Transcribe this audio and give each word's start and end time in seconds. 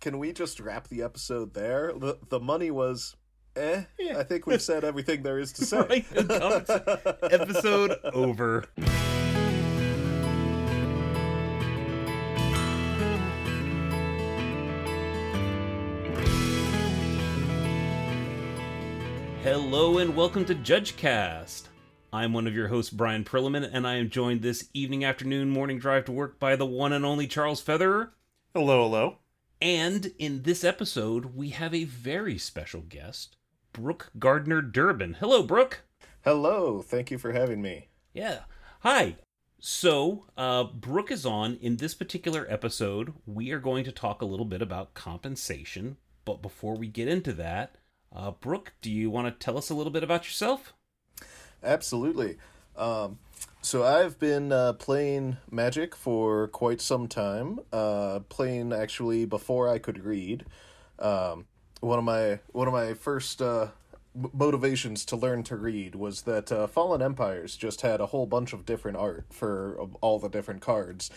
can 0.00 0.18
we 0.18 0.32
just 0.32 0.58
wrap 0.60 0.88
the 0.88 1.02
episode 1.02 1.52
there? 1.52 1.92
The, 1.94 2.18
the 2.30 2.40
money 2.40 2.70
was, 2.70 3.16
eh. 3.54 3.82
I 4.16 4.22
think 4.22 4.46
we've 4.46 4.62
said 4.62 4.82
everything 4.82 5.22
there 5.22 5.38
is 5.38 5.52
to 5.54 5.64
say. 5.66 5.76
Right? 5.90 6.06
Episode 7.30 7.98
over. 8.14 8.64
Hello 19.42 19.98
and 19.98 20.16
welcome 20.16 20.46
to 20.46 20.54
JudgeCast. 20.54 21.64
I'm 22.12 22.32
one 22.32 22.46
of 22.46 22.54
your 22.54 22.68
hosts, 22.68 22.90
Brian 22.90 23.24
Perliman, 23.24 23.68
and 23.70 23.86
I 23.86 23.96
am 23.96 24.08
joined 24.08 24.40
this 24.40 24.68
evening, 24.72 25.04
afternoon, 25.04 25.50
morning 25.50 25.78
drive 25.78 26.06
to 26.06 26.12
work 26.12 26.40
by 26.40 26.56
the 26.56 26.66
one 26.66 26.94
and 26.94 27.04
only 27.04 27.26
Charles 27.26 27.62
Featherer. 27.62 28.10
Hello, 28.54 28.84
hello. 28.84 29.18
And 29.62 30.12
in 30.18 30.42
this 30.42 30.64
episode, 30.64 31.36
we 31.36 31.50
have 31.50 31.74
a 31.74 31.84
very 31.84 32.38
special 32.38 32.80
guest, 32.80 33.36
Brooke 33.74 34.10
Gardner 34.18 34.62
Durbin. 34.62 35.14
Hello, 35.20 35.42
Brooke. 35.42 35.82
Hello, 36.22 36.80
thank 36.80 37.10
you 37.10 37.18
for 37.18 37.32
having 37.32 37.60
me. 37.60 37.88
Yeah. 38.14 38.40
Hi. 38.80 39.16
So, 39.58 40.24
uh, 40.38 40.64
Brooke 40.64 41.10
is 41.10 41.26
on. 41.26 41.58
In 41.60 41.76
this 41.76 41.92
particular 41.92 42.46
episode, 42.48 43.12
we 43.26 43.50
are 43.50 43.58
going 43.58 43.84
to 43.84 43.92
talk 43.92 44.22
a 44.22 44.26
little 44.26 44.46
bit 44.46 44.62
about 44.62 44.94
compensation. 44.94 45.98
But 46.24 46.40
before 46.40 46.76
we 46.76 46.88
get 46.88 47.08
into 47.08 47.34
that, 47.34 47.74
uh, 48.14 48.30
Brooke, 48.30 48.72
do 48.80 48.90
you 48.90 49.10
want 49.10 49.26
to 49.26 49.44
tell 49.44 49.58
us 49.58 49.68
a 49.68 49.74
little 49.74 49.92
bit 49.92 50.02
about 50.02 50.24
yourself? 50.24 50.72
Absolutely. 51.62 52.38
Um, 52.80 53.18
so 53.60 53.84
I've 53.84 54.18
been 54.18 54.52
uh, 54.52 54.72
playing 54.72 55.36
Magic 55.50 55.94
for 55.94 56.48
quite 56.48 56.80
some 56.80 57.06
time. 57.06 57.60
Uh, 57.72 58.20
playing 58.30 58.72
actually 58.72 59.26
before 59.26 59.68
I 59.68 59.78
could 59.78 60.04
read. 60.04 60.46
Um, 60.98 61.46
one 61.80 61.98
of 61.98 62.04
my 62.04 62.40
one 62.52 62.66
of 62.66 62.72
my 62.72 62.94
first 62.94 63.42
uh, 63.42 63.68
motivations 64.32 65.04
to 65.06 65.16
learn 65.16 65.42
to 65.44 65.56
read 65.56 65.94
was 65.94 66.22
that 66.22 66.50
uh, 66.50 66.66
Fallen 66.66 67.02
Empires 67.02 67.56
just 67.56 67.82
had 67.82 68.00
a 68.00 68.06
whole 68.06 68.26
bunch 68.26 68.54
of 68.54 68.64
different 68.64 68.96
art 68.96 69.26
for 69.30 69.78
um, 69.80 69.96
all 70.00 70.18
the 70.18 70.30
different 70.30 70.62
cards. 70.62 71.10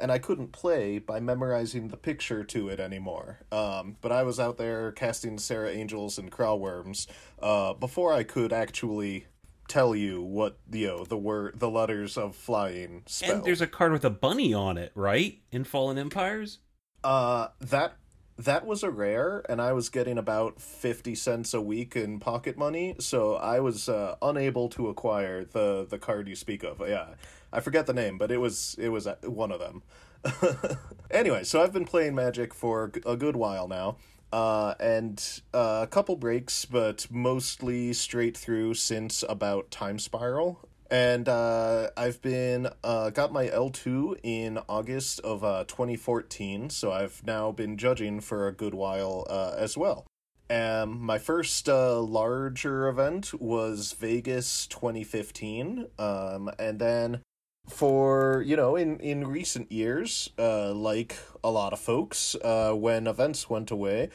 And 0.00 0.12
I 0.12 0.18
couldn't 0.18 0.52
play 0.52 1.00
by 1.00 1.18
memorizing 1.18 1.88
the 1.88 1.96
picture 1.96 2.44
to 2.44 2.68
it 2.68 2.78
anymore. 2.78 3.40
Um, 3.50 3.96
but 4.00 4.12
I 4.12 4.22
was 4.22 4.38
out 4.38 4.56
there 4.56 4.92
casting 4.92 5.38
Serra 5.38 5.70
Angels 5.70 6.18
and 6.18 6.30
Craw 6.30 6.56
Wurms 6.56 7.08
uh, 7.42 7.74
before 7.74 8.12
I 8.12 8.22
could 8.22 8.52
actually 8.52 9.26
tell 9.68 9.94
you 9.94 10.22
what 10.22 10.58
you 10.72 10.86
know 10.86 11.04
the 11.04 11.16
word 11.16 11.58
the 11.58 11.70
letters 11.70 12.16
of 12.16 12.34
flying 12.34 13.02
spell. 13.06 13.36
And 13.36 13.44
there's 13.44 13.60
a 13.60 13.66
card 13.66 13.92
with 13.92 14.04
a 14.04 14.10
bunny 14.10 14.52
on 14.54 14.78
it, 14.78 14.92
right? 14.94 15.38
In 15.52 15.64
Fallen 15.64 15.98
Empires? 15.98 16.58
uh 17.04 17.48
that 17.60 17.96
that 18.36 18.66
was 18.66 18.82
a 18.82 18.90
rare 18.90 19.44
and 19.48 19.60
I 19.60 19.72
was 19.72 19.88
getting 19.88 20.16
about 20.18 20.60
50 20.60 21.14
cents 21.14 21.54
a 21.54 21.60
week 21.60 21.96
in 21.96 22.20
pocket 22.20 22.56
money, 22.56 22.94
so 23.00 23.34
I 23.34 23.60
was 23.60 23.88
uh, 23.88 24.14
unable 24.22 24.68
to 24.70 24.88
acquire 24.88 25.44
the 25.44 25.86
the 25.88 25.98
card 25.98 26.28
you 26.28 26.36
speak 26.36 26.62
of. 26.62 26.80
Yeah. 26.86 27.08
I 27.52 27.60
forget 27.60 27.86
the 27.86 27.94
name, 27.94 28.18
but 28.18 28.30
it 28.30 28.38
was 28.38 28.76
it 28.78 28.90
was 28.90 29.06
uh, 29.06 29.16
one 29.24 29.50
of 29.50 29.58
them. 29.58 29.82
anyway, 31.10 31.44
so 31.44 31.62
I've 31.62 31.72
been 31.72 31.84
playing 31.84 32.14
Magic 32.14 32.52
for 32.52 32.92
a 33.06 33.16
good 33.16 33.36
while 33.36 33.68
now. 33.68 33.96
Uh, 34.30 34.74
and 34.78 35.40
uh, 35.54 35.80
a 35.82 35.86
couple 35.86 36.14
breaks, 36.16 36.66
but 36.66 37.06
mostly 37.10 37.92
straight 37.94 38.36
through 38.36 38.74
since 38.74 39.24
about 39.28 39.70
Time 39.70 39.98
Spiral. 39.98 40.60
And 40.90 41.28
uh, 41.28 41.90
I've 41.96 42.20
been 42.22 42.68
uh, 42.82 43.10
got 43.10 43.32
my 43.32 43.48
L 43.48 43.70
two 43.70 44.16
in 44.22 44.58
August 44.68 45.20
of 45.20 45.44
uh, 45.44 45.64
twenty 45.66 45.96
fourteen, 45.96 46.70
so 46.70 46.92
I've 46.92 47.22
now 47.26 47.52
been 47.52 47.76
judging 47.76 48.20
for 48.20 48.48
a 48.48 48.52
good 48.52 48.74
while 48.74 49.26
uh, 49.30 49.54
as 49.56 49.76
well. 49.76 50.06
Um, 50.50 50.98
my 51.00 51.18
first 51.18 51.68
uh, 51.68 52.00
larger 52.00 52.88
event 52.88 53.38
was 53.38 53.92
Vegas 53.92 54.66
twenty 54.66 55.04
fifteen, 55.04 55.88
um, 55.98 56.50
and 56.58 56.78
then 56.78 57.20
for 57.68 58.42
you 58.46 58.56
know 58.56 58.76
in 58.76 58.98
in 59.00 59.26
recent 59.26 59.70
years 59.70 60.30
uh 60.38 60.72
like 60.72 61.16
a 61.44 61.50
lot 61.50 61.72
of 61.72 61.78
folks 61.78 62.34
uh 62.42 62.72
when 62.72 63.06
events 63.06 63.50
went 63.50 63.70
away 63.70 64.08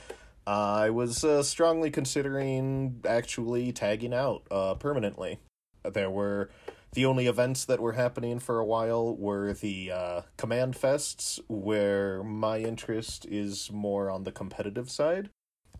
i 0.48 0.90
was 0.90 1.24
uh, 1.24 1.42
strongly 1.44 1.90
considering 1.90 3.00
actually 3.08 3.72
tagging 3.72 4.14
out 4.14 4.44
uh 4.52 4.74
permanently. 4.76 5.40
There 5.90 6.10
were 6.10 6.50
the 6.94 7.06
only 7.06 7.28
events 7.28 7.66
that 7.66 7.80
were 7.80 7.94
happening 7.94 8.40
for 8.40 8.60
a 8.60 8.66
while 8.66 9.16
were 9.16 9.54
the 9.54 9.92
uh 9.92 10.22
command 10.38 10.76
fests 10.76 11.40
where 11.48 12.24
my 12.24 12.60
interest 12.60 13.26
is 13.26 13.72
more 13.72 14.10
on 14.10 14.24
the 14.24 14.32
competitive 14.32 14.90
side 14.90 15.30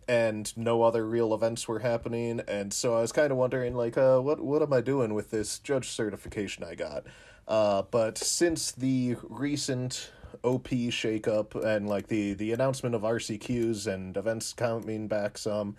and 0.06 0.54
no 0.56 0.82
other 0.82 1.06
real 1.06 1.32
events 1.32 1.66
were 1.66 1.78
happening 1.78 2.40
and 2.46 2.72
so 2.72 2.94
i 2.94 3.00
was 3.00 3.12
kind 3.12 3.32
of 3.32 3.38
wondering 3.38 3.74
like 3.74 3.96
uh 3.96 4.18
what 4.18 4.40
what 4.40 4.60
am 4.60 4.72
i 4.72 4.80
doing 4.80 5.14
with 5.14 5.30
this 5.30 5.58
judge 5.58 5.88
certification 5.88 6.62
i 6.62 6.74
got 6.74 7.04
uh, 7.48 7.82
but 7.90 8.18
since 8.18 8.72
the 8.72 9.16
recent 9.22 10.10
OP 10.42 10.68
shakeup 10.68 11.54
and 11.64 11.88
like 11.88 12.08
the 12.08 12.34
the 12.34 12.52
announcement 12.52 12.94
of 12.94 13.02
RCQs 13.02 13.86
and 13.86 14.16
events 14.16 14.52
coming 14.52 15.08
back 15.08 15.38
some 15.38 15.76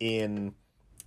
in 0.00 0.54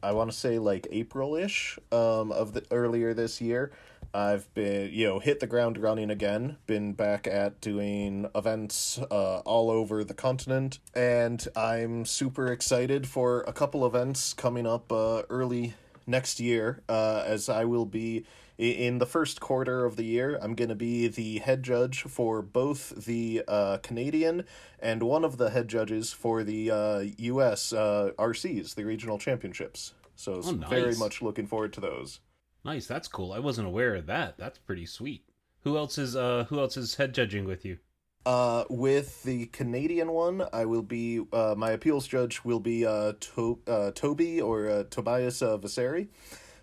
I 0.04 0.12
want 0.12 0.32
to 0.32 0.38
say 0.38 0.60
like 0.60 0.88
April-ish 0.92 1.80
um 1.92 2.32
of 2.32 2.54
the 2.54 2.64
earlier 2.72 3.14
this 3.14 3.42
year, 3.42 3.72
I've 4.14 4.54
been 4.54 4.92
you 4.94 5.08
know 5.08 5.20
hit 5.20 5.40
the 5.40 5.48
ground 5.48 5.78
running 5.78 6.10
again. 6.10 6.58
Been 6.68 6.94
back 6.94 7.28
at 7.28 7.62
doing 7.62 8.30
events 8.36 9.00
uh 9.00 9.40
all 9.40 9.72
over 9.72 10.04
the 10.04 10.14
continent, 10.14 10.80
and 10.94 11.46
I'm 11.56 12.06
super 12.06 12.52
excited 12.52 13.08
for 13.08 13.42
a 13.48 13.54
couple 13.54 13.86
events 13.86 14.34
coming 14.34 14.68
up 14.68 14.92
uh 14.92 15.24
early 15.30 15.76
next 16.06 16.40
year. 16.40 16.82
Uh, 16.88 17.24
as 17.26 17.50
I 17.50 17.66
will 17.66 17.86
be 17.86 18.26
in 18.58 18.98
the 18.98 19.06
first 19.06 19.40
quarter 19.40 19.86
of 19.86 19.96
the 19.98 20.04
year, 20.04 20.38
I'm 20.42 20.56
going 20.56 20.70
to 20.70 20.76
be 20.76 21.08
the 21.08 21.40
head 21.40 21.62
judge 21.64 22.02
for 22.04 22.42
both 22.42 23.06
the 23.06 23.44
uh, 23.48 23.78
Canadian 23.84 24.46
and 24.80 25.04
one 25.04 25.24
of 25.24 25.38
the 25.38 25.50
head 25.52 25.68
judges 25.68 26.12
for 26.14 26.44
the 26.44 26.72
uh, 26.72 27.00
U.S. 27.18 27.72
Uh, 27.74 28.12
RCs, 28.18 28.76
the 28.76 28.84
regional 28.84 29.18
championships. 29.20 29.94
So 30.16 30.42
Oh, 30.44 30.52
nice. 30.52 30.70
very 30.70 30.96
much 30.96 31.22
looking 31.22 31.46
forward 31.46 31.74
to 31.74 31.82
those. 31.82 32.20
Nice, 32.66 32.88
that's 32.88 33.08
cool. 33.08 33.32
I 33.32 33.40
wasn't 33.40 33.68
aware 33.68 33.96
of 33.96 34.08
that. 34.08 34.38
That's 34.38 34.58
pretty 34.58 34.86
sweet. 34.88 35.24
Who 35.62 35.78
else 35.78 35.98
is 35.98 36.16
uh 36.16 36.46
who 36.50 36.60
else 36.60 36.78
is 36.78 36.96
head 36.96 37.14
judging 37.14 37.46
with 37.46 37.64
you? 37.66 37.78
Uh, 38.26 38.64
with 38.70 39.24
the 39.24 39.46
Canadian 39.48 40.12
one, 40.12 40.44
I 40.52 40.66
will 40.66 40.82
be 40.82 41.22
uh, 41.32 41.56
my 41.58 41.72
appeals 41.72 42.08
judge 42.08 42.44
will 42.44 42.60
be 42.60 42.86
uh, 42.86 43.14
to- 43.20 43.60
uh 43.68 43.92
Toby 43.92 44.42
or 44.42 44.70
uh, 44.70 44.84
Tobias 44.90 45.42
uh, 45.42 45.58
Vasari. 45.58 46.10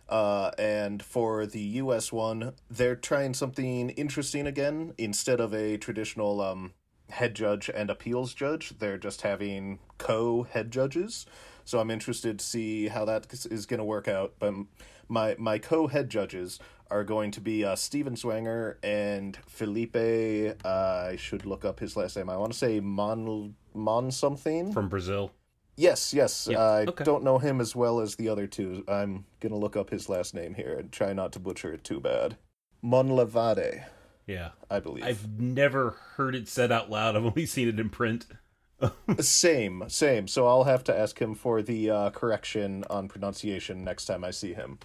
Uh, 0.09 0.50
and 0.59 1.03
for 1.03 1.47
the 1.47 1.60
U.S. 1.60 2.12
one, 2.12 2.53
they're 2.70 2.97
trying 2.97 3.34
something 3.34 3.91
interesting 3.91 4.47
again. 4.47 4.92
Instead 4.98 5.41
of 5.41 5.54
a 5.54 5.76
traditional 5.78 6.41
um, 6.41 6.72
head 7.10 7.34
judge 7.34 7.70
and 7.75 7.91
appeals 7.91 8.34
judge, 8.34 8.78
they're 8.78 8.98
just 8.98 9.22
having 9.22 9.78
co 9.98 10.42
head 10.42 10.70
judges. 10.70 11.26
So 11.65 11.78
I'm 11.81 11.91
interested 11.91 12.38
to 12.38 12.44
see 12.44 12.88
how 12.88 13.04
that 13.06 13.32
is 13.50 13.66
going 13.66 13.78
to 13.78 13.84
work 13.84 14.09
out. 14.09 14.34
But 14.38 14.54
my 15.09 15.37
my 15.38 15.59
co 15.59 15.87
head 15.87 16.10
judges 16.10 16.59
are 16.91 17.04
going 17.04 17.31
to 17.32 17.41
be 17.41 17.65
uh, 17.65 17.75
Steven 17.75 18.16
Swanger 18.16 18.78
and 18.82 19.36
Felipe. 19.47 19.97
Uh, 20.65 20.69
I 20.69 21.16
should 21.16 21.47
look 21.47 21.65
up 21.65 21.81
his 21.81 21.97
last 21.97 22.16
name. 22.16 22.28
I 22.28 22.36
want 22.36 22.53
to 22.53 22.59
say 22.59 22.81
Mon 22.81 23.54
Mon 23.72 24.10
something. 24.10 24.72
From 24.72 24.88
Brazil. 24.88 25.32
Yes, 25.76 26.14
yes. 26.14 26.48
Yeah, 26.50 26.60
I 26.60 26.84
okay. 26.86 27.04
don't 27.04 27.24
know 27.24 27.38
him 27.38 27.60
as 27.60 27.74
well 27.74 28.00
as 28.00 28.16
the 28.16 28.28
other 28.28 28.46
two. 28.46 28.84
I'm 28.88 29.24
gonna 29.40 29.56
look 29.56 29.76
up 29.76 29.90
his 29.90 30.08
last 30.08 30.34
name 30.34 30.54
here 30.54 30.74
and 30.78 30.92
try 30.92 31.12
not 31.12 31.32
to 31.32 31.40
butcher 31.40 31.72
it 31.72 31.82
too 31.84 32.00
bad. 32.00 32.36
Monlevade, 32.82 33.84
Yeah. 34.26 34.50
I 34.70 34.78
believe. 34.80 35.04
I've 35.04 35.40
never 35.40 35.90
heard 36.16 36.34
it 36.34 36.48
said 36.48 36.70
out 36.70 36.90
loud. 36.90 37.16
I've 37.16 37.24
only 37.24 37.46
seen 37.46 37.68
it 37.68 37.80
in 37.80 37.88
print. 37.90 38.26
Same, 39.20 39.84
same. 39.88 40.28
So 40.28 40.47
I'll 40.47 40.65
have 40.65 40.84
to 40.84 40.97
ask 40.98 41.18
him 41.18 41.34
for 41.34 41.62
the 41.62 41.88
uh, 41.91 42.10
correction 42.10 42.84
on 42.91 43.09
pronunciation 43.09 43.82
next 43.84 44.04
time 44.06 44.24
I 44.24 44.30
see 44.30 44.53
him. 44.53 44.78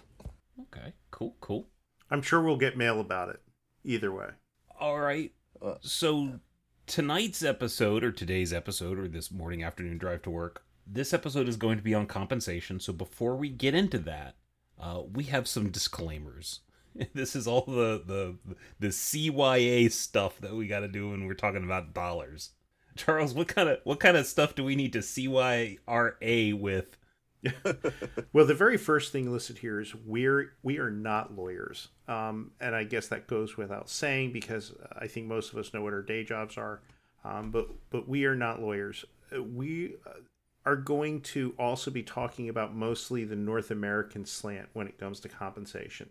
Okay. 0.62 0.94
Cool, 1.10 1.36
cool. 1.40 1.68
I'm 2.10 2.22
sure 2.22 2.40
we'll 2.40 2.56
get 2.56 2.78
mail 2.78 3.00
about 3.00 3.28
it. 3.28 3.40
Either 3.84 4.12
way. 4.12 4.28
All 4.78 4.98
right. 5.00 5.32
Uh, 5.60 5.74
So 5.82 6.38
tonight's 6.86 7.42
episode, 7.42 8.02
or 8.04 8.12
today's 8.12 8.52
episode, 8.52 8.98
or 8.98 9.08
this 9.08 9.30
morning 9.30 9.62
afternoon 9.62 9.98
drive 9.98 10.22
to 10.22 10.30
work, 10.30 10.64
this 10.86 11.12
episode 11.12 11.48
is 11.48 11.56
going 11.56 11.76
to 11.76 11.84
be 11.84 11.94
on 11.94 12.06
compensation. 12.06 12.80
So 12.80 12.92
before 12.92 13.36
we 13.36 13.48
get 13.48 13.74
into 13.74 13.98
that, 14.00 14.34
uh, 14.80 15.02
we 15.12 15.24
have 15.24 15.46
some 15.48 15.70
disclaimers. 15.70 16.60
This 17.14 17.36
is 17.36 17.46
all 17.46 17.64
the 17.66 18.02
the 18.04 18.36
the 18.80 18.88
CYA 18.88 19.92
stuff 19.92 20.38
that 20.40 20.56
we 20.56 20.66
got 20.66 20.80
to 20.80 20.88
do 20.88 21.10
when 21.10 21.24
we're 21.24 21.34
talking 21.34 21.62
about 21.62 21.94
dollars. 21.94 22.50
Charles, 22.96 23.32
what 23.32 23.46
kind 23.46 23.68
of 23.68 23.78
what 23.84 24.00
kind 24.00 24.16
of 24.16 24.26
stuff 24.26 24.56
do 24.56 24.64
we 24.64 24.74
need 24.74 24.92
to 24.94 24.98
CYRA 24.98 26.58
with? 26.58 26.96
Well, 28.32 28.46
the 28.46 28.54
very 28.54 28.76
first 28.76 29.12
thing 29.12 29.32
listed 29.32 29.58
here 29.58 29.80
is 29.80 29.94
we're 29.94 30.52
we 30.62 30.78
are 30.78 30.90
not 30.90 31.34
lawyers, 31.36 31.88
um, 32.06 32.52
and 32.60 32.74
I 32.74 32.84
guess 32.84 33.08
that 33.08 33.26
goes 33.26 33.56
without 33.56 33.88
saying 33.88 34.32
because 34.32 34.72
I 34.96 35.06
think 35.06 35.26
most 35.26 35.52
of 35.52 35.58
us 35.58 35.72
know 35.72 35.82
what 35.82 35.92
our 35.92 36.02
day 36.02 36.22
jobs 36.22 36.56
are, 36.58 36.80
um, 37.24 37.50
but 37.50 37.68
but 37.90 38.08
we 38.08 38.24
are 38.24 38.36
not 38.36 38.60
lawyers. 38.60 39.04
we 39.32 39.94
are 40.66 40.76
going 40.76 41.20
to 41.22 41.54
also 41.58 41.90
be 41.90 42.02
talking 42.02 42.48
about 42.48 42.74
mostly 42.74 43.24
the 43.24 43.36
North 43.36 43.70
American 43.70 44.26
slant 44.26 44.68
when 44.72 44.86
it 44.86 44.98
comes 44.98 45.20
to 45.20 45.28
compensation. 45.28 46.10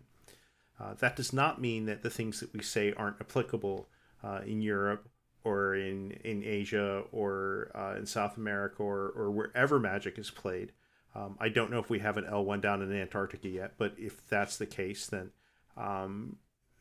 Uh, 0.78 0.94
that 0.94 1.14
does 1.14 1.32
not 1.32 1.60
mean 1.60 1.86
that 1.86 2.02
the 2.02 2.10
things 2.10 2.40
that 2.40 2.52
we 2.52 2.62
say 2.62 2.92
aren't 2.96 3.20
applicable 3.20 3.88
uh, 4.24 4.40
in 4.44 4.60
Europe 4.60 5.08
or 5.44 5.74
in, 5.74 6.12
in 6.24 6.42
Asia 6.42 7.02
or 7.12 7.70
uh, 7.74 7.94
in 7.96 8.06
South 8.06 8.36
America 8.36 8.82
or, 8.82 9.10
or 9.10 9.30
wherever 9.30 9.78
Magic 9.78 10.18
is 10.18 10.30
played. 10.30 10.72
Um, 11.14 11.36
I 11.40 11.48
don't 11.48 11.70
know 11.70 11.78
if 11.78 11.90
we 11.90 11.98
have 12.00 12.16
an 12.16 12.24
L1 12.24 12.60
down 12.60 12.82
in 12.82 12.92
Antarctica 12.92 13.48
yet, 13.48 13.74
but 13.78 13.94
if 13.98 14.28
that's 14.28 14.56
the 14.56 14.66
case, 14.66 15.06
then 15.06 15.30
um, 15.76 16.36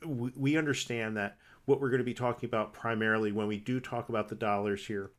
we, 0.05 0.31
we 0.35 0.57
understand 0.57 1.17
that 1.17 1.37
what 1.65 1.81
we're 1.81 1.89
going 1.89 1.99
to 1.99 2.05
be 2.05 2.13
talking 2.13 2.47
about 2.47 2.73
primarily 2.73 3.31
when 3.31 3.47
we 3.47 3.57
do 3.57 3.79
talk 3.79 4.09
about 4.09 4.29
the 4.29 4.35
dollars 4.35 4.87
here 4.87 5.11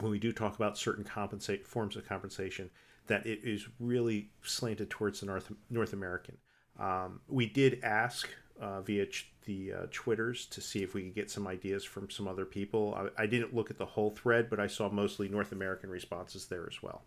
when 0.00 0.10
we 0.10 0.18
do 0.18 0.32
talk 0.32 0.56
about 0.56 0.78
certain 0.78 1.04
compensate 1.04 1.66
forms 1.66 1.96
of 1.96 2.06
compensation, 2.08 2.70
that 3.06 3.26
it 3.26 3.40
is 3.44 3.68
really 3.78 4.30
slanted 4.42 4.90
towards 4.90 5.20
the 5.20 5.26
North 5.26 5.52
North 5.70 5.92
American. 5.92 6.36
Um, 6.78 7.20
we 7.28 7.46
did 7.46 7.80
ask 7.84 8.28
uh, 8.60 8.80
via 8.80 9.06
ch- 9.06 9.32
the 9.46 9.72
uh, 9.72 9.86
Twitters 9.92 10.46
to 10.46 10.60
see 10.60 10.82
if 10.82 10.94
we 10.94 11.02
could 11.02 11.14
get 11.14 11.30
some 11.30 11.46
ideas 11.46 11.84
from 11.84 12.10
some 12.10 12.26
other 12.26 12.44
people. 12.44 12.94
I, 13.18 13.22
I, 13.22 13.26
didn't 13.26 13.54
look 13.54 13.70
at 13.70 13.78
the 13.78 13.86
whole 13.86 14.10
thread, 14.10 14.48
but 14.48 14.58
I 14.60 14.66
saw 14.66 14.88
mostly 14.88 15.28
North 15.28 15.52
American 15.52 15.90
responses 15.90 16.46
there 16.46 16.66
as 16.68 16.82
well. 16.82 17.02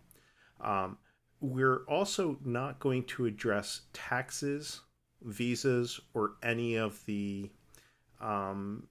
Um, 0.60 0.98
we're 1.40 1.84
also 1.84 2.38
not 2.44 2.80
going 2.80 3.04
to 3.04 3.26
address 3.26 3.82
taxes, 3.92 4.80
visas, 5.22 6.00
or 6.14 6.32
any 6.42 6.76
of 6.76 7.04
the 7.06 7.50
um, 8.20 8.88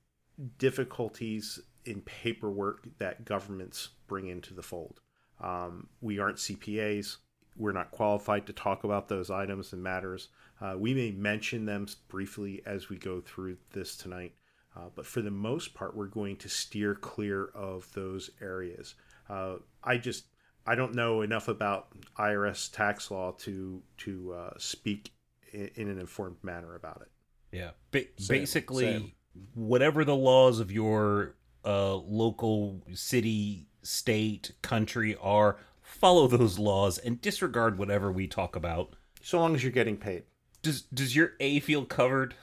difficulties 0.58 1.60
in 1.88 2.02
paperwork 2.02 2.88
that 3.00 3.26
governments 3.26 3.90
bring 4.08 4.28
into 4.28 4.54
the 4.54 4.62
fold. 4.62 5.00
Um, 5.42 5.88
we 6.02 6.20
aren't 6.20 6.38
CPAs. 6.38 7.18
We're 7.56 7.72
not 7.72 7.92
qualified 7.92 8.46
to 8.48 8.54
talk 8.54 8.84
about 8.84 9.08
those 9.08 9.32
items 9.32 9.74
and 9.74 9.82
matters. 9.82 10.30
Uh, 10.62 10.76
we 10.78 10.94
may 10.94 11.12
mention 11.12 11.66
them 11.66 11.88
briefly 12.08 12.62
as 12.66 12.90
we 12.90 12.98
go 12.98 13.22
through 13.22 13.58
this 13.72 13.96
tonight, 13.96 14.34
uh, 14.76 14.90
but 14.96 15.06
for 15.06 15.22
the 15.22 15.32
most 15.32 15.74
part, 15.74 15.96
we're 15.96 16.08
going 16.08 16.36
to 16.38 16.50
steer 16.50 16.96
clear 16.96 17.46
of 17.56 17.92
those 17.94 18.30
areas. 18.42 18.96
Uh, 19.30 19.56
I 19.84 19.98
just 19.98 20.26
I 20.66 20.76
don't 20.76 20.94
know 20.94 21.22
enough 21.22 21.48
about 21.48 21.88
IRS 22.18 22.72
tax 22.72 23.10
law 23.10 23.32
to 23.40 23.82
to 24.00 24.34
uh, 24.34 24.54
speak 24.58 25.12
in, 25.54 25.70
in, 25.76 25.90
an 25.90 26.00
informed 26.00 26.44
manner 26.44 26.76
about 26.76 27.02
it. 27.02 27.58
Yeah, 27.58 27.72
ba- 27.92 28.06
same, 28.18 28.42
basically, 28.42 28.84
same. 28.84 29.12
whatever 29.54 30.04
the 30.04 30.16
laws 30.16 30.60
of 30.60 30.72
your 30.72 31.36
uh, 31.66 31.96
local 31.96 32.82
city, 32.94 33.68
state, 33.82 34.52
country 34.62 35.16
are, 35.22 35.58
follow 35.82 36.28
those 36.28 36.60
laws 36.60 36.98
and 36.98 37.22
disregard 37.22 37.78
whatever 37.78 38.12
we 38.12 38.28
talk 38.28 38.56
about. 38.56 38.94
So 39.22 39.40
long 39.40 39.56
as 39.56 39.64
you're 39.64 39.72
getting 39.72 39.98
paid. 39.98 40.24
Does 40.62 40.82
does 40.82 41.16
your 41.16 41.34
A 41.40 41.60
feel 41.60 41.86
covered? 41.86 42.34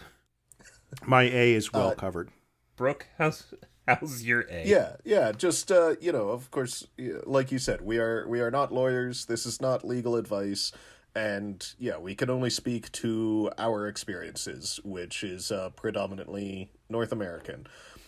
My 1.04 1.24
A 1.24 1.52
is 1.54 1.72
well 1.72 1.88
uh, 1.88 1.94
covered. 1.94 2.30
Brooke, 2.76 3.08
how's 3.18 3.52
how's 3.88 4.22
your 4.22 4.46
A? 4.50 4.64
Yeah, 4.66 4.96
yeah. 5.04 5.32
Just 5.32 5.72
uh, 5.72 5.96
you 6.00 6.12
know, 6.12 6.28
of 6.28 6.50
course, 6.50 6.86
like 7.24 7.50
you 7.50 7.58
said, 7.58 7.80
we 7.80 7.98
are 7.98 8.26
we 8.28 8.40
are 8.40 8.50
not 8.50 8.72
lawyers. 8.72 9.26
This 9.26 9.46
is 9.46 9.60
not 9.60 9.84
legal 9.84 10.16
advice 10.16 10.72
and 11.14 11.74
yeah, 11.78 11.96
we 11.96 12.14
can 12.14 12.28
only 12.28 12.50
speak 12.50 12.90
to 12.92 13.50
our 13.56 13.86
experiences, 13.86 14.80
which 14.84 15.22
is 15.22 15.52
uh, 15.52 15.70
predominantly 15.70 16.70
North 16.88 17.12
American. 17.12 17.66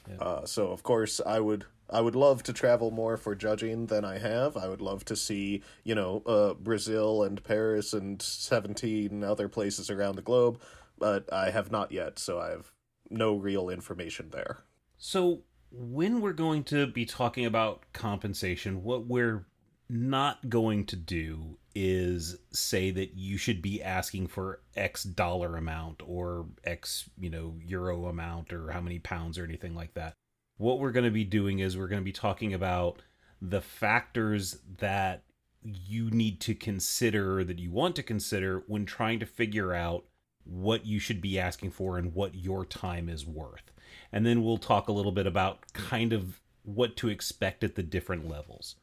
Yeah. 0.08 0.16
Uh, 0.16 0.46
so 0.46 0.68
of 0.68 0.82
course, 0.82 1.20
I 1.24 1.40
would 1.40 1.64
I 1.88 2.00
would 2.00 2.16
love 2.16 2.42
to 2.44 2.52
travel 2.52 2.90
more 2.90 3.16
for 3.16 3.34
judging 3.34 3.86
than 3.86 4.04
I 4.04 4.18
have. 4.18 4.56
I 4.56 4.68
would 4.68 4.80
love 4.80 5.04
to 5.06 5.16
see 5.16 5.62
you 5.84 5.94
know 5.94 6.22
uh, 6.26 6.54
Brazil 6.54 7.22
and 7.22 7.42
Paris 7.42 7.92
and 7.92 8.20
seventeen 8.20 9.22
other 9.24 9.48
places 9.48 9.90
around 9.90 10.16
the 10.16 10.22
globe, 10.22 10.60
but 10.98 11.32
I 11.32 11.50
have 11.50 11.70
not 11.70 11.92
yet, 11.92 12.18
so 12.18 12.38
I 12.40 12.50
have 12.50 12.72
no 13.10 13.36
real 13.36 13.68
information 13.68 14.30
there. 14.30 14.58
So 14.98 15.42
when 15.70 16.20
we're 16.20 16.32
going 16.32 16.64
to 16.64 16.86
be 16.86 17.04
talking 17.04 17.44
about 17.44 17.84
compensation, 17.92 18.82
what 18.82 19.06
we're 19.06 19.46
not 19.88 20.48
going 20.48 20.84
to 20.86 20.96
do 20.96 21.58
is 21.74 22.38
say 22.52 22.90
that 22.90 23.14
you 23.14 23.36
should 23.36 23.60
be 23.60 23.82
asking 23.82 24.26
for 24.26 24.60
x 24.74 25.04
dollar 25.04 25.56
amount 25.56 26.02
or 26.06 26.46
x 26.64 27.08
you 27.18 27.28
know 27.28 27.54
euro 27.62 28.06
amount 28.06 28.52
or 28.52 28.70
how 28.70 28.80
many 28.80 28.98
pounds 28.98 29.38
or 29.38 29.44
anything 29.44 29.74
like 29.74 29.94
that. 29.94 30.14
What 30.56 30.78
we're 30.78 30.92
going 30.92 31.04
to 31.04 31.10
be 31.10 31.24
doing 31.24 31.58
is 31.58 31.76
we're 31.76 31.86
going 31.86 32.00
to 32.00 32.04
be 32.04 32.12
talking 32.12 32.54
about 32.54 33.02
the 33.42 33.60
factors 33.60 34.58
that 34.78 35.22
you 35.62 36.10
need 36.10 36.40
to 36.40 36.54
consider 36.54 37.44
that 37.44 37.58
you 37.58 37.70
want 37.70 37.96
to 37.96 38.02
consider 38.02 38.62
when 38.66 38.86
trying 38.86 39.20
to 39.20 39.26
figure 39.26 39.74
out 39.74 40.04
what 40.44 40.86
you 40.86 40.98
should 40.98 41.20
be 41.20 41.38
asking 41.38 41.72
for 41.72 41.98
and 41.98 42.14
what 42.14 42.34
your 42.34 42.64
time 42.64 43.08
is 43.08 43.26
worth. 43.26 43.72
And 44.12 44.24
then 44.24 44.44
we'll 44.44 44.58
talk 44.58 44.88
a 44.88 44.92
little 44.92 45.12
bit 45.12 45.26
about 45.26 45.72
kind 45.72 46.12
of 46.12 46.40
what 46.62 46.96
to 46.96 47.08
expect 47.08 47.64
at 47.64 47.74
the 47.74 47.82
different 47.82 48.28
levels. 48.28 48.76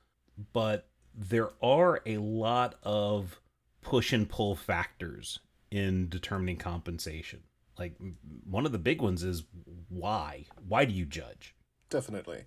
But 0.52 0.88
there 1.16 1.50
are 1.62 2.02
a 2.06 2.18
lot 2.18 2.76
of 2.84 3.40
push 3.82 4.14
and 4.14 4.28
pull 4.30 4.56
factors 4.56 5.40
in 5.72 6.10
determining 6.10 6.58
compensation. 6.58 7.42
Like 7.78 7.96
one 8.50 8.66
of 8.66 8.72
the 8.72 8.78
big 8.78 9.02
ones 9.02 9.24
is 9.24 9.44
why? 9.90 10.46
Why 10.68 10.86
do 10.86 10.94
you 10.94 11.06
judge? 11.06 11.56
Definitely. 11.90 12.44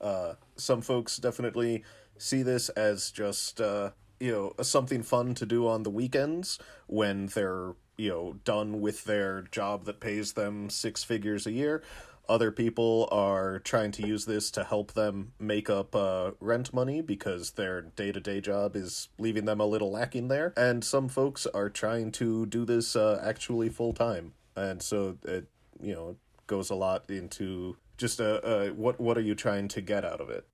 Uh, 0.00 0.34
some 0.56 0.80
folks 0.80 1.18
definitely 1.18 1.84
see 2.18 2.42
this 2.42 2.68
as 2.70 3.10
just 3.10 3.60
uh, 3.60 3.90
you 4.18 4.32
know 4.32 4.52
something 4.62 5.02
fun 5.02 5.34
to 5.34 5.46
do 5.46 5.66
on 5.66 5.82
the 5.82 5.90
weekends 5.90 6.58
when 6.86 7.26
they're 7.26 7.72
you 7.96 8.08
know 8.08 8.36
done 8.44 8.80
with 8.80 9.04
their 9.04 9.42
job 9.42 9.84
that 9.84 10.00
pays 10.00 10.32
them 10.32 10.70
six 10.70 11.04
figures 11.04 11.46
a 11.46 11.52
year 11.52 11.82
other 12.30 12.52
people 12.52 13.08
are 13.10 13.58
trying 13.58 13.90
to 13.90 14.06
use 14.06 14.24
this 14.24 14.50
to 14.52 14.62
help 14.62 14.92
them 14.92 15.32
make 15.38 15.68
up 15.68 15.94
uh, 15.96 16.30
rent 16.40 16.72
money 16.72 17.00
because 17.00 17.52
their 17.52 17.82
day 17.82 18.12
to 18.12 18.20
day 18.20 18.40
job 18.40 18.76
is 18.76 19.08
leaving 19.18 19.44
them 19.44 19.60
a 19.60 19.66
little 19.66 19.90
lacking 19.90 20.28
there. 20.28 20.54
And 20.56 20.84
some 20.84 21.08
folks 21.08 21.44
are 21.46 21.68
trying 21.68 22.12
to 22.12 22.46
do 22.46 22.64
this 22.64 22.94
uh, 22.94 23.20
actually 23.22 23.68
full 23.68 23.92
time. 23.92 24.34
And 24.54 24.80
so 24.80 25.18
it, 25.24 25.48
you 25.82 25.92
know, 25.92 26.16
goes 26.46 26.70
a 26.70 26.74
lot 26.74 27.10
into 27.10 27.76
just 27.96 28.20
uh, 28.20 28.40
uh, 28.42 28.68
what 28.68 29.00
what 29.00 29.18
are 29.18 29.22
you 29.22 29.34
trying 29.34 29.68
to 29.68 29.80
get 29.80 30.04
out 30.04 30.20
of 30.20 30.30
it? 30.30 30.46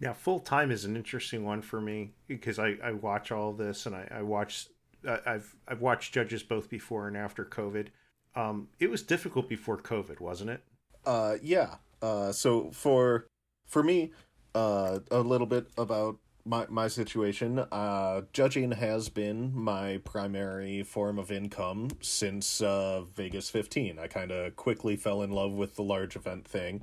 Yeah, 0.00 0.12
full 0.12 0.40
time 0.40 0.70
is 0.70 0.84
an 0.84 0.96
interesting 0.96 1.44
one 1.44 1.62
for 1.62 1.80
me 1.80 2.10
because 2.26 2.58
I, 2.58 2.76
I 2.82 2.92
watch 2.92 3.30
all 3.30 3.52
this 3.52 3.86
and 3.86 3.94
I, 3.94 4.08
I 4.10 4.22
watch 4.22 4.66
I've 5.06 5.54
I've 5.68 5.80
watched 5.80 6.12
judges 6.12 6.42
both 6.42 6.68
before 6.68 7.06
and 7.06 7.16
after 7.16 7.44
COVID. 7.44 7.88
Um, 8.34 8.68
it 8.80 8.90
was 8.90 9.02
difficult 9.02 9.48
before 9.48 9.78
COVID, 9.78 10.20
wasn't 10.20 10.50
it? 10.50 10.62
Uh, 11.06 11.36
yeah. 11.42 11.76
Uh, 12.02 12.32
so 12.32 12.70
for 12.72 13.26
for 13.66 13.82
me, 13.82 14.12
uh, 14.54 15.00
a 15.10 15.20
little 15.20 15.46
bit 15.46 15.66
about 15.76 16.18
my 16.44 16.66
my 16.68 16.88
situation. 16.88 17.58
Uh, 17.58 18.22
judging 18.32 18.72
has 18.72 19.08
been 19.08 19.52
my 19.54 20.00
primary 20.04 20.82
form 20.82 21.18
of 21.18 21.30
income 21.32 21.88
since 22.00 22.60
uh, 22.60 23.02
Vegas 23.14 23.50
15. 23.50 23.98
I 23.98 24.06
kind 24.06 24.30
of 24.30 24.56
quickly 24.56 24.96
fell 24.96 25.22
in 25.22 25.30
love 25.30 25.52
with 25.52 25.76
the 25.76 25.82
large 25.82 26.16
event 26.16 26.46
thing, 26.46 26.82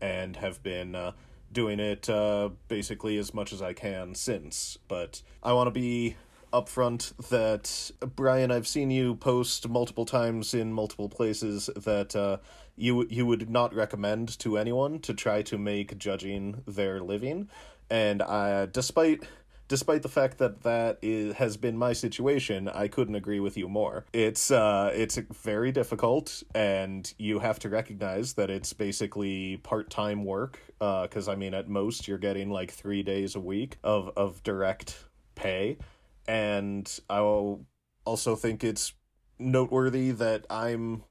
and 0.00 0.36
have 0.36 0.62
been 0.62 0.94
uh, 0.94 1.12
doing 1.52 1.80
it 1.80 2.08
uh, 2.10 2.50
basically 2.68 3.18
as 3.18 3.32
much 3.32 3.52
as 3.52 3.62
I 3.62 3.72
can 3.72 4.14
since. 4.14 4.78
But 4.88 5.22
I 5.42 5.52
want 5.52 5.68
to 5.68 5.72
be 5.72 6.16
upfront 6.52 7.14
that 7.28 7.90
Brian, 8.16 8.50
I've 8.50 8.66
seen 8.66 8.90
you 8.90 9.14
post 9.14 9.68
multiple 9.68 10.06
times 10.06 10.54
in 10.54 10.72
multiple 10.72 11.08
places 11.08 11.68
that 11.76 12.16
uh, 12.16 12.38
you 12.78 13.06
you 13.10 13.26
would 13.26 13.50
not 13.50 13.74
recommend 13.74 14.38
to 14.40 14.56
anyone 14.56 15.00
to 15.00 15.14
try 15.14 15.42
to 15.42 15.58
make 15.58 15.98
judging 15.98 16.62
their 16.66 17.00
living, 17.00 17.48
and 17.90 18.22
uh, 18.22 18.66
despite 18.66 19.24
despite 19.68 20.02
the 20.02 20.08
fact 20.08 20.38
that 20.38 20.62
that 20.62 20.98
is, 21.02 21.34
has 21.34 21.56
been 21.56 21.76
my 21.76 21.92
situation, 21.92 22.68
I 22.68 22.88
couldn't 22.88 23.14
agree 23.14 23.38
with 23.38 23.56
you 23.56 23.68
more. 23.68 24.06
It's 24.12 24.50
uh, 24.50 24.90
it's 24.94 25.16
very 25.16 25.70
difficult, 25.70 26.42
and 26.54 27.12
you 27.18 27.38
have 27.38 27.58
to 27.60 27.68
recognize 27.68 28.32
that 28.34 28.50
it's 28.50 28.72
basically 28.72 29.58
part 29.58 29.90
time 29.90 30.24
work. 30.24 30.58
Because 30.78 31.28
uh, 31.28 31.32
I 31.32 31.36
mean, 31.36 31.54
at 31.54 31.68
most, 31.68 32.08
you're 32.08 32.18
getting 32.18 32.50
like 32.50 32.70
three 32.70 33.02
days 33.02 33.34
a 33.34 33.40
week 33.40 33.78
of 33.84 34.10
of 34.16 34.42
direct 34.42 35.04
pay, 35.34 35.78
and 36.26 36.98
I 37.08 37.20
also 38.04 38.36
think 38.36 38.64
it's 38.64 38.94
noteworthy 39.38 40.10
that 40.10 40.46
I'm 40.50 41.04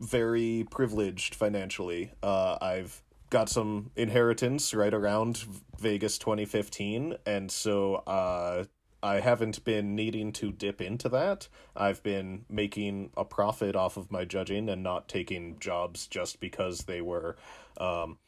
very 0.00 0.66
privileged 0.70 1.34
financially. 1.34 2.12
Uh, 2.22 2.58
I've 2.60 3.02
got 3.30 3.48
some 3.48 3.90
inheritance 3.96 4.74
right 4.74 4.92
around 4.92 5.44
Vegas 5.80 6.18
2015, 6.18 7.16
and 7.24 7.50
so 7.50 7.94
uh, 8.06 8.64
I 9.02 9.20
haven't 9.20 9.64
been 9.64 9.94
needing 9.96 10.32
to 10.34 10.52
dip 10.52 10.80
into 10.82 11.08
that. 11.08 11.48
I've 11.74 12.02
been 12.02 12.44
making 12.50 13.10
a 13.16 13.24
profit 13.24 13.74
off 13.74 13.96
of 13.96 14.10
my 14.12 14.24
judging 14.24 14.68
and 14.68 14.82
not 14.82 15.08
taking 15.08 15.58
jobs 15.58 16.06
just 16.06 16.40
because 16.40 16.80
they 16.80 17.00
were, 17.00 17.36
um, 17.78 18.18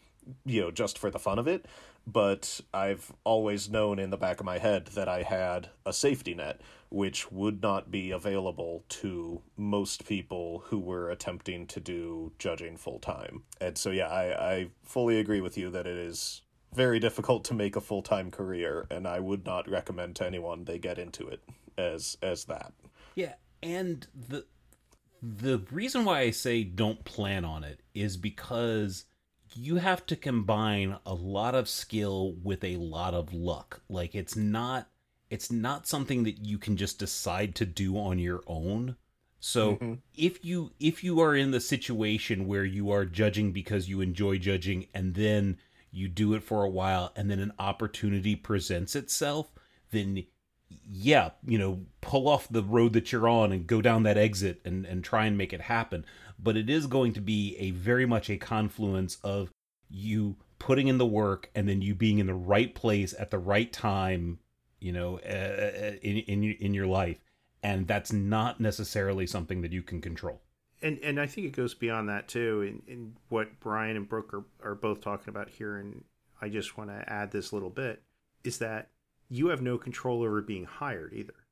you 0.47 0.63
know, 0.63 0.71
just 0.71 0.99
for 0.99 1.11
the 1.11 1.19
fun 1.19 1.39
of 1.39 1.47
it. 1.47 1.67
but 2.07 2.61
I've 2.73 3.13
always 3.25 3.71
known 3.71 3.99
in 3.99 4.11
the 4.11 4.17
back 4.17 4.41
of 4.41 4.47
my 4.47 4.59
head 4.59 4.87
that 4.89 5.09
I 5.09 5.23
had 5.23 5.69
a 5.87 5.93
safety 5.93 6.35
net, 6.35 6.61
which 6.95 7.33
would 7.33 7.61
not 7.61 7.91
be 7.91 8.13
available 8.13 8.85
to 8.89 9.43
most 9.57 10.07
people 10.07 10.63
who 10.67 10.79
were 10.79 11.11
attempting 11.11 11.67
to 11.67 11.81
do 11.81 12.33
judging 12.39 12.77
full 12.77 13.01
time. 13.01 13.43
And 13.61 13.77
so, 13.77 13.91
yeah, 13.91 14.07
I, 14.07 14.53
I 14.53 14.67
fully 14.85 15.19
agree 15.19 15.41
with 15.41 15.59
you 15.59 15.71
that 15.71 15.89
it 15.89 15.97
is 15.97 16.43
very 16.73 17.01
difficult 17.01 17.45
to 17.47 17.55
make 17.55 17.75
a 17.75 17.81
full 17.81 18.03
time 18.03 18.31
career, 18.31 18.87
and 18.93 19.09
I 19.09 19.19
would 19.19 19.45
not 19.45 19.69
recommend 19.69 20.15
to 20.17 20.27
anyone 20.27 20.65
they 20.65 20.79
get 20.79 20.99
into 20.99 21.27
it 21.27 21.43
as 21.77 22.17
as 22.23 22.45
that. 22.45 22.73
Yeah, 23.17 23.35
and 23.61 24.07
the 24.15 24.47
the 25.21 25.65
reason 25.73 26.05
why 26.05 26.21
I 26.21 26.31
say 26.31 26.63
don't 26.63 27.05
plan 27.05 27.45
on 27.45 27.65
it 27.65 27.81
is 27.93 28.17
because 28.17 29.07
you 29.57 29.77
have 29.77 30.07
to 30.07 30.17
combine 30.17 30.99
a 31.05 31.15
lot 31.15 31.57
of 31.57 31.69
skill 31.69 32.37
with 32.43 32.63
a 32.63 32.77
lot 32.77 33.15
of 33.15 33.33
luck. 33.33 33.83
Like 33.89 34.15
it's 34.15 34.37
not 34.37 34.89
it's 35.35 35.51
not 35.51 35.89
something 35.89 36.23
that 36.23 36.47
you 36.47 36.59
can 36.59 36.77
just 36.77 37.01
decide 37.01 37.57
to 37.57 37.67
do 37.67 37.99
on 37.99 38.21
your 38.21 38.41
own. 38.47 38.95
So 39.41 39.73
mm-hmm. 39.73 39.95
if 40.15 40.45
you 40.45 40.71
if 40.79 41.03
you 41.03 41.21
are 41.21 41.35
in 41.35 41.51
the 41.51 41.61
situation 41.61 42.47
where 42.47 42.65
you 42.65 42.93
are 42.93 43.05
judging 43.05 43.51
because 43.51 43.89
you 43.89 44.01
enjoy 44.01 44.39
judging 44.39 44.87
and 44.95 45.17
then 45.17 45.59
you 45.91 46.07
do 46.07 46.35
it 46.35 46.45
for 46.45 46.63
a 46.63 46.71
while 46.71 47.13
and 47.17 47.29
then 47.29 47.41
an 47.41 47.53
opportunity 47.59 48.37
presents 48.37 48.95
itself, 48.95 49.51
then 49.91 50.25
yeah, 50.89 51.31
you 51.45 51.59
know, 51.59 51.81
pull 52.01 52.29
off 52.29 52.47
the 52.49 52.63
road 52.63 52.93
that 52.93 53.11
you're 53.11 53.29
on 53.29 53.51
and 53.51 53.67
go 53.67 53.83
down 53.83 54.05
that 54.05 54.17
exit 54.17 54.61
and, 54.65 54.87
and 54.87 55.03
try 55.03 55.27
and 55.27 55.37
make 55.37 55.53
it 55.53 55.63
happen. 55.63 56.07
But 56.39 56.57
it 56.57 56.71
is 56.71 56.87
going 56.87 57.13
to 57.15 57.21
be 57.21 57.57
a 57.59 57.73
very 57.73 58.07
much 58.07 58.31
a 58.31 58.37
confluence 58.37 59.19
of 59.25 59.51
you 59.91 60.37
putting 60.61 60.87
in 60.87 60.99
the 60.99 61.05
work 61.07 61.51
and 61.57 61.69
then 61.69 61.83
you 61.83 61.97
being 61.97 62.21
in 62.21 62.27
the 62.27 62.35
right 62.35 62.73
place 62.73 63.15
at 63.19 63.33
the 63.33 63.39
right 63.39 63.73
time, 63.73 64.39
you 64.85 64.93
know, 64.93 65.19
uh, 65.21 65.97
in, 66.03 66.19
in, 66.19 66.45
in 66.61 66.75
your 66.75 66.87
life. 66.87 67.19
And 67.63 67.89
that's 67.89 68.13
not 68.13 68.61
necessarily 68.61 69.27
something 69.27 69.63
that 69.63 69.73
you 69.73 69.83
can 69.83 70.03
control. 70.03 70.43
And, 70.83 70.99
and 71.03 71.19
I 71.19 71.27
think 71.27 71.47
it 71.47 71.57
goes 71.57 71.73
beyond 71.73 72.11
that 72.11 72.29
too. 72.29 72.61
In, 72.61 72.93
in 72.93 73.17
what 73.31 73.59
Brian 73.61 73.97
and 73.97 74.07
Brooke 74.07 74.35
are, 74.35 74.45
are 74.63 74.75
both 74.75 75.01
talking 75.01 75.31
about 75.31 75.49
here, 75.49 75.79
and 75.79 76.05
I 76.43 76.51
just 76.51 76.77
want 76.77 76.91
to 76.91 77.11
add 77.11 77.31
this 77.31 77.51
little 77.51 77.71
bit, 77.71 78.03
is 78.45 78.59
that 78.59 78.91
you 79.31 79.49
have 79.49 79.63
no 79.63 79.79
control 79.79 80.23
over 80.23 80.43
being 80.43 80.67
hired 80.67 81.15
either, 81.15 81.47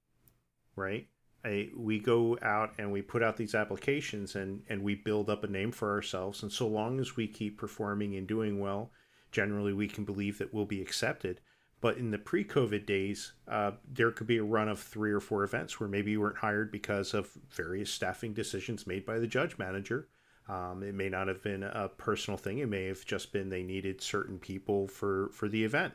right? 0.76 1.06
I, 1.42 1.70
we 1.74 1.98
go 2.00 2.38
out 2.42 2.74
and 2.78 2.92
we 2.92 3.00
put 3.00 3.22
out 3.22 3.38
these 3.38 3.54
applications 3.54 4.36
and, 4.36 4.62
and 4.68 4.82
we 4.82 4.94
build 4.94 5.30
up 5.30 5.42
a 5.42 5.48
name 5.48 5.72
for 5.72 5.90
ourselves. 5.90 6.42
And 6.42 6.52
so 6.52 6.68
long 6.68 7.00
as 7.00 7.16
we 7.16 7.26
keep 7.26 7.56
performing 7.56 8.14
and 8.14 8.26
doing 8.28 8.60
well, 8.60 8.90
generally 9.30 9.72
we 9.72 9.88
can 9.88 10.04
believe 10.04 10.36
that 10.36 10.52
we'll 10.52 10.66
be 10.66 10.82
accepted. 10.82 11.40
But 11.82 11.98
in 11.98 12.12
the 12.12 12.18
pre 12.18 12.44
COVID 12.44 12.86
days, 12.86 13.32
uh, 13.48 13.72
there 13.92 14.12
could 14.12 14.28
be 14.28 14.38
a 14.38 14.44
run 14.44 14.68
of 14.68 14.80
three 14.80 15.10
or 15.10 15.20
four 15.20 15.42
events 15.42 15.78
where 15.78 15.88
maybe 15.88 16.12
you 16.12 16.20
weren't 16.20 16.38
hired 16.38 16.70
because 16.70 17.12
of 17.12 17.28
various 17.50 17.90
staffing 17.90 18.32
decisions 18.32 18.86
made 18.86 19.04
by 19.04 19.18
the 19.18 19.26
judge 19.26 19.58
manager. 19.58 20.08
Um, 20.48 20.84
it 20.84 20.94
may 20.94 21.08
not 21.08 21.26
have 21.26 21.42
been 21.42 21.64
a 21.64 21.88
personal 21.88 22.38
thing, 22.38 22.58
it 22.58 22.68
may 22.68 22.86
have 22.86 23.04
just 23.04 23.32
been 23.32 23.48
they 23.48 23.64
needed 23.64 24.00
certain 24.00 24.38
people 24.38 24.86
for, 24.86 25.30
for 25.32 25.48
the 25.48 25.64
event. 25.64 25.92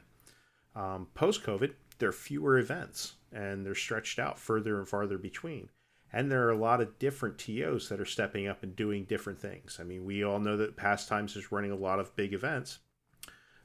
Um, 0.75 1.08
Post 1.15 1.44
COVID, 1.44 1.74
there 2.00 2.10
are 2.10 2.13
fewer 2.13 2.58
events 2.58 3.15
and 3.32 3.65
they're 3.65 3.75
stretched 3.75 4.20
out 4.20 4.38
further 4.38 4.77
and 4.77 4.88
farther 4.88 5.17
between. 5.17 5.70
And 6.12 6.32
there 6.32 6.48
are 6.48 6.51
a 6.51 6.58
lot 6.58 6.82
of 6.82 7.00
different 7.00 7.38
TOs 7.38 7.89
that 7.89 8.00
are 8.00 8.06
stepping 8.06 8.48
up 8.48 8.63
and 8.63 8.75
doing 8.75 9.06
different 9.06 9.39
things. 9.39 9.77
I 9.79 9.84
mean, 9.84 10.06
we 10.06 10.24
all 10.24 10.39
know 10.39 10.58
that 10.58 10.77
Pastimes 10.77 11.36
is 11.36 11.51
running 11.51 11.72
a 11.72 11.75
lot 11.75 12.00
of 12.00 12.15
big 12.15 12.34
events, 12.34 12.79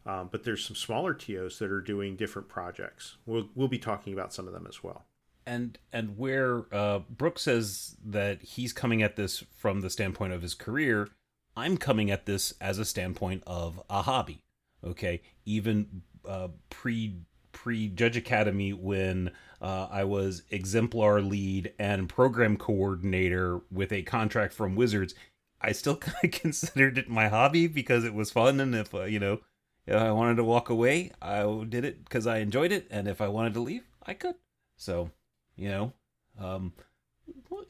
um, 0.04 0.28
but 0.30 0.44
there's 0.44 0.64
some 0.64 0.76
smaller 0.76 1.14
TOs 1.14 1.58
that 1.58 1.70
are 1.70 1.80
doing 1.80 2.16
different 2.16 2.48
projects. 2.48 3.16
We'll 3.26 3.48
we'll 3.54 3.68
be 3.68 3.78
talking 3.78 4.12
about 4.12 4.32
some 4.32 4.46
of 4.46 4.52
them 4.52 4.66
as 4.68 4.82
well. 4.82 5.04
And 5.46 5.78
and 5.92 6.18
where 6.18 6.64
uh, 6.72 7.00
Brooke 7.10 7.38
says 7.38 7.96
that 8.04 8.42
he's 8.42 8.72
coming 8.72 9.02
at 9.02 9.16
this 9.16 9.44
from 9.56 9.80
the 9.80 9.90
standpoint 9.90 10.32
of 10.32 10.42
his 10.42 10.54
career, 10.54 11.08
I'm 11.56 11.76
coming 11.76 12.10
at 12.10 12.26
this 12.26 12.54
as 12.60 12.78
a 12.78 12.84
standpoint 12.84 13.42
of 13.46 13.80
a 13.88 14.02
hobby. 14.02 14.42
Okay, 14.84 15.22
even 15.44 16.02
uh, 16.28 16.48
pre 16.70 17.16
pre 17.52 17.88
Judge 17.88 18.16
Academy 18.16 18.72
when 18.72 19.30
uh, 19.60 19.86
I 19.90 20.04
was 20.04 20.42
exemplar 20.50 21.20
lead 21.20 21.72
and 21.78 22.08
program 22.08 22.56
coordinator 22.56 23.60
with 23.70 23.92
a 23.92 24.02
contract 24.02 24.52
from 24.52 24.74
Wizards. 24.74 25.14
I 25.60 25.70
still 25.72 25.96
kind 25.98 26.16
of 26.24 26.32
considered 26.32 26.98
it 26.98 27.08
my 27.08 27.28
hobby 27.28 27.68
because 27.68 28.04
it 28.04 28.14
was 28.14 28.32
fun, 28.32 28.58
and 28.58 28.74
if 28.74 28.92
uh, 28.94 29.04
you 29.04 29.20
know, 29.20 29.40
if 29.86 29.96
I 29.96 30.12
wanted 30.12 30.36
to 30.36 30.44
walk 30.44 30.70
away, 30.70 31.12
I 31.20 31.42
did 31.68 31.84
it 31.84 32.04
because 32.04 32.26
I 32.26 32.38
enjoyed 32.38 32.72
it, 32.72 32.86
and 32.90 33.08
if 33.08 33.20
I 33.20 33.28
wanted 33.28 33.54
to 33.54 33.60
leave, 33.60 33.84
I 34.04 34.14
could. 34.14 34.36
So, 34.76 35.10
you 35.56 35.68
know, 35.68 35.92
um, 36.38 36.72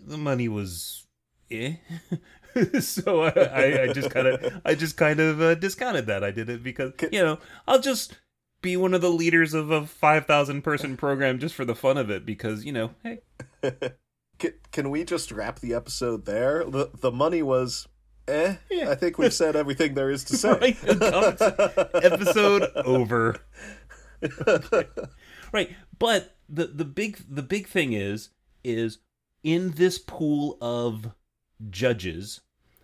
the 0.01 0.19
money 0.19 0.49
was 0.49 1.07
eh. 1.51 1.77
so 2.81 3.23
I, 3.23 3.83
I, 3.83 3.93
just 3.93 4.11
kind 4.11 4.27
of 4.27 4.61
I 4.65 4.75
just 4.75 4.97
kind 4.97 5.21
of 5.21 5.41
uh, 5.41 5.55
discounted 5.55 6.07
that. 6.07 6.23
I 6.23 6.31
did 6.31 6.49
it 6.49 6.63
because 6.63 6.93
you 7.11 7.23
know 7.23 7.39
I'll 7.67 7.81
just 7.81 8.17
be 8.63 8.77
one 8.77 8.95
of 8.95 9.01
the 9.01 9.11
leaders 9.11 9.53
of 9.53 9.71
a 9.71 9.85
5,000 9.85 10.63
person 10.63 10.97
program 10.97 11.39
just 11.39 11.55
for 11.55 11.65
the 11.65 11.75
fun 11.75 11.99
of 11.99 12.09
it 12.09 12.25
because, 12.25 12.65
you 12.65 12.73
know, 12.73 12.93
hey. 13.03 13.19
can, 14.39 14.55
can 14.71 14.91
we 14.91 15.05
just 15.05 15.31
wrap 15.31 15.59
the 15.59 15.75
episode 15.75 16.25
there? 16.25 16.65
The, 16.65 16.91
the 16.95 17.11
money 17.11 17.43
was 17.43 17.89
eh. 18.29 18.57
Yeah. 18.71 18.91
I 18.91 18.95
think 18.95 19.19
we've 19.19 19.33
said 19.33 19.57
everything 19.57 19.95
there 19.95 20.11
is 20.11 20.25
to 20.25 20.37
say. 20.37 20.53
right. 20.61 20.77
episode 22.05 22.71
over. 22.85 23.37
Okay. 24.47 24.89
Right. 25.53 25.71
But 25.99 26.37
the 26.49 26.67
the 26.67 26.85
big 26.85 27.19
the 27.29 27.43
big 27.43 27.67
thing 27.67 27.93
is 27.93 28.31
is 28.65 28.99
in 29.43 29.73
this 29.73 29.99
pool 29.99 30.59
of 30.61 31.13
judges, 31.71 32.41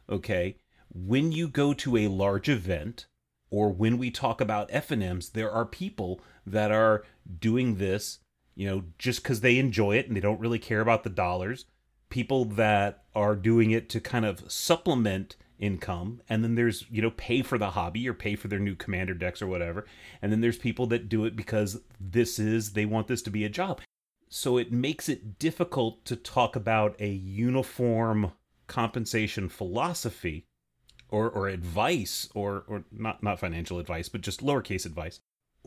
okay, 0.09 0.57
when 0.93 1.33
you 1.33 1.49
go 1.49 1.73
to 1.75 1.97
a 1.97 2.09
large 2.09 2.49
event, 2.49 3.07
or 3.51 3.71
when 3.71 3.99
we 3.99 4.11
talk 4.11 4.41
about 4.41 4.71
FNMs, 4.71 5.33
there 5.33 5.51
are 5.51 5.65
people 5.65 6.21
that 6.47 6.71
are 6.71 7.05
doing 7.39 7.77
this, 7.77 8.19
you 8.55 8.69
know, 8.69 8.85
just 8.99 9.23
because 9.23 9.41
they 9.41 9.59
enjoy 9.59 9.97
it 9.97 10.07
and 10.07 10.17
they 10.17 10.21
don't 10.21 10.41
really 10.41 10.59
care 10.59 10.81
about 10.81 11.05
the 11.05 11.11
dollars. 11.11 11.67
People 12.11 12.45
that 12.45 13.05
are 13.15 13.37
doing 13.37 13.71
it 13.71 13.89
to 13.91 14.01
kind 14.01 14.25
of 14.25 14.51
supplement 14.51 15.37
income 15.59 16.21
and 16.29 16.45
then 16.45 16.55
there's 16.55 16.85
you 16.89 17.03
know 17.03 17.11
pay 17.11 17.43
for 17.43 17.59
the 17.59 17.71
hobby 17.71 18.09
or 18.09 18.15
pay 18.15 18.37
for 18.37 18.47
their 18.47 18.61
new 18.61 18.77
commander 18.77 19.13
decks 19.13 19.43
or 19.43 19.49
whatever 19.49 19.85
and 20.23 20.31
then 20.31 20.41
there's 20.41 20.57
people 20.57 20.87
that 20.87 21.09
do 21.09 21.25
it 21.25 21.35
because 21.35 21.81
this 21.99 22.39
is 22.39 22.75
they 22.75 22.85
want 22.85 23.09
this 23.09 23.23
to 23.23 23.31
be 23.31 23.45
a 23.45 23.49
job. 23.49 23.81
So 24.29 24.57
it 24.59 24.71
makes 24.71 25.09
it 25.09 25.39
difficult 25.39 26.05
to 26.05 26.15
talk 26.15 26.55
about 26.55 26.95
a 27.01 27.09
uniform 27.09 28.33
compensation 28.67 29.49
philosophy 29.49 30.45
or 31.09 31.31
or 31.31 31.49
advice 31.49 32.29
or 32.35 32.65
or 32.69 32.85
not 32.93 33.23
not 33.23 33.41
financial 33.41 33.79
advice 33.79 34.09
but 34.09 34.21
just 34.21 34.45
lowercase 34.45 34.85
advice 34.85 35.21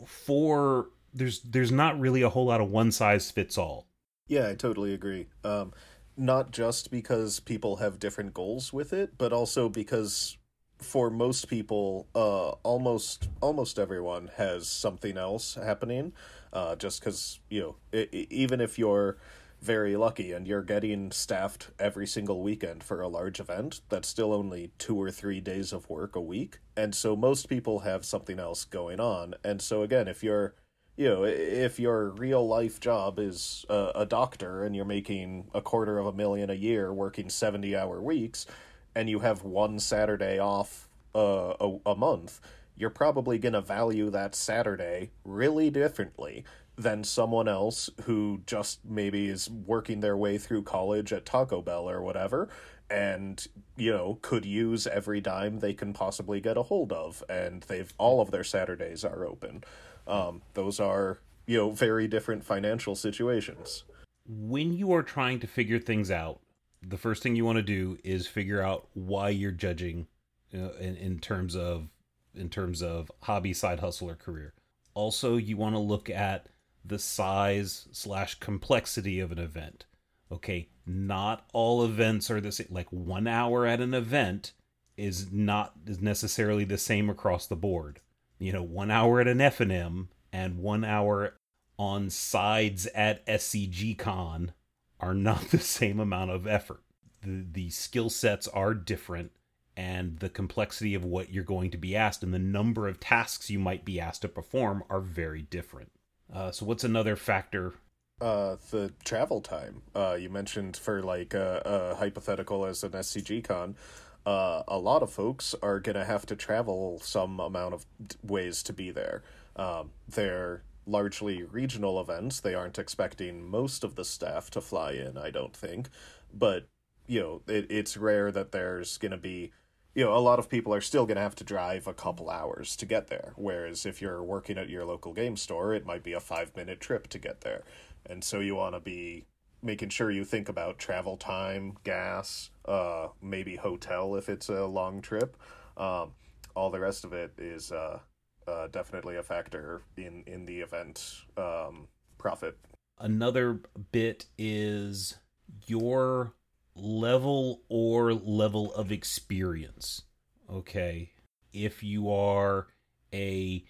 for 0.05 0.89
there's 1.13 1.41
there's 1.41 1.71
not 1.71 1.99
really 1.99 2.21
a 2.21 2.29
whole 2.29 2.45
lot 2.45 2.61
of 2.61 2.69
one 2.69 2.91
size 2.91 3.31
fits 3.31 3.57
all. 3.57 3.87
Yeah 4.27 4.47
i 4.47 4.53
totally 4.53 4.93
agree. 4.93 5.27
Um 5.43 5.73
not 6.21 6.51
just 6.51 6.91
because 6.91 7.39
people 7.39 7.77
have 7.77 7.99
different 7.99 8.33
goals 8.33 8.71
with 8.71 8.93
it 8.93 9.17
but 9.17 9.33
also 9.33 9.67
because 9.67 10.37
for 10.77 11.09
most 11.09 11.47
people 11.47 12.07
uh 12.15 12.49
almost 12.63 13.27
almost 13.41 13.77
everyone 13.77 14.29
has 14.37 14.67
something 14.67 15.17
else 15.17 15.55
happening 15.55 16.13
uh 16.53 16.75
just 16.75 16.99
because 16.99 17.39
you 17.49 17.61
know 17.61 17.75
it, 17.91 18.09
it, 18.13 18.31
even 18.31 18.61
if 18.61 18.79
you're 18.79 19.17
very 19.61 19.95
lucky 19.95 20.31
and 20.31 20.47
you're 20.47 20.63
getting 20.63 21.11
staffed 21.11 21.69
every 21.79 22.07
single 22.07 22.41
weekend 22.41 22.83
for 22.83 23.01
a 23.01 23.07
large 23.07 23.39
event, 23.39 23.81
that's 23.89 24.07
still 24.07 24.33
only 24.33 24.71
two 24.79 24.99
or 24.99 25.11
three 25.11 25.39
days 25.39 25.71
of 25.71 25.89
work 25.89 26.15
a 26.15 26.21
week. 26.21 26.59
And 26.75 26.95
so 26.95 27.15
most 27.15 27.47
people 27.47 27.79
have 27.79 28.03
something 28.03 28.39
else 28.39 28.65
going 28.65 28.99
on. 28.99 29.35
And 29.43 29.61
so 29.61 29.83
again, 29.83 30.07
if 30.07 30.23
you're 30.23 30.55
you 31.01 31.09
know, 31.09 31.23
if 31.23 31.79
your 31.79 32.09
real 32.11 32.47
life 32.47 32.79
job 32.79 33.17
is 33.17 33.65
a, 33.69 33.91
a 33.95 34.05
doctor 34.05 34.63
and 34.63 34.75
you're 34.75 34.85
making 34.85 35.49
a 35.51 35.59
quarter 35.59 35.97
of 35.97 36.05
a 36.05 36.13
million 36.13 36.51
a 36.51 36.53
year 36.53 36.93
working 36.93 37.27
70 37.27 37.75
hour 37.75 37.99
weeks 37.99 38.45
and 38.93 39.09
you 39.09 39.17
have 39.17 39.41
one 39.41 39.79
Saturday 39.79 40.37
off 40.37 40.87
uh, 41.15 41.55
a, 41.59 41.77
a 41.87 41.95
month, 41.95 42.39
you're 42.77 42.91
probably 42.91 43.39
going 43.39 43.53
to 43.53 43.61
value 43.61 44.11
that 44.11 44.35
Saturday 44.35 45.09
really 45.25 45.71
differently 45.71 46.45
than 46.77 47.03
someone 47.03 47.47
else 47.47 47.89
who 48.03 48.41
just 48.45 48.85
maybe 48.85 49.27
is 49.27 49.49
working 49.49 50.01
their 50.01 50.15
way 50.15 50.37
through 50.37 50.61
college 50.61 51.11
at 51.11 51.25
Taco 51.25 51.63
Bell 51.63 51.89
or 51.89 52.03
whatever 52.03 52.47
and 52.91 53.47
you 53.77 53.91
know 53.91 54.19
could 54.21 54.45
use 54.45 54.85
every 54.85 55.21
dime 55.21 55.59
they 55.59 55.73
can 55.73 55.93
possibly 55.93 56.41
get 56.41 56.57
a 56.57 56.63
hold 56.63 56.91
of 56.91 57.23
and 57.29 57.63
they've 57.63 57.93
all 57.97 58.21
of 58.21 58.29
their 58.29 58.43
Saturdays 58.43 59.03
are 59.03 59.25
open. 59.25 59.63
Um, 60.07 60.41
those 60.53 60.79
are 60.79 61.19
you 61.45 61.57
know 61.57 61.71
very 61.71 62.07
different 62.07 62.43
financial 62.43 62.95
situations. 62.95 63.83
When 64.27 64.73
you 64.73 64.93
are 64.93 65.03
trying 65.03 65.39
to 65.39 65.47
figure 65.47 65.79
things 65.79 66.11
out, 66.11 66.39
the 66.81 66.97
first 66.97 67.21
thing 67.23 67.35
you 67.35 67.45
want 67.45 67.57
to 67.57 67.63
do 67.63 67.97
is 68.03 68.27
figure 68.27 68.61
out 68.61 68.87
why 68.93 69.29
you're 69.29 69.51
judging 69.51 70.07
you 70.51 70.71
in, 70.79 70.95
in 70.97 71.19
terms 71.19 71.55
of 71.55 71.87
in 72.33 72.49
terms 72.49 72.81
of 72.81 73.11
hobby, 73.23 73.53
side 73.53 73.79
hustle, 73.79 74.09
or 74.09 74.15
career 74.15 74.53
Also, 74.93 75.37
you 75.37 75.57
want 75.57 75.75
to 75.75 75.79
look 75.79 76.09
at 76.09 76.47
the 76.83 76.99
size 76.99 77.87
slash 77.91 78.35
complexity 78.35 79.19
of 79.19 79.31
an 79.31 79.39
event. 79.39 79.85
Okay, 80.31 80.69
not 80.85 81.45
all 81.53 81.83
events 81.83 82.31
are 82.31 82.41
the 82.41 82.51
same. 82.51 82.67
Like 82.69 82.87
one 82.89 83.27
hour 83.27 83.65
at 83.65 83.81
an 83.81 83.93
event 83.93 84.53
is 84.97 85.31
not 85.31 85.73
is 85.85 85.99
necessarily 86.01 86.63
the 86.63 86.77
same 86.77 87.09
across 87.09 87.47
the 87.47 87.55
board. 87.55 87.99
You 88.41 88.51
know, 88.53 88.63
one 88.63 88.89
hour 88.89 89.21
at 89.21 89.27
an 89.27 89.37
FNM 89.37 90.07
and 90.33 90.57
one 90.57 90.83
hour 90.83 91.35
on 91.77 92.09
sides 92.09 92.87
at 92.87 93.25
SCG 93.27 93.97
Con 93.97 94.53
are 94.99 95.13
not 95.13 95.41
the 95.51 95.59
same 95.59 95.99
amount 95.99 96.31
of 96.31 96.47
effort. 96.47 96.81
The 97.21 97.45
the 97.51 97.69
skill 97.69 98.09
sets 98.09 98.47
are 98.47 98.73
different 98.73 99.31
and 99.77 100.17
the 100.19 100.29
complexity 100.29 100.95
of 100.95 101.05
what 101.05 101.31
you're 101.31 101.43
going 101.43 101.69
to 101.71 101.77
be 101.77 101.95
asked 101.95 102.23
and 102.23 102.33
the 102.33 102.39
number 102.39 102.87
of 102.87 102.99
tasks 102.99 103.49
you 103.49 103.59
might 103.59 103.85
be 103.85 103.99
asked 103.99 104.23
to 104.23 104.27
perform 104.27 104.83
are 104.89 104.99
very 104.99 105.43
different. 105.43 105.91
Uh, 106.33 106.51
so, 106.51 106.65
what's 106.65 106.83
another 106.83 107.15
factor? 107.15 107.75
Uh, 108.19 108.55
the 108.71 108.91
travel 109.03 109.41
time. 109.41 109.81
Uh, 109.95 110.17
you 110.19 110.29
mentioned 110.29 110.77
for 110.77 111.01
like 111.01 111.33
a, 111.33 111.61
a 111.65 111.95
hypothetical 111.95 112.65
as 112.65 112.83
an 112.83 112.91
SCG 112.91 113.43
con. 113.43 113.75
Uh, 114.25 114.63
a 114.67 114.77
lot 114.77 115.01
of 115.01 115.11
folks 115.11 115.55
are 115.61 115.79
gonna 115.79 116.05
have 116.05 116.25
to 116.27 116.35
travel 116.35 116.99
some 117.01 117.39
amount 117.39 117.73
of 117.73 117.85
ways 118.23 118.61
to 118.63 118.73
be 118.73 118.91
there. 118.91 119.23
Um, 119.55 119.91
they're 120.07 120.63
largely 120.85 121.43
regional 121.43 121.99
events. 121.99 122.39
They 122.39 122.53
aren't 122.53 122.79
expecting 122.79 123.49
most 123.49 123.83
of 123.83 123.95
the 123.95 124.05
staff 124.05 124.49
to 124.51 124.61
fly 124.61 124.91
in, 124.93 125.17
I 125.17 125.31
don't 125.31 125.55
think. 125.55 125.89
But 126.33 126.67
you 127.07 127.19
know, 127.19 127.41
it, 127.47 127.67
it's 127.69 127.97
rare 127.97 128.31
that 128.31 128.51
there's 128.51 128.97
gonna 128.97 129.17
be 129.17 129.51
you 129.93 130.05
know, 130.05 130.15
a 130.15 130.19
lot 130.19 130.39
of 130.39 130.49
people 130.49 130.73
are 130.73 130.81
still 130.81 131.05
going 131.05 131.17
to 131.17 131.21
have 131.21 131.35
to 131.35 131.43
drive 131.43 131.85
a 131.85 131.93
couple 131.93 132.29
hours 132.29 132.75
to 132.77 132.85
get 132.85 133.07
there. 133.07 133.33
Whereas 133.35 133.85
if 133.85 134.01
you're 134.01 134.23
working 134.23 134.57
at 134.57 134.69
your 134.69 134.85
local 134.85 135.13
game 135.13 135.35
store, 135.35 135.73
it 135.73 135.85
might 135.85 136.03
be 136.03 136.13
a 136.13 136.19
five 136.19 136.55
minute 136.55 136.79
trip 136.79 137.07
to 137.09 137.19
get 137.19 137.41
there. 137.41 137.63
And 138.05 138.23
so 138.23 138.39
you 138.39 138.55
want 138.55 138.75
to 138.75 138.79
be 138.79 139.25
making 139.61 139.89
sure 139.89 140.09
you 140.09 140.23
think 140.23 140.47
about 140.47 140.79
travel 140.79 141.17
time, 141.17 141.77
gas, 141.83 142.50
uh, 142.65 143.07
maybe 143.21 143.55
hotel 143.55 144.15
if 144.15 144.29
it's 144.29 144.49
a 144.49 144.65
long 144.65 145.01
trip. 145.01 145.37
Um, 145.77 146.11
all 146.55 146.69
the 146.69 146.79
rest 146.79 147.05
of 147.05 147.13
it 147.13 147.33
is 147.37 147.71
uh, 147.71 147.99
uh, 148.47 148.67
definitely 148.67 149.17
a 149.17 149.23
factor 149.23 149.83
in, 149.97 150.23
in 150.27 150.45
the 150.45 150.59
event 150.59 151.21
um, 151.37 151.87
profit. 152.17 152.57
Another 152.99 153.61
bit 153.91 154.25
is 154.37 155.17
your 155.65 156.33
level 156.75 157.61
or 157.69 158.13
level 158.13 158.73
of 158.73 158.91
experience. 158.91 160.03
Okay. 160.49 161.11
If 161.53 161.83
you 161.83 162.11
are 162.11 162.67
a 163.13 163.65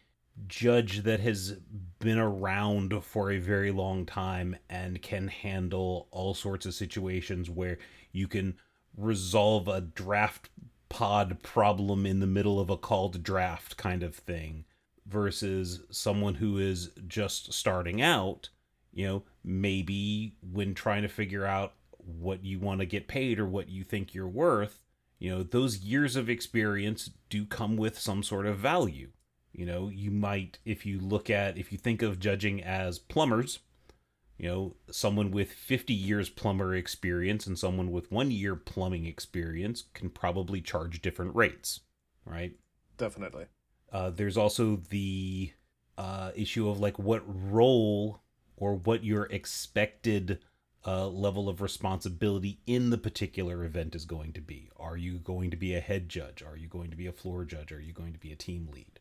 judge 0.48 1.04
that 1.04 1.20
has 1.20 1.54
been 2.00 2.18
around 2.18 3.04
for 3.04 3.32
a 3.32 3.38
very 3.38 3.72
long 3.72 4.06
time 4.06 4.56
and 4.70 5.02
can 5.02 5.28
handle 5.28 6.08
all 6.12 6.34
sorts 6.34 6.66
of 6.66 6.74
situations 6.74 7.50
where 7.50 7.78
you 8.12 8.28
can 8.28 8.56
resolve 8.98 9.68
a 9.68 9.82
draft 9.82 10.50
pod 10.90 11.42
problem 11.42 12.06
in 12.06 12.20
the 12.20 12.28
middle 12.28 12.60
of 12.60 12.70
a 12.70 12.78
called 12.78 13.24
draft 13.24 13.78
kind 13.78 14.04
of 14.04 14.16
thing 14.16 14.66
versus 15.06 15.82
someone 15.90 16.36
who 16.36 16.58
is 16.58 16.92
just 17.08 17.54
starting 17.54 18.02
out 18.02 18.50
you 18.94 19.08
know 19.08 19.24
maybe 19.44 20.36
when 20.42 20.74
trying 20.74 21.02
to 21.02 21.08
figure 21.08 21.46
out 21.46 21.74
what 22.06 22.44
you 22.44 22.60
want 22.60 22.80
to 22.80 22.86
get 22.86 23.08
paid 23.08 23.40
or 23.40 23.46
what 23.46 23.70
you 23.70 23.84
think 23.84 24.14
you're 24.14 24.28
worth, 24.28 24.84
you 25.20 25.30
know, 25.30 25.44
those 25.44 25.80
years 25.80 26.16
of 26.16 26.30
experience 26.30 27.10
do 27.30 27.46
come 27.46 27.78
with 27.78 27.98
some 27.98 28.24
sort 28.24 28.46
of 28.46 28.58
value. 28.58 29.10
You 29.54 29.66
know, 29.66 29.90
you 29.90 30.12
might, 30.12 30.60
if 30.66 30.86
you 30.86 31.00
look 31.00 31.30
at, 31.30 31.58
if 31.58 31.72
you 31.72 31.78
think 31.78 32.02
of 32.02 32.20
judging 32.20 32.64
as 32.64 33.00
plumbers, 33.00 33.60
you 34.42 34.48
know, 34.48 34.76
someone 34.90 35.30
with 35.30 35.52
50 35.52 35.94
years 35.94 36.28
plumber 36.28 36.74
experience 36.74 37.46
and 37.46 37.60
someone 37.60 37.92
with 37.92 38.12
one 38.12 38.32
year 38.32 38.56
plumbing 38.56 39.06
experience 39.06 39.84
can 39.94 40.10
probably 40.10 40.62
charge 40.62 41.00
different 41.00 41.36
rates, 41.36 41.82
right? 42.26 42.54
Definitely. 42.98 43.46
Uh, 43.94 44.10
there's 44.10 44.38
also 44.38 44.78
the 44.90 45.52
uh, 45.96 46.32
issue 46.34 46.68
of 46.68 46.80
like 46.80 46.98
what 46.98 47.22
role 47.28 48.24
or 48.58 48.74
what 48.74 49.04
your 49.04 49.26
expected 49.26 50.40
uh, 50.88 51.08
level 51.08 51.48
of 51.48 51.62
responsibility 51.62 52.62
in 52.66 52.90
the 52.90 52.98
particular 52.98 53.64
event 53.64 53.94
is 53.94 54.06
going 54.06 54.34
to 54.34 54.42
be. 54.42 54.72
Are 54.76 54.98
you 54.98 55.20
going 55.20 55.52
to 55.52 55.58
be 55.58 55.76
a 55.76 55.80
head 55.80 56.10
judge? 56.10 56.42
Are 56.42 56.58
you 56.58 56.68
going 56.68 56.90
to 56.90 56.98
be 56.98 57.06
a 57.06 57.12
floor 57.12 57.46
judge? 57.46 57.72
Are 57.72 57.80
you 57.80 57.94
going 57.94 58.14
to 58.14 58.20
be 58.20 58.32
a 58.32 58.36
team 58.36 58.70
lead? 58.74 59.00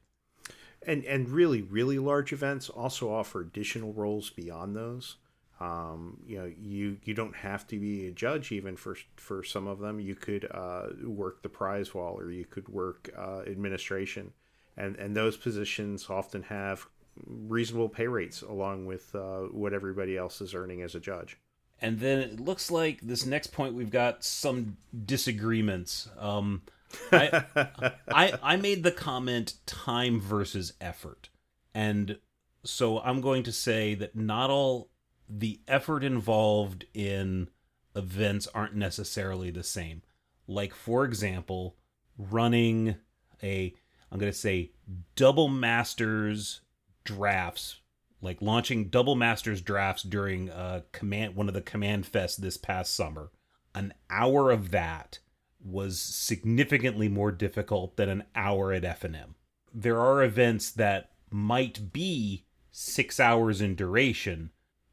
And 0.87 1.03
and 1.05 1.31
really, 1.31 1.63
really 1.63 1.99
large 1.99 2.31
events 2.31 2.69
also 2.69 3.11
offer 3.11 3.41
additional 3.41 3.95
roles 3.95 4.29
beyond 4.29 4.77
those. 4.77 5.17
Um, 5.61 6.19
you 6.27 6.39
know, 6.39 6.51
you 6.59 6.97
you 7.05 7.15
don't 7.15 7.37
have 7.37 7.67
to 7.69 7.79
be 7.79 8.07
a 8.07 8.11
judge 8.11 8.51
even 8.53 8.77
for 8.77 8.97
for 9.17 9.43
some 9.43 9.67
of 9.67 9.79
them. 9.79 10.01
You 10.01 10.15
could 10.15 10.49
uh, 10.51 10.87
work 11.05 11.43
the 11.43 11.49
prize 11.49 11.95
wall, 11.95 12.19
or 12.19 12.31
you 12.31 12.47
could 12.47 12.69
work 12.69 13.11
uh, 13.17 13.43
administration, 13.47 14.33
and 14.77 14.97
and 14.97 15.15
those 15.15 15.37
positions 15.37 16.09
often 16.09 16.45
have 16.45 16.87
reasonable 17.27 17.89
pay 17.89 18.07
rates 18.07 18.41
along 18.41 18.87
with 18.87 19.15
uh, 19.15 19.41
what 19.51 19.75
everybody 19.75 20.17
else 20.17 20.41
is 20.41 20.55
earning 20.55 20.81
as 20.81 20.95
a 20.95 21.01
judge 21.01 21.37
and 21.81 22.01
then 22.01 22.19
it 22.19 22.41
looks 22.41 22.71
like 22.71 23.01
this 23.01 23.25
next 23.25 23.49
point 23.49 23.75
we've 23.75 23.91
got 23.91 24.23
some 24.23 24.77
disagreements. 25.05 26.09
Um, 26.19 26.63
I, 27.11 27.45
I 28.09 28.33
I 28.43 28.57
made 28.57 28.83
the 28.83 28.91
comment 28.91 29.55
time 29.67 30.21
versus 30.21 30.75
effort, 30.81 31.31
and 31.75 32.19
so 32.65 33.01
I'm 33.01 33.21
going 33.21 33.43
to 33.45 33.53
say 33.53 33.95
that 33.95 34.15
not 34.15 34.51
all 34.51 34.90
the 35.31 35.61
effort 35.69 36.03
involved 36.03 36.87
in 36.93 37.49
events 37.95 38.49
aren't 38.55 38.75
necessarily 38.75 39.51
the 39.51 39.63
same. 39.63 40.03
Like 40.47 40.75
for 40.75 41.05
example, 41.05 41.77
running 42.19 42.97
a 43.43 43.75
I'm 44.11 44.19
going 44.19 44.33
to 44.33 44.39
say 44.39 44.73
double 45.15 45.49
masters 45.49 46.61
drafts 47.05 47.77
like 48.21 48.43
launching 48.43 48.89
double 48.89 49.15
masters 49.15 49.63
drafts 49.63 50.03
during 50.03 50.51
uh 50.51 50.83
command 50.93 51.35
one 51.35 51.49
of 51.49 51.55
the 51.55 51.63
command 51.63 52.05
fests 52.05 52.37
this 52.37 52.59
past 52.59 52.95
summer 52.95 53.31
an 53.75 53.95
hour 54.11 54.51
of 54.51 54.71
that 54.71 55.21
was 55.63 56.01
significantly 56.01 57.09
more 57.09 57.31
difficult 57.31 57.97
than 57.97 58.09
an 58.09 58.25
hour 58.35 58.73
at 58.73 58.83
FNM. 58.83 59.35
There 59.73 60.01
are 60.01 60.23
events 60.23 60.71
that 60.73 61.11
might 61.31 61.93
be 61.93 62.47
6 62.73 63.21
hours 63.21 63.61
in 63.61 63.75
duration, 63.75 64.51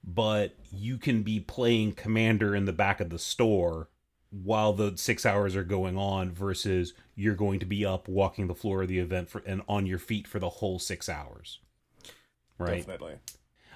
but 0.07 0.55
you 0.71 0.97
can 0.97 1.21
be 1.21 1.39
playing 1.39 1.91
commander 1.91 2.55
in 2.55 2.65
the 2.65 2.73
back 2.73 2.99
of 2.99 3.09
the 3.11 3.19
store 3.19 3.89
while 4.31 4.73
the 4.73 4.97
6 4.97 5.25
hours 5.25 5.55
are 5.55 5.63
going 5.63 5.97
on 5.97 6.31
versus 6.31 6.93
you're 7.15 7.35
going 7.35 7.59
to 7.59 7.65
be 7.65 7.85
up 7.85 8.07
walking 8.07 8.47
the 8.47 8.55
floor 8.55 8.81
of 8.81 8.87
the 8.87 8.99
event 8.99 9.29
for, 9.29 9.43
and 9.45 9.61
on 9.69 9.85
your 9.85 9.99
feet 9.99 10.27
for 10.27 10.39
the 10.39 10.49
whole 10.49 10.79
6 10.79 11.09
hours 11.09 11.59
right? 12.57 12.85
Definitely. 12.85 13.15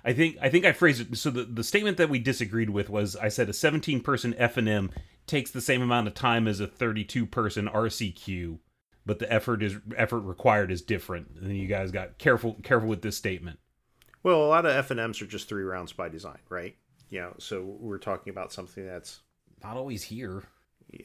I 0.04 0.14
think 0.14 0.38
I 0.42 0.50
think 0.50 0.66
I 0.66 0.72
phrased 0.72 1.02
it 1.02 1.18
so 1.18 1.30
the, 1.30 1.44
the 1.44 1.64
statement 1.64 1.98
that 1.98 2.10
we 2.10 2.20
disagreed 2.20 2.72
with 2.72 2.90
was 2.90 3.16
I 3.16 3.30
said 3.30 3.50
a 3.50 3.54
17 3.54 4.02
person 4.02 4.34
f&m 4.38 4.90
takes 5.28 5.52
the 5.52 5.62
same 5.62 5.82
amount 5.82 6.08
of 6.08 6.16
time 6.16 6.48
as 6.48 6.60
a 6.60 6.68
32 6.68 7.28
person 7.28 7.68
RCQ, 7.68 8.58
but 9.06 9.20
the 9.20 9.32
effort 9.32 9.62
is 9.62 9.78
effort 9.96 10.22
required 10.22 10.72
is 10.72 10.82
different. 10.82 11.32
And 11.40 11.56
you 11.56 11.68
guys 11.68 11.92
got 11.92 12.18
careful 12.18 12.58
careful 12.64 12.90
with 12.90 13.04
this 13.04 13.18
statement. 13.18 13.60
Well, 14.24 14.44
a 14.44 14.48
lot 14.48 14.66
of 14.66 14.76
F 14.76 14.92
and 14.92 15.00
M's 15.00 15.22
are 15.22 15.28
just 15.28 15.50
three 15.50 15.64
rounds 15.64 15.94
by 15.94 16.10
design, 16.10 16.40
right? 16.50 16.76
You 17.10 17.22
know, 17.22 17.34
so 17.40 17.62
we're 17.80 17.98
talking 17.98 18.32
about 18.32 18.54
something 18.54 18.86
that's 18.86 19.22
not 19.64 19.78
always 19.78 20.04
here. 20.04 20.44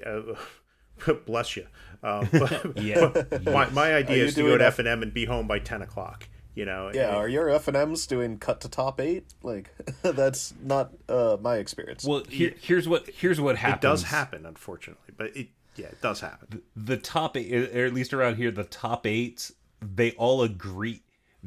Uh, 0.04 0.34
bless 1.26 1.56
you. 1.56 1.66
Um, 2.02 2.28
but, 2.32 2.82
yeah. 2.82 3.08
But 3.08 3.44
my, 3.44 3.68
my 3.70 3.94
idea 3.94 4.24
is 4.24 4.34
to 4.34 4.42
go 4.42 4.58
to 4.58 4.64
F 4.64 4.78
and 4.78 4.88
M 4.88 5.02
and 5.02 5.12
be 5.12 5.24
home 5.24 5.46
by 5.46 5.58
10 5.58 5.82
o'clock 5.82 6.28
you 6.56 6.64
know 6.64 6.90
yeah 6.92 7.10
are 7.14 7.28
your 7.28 7.48
F 7.48 7.68
and 7.68 7.76
M's 7.76 8.06
doing 8.08 8.38
cut 8.38 8.62
to 8.62 8.68
top 8.68 9.00
eight 9.00 9.26
like 9.42 9.70
that's 10.02 10.54
not 10.60 10.90
uh 11.08 11.36
my 11.40 11.56
experience 11.56 12.04
well 12.04 12.24
here, 12.28 12.54
here's 12.60 12.88
what 12.88 13.06
here's 13.08 13.40
what 13.40 13.56
happens 13.56 13.78
it 13.78 13.86
does 13.86 14.02
happen 14.04 14.46
unfortunately 14.46 15.14
but 15.16 15.36
it 15.36 15.48
yeah 15.76 15.86
it 15.86 16.00
does 16.00 16.20
happen 16.20 16.62
the, 16.74 16.94
the 16.94 16.96
top 16.96 17.36
eight 17.36 17.52
or 17.52 17.84
at 17.84 17.92
least 17.94 18.12
around 18.12 18.36
here 18.36 18.50
the 18.50 18.64
top 18.64 19.06
eight, 19.06 19.52
they 19.80 20.12
all 20.12 20.42
agree 20.42 21.02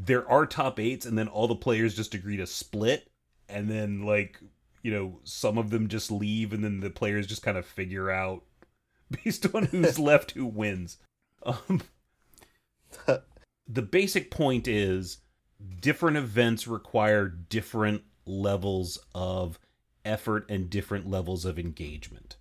there 0.06 0.30
are 0.30 0.46
top 0.46 0.80
eights 0.80 1.06
and 1.06 1.18
then 1.18 1.28
all 1.28 1.48
the 1.48 1.56
players 1.56 1.96
just 1.96 2.14
agree 2.14 2.38
to 2.38 2.48
split 2.48 3.10
and 3.48 3.70
then 3.70 4.04
like 4.04 4.40
you 4.82 4.92
know 4.92 5.20
some 5.24 5.58
of 5.58 5.70
them 5.70 5.88
just 5.88 6.12
leave 6.12 6.54
and 6.54 6.64
then 6.64 6.80
the 6.80 6.90
players 6.90 7.28
just 7.28 7.44
kind 7.44 7.58
of 7.58 7.66
figure 7.66 8.10
out 8.10 8.44
based 9.24 9.54
on 9.54 9.66
who's 9.66 10.00
left 10.00 10.32
who 10.32 10.46
wins 10.46 10.98
um 11.44 11.82
the 13.68 13.82
basic 13.82 14.32
point 14.32 14.68
is 14.68 15.20
different 15.80 16.18
events 16.18 16.68
require 16.68 17.28
different 17.28 18.02
levels 18.26 18.98
of 19.14 19.60
effort 20.04 20.46
and 20.50 20.70
different 20.70 21.08
levels 21.08 21.46
of 21.46 21.60
engagement. 21.60 22.38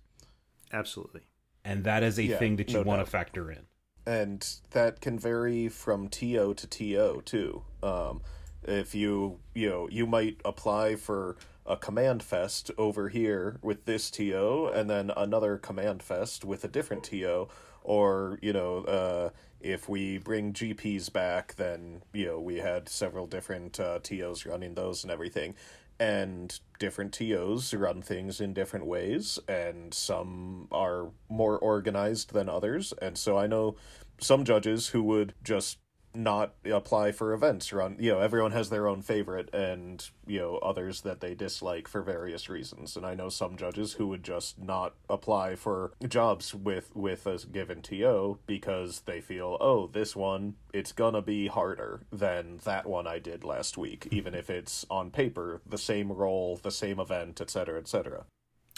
Absolutely. 0.71 1.21
And 1.63 1.83
that 1.83 2.03
is 2.03 2.17
a 2.17 2.23
yeah, 2.23 2.37
thing 2.37 2.55
that 2.55 2.69
you 2.69 2.77
no 2.77 2.83
want 2.83 3.05
to 3.05 3.09
factor 3.09 3.51
in. 3.51 3.65
And 4.09 4.43
that 4.71 5.01
can 5.01 5.19
vary 5.19 5.67
from 5.67 6.07
TO 6.07 6.55
to 6.55 6.67
TO 6.67 7.21
too. 7.25 7.61
Um, 7.83 8.21
if 8.63 8.95
you 8.95 9.37
you 9.53 9.69
know 9.69 9.87
you 9.91 10.07
might 10.07 10.41
apply 10.43 10.95
for 10.95 11.37
a 11.63 11.77
command 11.77 12.23
fest 12.23 12.71
over 12.79 13.09
here 13.09 13.59
with 13.61 13.85
this 13.85 14.09
TO 14.09 14.71
and 14.73 14.89
then 14.89 15.11
another 15.15 15.57
command 15.57 16.01
fest 16.01 16.43
with 16.43 16.63
a 16.63 16.67
different 16.67 17.03
TO 17.03 17.47
or 17.83 18.39
you 18.41 18.51
know 18.51 18.77
uh, 18.85 19.29
if 19.61 19.87
we 19.87 20.17
bring 20.17 20.53
GPs 20.53 21.13
back 21.13 21.53
then 21.55 22.01
you 22.11 22.25
know 22.25 22.39
we 22.39 22.55
had 22.57 22.89
several 22.89 23.27
different 23.27 23.79
uh, 23.79 23.99
TOs 24.01 24.43
running 24.43 24.73
those 24.73 25.03
and 25.03 25.11
everything 25.11 25.53
and 25.99 26.59
different 26.79 27.13
TOs 27.13 27.73
run 27.73 28.01
things 28.01 28.39
in 28.39 28.53
different 28.53 28.85
ways 28.85 29.37
and 29.47 29.93
some 29.93 30.67
are 30.71 31.09
more 31.27 31.57
organized 31.57 32.33
than 32.33 32.47
others 32.47 32.93
and 33.01 33.17
so 33.17 33.37
I 33.37 33.47
know 33.47 33.75
some 34.19 34.45
judges 34.45 34.89
who 34.89 35.03
would 35.03 35.33
just 35.43 35.77
not 36.13 36.53
apply 36.65 37.11
for 37.11 37.33
events 37.33 37.71
run 37.71 37.95
you 37.99 38.11
know 38.11 38.19
everyone 38.19 38.51
has 38.51 38.69
their 38.69 38.87
own 38.87 39.01
favorite 39.01 39.53
and 39.53 40.09
you 40.25 40.39
know 40.39 40.57
others 40.57 41.01
that 41.01 41.21
they 41.21 41.33
dislike 41.33 41.87
for 41.87 42.01
various 42.01 42.49
reasons. 42.49 42.95
And 42.95 43.05
i 43.05 43.15
know 43.15 43.29
some 43.29 43.57
judges 43.57 43.93
who 43.93 44.07
would 44.07 44.23
just 44.23 44.59
not 44.59 44.95
apply 45.09 45.55
for 45.55 45.93
jobs 46.07 46.53
with 46.53 46.95
with 46.95 47.25
a 47.27 47.39
given 47.51 47.81
to 47.83 48.39
because 48.45 49.01
they 49.01 49.21
feel 49.21 49.57
oh 49.59 49.87
this 49.87 50.15
one 50.15 50.55
it's 50.73 50.91
gonna 50.91 51.21
be 51.21 51.47
harder 51.47 52.01
than 52.11 52.59
that 52.63 52.85
one 52.85 53.07
i 53.07 53.19
did 53.19 53.43
last 53.43 53.77
week 53.77 54.05
hmm. 54.09 54.15
even 54.15 54.35
if 54.35 54.49
it's 54.49 54.85
on 54.89 55.11
paper 55.11 55.61
the 55.65 55.77
same 55.77 56.11
role 56.11 56.59
the 56.61 56.71
same 56.71 56.99
event 56.99 57.41
etc 57.41 57.77
etc 57.77 58.25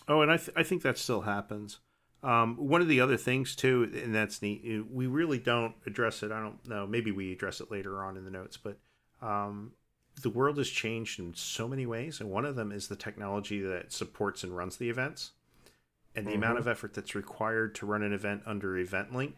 oh 0.08 0.22
and 0.22 0.32
i 0.32 0.38
th- 0.38 0.56
i 0.56 0.64
think 0.64 0.82
that 0.82 0.98
still 0.98 1.22
happens 1.22 1.80
um, 2.24 2.56
one 2.58 2.82
of 2.82 2.88
the 2.88 3.02
other 3.02 3.18
things 3.18 3.56
too, 3.56 3.90
and 4.04 4.14
that's 4.14 4.42
neat. 4.42 4.86
We 4.92 5.08
really 5.08 5.40
don't 5.40 5.74
address 5.88 6.22
it. 6.22 6.32
I 6.32 6.40
don't 6.40 6.68
know. 6.68 6.86
Maybe 6.86 7.12
we 7.12 7.32
address 7.32 7.62
it 7.62 7.72
later 7.72 8.04
on 8.04 8.16
in 8.16 8.26
the 8.26 8.32
notes, 8.32 8.58
but 8.58 8.78
um, 9.22 9.72
the 10.22 10.30
world 10.30 10.58
has 10.58 10.70
changed 10.70 11.20
in 11.20 11.34
so 11.34 11.68
many 11.68 11.86
ways, 11.86 12.20
and 12.20 12.30
one 12.30 12.46
of 12.46 12.56
them 12.56 12.72
is 12.72 12.88
the 12.88 12.96
technology 12.96 13.60
that 13.62 13.92
supports 13.92 14.44
and 14.44 14.56
runs 14.56 14.78
the 14.78 14.90
events, 14.90 15.32
and 16.16 16.28
the 16.28 16.32
mm-hmm. 16.32 16.44
amount 16.44 16.60
of 16.60 16.68
effort 16.68 16.94
that's 16.94 17.16
required 17.16 17.74
to 17.76 17.88
run 17.88 18.04
an 18.04 18.14
event 18.14 18.44
under 18.46 18.74
EventLink 18.74 19.34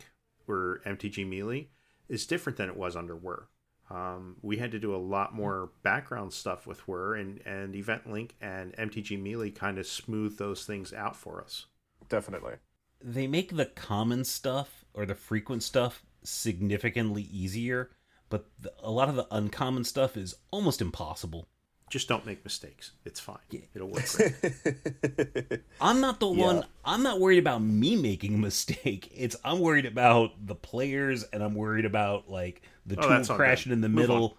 or 0.45 0.81
MTG 0.85 1.25
Melee 1.25 1.69
is 2.09 2.25
different 2.25 2.57
than 2.57 2.67
it 2.67 2.75
was 2.75 2.97
under 2.97 3.15
WER. 3.15 3.47
Um, 3.89 4.37
we 4.41 4.57
had 4.57 4.71
to 4.71 4.79
do 4.79 4.93
a 4.93 4.97
lot 4.97 5.33
more 5.33 5.69
background 5.83 6.33
stuff 6.33 6.67
with 6.67 6.85
WER, 6.85 7.15
and 7.15 7.39
and 7.45 7.75
EventLink 7.75 8.31
and 8.41 8.73
MTG 8.73 9.21
Melee 9.21 9.51
kind 9.51 9.77
of 9.77 9.87
smooth 9.87 10.37
those 10.37 10.65
things 10.65 10.91
out 10.91 11.15
for 11.15 11.41
us. 11.41 11.67
Definitely 12.09 12.55
they 13.03 13.27
make 13.27 13.55
the 13.55 13.65
common 13.65 14.23
stuff 14.23 14.85
or 14.93 15.05
the 15.05 15.15
frequent 15.15 15.61
stuff 15.61 16.03
significantly 16.23 17.23
easier, 17.23 17.91
but 18.29 18.49
the, 18.59 18.71
a 18.81 18.89
lot 18.89 19.09
of 19.09 19.15
the 19.15 19.27
uncommon 19.29 19.83
stuff 19.83 20.15
is 20.15 20.35
almost 20.51 20.81
impossible. 20.81 21.47
Just 21.89 22.07
don't 22.07 22.25
make 22.25 22.43
mistakes. 22.43 22.93
It's 23.05 23.19
fine. 23.19 23.37
Yeah. 23.51 23.59
It'll 23.75 23.89
work. 23.89 24.05
I'm 25.81 26.01
not 26.01 26.19
the 26.19 26.29
yeah. 26.29 26.45
one. 26.45 26.65
I'm 26.83 27.03
not 27.03 27.19
worried 27.19 27.37
about 27.37 27.61
me 27.61 27.95
making 27.95 28.35
a 28.35 28.37
mistake. 28.37 29.11
It's 29.15 29.35
I'm 29.43 29.59
worried 29.59 29.85
about 29.85 30.31
the 30.43 30.55
players, 30.55 31.23
and 31.23 31.43
I'm 31.43 31.53
worried 31.53 31.85
about 31.85 32.29
like 32.29 32.63
the 32.85 32.95
oh, 32.97 33.23
tool 33.23 33.35
crashing 33.35 33.71
in 33.71 33.81
the 33.81 33.89
Move 33.89 34.09
middle. 34.09 34.37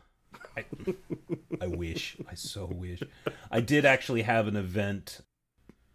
I, 0.57 0.64
I 1.61 1.66
wish. 1.68 2.16
I 2.29 2.35
so 2.35 2.66
wish. 2.66 3.03
I 3.50 3.61
did 3.61 3.85
actually 3.85 4.22
have 4.22 4.48
an 4.48 4.57
event 4.57 5.20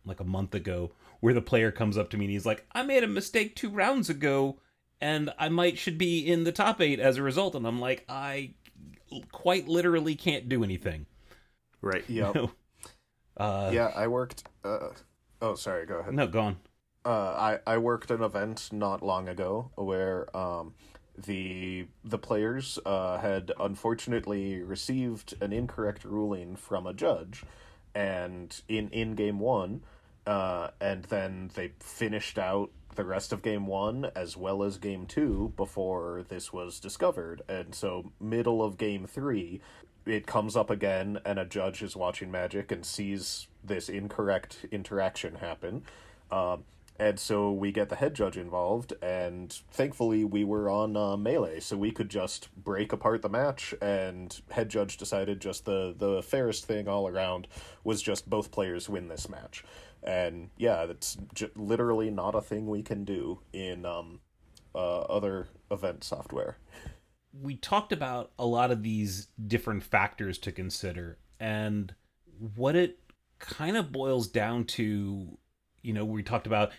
like 0.05 0.21
a 0.21 0.23
month 0.25 0.55
ago 0.55 0.91
where 1.19 1.34
the 1.34 1.41
player 1.41 1.71
comes 1.71 1.97
up 1.97 2.10
to 2.10 2.17
me 2.17 2.25
and 2.25 2.32
he's 2.32 2.45
like, 2.45 2.65
I 2.71 2.84
made 2.84 3.03
a 3.03 3.08
mistake 3.08 3.55
two 3.55 3.69
rounds 3.69 4.10
ago 4.10 4.60
and 5.01 5.32
I 5.38 5.49
might 5.49 5.77
should 5.77 5.97
be 5.97 6.19
in 6.19 6.43
the 6.43 6.51
top 6.51 6.82
eight 6.82 6.99
as 6.99 7.17
a 7.17 7.23
result. 7.23 7.55
And 7.55 7.65
I'm 7.65 7.79
like, 7.79 8.05
I 8.10 8.53
quite 9.32 9.67
literally 9.67 10.15
can't 10.15 10.49
do 10.49 10.63
anything. 10.63 11.05
Right. 11.82 12.03
Yeah. 12.10 12.34
Uh, 13.38 13.71
yeah, 13.73 13.91
I 13.95 14.08
worked. 14.08 14.43
Uh, 14.65 14.89
oh, 15.41 15.55
sorry. 15.55 15.86
Go 15.86 15.99
ahead. 15.99 16.13
No, 16.13 16.27
go 16.27 16.41
on. 16.41 16.58
Uh, 17.05 17.10
I 17.10 17.60
I 17.65 17.77
worked 17.77 18.12
an 18.12 18.21
event 18.21 18.67
not 18.73 19.01
long 19.01 19.29
ago 19.29 19.71
where 19.75 20.36
um, 20.36 20.73
the 21.17 21.88
the 22.03 22.17
players 22.17 22.77
uh, 22.86 23.17
had 23.17 23.53
unfortunately 23.58 24.62
received 24.62 25.36
an 25.39 25.53
incorrect 25.53 26.03
ruling 26.03 26.58
from 26.58 26.86
a 26.86 26.93
judge, 26.93 27.45
and 27.95 28.62
in 28.67 28.89
in 28.89 29.15
game 29.15 29.39
one, 29.39 29.84
uh, 30.30 30.70
and 30.80 31.06
then 31.06 31.50
they 31.56 31.72
finished 31.80 32.38
out 32.38 32.70
the 32.94 33.04
rest 33.04 33.34
of 33.34 33.42
game 33.42 33.65
one 33.65 34.12
as 34.15 34.38
well 34.38 34.62
as 34.62 34.78
game 34.78 35.08
two 35.08 35.52
before 35.58 36.24
this 36.30 36.54
was 36.54 36.80
discovered. 36.80 37.42
And 37.50 37.74
so, 37.74 38.12
middle 38.20 38.63
of 38.63 38.78
game 38.78 39.08
three, 39.08 39.60
it 40.06 40.28
comes 40.28 40.56
up 40.56 40.70
again, 40.70 41.18
and 41.26 41.39
a 41.39 41.46
judge 41.46 41.82
is 41.82 41.96
watching 41.96 42.30
Magic 42.30 42.72
and 42.72 42.86
sees 42.86 43.48
this 43.63 43.89
incorrect 43.89 44.68
interaction 44.72 45.34
happen. 45.36 45.82
Uh, 46.30 46.58
and 47.00 47.18
so 47.18 47.52
we 47.52 47.72
get 47.72 47.89
the 47.89 47.96
head 47.96 48.13
judge 48.13 48.38
involved, 48.38 48.94
and 49.02 49.52
thankfully 49.72 50.26
we 50.26 50.44
were 50.44 50.70
on 50.70 50.96
uh, 50.96 51.18
melee, 51.18 51.60
so 51.60 51.76
we 51.76 51.92
could 51.92 52.10
just 52.10 52.50
break 52.56 52.92
apart 52.94 53.24
the 53.24 53.30
match. 53.30 53.74
And 53.82 54.39
head 54.52 54.70
judge 54.70 54.98
decided 54.98 55.39
just 55.39 55.65
the 55.65 55.96
the 55.98 56.22
fairest 56.22 56.65
thing 56.65 56.88
all 56.88 57.08
around 57.08 57.48
was 57.84 58.02
just 58.02 58.30
both 58.30 58.52
players 58.52 58.89
win 58.89 59.08
this 59.08 59.28
match 59.28 59.63
and 60.04 60.50
yeah, 60.58 60.86
that's 60.86 61.18
j- 61.34 61.52
literally 61.56 62.10
not 62.10 62.36
a 62.36 62.42
thing 62.42 62.68
we 62.68 62.82
can 62.84 63.04
do 63.04 63.40
in 63.54 63.86
um, 63.86 64.20
uh, 64.74 65.02
other 65.02 65.48
event 65.72 66.04
software. 66.04 66.58
We 67.34 67.56
talked 67.56 67.92
about 67.92 68.32
a 68.40 68.46
lot 68.46 68.72
of 68.72 68.82
these 68.82 69.28
different 69.46 69.84
factors 69.84 70.38
to 70.40 70.52
consider, 70.52 71.18
and 71.40 71.94
what 72.56 72.76
it 72.76 73.00
kind 73.40 73.78
of 73.78 73.92
boils 73.92 74.28
down 74.28 74.66
to, 74.66 75.38
you 75.82 75.94
know, 75.94 76.06
we 76.06 76.24
talked 76.24 76.48
about 76.48 76.72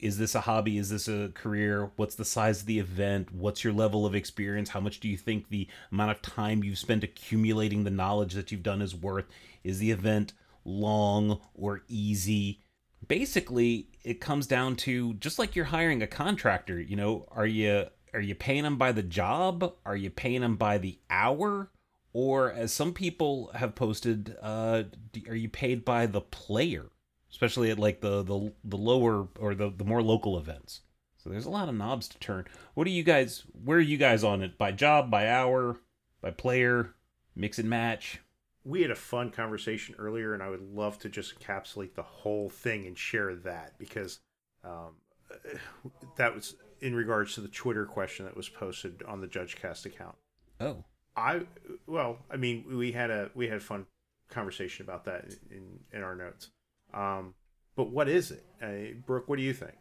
is 0.00 0.16
this 0.16 0.34
a 0.34 0.40
hobby? 0.40 0.78
Is 0.78 0.88
this 0.88 1.06
a 1.06 1.30
career? 1.34 1.90
What's 1.96 2.14
the 2.14 2.24
size 2.24 2.60
of 2.60 2.66
the 2.66 2.78
event? 2.78 3.32
What's 3.32 3.62
your 3.62 3.72
level 3.72 4.06
of 4.06 4.14
experience? 4.14 4.70
How 4.70 4.80
much 4.80 5.00
do 5.00 5.08
you 5.08 5.18
think 5.18 5.48
the 5.48 5.68
amount 5.92 6.12
of 6.12 6.22
time 6.22 6.64
you've 6.64 6.78
spent 6.78 7.04
accumulating 7.04 7.84
the 7.84 7.90
knowledge 7.90 8.32
that 8.34 8.50
you've 8.50 8.62
done 8.62 8.80
is 8.80 8.94
worth? 8.94 9.26
Is 9.62 9.78
the 9.78 9.90
event 9.90 10.32
long 10.64 11.40
or 11.54 11.82
easy? 11.88 12.62
Basically 13.08 13.88
it 14.02 14.20
comes 14.20 14.46
down 14.46 14.76
to 14.76 15.14
just 15.14 15.38
like 15.38 15.56
you're 15.56 15.66
hiring 15.66 16.02
a 16.02 16.06
contractor 16.06 16.80
you 16.80 16.96
know 16.96 17.26
are 17.30 17.46
you 17.46 17.86
are 18.16 18.20
you 18.20 18.34
paying 18.34 18.62
them 18.62 18.78
by 18.78 18.92
the 18.92 19.02
job? 19.02 19.74
Are 19.84 19.94
you 19.94 20.08
paying 20.08 20.40
them 20.40 20.56
by 20.56 20.78
the 20.78 20.98
hour? 21.10 21.70
Or 22.14 22.50
as 22.50 22.72
some 22.72 22.94
people 22.94 23.50
have 23.54 23.74
posted 23.74 24.36
uh 24.40 24.84
are 25.28 25.34
you 25.34 25.50
paid 25.50 25.84
by 25.84 26.06
the 26.06 26.22
player? 26.22 26.86
Especially 27.30 27.70
at 27.70 27.78
like 27.78 28.00
the 28.00 28.22
the, 28.22 28.52
the 28.64 28.78
lower 28.78 29.28
or 29.38 29.54
the, 29.54 29.70
the 29.70 29.84
more 29.84 30.02
local 30.02 30.38
events. 30.38 30.80
So 31.18 31.28
there's 31.28 31.44
a 31.44 31.50
lot 31.50 31.68
of 31.68 31.74
knobs 31.74 32.08
to 32.08 32.18
turn. 32.18 32.46
What 32.72 32.84
do 32.84 32.90
you 32.90 33.02
guys 33.02 33.44
where 33.64 33.78
are 33.78 33.82
you 33.82 33.98
guys 33.98 34.24
on 34.24 34.42
it? 34.42 34.56
By 34.56 34.72
job 34.72 35.10
by 35.10 35.28
hour 35.28 35.76
by 36.22 36.30
player 36.30 36.94
mix 37.34 37.58
and 37.58 37.68
match 37.68 38.20
we 38.66 38.82
had 38.82 38.90
a 38.90 38.96
fun 38.96 39.30
conversation 39.30 39.94
earlier, 39.96 40.34
and 40.34 40.42
I 40.42 40.50
would 40.50 40.74
love 40.74 40.98
to 41.00 41.08
just 41.08 41.38
encapsulate 41.38 41.94
the 41.94 42.02
whole 42.02 42.50
thing 42.50 42.86
and 42.86 42.98
share 42.98 43.34
that 43.36 43.78
because 43.78 44.18
um, 44.64 44.96
that 46.16 46.34
was 46.34 46.56
in 46.80 46.94
regards 46.94 47.34
to 47.34 47.40
the 47.40 47.48
Twitter 47.48 47.86
question 47.86 48.26
that 48.26 48.36
was 48.36 48.48
posted 48.48 49.02
on 49.06 49.20
the 49.20 49.28
JudgeCast 49.28 49.86
account. 49.86 50.16
Oh, 50.60 50.84
I 51.16 51.42
well, 51.86 52.18
I 52.30 52.36
mean, 52.36 52.64
we 52.76 52.92
had 52.92 53.10
a 53.10 53.30
we 53.34 53.46
had 53.46 53.58
a 53.58 53.60
fun 53.60 53.86
conversation 54.28 54.84
about 54.84 55.04
that 55.04 55.26
in 55.50 55.78
in 55.92 56.02
our 56.02 56.16
notes. 56.16 56.50
Um, 56.92 57.34
but 57.76 57.90
what 57.90 58.08
is 58.08 58.32
it, 58.32 58.44
uh, 58.60 58.98
Brooke? 59.06 59.28
What 59.28 59.36
do 59.36 59.44
you 59.44 59.54
think? 59.54 59.76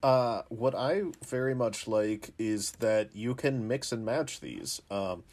Uh, 0.00 0.42
what 0.48 0.76
I 0.76 1.02
very 1.26 1.56
much 1.56 1.88
like 1.88 2.30
is 2.38 2.72
that 2.72 3.16
you 3.16 3.34
can 3.34 3.66
mix 3.66 3.90
and 3.90 4.04
match 4.04 4.38
these. 4.38 4.80
Um, 4.92 5.24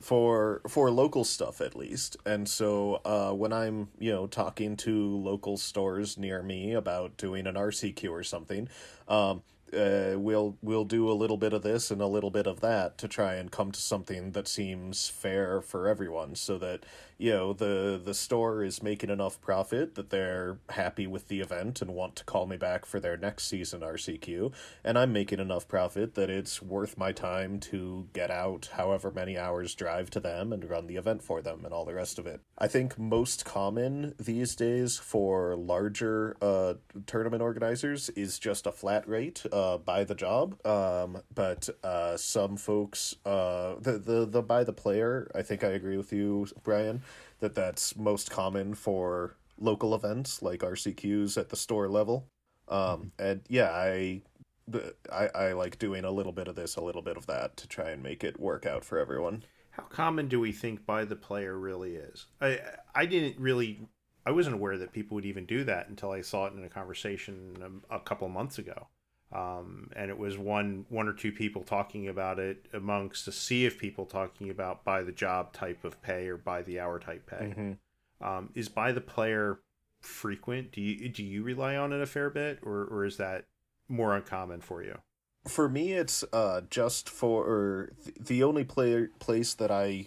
for 0.00 0.60
for 0.68 0.90
local 0.90 1.24
stuff 1.24 1.60
at 1.60 1.76
least. 1.76 2.16
And 2.26 2.48
so 2.48 3.00
uh, 3.04 3.32
when 3.32 3.52
i'm 3.52 3.88
you 3.98 4.12
know 4.12 4.26
talking 4.26 4.76
to 4.76 5.16
local 5.16 5.56
stores 5.56 6.18
near 6.18 6.42
me 6.42 6.72
about 6.72 7.16
doing 7.16 7.46
an 7.46 7.54
rcq 7.54 8.08
or 8.10 8.22
something 8.22 8.68
um, 9.08 9.42
uh, 9.72 10.14
we'll 10.16 10.56
we'll 10.62 10.84
do 10.84 11.10
a 11.10 11.12
little 11.12 11.36
bit 11.36 11.52
of 11.52 11.62
this 11.62 11.90
and 11.90 12.00
a 12.00 12.06
little 12.06 12.30
bit 12.30 12.46
of 12.46 12.60
that 12.60 12.96
to 12.98 13.08
try 13.08 13.34
and 13.34 13.50
come 13.50 13.72
to 13.72 13.80
something 13.80 14.32
that 14.32 14.46
seems 14.46 15.08
fair 15.08 15.60
for 15.60 15.88
everyone 15.88 16.34
so 16.34 16.56
that 16.58 16.84
you 17.18 17.30
know 17.30 17.52
the 17.52 18.00
the 18.02 18.12
store 18.12 18.62
is 18.62 18.82
making 18.82 19.08
enough 19.08 19.40
profit 19.40 19.94
that 19.94 20.10
they're 20.10 20.58
happy 20.70 21.06
with 21.06 21.28
the 21.28 21.40
event 21.40 21.80
and 21.80 21.92
want 21.92 22.14
to 22.14 22.24
call 22.24 22.46
me 22.46 22.56
back 22.56 22.84
for 22.84 23.00
their 23.00 23.16
next 23.16 23.46
season 23.46 23.80
RCQ 23.80 24.52
and 24.84 24.98
I'm 24.98 25.12
making 25.12 25.40
enough 25.40 25.66
profit 25.66 26.14
that 26.14 26.28
it's 26.28 26.60
worth 26.60 26.98
my 26.98 27.12
time 27.12 27.58
to 27.60 28.08
get 28.12 28.30
out 28.30 28.70
however 28.74 29.10
many 29.10 29.38
hours 29.38 29.74
drive 29.74 30.10
to 30.10 30.20
them 30.20 30.52
and 30.52 30.68
run 30.68 30.86
the 30.86 30.96
event 30.96 31.22
for 31.22 31.40
them 31.40 31.64
and 31.64 31.72
all 31.72 31.84
the 31.84 31.94
rest 31.94 32.18
of 32.18 32.26
it. 32.26 32.40
I 32.58 32.68
think 32.68 32.98
most 32.98 33.44
common 33.44 34.14
these 34.18 34.54
days 34.54 34.98
for 34.98 35.56
larger 35.56 36.36
uh 36.42 36.74
tournament 37.06 37.42
organizers 37.42 38.10
is 38.10 38.38
just 38.38 38.66
a 38.66 38.72
flat 38.72 39.08
rate 39.08 39.42
uh 39.52 39.78
by 39.78 40.04
the 40.04 40.14
job 40.14 40.64
um 40.66 41.22
but 41.34 41.68
uh 41.82 42.16
some 42.16 42.58
folks 42.58 43.14
uh 43.24 43.76
the 43.80 43.92
the 43.92 44.26
the 44.26 44.42
by 44.42 44.64
the 44.64 44.72
player 44.72 45.30
I 45.34 45.40
think 45.40 45.64
I 45.64 45.68
agree 45.68 45.96
with 45.96 46.12
you 46.12 46.46
Brian 46.62 47.02
that 47.40 47.54
that's 47.54 47.96
most 47.96 48.30
common 48.30 48.74
for 48.74 49.36
local 49.58 49.94
events 49.94 50.42
like 50.42 50.60
RCQs 50.60 51.38
at 51.38 51.48
the 51.48 51.56
store 51.56 51.88
level. 51.88 52.28
Um, 52.68 53.12
and 53.18 53.42
yeah, 53.48 53.70
I, 53.70 54.22
the, 54.66 54.94
I, 55.12 55.28
I 55.34 55.52
like 55.52 55.78
doing 55.78 56.04
a 56.04 56.10
little 56.10 56.32
bit 56.32 56.48
of 56.48 56.56
this, 56.56 56.76
a 56.76 56.80
little 56.80 57.02
bit 57.02 57.16
of 57.16 57.26
that 57.26 57.56
to 57.58 57.68
try 57.68 57.90
and 57.90 58.02
make 58.02 58.24
it 58.24 58.40
work 58.40 58.66
out 58.66 58.84
for 58.84 58.98
everyone. 58.98 59.44
How 59.70 59.84
common 59.84 60.28
do 60.28 60.40
we 60.40 60.52
think 60.52 60.86
by 60.86 61.04
the 61.04 61.16
player 61.16 61.56
really 61.58 61.96
is? 61.96 62.26
I, 62.40 62.60
I 62.94 63.06
didn't 63.06 63.38
really, 63.38 63.80
I 64.24 64.30
wasn't 64.30 64.54
aware 64.54 64.78
that 64.78 64.92
people 64.92 65.14
would 65.16 65.26
even 65.26 65.44
do 65.44 65.64
that 65.64 65.88
until 65.88 66.10
I 66.10 66.22
saw 66.22 66.46
it 66.46 66.54
in 66.54 66.64
a 66.64 66.68
conversation 66.68 67.80
a, 67.90 67.96
a 67.96 68.00
couple 68.00 68.28
months 68.28 68.58
ago. 68.58 68.88
Um, 69.36 69.90
and 69.94 70.10
it 70.10 70.18
was 70.18 70.38
one 70.38 70.86
one 70.88 71.08
or 71.08 71.12
two 71.12 71.30
people 71.30 71.62
talking 71.62 72.08
about 72.08 72.38
it 72.38 72.64
amongst 72.72 73.28
a 73.28 73.32
sea 73.32 73.66
of 73.66 73.76
people 73.76 74.06
talking 74.06 74.48
about 74.48 74.82
by 74.82 75.02
the 75.02 75.12
job 75.12 75.52
type 75.52 75.84
of 75.84 76.00
pay 76.00 76.26
or 76.28 76.38
by 76.38 76.62
the 76.62 76.80
hour 76.80 76.98
type 76.98 77.26
pay. 77.26 77.54
Mm-hmm. 77.54 78.26
Um, 78.26 78.50
is 78.54 78.70
by 78.70 78.92
the 78.92 79.02
player 79.02 79.60
frequent? 80.00 80.72
Do 80.72 80.80
you 80.80 81.10
do 81.10 81.22
you 81.22 81.42
rely 81.42 81.76
on 81.76 81.92
it 81.92 82.00
a 82.00 82.06
fair 82.06 82.30
bit, 82.30 82.60
or 82.62 82.84
or 82.84 83.04
is 83.04 83.18
that 83.18 83.44
more 83.88 84.16
uncommon 84.16 84.62
for 84.62 84.82
you? 84.82 84.98
For 85.46 85.68
me, 85.68 85.92
it's 85.92 86.24
uh, 86.32 86.62
just 86.70 87.10
for 87.10 87.90
the 88.18 88.42
only 88.42 88.64
player 88.64 89.10
place 89.18 89.52
that 89.52 89.70
I 89.70 90.06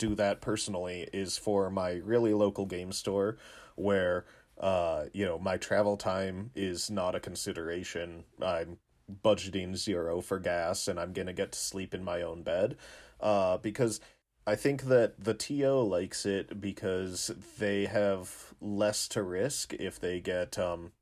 do 0.00 0.16
that 0.16 0.40
personally 0.40 1.08
is 1.12 1.38
for 1.38 1.70
my 1.70 1.92
really 2.04 2.34
local 2.34 2.66
game 2.66 2.90
store, 2.90 3.38
where 3.76 4.24
uh, 4.58 5.04
you 5.12 5.24
know 5.24 5.38
my 5.38 5.56
travel 5.56 5.96
time 5.96 6.50
is 6.54 6.90
not 6.90 7.14
a 7.14 7.20
consideration. 7.20 8.24
I'm 8.42 8.78
budgeting 9.24 9.76
zero 9.76 10.20
for 10.20 10.38
gas, 10.38 10.88
and 10.88 10.98
I'm 10.98 11.12
gonna 11.12 11.32
get 11.32 11.52
to 11.52 11.58
sleep 11.58 11.94
in 11.94 12.04
my 12.04 12.22
own 12.22 12.42
bed, 12.42 12.76
uh, 13.20 13.58
because 13.58 14.00
I 14.46 14.56
think 14.56 14.84
that 14.84 15.24
the 15.24 15.34
TO 15.34 15.80
likes 15.80 16.26
it 16.26 16.60
because 16.60 17.32
they 17.58 17.86
have 17.86 18.54
less 18.60 19.08
to 19.08 19.22
risk 19.22 19.72
if 19.74 19.98
they 19.98 20.20
get 20.20 20.58
um, 20.58 20.92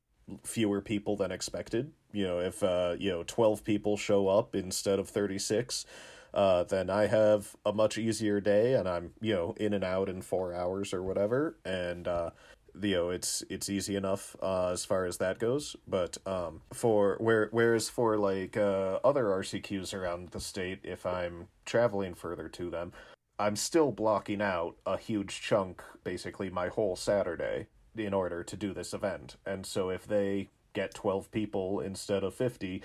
fewer 0.43 0.81
people 0.81 1.17
than 1.17 1.31
expected. 1.31 1.91
You 2.11 2.25
know, 2.25 2.39
if 2.39 2.63
uh, 2.63 2.95
you 2.97 3.11
know 3.11 3.23
twelve 3.23 3.63
people 3.63 3.97
show 3.97 4.27
up 4.27 4.55
instead 4.55 4.97
of 4.99 5.09
thirty 5.09 5.39
six, 5.39 5.85
uh, 6.33 6.63
then 6.63 6.89
I 6.89 7.07
have 7.07 7.55
a 7.65 7.73
much 7.73 7.97
easier 7.97 8.39
day, 8.39 8.73
and 8.73 8.87
I'm 8.87 9.11
you 9.19 9.33
know 9.33 9.55
in 9.57 9.73
and 9.73 9.83
out 9.83 10.09
in 10.09 10.21
four 10.21 10.53
hours 10.53 10.93
or 10.93 11.03
whatever, 11.03 11.57
and 11.65 12.07
uh, 12.07 12.29
know 12.75 13.09
it's 13.09 13.43
it's 13.49 13.69
easy 13.69 13.95
enough 13.95 14.35
uh, 14.41 14.69
as 14.69 14.85
far 14.85 15.05
as 15.05 15.17
that 15.17 15.39
goes. 15.39 15.75
But 15.87 16.17
um, 16.25 16.61
for 16.73 17.17
where 17.19 17.49
whereas 17.51 17.89
for 17.89 18.17
like 18.17 18.57
uh, 18.57 18.99
other 19.03 19.25
RCQs 19.25 19.93
around 19.93 20.29
the 20.29 20.39
state, 20.39 20.79
if 20.83 21.05
I'm 21.05 21.47
traveling 21.65 22.13
further 22.13 22.49
to 22.49 22.69
them, 22.69 22.93
I'm 23.39 23.55
still 23.55 23.91
blocking 23.91 24.41
out 24.41 24.75
a 24.85 24.97
huge 24.97 25.41
chunk, 25.41 25.81
basically 26.03 26.49
my 26.49 26.67
whole 26.67 26.95
Saturday, 26.95 27.67
in 27.95 28.13
order 28.13 28.43
to 28.43 28.55
do 28.57 28.73
this 28.73 28.93
event. 28.93 29.37
And 29.45 29.65
so 29.65 29.89
if 29.89 30.07
they 30.07 30.49
get 30.73 30.93
12 30.93 31.31
people 31.31 31.79
instead 31.79 32.23
of 32.23 32.33
50, 32.33 32.81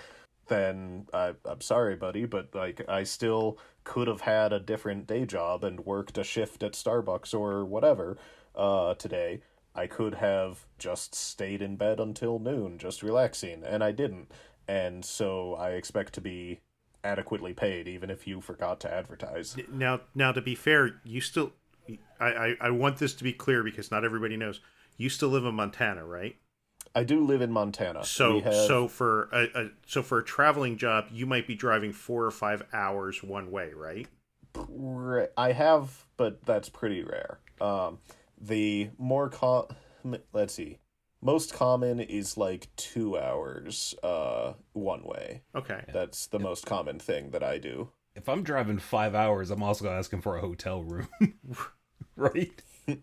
then 0.47 1.07
I, 1.13 1.33
I'm 1.45 1.61
sorry, 1.61 1.95
buddy, 1.95 2.25
but 2.25 2.53
like 2.53 2.81
I 2.89 3.03
still 3.03 3.57
could 3.83 4.07
have 4.07 4.21
had 4.21 4.51
a 4.51 4.59
different 4.59 5.07
day 5.07 5.25
job 5.25 5.63
and 5.63 5.85
worked 5.85 6.17
a 6.17 6.23
shift 6.23 6.61
at 6.63 6.73
Starbucks 6.73 7.33
or 7.33 7.65
whatever 7.65 8.17
uh, 8.55 8.95
today. 8.95 9.41
I 9.75 9.87
could 9.87 10.15
have 10.15 10.65
just 10.77 11.15
stayed 11.15 11.61
in 11.61 11.75
bed 11.75 11.99
until 11.99 12.39
noon, 12.39 12.77
just 12.77 13.03
relaxing, 13.03 13.63
and 13.63 13.83
I 13.83 13.91
didn't. 13.91 14.31
And 14.67 15.03
so 15.03 15.55
I 15.55 15.71
expect 15.71 16.13
to 16.13 16.21
be 16.21 16.59
adequately 17.03 17.53
paid, 17.53 17.87
even 17.87 18.09
if 18.09 18.27
you 18.27 18.41
forgot 18.41 18.79
to 18.81 18.93
advertise. 18.93 19.55
Now, 19.71 20.01
now 20.13 20.31
to 20.31 20.41
be 20.41 20.55
fair, 20.55 21.01
you 21.03 21.21
still, 21.21 21.53
I, 22.19 22.27
I, 22.27 22.55
I 22.61 22.69
want 22.71 22.97
this 22.97 23.13
to 23.15 23.23
be 23.23 23.33
clear 23.33 23.63
because 23.63 23.91
not 23.91 24.03
everybody 24.03 24.37
knows. 24.37 24.59
You 24.97 25.09
still 25.09 25.29
live 25.29 25.45
in 25.45 25.55
Montana, 25.55 26.05
right? 26.05 26.35
I 26.95 27.03
do 27.03 27.23
live 27.23 27.41
in 27.41 27.51
Montana. 27.51 28.03
So, 28.03 28.41
have... 28.41 28.53
so 28.53 28.87
for 28.87 29.29
a, 29.31 29.47
a 29.55 29.69
so 29.85 30.01
for 30.01 30.19
a 30.19 30.23
traveling 30.23 30.77
job, 30.77 31.05
you 31.11 31.25
might 31.25 31.47
be 31.47 31.55
driving 31.55 31.93
four 31.93 32.25
or 32.25 32.31
five 32.31 32.63
hours 32.73 33.23
one 33.23 33.51
way, 33.51 33.71
right? 33.73 34.07
I 35.37 35.51
have, 35.51 36.05
but 36.17 36.43
that's 36.45 36.69
pretty 36.69 37.03
rare. 37.03 37.39
Um, 37.61 37.99
the 38.39 38.89
more 38.97 39.29
com 39.29 39.65
let's 40.33 40.53
see, 40.53 40.79
most 41.21 41.53
common 41.53 41.99
is 41.99 42.37
like 42.37 42.73
two 42.75 43.17
hours 43.17 43.95
uh 44.03 44.53
one 44.73 45.03
way. 45.03 45.41
Okay. 45.55 45.83
That's 45.91 46.27
the 46.27 46.39
most 46.39 46.65
common 46.65 46.99
thing 46.99 47.31
that 47.31 47.43
i 47.43 47.57
do. 47.57 47.89
If 48.15 48.29
i'm 48.29 48.43
driving 48.43 48.79
five 48.79 49.15
hours 49.15 49.51
i'm 49.51 49.63
also 49.63 49.89
asking 49.89 50.21
for 50.21 50.37
a 50.37 50.41
hotel 50.41 50.83
room. 50.83 51.09
Right? 52.15 52.51
It, 52.85 52.99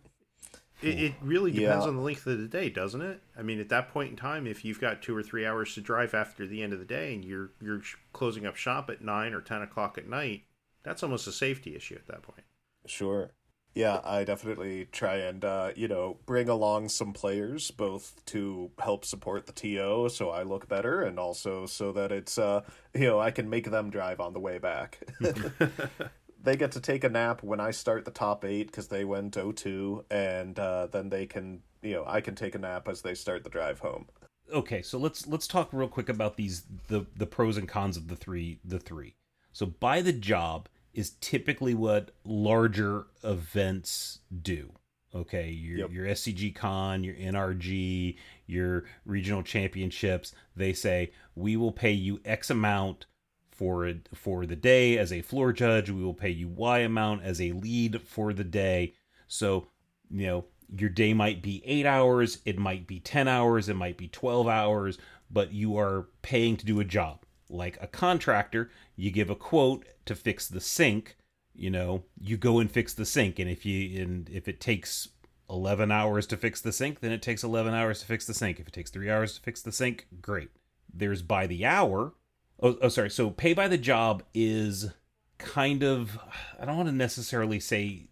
it 0.82 1.14
really 1.22 1.52
depends 1.52 1.86
yeah. 1.86 1.88
on 1.88 1.96
the 1.96 2.02
length 2.02 2.26
of 2.26 2.38
the 2.38 2.48
day 2.48 2.68
doesn't 2.68 3.00
it? 3.00 3.22
I 3.36 3.42
mean 3.42 3.60
at 3.60 3.70
that 3.70 3.88
point 3.88 4.10
in 4.10 4.16
time 4.16 4.46
if 4.46 4.62
you've 4.62 4.80
got 4.80 5.00
two 5.00 5.16
or 5.16 5.22
three 5.22 5.46
hours 5.46 5.74
to 5.74 5.80
drive 5.80 6.12
after 6.12 6.46
the 6.46 6.62
end 6.62 6.74
of 6.74 6.78
the 6.78 6.84
day 6.84 7.14
and 7.14 7.24
you're 7.24 7.50
you're 7.62 7.80
closing 8.12 8.44
up 8.44 8.56
shop 8.56 8.90
at 8.90 9.02
nine 9.02 9.32
or 9.32 9.40
ten 9.40 9.62
o'clock 9.62 9.96
at 9.96 10.06
night 10.06 10.42
that's 10.82 11.02
almost 11.02 11.26
a 11.26 11.32
safety 11.32 11.74
issue 11.74 11.94
at 11.94 12.06
that 12.08 12.22
point. 12.22 12.44
Sure 12.86 13.30
yeah, 13.76 14.00
I 14.04 14.24
definitely 14.24 14.88
try 14.90 15.16
and 15.16 15.44
uh, 15.44 15.70
you 15.76 15.86
know 15.86 16.16
bring 16.24 16.48
along 16.48 16.88
some 16.88 17.12
players 17.12 17.70
both 17.70 18.14
to 18.26 18.70
help 18.78 19.04
support 19.04 19.46
the 19.46 19.52
TO 19.52 20.08
so 20.08 20.30
I 20.30 20.44
look 20.44 20.66
better 20.66 21.02
and 21.02 21.18
also 21.18 21.66
so 21.66 21.92
that 21.92 22.10
it's 22.10 22.38
uh 22.38 22.62
you 22.94 23.06
know 23.06 23.20
I 23.20 23.30
can 23.30 23.50
make 23.50 23.70
them 23.70 23.90
drive 23.90 24.18
on 24.18 24.32
the 24.32 24.40
way 24.40 24.56
back. 24.56 25.06
they 26.42 26.56
get 26.56 26.72
to 26.72 26.80
take 26.80 27.04
a 27.04 27.10
nap 27.10 27.42
when 27.42 27.60
I 27.60 27.70
start 27.70 28.06
the 28.06 28.10
top 28.10 28.46
8 28.46 28.72
cuz 28.72 28.88
they 28.88 29.04
went 29.04 29.34
02 29.34 30.06
and 30.10 30.58
uh, 30.58 30.86
then 30.86 31.10
they 31.10 31.26
can 31.26 31.60
you 31.82 31.92
know 31.92 32.04
I 32.06 32.22
can 32.22 32.34
take 32.34 32.54
a 32.54 32.58
nap 32.58 32.88
as 32.88 33.02
they 33.02 33.14
start 33.14 33.44
the 33.44 33.50
drive 33.50 33.80
home. 33.80 34.06
Okay, 34.50 34.80
so 34.80 34.96
let's 34.96 35.26
let's 35.26 35.46
talk 35.46 35.68
real 35.72 35.88
quick 35.88 36.08
about 36.08 36.38
these 36.38 36.64
the 36.88 37.04
the 37.14 37.26
pros 37.26 37.58
and 37.58 37.68
cons 37.68 37.98
of 37.98 38.08
the 38.08 38.16
3 38.16 38.58
the 38.64 38.78
3. 38.78 39.16
So 39.52 39.66
by 39.66 40.00
the 40.00 40.14
job 40.14 40.70
is 40.96 41.10
typically 41.20 41.74
what 41.74 42.10
larger 42.24 43.06
events 43.22 44.20
do. 44.42 44.72
Okay, 45.14 45.50
your 45.50 45.78
yep. 45.78 45.92
your 45.92 46.06
SCG 46.06 46.54
Con, 46.54 47.04
your 47.04 47.14
NRG, 47.14 48.16
your 48.46 48.84
regional 49.04 49.42
championships, 49.42 50.32
they 50.56 50.72
say 50.72 51.12
we 51.34 51.56
will 51.56 51.72
pay 51.72 51.92
you 51.92 52.20
X 52.24 52.50
amount 52.50 53.06
for 53.50 53.86
it 53.86 54.08
for 54.14 54.46
the 54.46 54.56
day 54.56 54.98
as 54.98 55.12
a 55.12 55.22
floor 55.22 55.52
judge. 55.52 55.90
We 55.90 56.02
will 56.02 56.14
pay 56.14 56.30
you 56.30 56.48
Y 56.48 56.80
amount 56.80 57.22
as 57.22 57.40
a 57.40 57.52
lead 57.52 58.02
for 58.02 58.32
the 58.32 58.44
day. 58.44 58.94
So, 59.28 59.68
you 60.10 60.26
know, 60.26 60.44
your 60.76 60.90
day 60.90 61.14
might 61.14 61.42
be 61.42 61.62
eight 61.64 61.86
hours, 61.86 62.38
it 62.44 62.58
might 62.58 62.86
be 62.86 63.00
10 63.00 63.28
hours, 63.28 63.68
it 63.68 63.76
might 63.76 63.96
be 63.96 64.08
12 64.08 64.48
hours, 64.48 64.98
but 65.30 65.52
you 65.52 65.78
are 65.78 66.08
paying 66.22 66.56
to 66.56 66.66
do 66.66 66.80
a 66.80 66.84
job. 66.84 67.24
Like 67.48 67.78
a 67.80 67.86
contractor, 67.86 68.70
you 68.96 69.10
give 69.10 69.30
a 69.30 69.36
quote 69.36 69.86
to 70.06 70.14
fix 70.14 70.48
the 70.48 70.60
sink, 70.60 71.16
you 71.54 71.70
know, 71.70 72.04
you 72.20 72.36
go 72.36 72.58
and 72.58 72.70
fix 72.70 72.94
the 72.94 73.06
sink 73.06 73.38
and 73.38 73.50
if 73.50 73.64
you 73.64 74.02
and 74.02 74.28
if 74.30 74.48
it 74.48 74.60
takes 74.60 75.08
11 75.48 75.92
hours 75.92 76.26
to 76.26 76.36
fix 76.36 76.60
the 76.60 76.72
sink, 76.72 77.00
then 77.00 77.12
it 77.12 77.22
takes 77.22 77.44
11 77.44 77.72
hours 77.72 78.00
to 78.00 78.06
fix 78.06 78.26
the 78.26 78.34
sink. 78.34 78.58
If 78.58 78.66
it 78.66 78.72
takes 78.72 78.90
3 78.90 79.10
hours 79.10 79.34
to 79.34 79.40
fix 79.40 79.62
the 79.62 79.72
sink, 79.72 80.08
great. 80.20 80.50
There's 80.92 81.22
by 81.22 81.46
the 81.46 81.64
hour. 81.64 82.14
Oh, 82.60 82.76
oh 82.82 82.88
sorry. 82.88 83.10
So 83.10 83.30
pay 83.30 83.52
by 83.52 83.68
the 83.68 83.78
job 83.78 84.22
is 84.34 84.90
kind 85.38 85.82
of 85.82 86.18
I 86.58 86.64
don't 86.64 86.76
want 86.76 86.88
to 86.88 86.94
necessarily 86.94 87.60
say 87.60 88.08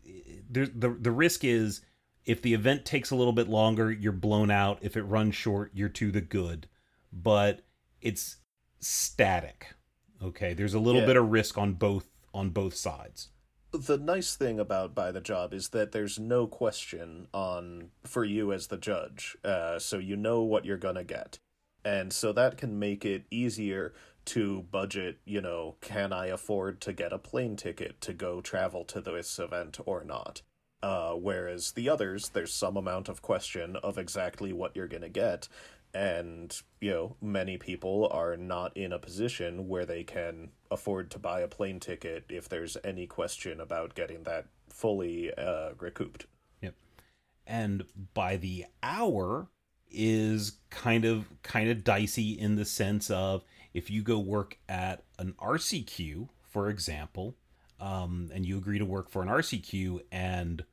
the 0.50 0.66
the 0.66 0.90
the 0.90 1.10
risk 1.10 1.44
is 1.44 1.80
if 2.24 2.40
the 2.40 2.54
event 2.54 2.84
takes 2.84 3.10
a 3.10 3.16
little 3.16 3.32
bit 3.32 3.48
longer, 3.48 3.90
you're 3.92 4.12
blown 4.12 4.50
out. 4.50 4.78
If 4.80 4.96
it 4.96 5.02
runs 5.02 5.34
short, 5.34 5.70
you're 5.74 5.88
to 5.90 6.10
the 6.10 6.20
good. 6.20 6.68
But 7.12 7.62
it's 8.00 8.36
static. 8.80 9.74
Okay, 10.24 10.54
there's 10.54 10.74
a 10.74 10.78
little 10.78 11.02
yeah. 11.02 11.06
bit 11.06 11.16
of 11.16 11.30
risk 11.30 11.58
on 11.58 11.74
both 11.74 12.06
on 12.32 12.50
both 12.50 12.74
sides. 12.74 13.28
The 13.72 13.98
nice 13.98 14.36
thing 14.36 14.58
about 14.58 14.94
by 14.94 15.12
the 15.12 15.20
job 15.20 15.52
is 15.52 15.68
that 15.70 15.92
there's 15.92 16.18
no 16.18 16.46
question 16.46 17.28
on 17.34 17.90
for 18.04 18.24
you 18.24 18.52
as 18.52 18.68
the 18.68 18.78
judge, 18.78 19.36
uh, 19.44 19.78
so 19.78 19.98
you 19.98 20.16
know 20.16 20.42
what 20.42 20.64
you're 20.64 20.76
gonna 20.78 21.04
get, 21.04 21.38
and 21.84 22.12
so 22.12 22.32
that 22.32 22.56
can 22.56 22.78
make 22.78 23.04
it 23.04 23.24
easier 23.30 23.92
to 24.26 24.62
budget. 24.70 25.18
You 25.26 25.42
know, 25.42 25.76
can 25.82 26.12
I 26.12 26.26
afford 26.26 26.80
to 26.82 26.92
get 26.92 27.12
a 27.12 27.18
plane 27.18 27.56
ticket 27.56 28.00
to 28.02 28.14
go 28.14 28.40
travel 28.40 28.84
to 28.86 29.00
this 29.00 29.38
event 29.38 29.78
or 29.84 30.04
not? 30.04 30.40
Uh, 30.84 31.14
whereas 31.14 31.72
the 31.72 31.88
others, 31.88 32.28
there's 32.28 32.52
some 32.52 32.76
amount 32.76 33.08
of 33.08 33.22
question 33.22 33.74
of 33.76 33.96
exactly 33.96 34.52
what 34.52 34.76
you're 34.76 34.86
going 34.86 35.02
to 35.02 35.08
get. 35.08 35.48
And, 35.94 36.56
you 36.80 36.90
know, 36.90 37.16
many 37.22 37.56
people 37.56 38.08
are 38.10 38.36
not 38.36 38.76
in 38.76 38.92
a 38.92 38.98
position 38.98 39.68
where 39.68 39.86
they 39.86 40.02
can 40.02 40.50
afford 40.70 41.10
to 41.12 41.20
buy 41.20 41.40
a 41.40 41.48
plane 41.48 41.78
ticket 41.78 42.24
if 42.28 42.48
there's 42.48 42.76
any 42.82 43.06
question 43.06 43.60
about 43.60 43.94
getting 43.94 44.24
that 44.24 44.46
fully 44.68 45.32
uh, 45.34 45.70
recouped. 45.78 46.26
Yep. 46.62 46.74
And 47.46 47.84
by 48.12 48.36
the 48.36 48.66
hour 48.82 49.48
is 49.88 50.58
kind 50.70 51.04
of 51.04 51.26
kind 51.42 51.70
of 51.70 51.84
dicey 51.84 52.32
in 52.32 52.56
the 52.56 52.64
sense 52.64 53.10
of 53.10 53.44
if 53.72 53.90
you 53.90 54.02
go 54.02 54.18
work 54.18 54.58
at 54.68 55.04
an 55.18 55.34
RCQ, 55.40 56.28
for 56.42 56.68
example, 56.68 57.36
um, 57.80 58.30
and 58.34 58.44
you 58.44 58.58
agree 58.58 58.78
to 58.78 58.84
work 58.84 59.10
for 59.10 59.22
an 59.22 59.28
RCQ 59.28 60.00
and 60.10 60.64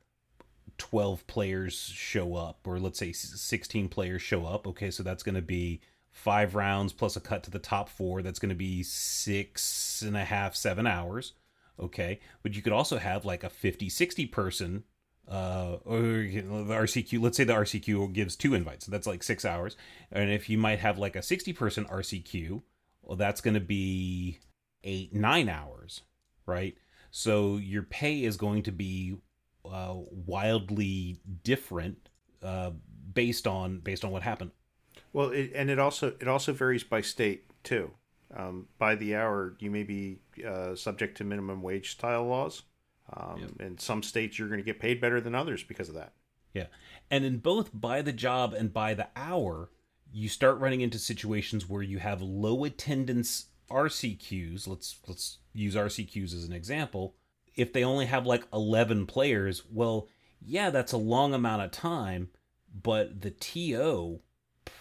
12 0.78 1.26
players 1.26 1.74
show 1.74 2.34
up, 2.34 2.60
or 2.66 2.78
let's 2.78 2.98
say 2.98 3.12
16 3.12 3.88
players 3.88 4.22
show 4.22 4.46
up, 4.46 4.66
okay, 4.66 4.90
so 4.90 5.02
that's 5.02 5.22
going 5.22 5.34
to 5.34 5.42
be 5.42 5.80
five 6.10 6.54
rounds 6.54 6.92
plus 6.92 7.16
a 7.16 7.20
cut 7.20 7.42
to 7.44 7.50
the 7.50 7.58
top 7.58 7.88
four. 7.88 8.22
That's 8.22 8.38
going 8.38 8.50
to 8.50 8.54
be 8.54 8.82
six 8.82 10.02
and 10.02 10.16
a 10.16 10.24
half, 10.24 10.54
seven 10.54 10.86
hours, 10.86 11.32
okay. 11.78 12.20
But 12.42 12.54
you 12.54 12.62
could 12.62 12.72
also 12.72 12.98
have 12.98 13.24
like 13.24 13.44
a 13.44 13.50
50, 13.50 13.88
60 13.88 14.26
person. 14.26 14.84
Uh, 15.28 15.78
or 15.84 16.00
the 16.00 16.42
RCQ, 16.42 17.22
let's 17.22 17.36
say 17.36 17.44
the 17.44 17.52
RCQ 17.52 18.12
gives 18.12 18.34
two 18.34 18.54
invites, 18.54 18.86
so 18.86 18.90
that's 18.90 19.06
like 19.06 19.22
six 19.22 19.44
hours. 19.44 19.76
And 20.10 20.30
if 20.30 20.50
you 20.50 20.58
might 20.58 20.80
have 20.80 20.98
like 20.98 21.14
a 21.14 21.22
60 21.22 21.52
person 21.52 21.84
RCQ, 21.84 22.60
well, 23.02 23.16
that's 23.16 23.40
going 23.40 23.54
to 23.54 23.60
be 23.60 24.40
eight, 24.82 25.14
nine 25.14 25.48
hours, 25.48 26.02
right? 26.44 26.76
So 27.12 27.56
your 27.56 27.82
pay 27.82 28.24
is 28.24 28.36
going 28.36 28.64
to 28.64 28.72
be 28.72 29.16
uh, 29.64 29.94
wildly 30.10 31.20
different 31.44 32.08
uh, 32.42 32.70
based 33.12 33.46
on 33.46 33.80
based 33.80 34.04
on 34.04 34.10
what 34.10 34.22
happened. 34.22 34.50
Well, 35.12 35.30
it, 35.30 35.52
and 35.54 35.70
it 35.70 35.78
also 35.78 36.14
it 36.20 36.28
also 36.28 36.52
varies 36.52 36.84
by 36.84 37.00
state 37.00 37.44
too. 37.62 37.92
Um, 38.34 38.68
by 38.78 38.94
the 38.94 39.14
hour, 39.14 39.56
you 39.58 39.70
may 39.70 39.82
be 39.82 40.20
uh, 40.46 40.74
subject 40.74 41.18
to 41.18 41.24
minimum 41.24 41.62
wage 41.62 41.92
style 41.92 42.26
laws. 42.26 42.62
Um, 43.14 43.40
yep. 43.40 43.50
In 43.60 43.78
some 43.78 44.02
states, 44.02 44.38
you're 44.38 44.48
going 44.48 44.60
to 44.60 44.64
get 44.64 44.80
paid 44.80 45.00
better 45.00 45.20
than 45.20 45.34
others 45.34 45.62
because 45.62 45.88
of 45.88 45.96
that. 45.96 46.14
Yeah, 46.54 46.66
and 47.10 47.24
in 47.24 47.38
both 47.38 47.70
by 47.72 48.02
the 48.02 48.12
job 48.12 48.54
and 48.54 48.72
by 48.72 48.94
the 48.94 49.08
hour, 49.16 49.70
you 50.12 50.28
start 50.28 50.58
running 50.58 50.80
into 50.80 50.98
situations 50.98 51.68
where 51.68 51.82
you 51.82 51.98
have 51.98 52.20
low 52.22 52.64
attendance 52.64 53.46
RCQs. 53.70 54.66
Let's 54.66 54.98
let's 55.06 55.38
use 55.52 55.74
RCQs 55.74 56.34
as 56.34 56.44
an 56.44 56.52
example. 56.52 57.14
If 57.54 57.72
they 57.72 57.84
only 57.84 58.06
have 58.06 58.26
like 58.26 58.46
11 58.52 59.06
players, 59.06 59.62
well, 59.70 60.08
yeah, 60.40 60.70
that's 60.70 60.92
a 60.92 60.98
long 60.98 61.34
amount 61.34 61.62
of 61.62 61.70
time, 61.70 62.30
but 62.72 63.20
the 63.20 63.30
TO 63.30 64.20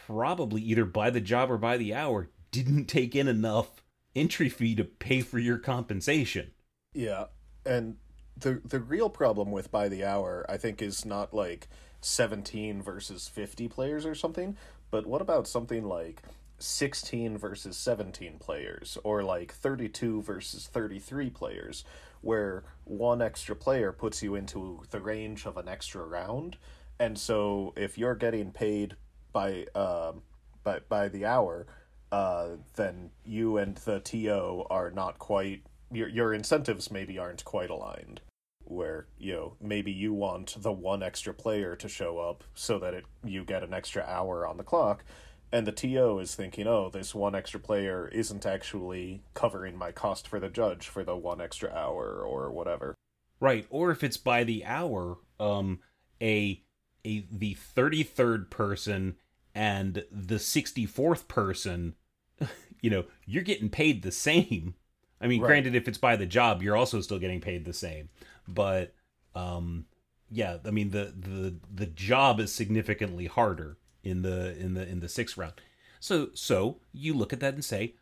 probably 0.08 0.62
either 0.62 0.86
by 0.86 1.10
the 1.10 1.22
job 1.22 1.52
or 1.52 1.58
by 1.58 1.78
the 1.78 1.94
hour 1.94 2.30
didn't 2.52 2.86
take 2.86 3.16
in 3.16 3.28
enough 3.28 3.84
entry 4.16 4.50
fee 4.50 4.76
to 4.76 4.84
pay 4.84 5.22
for 5.22 5.40
your 5.40 5.58
compensation. 5.58 6.52
Yeah. 6.94 7.26
And 7.66 7.98
the 8.38 8.62
the 8.66 8.80
real 8.80 9.10
problem 9.10 9.52
with 9.52 9.72
by 9.72 9.88
the 9.88 10.04
hour, 10.04 10.46
I 10.50 10.58
think, 10.58 10.82
is 10.82 11.06
not 11.06 11.34
like 11.34 11.68
17 12.02 12.82
versus 12.82 13.28
50 13.28 13.68
players 13.68 14.06
or 14.06 14.16
something, 14.16 14.58
but 14.90 15.06
what 15.06 15.22
about 15.22 15.48
something 15.48 15.86
like 15.86 16.24
16 16.58 17.38
versus 17.38 17.78
17 17.78 18.38
players 18.40 18.98
or 19.04 19.24
like 19.24 19.54
32 19.54 20.22
versus 20.22 20.68
33 20.68 21.30
players 21.30 21.84
where 22.22 22.64
one 22.86 23.22
extra 23.22 23.56
player 23.56 23.92
puts 23.92 24.24
you 24.24 24.36
into 24.36 24.82
the 24.92 25.02
range 25.02 25.46
of 25.46 25.58
an 25.58 25.68
extra 25.68 26.06
round. 26.06 26.58
And 27.00 27.18
so 27.18 27.74
if 27.76 27.98
you're 27.98 28.16
getting 28.16 28.52
paid 28.52 28.96
by 29.34 29.66
um 29.76 30.24
by 30.64 30.80
by 30.90 31.08
the 31.08 31.26
hour 31.26 31.66
uh 32.12 32.50
then 32.76 33.12
you 33.24 33.58
and 33.58 33.78
the 33.78 34.00
TO 34.00 34.66
are 34.70 34.92
not 34.92 35.20
quite 35.20 35.64
your 35.92 36.10
your 36.10 36.34
incentives 36.34 36.92
maybe 36.92 37.18
aren't 37.18 37.46
quite 37.46 37.70
aligned 37.70 38.22
where 38.66 39.08
you 39.18 39.34
know 39.34 39.54
maybe 39.62 39.92
you 39.92 40.14
want 40.14 40.56
the 40.62 40.72
one 40.72 41.04
extra 41.04 41.34
player 41.34 41.76
to 41.76 41.88
show 41.88 42.20
up 42.20 42.44
so 42.54 42.80
that 42.80 42.94
it 42.94 43.06
you 43.24 43.44
get 43.44 43.64
an 43.64 43.74
extra 43.74 44.04
hour 44.04 44.46
on 44.46 44.58
the 44.58 44.64
clock 44.64 45.04
and 45.52 45.68
the 45.68 45.72
TO 45.72 46.20
is 46.20 46.34
thinking, 46.34 46.68
oh, 46.68 46.90
this 46.90 47.14
one 47.14 47.36
extra 47.36 47.60
player 47.60 48.08
isn't 48.08 48.46
actually 48.46 49.24
covering 49.34 49.78
my 49.78 49.92
cost 49.92 50.28
for 50.28 50.40
the 50.40 50.50
judge 50.50 50.88
for 50.88 51.04
the 51.04 51.16
one 51.16 51.42
extra 51.42 51.70
hour 51.72 52.22
or 52.22 52.52
whatever. 52.52 52.96
Right, 53.40 53.66
or 53.70 53.92
if 53.92 54.04
it's 54.04 54.18
by 54.18 54.44
the 54.44 54.64
hour, 54.66 55.18
um, 55.40 55.80
a 56.22 56.64
a 57.04 57.26
the 57.32 57.56
thirty 57.56 58.04
third 58.04 58.52
person 58.52 59.16
and 59.54 60.06
the 60.12 60.40
sixty 60.40 60.86
fourth 60.86 61.28
person, 61.28 61.96
you 62.82 62.90
know, 62.90 63.06
you're 63.26 63.44
getting 63.44 63.70
paid 63.70 64.04
the 64.04 64.12
same. 64.12 64.76
I 65.20 65.28
mean, 65.28 65.42
right. 65.42 65.48
granted, 65.48 65.76
if 65.76 65.88
it's 65.88 65.98
by 65.98 66.16
the 66.16 66.26
job, 66.26 66.62
you're 66.62 66.78
also 66.78 67.02
still 67.02 67.20
getting 67.20 67.42
paid 67.42 67.66
the 67.66 67.74
same, 67.74 68.10
but 68.48 68.94
um, 69.36 69.86
yeah, 70.30 70.58
I 70.64 70.72
mean 70.72 70.92
the 70.92 71.14
the 71.18 71.56
the 71.74 71.88
job 71.88 72.40
is 72.40 72.54
significantly 72.54 73.26
harder 73.26 73.78
in 74.04 74.22
the 74.22 74.58
in 74.58 74.74
the 74.74 74.88
in 74.88 75.00
the 75.00 75.10
sixth 75.10 75.38
round. 75.38 75.54
So 76.00 76.30
so 76.34 76.80
you 76.94 77.14
look 77.14 77.34
at 77.34 77.40
that 77.40 77.54
and 77.54 77.64
say, 77.64 77.96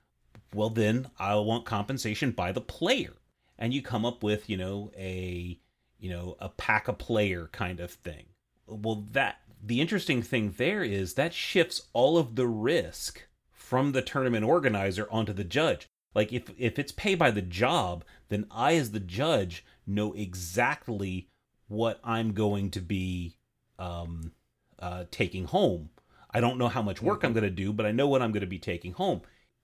well 0.53 0.69
then 0.69 1.09
I 1.19 1.35
want 1.35 1.65
compensation 1.65 2.31
by 2.31 2.51
the 2.51 2.61
player, 2.61 3.13
and 3.57 3.73
you 3.73 3.81
come 3.81 4.05
up 4.05 4.23
with 4.23 4.49
you 4.49 4.57
know 4.57 4.91
a 4.97 5.59
you 5.99 6.09
know 6.09 6.35
a 6.39 6.49
pack 6.49 6.87
a 6.87 6.93
player 6.93 7.49
kind 7.51 7.79
of 7.79 7.91
thing. 7.91 8.25
Well, 8.67 9.07
that 9.11 9.41
the 9.61 9.81
interesting 9.81 10.21
thing 10.21 10.53
there 10.57 10.83
is 10.83 11.15
that 11.15 11.33
shifts 11.33 11.87
all 11.93 12.17
of 12.17 12.35
the 12.35 12.47
risk 12.47 13.27
from 13.51 13.91
the 13.91 14.01
tournament 14.01 14.45
organizer 14.45 15.07
onto 15.11 15.33
the 15.33 15.43
judge. 15.43 15.87
Like 16.15 16.33
if 16.33 16.49
if 16.57 16.79
it's 16.79 16.91
pay 16.91 17.15
by 17.15 17.31
the 17.31 17.41
job, 17.41 18.03
then 18.29 18.45
I 18.49 18.75
as 18.75 18.91
the 18.91 18.99
judge 18.99 19.65
know 19.85 20.13
exactly 20.13 21.29
what 21.67 21.99
I'm 22.03 22.33
going 22.33 22.71
to 22.71 22.81
be 22.81 23.37
um, 23.77 24.31
uh, 24.79 25.05
taking 25.11 25.45
home. 25.45 25.89
I 26.31 26.39
don't 26.39 26.57
know 26.57 26.67
how 26.67 26.81
much 26.81 27.01
work 27.01 27.23
I'm 27.23 27.31
mm-hmm. 27.31 27.39
going 27.39 27.55
to 27.55 27.63
do, 27.63 27.73
but 27.73 27.85
I 27.85 27.91
know 27.91 28.07
what 28.07 28.21
I'm 28.21 28.31
going 28.31 28.41
to 28.41 28.47
be 28.47 28.59
taking 28.59 28.93
home. 28.93 29.21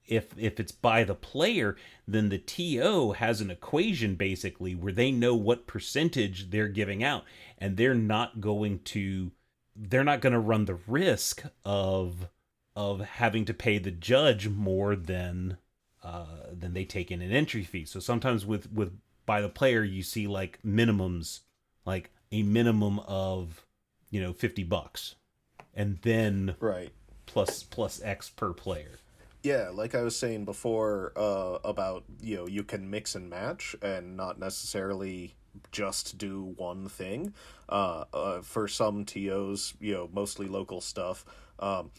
If 0.07 0.37
if 0.37 0.59
it's 0.59 0.71
by 0.71 1.03
the 1.03 1.15
player, 1.15 1.75
then 2.07 2.29
the 2.29 2.37
TO 2.37 3.13
has 3.13 3.41
an 3.41 3.49
equation 3.49 4.15
basically 4.15 4.75
where 4.75 4.93
they 4.93 5.11
know 5.11 5.35
what 5.35 5.67
percentage 5.67 6.51
they're 6.51 6.67
giving 6.67 7.03
out, 7.03 7.23
and 7.57 7.75
they're 7.75 7.95
not 7.95 8.39
going 8.39 8.79
to 8.85 9.31
they're 9.75 10.03
not 10.03 10.21
going 10.21 10.33
to 10.33 10.39
run 10.39 10.65
the 10.65 10.79
risk 10.87 11.43
of 11.63 12.29
of 12.75 12.99
having 12.99 13.45
to 13.45 13.53
pay 13.53 13.77
the 13.77 13.91
judge 13.91 14.47
more 14.47 14.95
than 14.95 15.57
uh, 16.03 16.47
than 16.51 16.73
they 16.73 16.85
take 16.85 17.09
in 17.09 17.21
an 17.21 17.31
entry 17.31 17.63
fee. 17.63 17.85
So 17.85 17.99
sometimes 17.99 18.45
with 18.45 18.71
with 18.71 18.99
by 19.25 19.41
the 19.41 19.49
player, 19.49 19.83
you 19.83 20.03
see 20.03 20.27
like 20.27 20.59
minimums, 20.63 21.39
like 21.85 22.11
a 22.31 22.43
minimum 22.43 22.99
of 22.99 23.64
you 24.15 24.21
know 24.21 24.31
50 24.31 24.63
bucks. 24.63 25.15
And 25.73 25.97
then 26.03 26.55
right. 26.61 26.93
plus 27.25 27.63
plus 27.63 28.01
x 28.01 28.29
per 28.29 28.53
player. 28.53 28.99
Yeah 29.43 29.71
like 29.73 29.93
i 29.93 30.01
was 30.01 30.15
saying 30.15 30.45
before 30.45 31.11
uh, 31.17 31.59
about 31.65 32.05
you 32.21 32.37
know 32.37 32.47
you 32.47 32.63
can 32.63 32.89
mix 32.89 33.13
and 33.13 33.29
match 33.29 33.75
and 33.81 34.15
not 34.15 34.39
necessarily 34.39 35.35
just 35.71 36.17
do 36.17 36.53
one 36.55 36.87
thing. 36.87 37.33
Uh, 37.67 38.05
uh, 38.13 38.41
for 38.41 38.69
some 38.69 39.03
tos 39.03 39.73
you 39.81 39.93
know 39.93 40.09
mostly 40.13 40.47
local 40.47 40.79
stuff 40.79 41.25
um, 41.59 41.91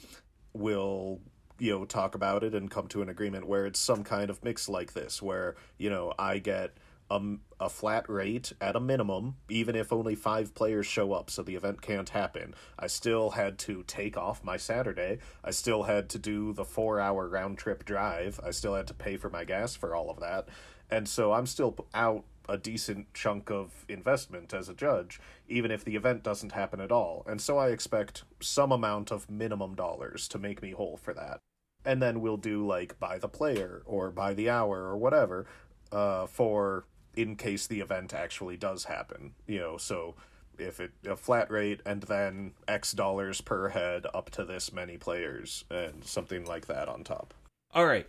will 0.54 1.20
you 1.58 1.78
know 1.78 1.84
talk 1.84 2.14
about 2.14 2.42
it 2.42 2.54
and 2.54 2.70
come 2.70 2.86
to 2.86 3.02
an 3.02 3.10
agreement 3.10 3.46
where 3.46 3.66
it's 3.66 3.78
some 3.78 4.02
kind 4.04 4.30
of 4.30 4.42
mix 4.42 4.70
like 4.70 4.94
this 4.94 5.20
where 5.20 5.54
you 5.76 5.90
know 5.90 6.12
i 6.18 6.38
get 6.38 6.76
a, 7.10 7.20
a 7.60 7.68
flat 7.68 8.08
rate 8.08 8.52
at 8.60 8.76
a 8.76 8.80
minimum, 8.80 9.36
even 9.48 9.76
if 9.76 9.92
only 9.92 10.14
five 10.14 10.54
players 10.54 10.86
show 10.86 11.12
up, 11.12 11.30
so 11.30 11.42
the 11.42 11.54
event 11.54 11.82
can't 11.82 12.08
happen. 12.08 12.54
I 12.78 12.86
still 12.88 13.30
had 13.30 13.58
to 13.60 13.84
take 13.86 14.16
off 14.16 14.44
my 14.44 14.56
Saturday. 14.56 15.18
I 15.44 15.50
still 15.50 15.84
had 15.84 16.08
to 16.10 16.18
do 16.18 16.52
the 16.52 16.64
four 16.64 17.00
hour 17.00 17.28
round 17.28 17.58
trip 17.58 17.84
drive. 17.84 18.40
I 18.44 18.50
still 18.50 18.74
had 18.74 18.86
to 18.88 18.94
pay 18.94 19.16
for 19.16 19.30
my 19.30 19.44
gas 19.44 19.74
for 19.74 19.94
all 19.94 20.10
of 20.10 20.20
that. 20.20 20.48
And 20.90 21.08
so 21.08 21.32
I'm 21.32 21.46
still 21.46 21.76
out 21.94 22.24
a 22.48 22.56
decent 22.56 23.12
chunk 23.12 23.50
of 23.50 23.84
investment 23.88 24.54
as 24.54 24.68
a 24.68 24.74
judge, 24.74 25.20
even 25.48 25.70
if 25.70 25.84
the 25.84 25.96
event 25.96 26.22
doesn't 26.22 26.52
happen 26.52 26.80
at 26.80 26.92
all. 26.92 27.24
And 27.26 27.40
so 27.40 27.58
I 27.58 27.70
expect 27.70 28.22
some 28.40 28.70
amount 28.70 29.10
of 29.10 29.28
minimum 29.28 29.74
dollars 29.74 30.28
to 30.28 30.38
make 30.38 30.62
me 30.62 30.70
whole 30.70 30.96
for 30.96 31.12
that. 31.14 31.40
And 31.84 32.00
then 32.02 32.20
we'll 32.20 32.36
do 32.36 32.66
like 32.66 32.98
by 32.98 33.18
the 33.18 33.28
player 33.28 33.82
or 33.84 34.10
by 34.10 34.34
the 34.34 34.50
hour 34.50 34.84
or 34.84 34.96
whatever 34.96 35.46
uh, 35.92 36.26
for 36.26 36.84
in 37.16 37.36
case 37.36 37.66
the 37.66 37.80
event 37.80 38.14
actually 38.14 38.56
does 38.56 38.84
happen. 38.84 39.32
You 39.46 39.58
know, 39.58 39.76
so 39.76 40.14
if 40.58 40.80
it 40.80 40.92
a 41.06 41.16
flat 41.16 41.50
rate 41.50 41.80
and 41.84 42.02
then 42.02 42.52
X 42.68 42.92
dollars 42.92 43.40
per 43.40 43.70
head 43.70 44.06
up 44.14 44.30
to 44.30 44.44
this 44.44 44.72
many 44.72 44.96
players 44.96 45.64
and 45.70 46.04
something 46.04 46.44
like 46.44 46.66
that 46.66 46.88
on 46.88 47.04
top. 47.04 47.34
All 47.74 47.86
right. 47.86 48.06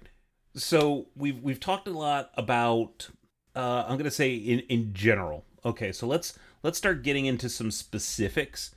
So 0.56 1.08
we've 1.16 1.42
we've 1.42 1.60
talked 1.60 1.88
a 1.88 1.92
lot 1.92 2.32
about 2.36 3.10
uh, 3.56 3.86
I'm 3.88 3.98
to 3.98 4.12
say 4.12 4.36
in 4.36 4.60
in 4.62 4.94
general 4.94 5.44
Okay, 5.68 5.92
so 5.92 6.08
let's 6.08 6.40
let's 6.64 6.78
start 6.78 7.04
getting 7.04 7.26
into 7.26 7.50
some 7.50 7.72
specifics. 7.72 8.74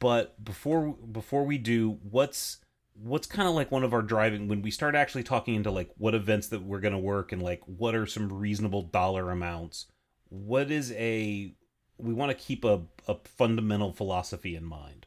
But 0.00 0.44
before 0.44 0.88
before 0.94 1.44
we 1.44 1.56
do, 1.56 1.98
what's 2.02 2.58
what's 2.94 3.26
kind 3.26 3.48
of 3.48 3.54
like 3.54 3.70
one 3.70 3.84
of 3.84 3.92
our 3.92 4.02
driving 4.02 4.48
when 4.48 4.62
we 4.62 4.70
start 4.70 4.94
actually 4.94 5.22
talking 5.22 5.54
into 5.54 5.70
like 5.70 5.90
what 5.98 6.14
events 6.14 6.48
that 6.48 6.62
we're 6.62 6.80
going 6.80 6.92
to 6.92 6.98
work 6.98 7.32
and 7.32 7.42
like 7.42 7.60
what 7.66 7.94
are 7.94 8.06
some 8.06 8.32
reasonable 8.32 8.82
dollar 8.82 9.30
amounts 9.30 9.86
what 10.28 10.70
is 10.70 10.92
a 10.92 11.54
we 11.98 12.12
want 12.12 12.30
to 12.30 12.44
keep 12.44 12.64
a, 12.64 12.82
a 13.08 13.16
fundamental 13.24 13.92
philosophy 13.92 14.54
in 14.56 14.64
mind 14.64 15.06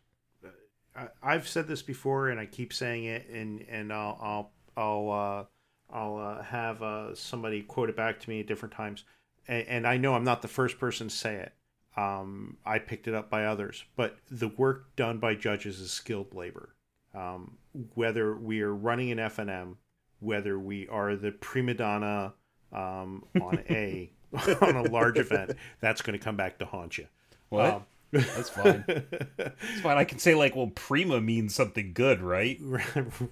I've 1.21 1.47
said 1.47 1.67
this 1.67 1.81
before, 1.81 2.29
and 2.29 2.39
I 2.39 2.45
keep 2.45 2.71
saying 2.71 3.05
it, 3.05 3.27
and 3.29 3.65
and 3.69 3.91
I'll 3.91 4.17
I'll 4.21 4.51
I'll 4.77 5.11
uh, 5.11 5.95
I'll 5.95 6.17
uh, 6.17 6.43
have 6.43 6.81
uh, 6.81 7.15
somebody 7.15 7.61
quote 7.61 7.89
it 7.89 7.97
back 7.97 8.19
to 8.21 8.29
me 8.29 8.39
at 8.39 8.47
different 8.47 8.73
times, 8.73 9.03
and, 9.47 9.67
and 9.67 9.87
I 9.87 9.97
know 9.97 10.15
I'm 10.15 10.23
not 10.23 10.41
the 10.41 10.47
first 10.47 10.79
person 10.79 11.09
to 11.09 11.15
say 11.15 11.35
it. 11.35 11.53
Um, 11.97 12.57
I 12.65 12.79
picked 12.79 13.07
it 13.07 13.13
up 13.13 13.29
by 13.29 13.45
others, 13.45 13.83
but 13.95 14.17
the 14.29 14.49
work 14.49 14.95
done 14.95 15.17
by 15.17 15.35
judges 15.35 15.79
is 15.79 15.91
skilled 15.91 16.33
labor. 16.33 16.75
Um, 17.13 17.57
whether 17.93 18.35
we 18.35 18.61
are 18.61 18.73
running 18.73 19.11
an 19.11 19.17
FNM, 19.17 19.75
whether 20.19 20.57
we 20.59 20.87
are 20.87 21.15
the 21.15 21.31
prima 21.31 21.73
donna 21.73 22.33
um, 22.71 23.23
on 23.41 23.63
a 23.69 24.11
on 24.61 24.75
a 24.75 24.83
large 24.83 25.17
event, 25.17 25.51
that's 25.79 26.01
going 26.01 26.17
to 26.17 26.23
come 26.23 26.35
back 26.35 26.59
to 26.59 26.65
haunt 26.65 26.97
you. 26.97 27.07
what 27.49 27.65
Um, 27.65 27.85
that's 28.11 28.49
fine 28.49 28.85
that's 29.37 29.81
fine 29.81 29.97
i 29.97 30.05
can 30.05 30.19
say 30.19 30.35
like 30.35 30.55
well 30.55 30.67
prima 30.67 31.19
means 31.19 31.53
something 31.53 31.91
good 31.91 32.21
right 32.21 32.57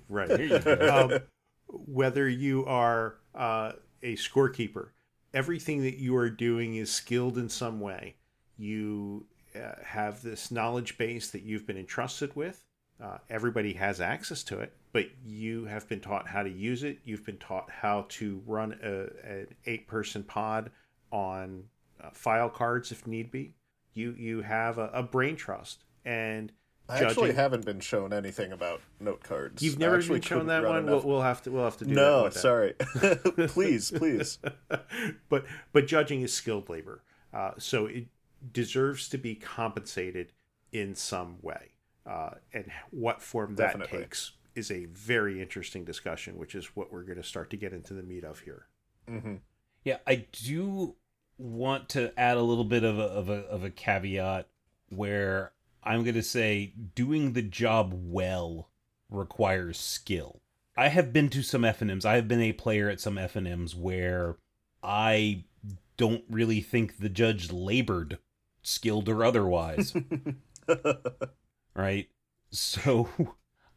right. 0.10 0.40
You 0.40 0.60
go. 0.60 1.10
um, 1.14 1.20
whether 1.74 2.28
you 2.30 2.66
are 2.66 3.16
uh, 3.34 3.74
a 4.02 4.16
scorekeeper, 4.16 4.90
everything 5.34 5.82
that 5.82 5.98
you 5.98 6.16
are 6.16 6.30
doing 6.30 6.76
is 6.76 6.92
skilled 6.92 7.38
in 7.38 7.50
some 7.50 7.80
way. 7.80 8.16
You 8.58 9.26
uh, 9.56 9.82
have 9.84 10.22
this 10.22 10.52
knowledge 10.52 10.98
base 10.98 11.32
that 11.32 11.42
you've 11.42 11.66
been 11.66 11.78
entrusted 11.78 12.36
with. 12.36 12.64
Uh, 13.04 13.18
everybody 13.30 13.74
has 13.74 14.00
access 14.00 14.44
to 14.44 14.60
it, 14.60 14.72
but 14.94 15.08
you 15.26 15.66
have 15.66 15.90
been 15.90 16.00
taught 16.00 16.26
how 16.28 16.42
to 16.42 16.50
use 16.50 16.84
it. 16.84 17.00
You've 17.04 17.26
been 17.26 17.38
taught 17.38 17.70
how 17.70 18.06
to 18.10 18.42
run 18.46 18.80
a, 18.82 19.30
an 19.30 19.48
eight-person 19.66 20.24
pod 20.24 20.72
on 21.12 21.66
uh, 22.02 22.12
file 22.14 22.50
cards 22.50 22.94
if 22.94 23.06
need 23.06 23.30
be. 23.30 23.56
You 23.94 24.16
you 24.18 24.42
have 24.42 24.78
a, 24.78 24.90
a 24.94 25.04
brain 25.04 25.36
trust, 25.36 25.84
and 26.06 26.52
I 26.88 27.00
actually 27.00 27.34
haven't 27.34 27.66
been 27.66 27.80
shown 27.80 28.14
anything 28.14 28.52
about 28.52 28.82
note 29.00 29.22
cards. 29.24 29.62
You've 29.62 29.80
never 29.80 29.98
actually 29.98 30.20
been 30.20 30.28
shown 30.28 30.48
that 30.48 30.64
one. 30.64 30.86
We'll, 30.86 31.02
we'll 31.02 31.22
have 31.22 31.42
to. 31.44 31.52
We'll 31.52 31.66
have 31.66 31.78
to 31.78 31.86
do 31.86 31.96
that. 31.96 32.02
no, 32.02 32.30
sorry. 32.30 32.74
please, 33.48 33.92
please. 33.92 34.40
but 35.30 35.46
but 35.74 35.88
judging 35.88 36.22
is 36.22 36.34
skilled 36.34 36.70
labor, 36.70 37.04
uh, 37.34 37.52
so 37.58 37.86
it 37.86 38.08
deserves 38.52 39.10
to 39.10 39.18
be 39.18 39.36
compensated 39.36 40.32
in 40.72 40.96
some 40.96 41.38
way, 41.42 41.73
uh, 42.06 42.32
and 42.54 42.72
what 42.92 43.22
form 43.22 43.56
that 43.56 43.68
Definitely. 43.74 44.00
takes 44.00 44.32
is 44.56 44.70
a 44.72 44.86
very 44.86 45.42
interesting 45.42 45.84
discussion, 45.84 46.38
which 46.38 46.56
is 46.56 46.76
what 46.76 46.92
we're 46.92 47.04
going 47.04 47.18
to 47.18 47.24
start 47.24 47.50
to 47.52 47.58
get 47.58 47.74
into 47.74 47.94
the 47.94 48.04
meat 48.04 48.24
of 48.24 48.40
here. 48.40 48.68
hmm 49.08 49.36
Yeah, 49.84 49.98
I 50.06 50.26
do 50.32 50.96
want 51.38 51.90
to 51.90 52.18
add 52.20 52.38
a 52.38 52.42
little 52.42 52.64
bit 52.64 52.84
of 52.84 53.00
a 53.00 53.04
of 53.04 53.30
a 53.30 53.46
of 53.48 53.64
a 53.64 53.70
caveat 53.70 54.48
where 54.90 55.52
I'm 55.84 56.04
going 56.04 56.14
to 56.16 56.24
say 56.24 56.74
doing 56.96 57.34
the 57.34 57.42
job 57.42 57.94
well 57.96 58.70
requires 59.10 59.80
skill. 59.80 60.42
I 60.78 60.88
have 60.90 61.14
been 61.14 61.30
to 61.30 61.44
some 61.44 61.62
FNMs. 61.64 62.06
I 62.06 62.16
have 62.16 62.28
been 62.28 62.42
a 62.42 62.54
player 62.54 62.90
at 62.90 63.00
some 63.00 63.16
FNMs 63.16 63.76
where 63.76 64.38
I 64.82 65.46
don't 65.98 66.24
really 66.30 66.62
think 66.62 66.98
the 66.98 67.10
judge 67.10 67.52
labored, 67.52 68.18
skilled 68.64 69.08
or 69.08 69.24
otherwise, 69.24 69.94
right? 71.76 72.08
So 72.56 73.10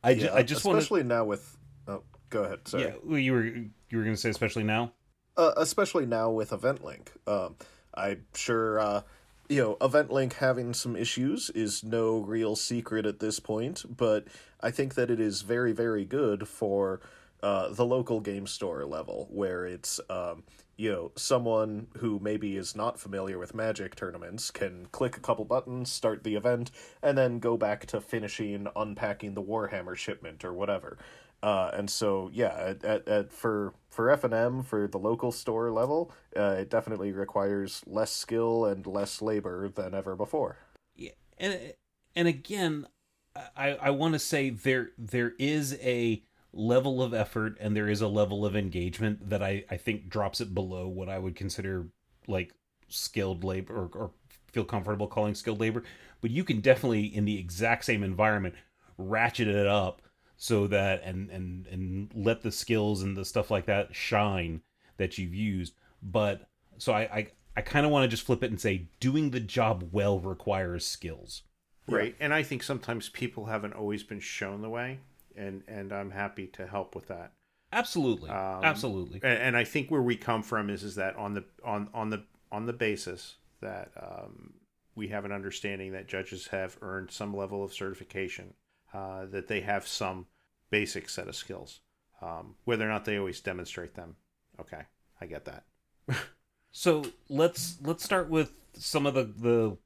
I 0.04 0.14
ju- 0.14 0.28
I 0.30 0.42
just 0.42 0.66
especially 0.66 1.02
now 1.02 1.24
with. 1.24 1.56
Oh, 1.88 2.02
go 2.28 2.44
ahead. 2.44 2.68
Sorry. 2.68 2.84
yeah, 2.84 3.16
you 3.16 3.32
were 3.32 3.44
you 3.44 3.70
were 3.92 4.02
going 4.02 4.14
to 4.14 4.20
say 4.20 4.28
especially 4.28 4.64
now? 4.64 4.92
uh, 5.38 5.52
especially 5.56 6.04
now 6.04 6.30
with 6.30 6.50
EventLink. 6.50 7.08
Um, 7.26 7.56
I'm 7.94 8.26
sure, 8.34 8.78
uh, 8.78 9.02
you 9.48 9.62
know, 9.62 9.76
EventLink 9.76 10.34
having 10.34 10.74
some 10.74 10.94
issues 10.96 11.48
is 11.50 11.82
no 11.84 12.18
real 12.18 12.54
secret 12.56 13.06
at 13.06 13.20
this 13.20 13.40
point, 13.40 13.84
but 13.96 14.26
I 14.60 14.70
think 14.70 14.94
that 14.94 15.10
it 15.10 15.20
is 15.20 15.40
very, 15.42 15.72
very 15.72 16.04
good 16.04 16.46
for 16.48 17.00
uh, 17.42 17.68
the 17.70 17.84
local 17.86 18.20
game 18.20 18.46
store 18.46 18.84
level, 18.84 19.28
where 19.30 19.64
it's, 19.66 20.00
um, 20.10 20.44
you 20.76 20.92
know, 20.92 21.12
someone 21.16 21.88
who 21.98 22.18
maybe 22.18 22.56
is 22.56 22.76
not 22.76 23.00
familiar 23.00 23.38
with 23.38 23.54
Magic 23.54 23.94
tournaments 23.94 24.50
can 24.50 24.86
click 24.92 25.16
a 25.16 25.20
couple 25.20 25.44
buttons, 25.44 25.90
start 25.90 26.22
the 26.22 26.34
event, 26.34 26.70
and 27.02 27.16
then 27.16 27.38
go 27.38 27.56
back 27.56 27.86
to 27.86 28.00
finishing 28.00 28.66
unpacking 28.76 29.34
the 29.34 29.42
Warhammer 29.42 29.96
shipment 29.96 30.44
or 30.44 30.52
whatever. 30.52 30.98
Uh, 31.42 31.70
and 31.74 31.88
so, 31.88 32.30
yeah, 32.32 32.54
at, 32.58 32.84
at, 32.84 33.08
at, 33.08 33.32
for 33.32 33.74
for 33.88 34.10
F 34.10 34.24
and 34.24 34.34
M 34.34 34.62
for 34.62 34.86
the 34.88 34.98
local 34.98 35.32
store 35.32 35.70
level, 35.70 36.12
uh, 36.36 36.56
it 36.58 36.70
definitely 36.70 37.12
requires 37.12 37.82
less 37.86 38.10
skill 38.10 38.64
and 38.64 38.86
less 38.86 39.22
labor 39.22 39.68
than 39.68 39.94
ever 39.94 40.16
before. 40.16 40.58
Yeah, 40.94 41.12
and 41.38 41.74
and 42.14 42.28
again, 42.28 42.86
I 43.56 43.74
I 43.74 43.90
want 43.90 44.14
to 44.14 44.18
say 44.18 44.50
there 44.50 44.90
there 44.98 45.34
is 45.38 45.78
a 45.80 46.22
level 46.56 47.02
of 47.02 47.12
effort 47.12 47.56
and 47.60 47.76
there 47.76 47.88
is 47.88 48.00
a 48.00 48.08
level 48.08 48.44
of 48.46 48.56
engagement 48.56 49.28
that 49.28 49.42
I 49.42 49.64
I 49.70 49.76
think 49.76 50.08
drops 50.08 50.40
it 50.40 50.54
below 50.54 50.88
what 50.88 51.08
I 51.08 51.18
would 51.18 51.36
consider 51.36 51.86
like 52.26 52.52
skilled 52.88 53.44
labor 53.44 53.74
or, 53.74 53.90
or 53.94 54.10
feel 54.52 54.64
comfortable 54.64 55.06
calling 55.06 55.34
skilled 55.34 55.60
labor, 55.60 55.82
but 56.20 56.30
you 56.30 56.44
can 56.44 56.60
definitely 56.60 57.04
in 57.04 57.24
the 57.24 57.38
exact 57.38 57.84
same 57.84 58.02
environment 58.02 58.54
ratchet 58.98 59.48
it 59.48 59.66
up 59.66 60.02
so 60.36 60.66
that 60.66 61.02
and 61.04 61.30
and 61.30 61.66
and 61.66 62.10
let 62.14 62.42
the 62.42 62.52
skills 62.52 63.02
and 63.02 63.16
the 63.16 63.24
stuff 63.24 63.50
like 63.50 63.66
that 63.66 63.94
shine 63.94 64.62
that 64.96 65.18
you've 65.18 65.34
used. 65.34 65.74
But 66.02 66.48
so 66.78 66.92
i 66.92 67.00
i, 67.00 67.26
I 67.56 67.60
kind 67.60 67.86
of 67.86 67.92
want 67.92 68.04
to 68.04 68.08
just 68.08 68.24
flip 68.24 68.42
it 68.42 68.50
and 68.50 68.60
say 68.60 68.88
doing 69.00 69.30
the 69.30 69.40
job 69.40 69.90
well 69.92 70.18
requires 70.20 70.86
skills. 70.86 71.42
Right, 71.88 72.16
and 72.18 72.34
I 72.34 72.42
think 72.42 72.64
sometimes 72.64 73.08
people 73.10 73.46
haven't 73.46 73.74
always 73.74 74.02
been 74.02 74.18
shown 74.18 74.60
the 74.60 74.68
way, 74.68 74.98
and 75.36 75.62
and 75.68 75.92
I'm 75.92 76.10
happy 76.10 76.46
to 76.48 76.66
help 76.66 76.94
with 76.94 77.08
that. 77.08 77.32
absolutely 77.72 78.30
Um, 78.30 78.64
absolutely 78.64 79.20
and, 79.22 79.38
and 79.38 79.56
I 79.56 79.64
think 79.64 79.90
where 79.90 80.02
we 80.02 80.16
come 80.16 80.42
from 80.42 80.70
is 80.70 80.82
is 80.82 80.94
that 80.96 81.16
on 81.16 81.34
the 81.34 81.44
on 81.64 81.88
on 81.92 82.10
the 82.10 82.24
on 82.52 82.66
the 82.66 82.72
basis 82.72 83.36
that 83.60 83.90
um, 84.00 84.54
we 84.94 85.08
have 85.08 85.24
an 85.24 85.32
understanding 85.32 85.92
that 85.92 86.08
judges 86.08 86.48
have 86.48 86.76
earned 86.80 87.10
some 87.10 87.36
level 87.36 87.62
of 87.62 87.72
certification, 87.72 88.54
uh, 88.94 89.26
that 89.26 89.48
they 89.48 89.60
have 89.60 89.86
some 89.86 90.26
basic 90.70 91.08
set 91.08 91.28
of 91.28 91.36
skills, 91.36 91.80
um, 92.22 92.54
whether 92.64 92.84
or 92.84 92.88
not 92.88 93.04
they 93.04 93.18
always 93.18 93.40
demonstrate 93.40 93.94
them. 93.94 94.16
Okay, 94.60 94.82
I 95.20 95.26
get 95.26 95.44
that. 95.44 95.64
so 96.72 97.04
let's 97.28 97.76
let's 97.82 98.04
start 98.04 98.28
with 98.28 98.52
some 98.74 99.06
of 99.06 99.14
the 99.14 99.24
the 99.24 99.76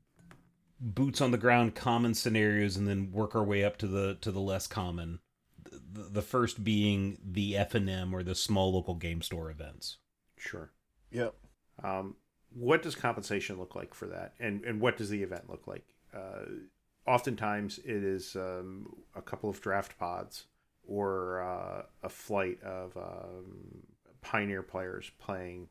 boots 0.80 1.20
on 1.20 1.30
the 1.30 1.38
ground 1.38 1.74
common 1.74 2.14
scenarios 2.14 2.76
and 2.76 2.88
then 2.88 3.12
work 3.12 3.34
our 3.34 3.44
way 3.44 3.64
up 3.64 3.76
to 3.78 3.86
the 3.86 4.16
to 4.20 4.30
the 4.30 4.40
less 4.40 4.66
common 4.66 5.18
the, 5.92 6.22
first 6.22 6.62
being 6.62 7.18
the 7.24 7.56
f&m 7.56 8.14
or 8.14 8.22
the 8.22 8.34
small 8.34 8.72
local 8.72 8.94
game 8.94 9.22
store 9.22 9.50
events 9.50 9.98
Sure. 10.40 10.70
Yep. 11.12 11.34
Um, 11.82 12.16
what 12.54 12.82
does 12.82 12.94
compensation 12.94 13.58
look 13.58 13.76
like 13.76 13.94
for 13.94 14.06
that, 14.06 14.34
and 14.40 14.64
and 14.64 14.80
what 14.80 14.96
does 14.96 15.10
the 15.10 15.22
event 15.22 15.48
look 15.48 15.66
like? 15.66 15.84
Uh, 16.14 16.46
oftentimes, 17.06 17.78
it 17.78 18.02
is 18.02 18.34
um, 18.36 18.96
a 19.14 19.22
couple 19.22 19.50
of 19.50 19.60
draft 19.60 19.98
pods 19.98 20.46
or 20.88 21.42
uh, 21.42 21.82
a 22.02 22.08
flight 22.08 22.60
of 22.64 22.96
um, 22.96 23.84
pioneer 24.22 24.62
players 24.62 25.10
playing 25.18 25.68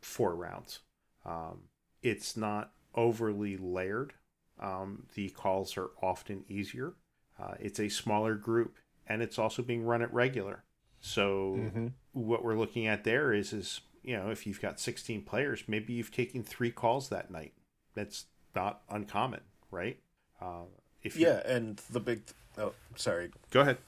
four 0.00 0.34
rounds. 0.34 0.80
Um, 1.24 1.60
it's 2.02 2.36
not 2.36 2.72
overly 2.94 3.56
layered. 3.56 4.14
Um, 4.58 5.06
the 5.14 5.28
calls 5.30 5.76
are 5.76 5.90
often 6.02 6.44
easier. 6.48 6.94
Uh, 7.40 7.54
it's 7.60 7.78
a 7.78 7.88
smaller 7.88 8.34
group, 8.34 8.76
and 9.10 9.20
it's 9.22 9.38
also 9.38 9.60
being 9.62 9.84
run 9.84 10.00
at 10.00 10.12
regular. 10.14 10.62
So 11.00 11.56
Mm-hmm. 11.58 11.86
what 12.12 12.44
we're 12.44 12.56
looking 12.56 12.86
at 12.86 13.04
there 13.04 13.32
is 13.34 13.52
is 13.52 13.80
you 14.02 14.16
know 14.16 14.30
if 14.30 14.46
you've 14.46 14.60
got 14.62 14.80
16 14.80 15.22
players 15.22 15.64
maybe 15.66 15.92
you've 15.92 16.10
taken 16.10 16.42
three 16.42 16.70
calls 16.70 17.08
that 17.10 17.30
night 17.30 17.52
that's 17.94 18.26
not 18.54 18.82
uncommon 18.88 19.40
right 19.70 19.98
uh, 20.40 20.64
if 21.02 21.16
you- 21.16 21.26
Yeah, 21.26 21.42
and 21.44 21.76
the 21.90 22.00
big. 22.00 22.22
Oh, 22.56 22.72
sorry. 22.96 23.30
go 23.50 23.60
ahead 23.60 23.78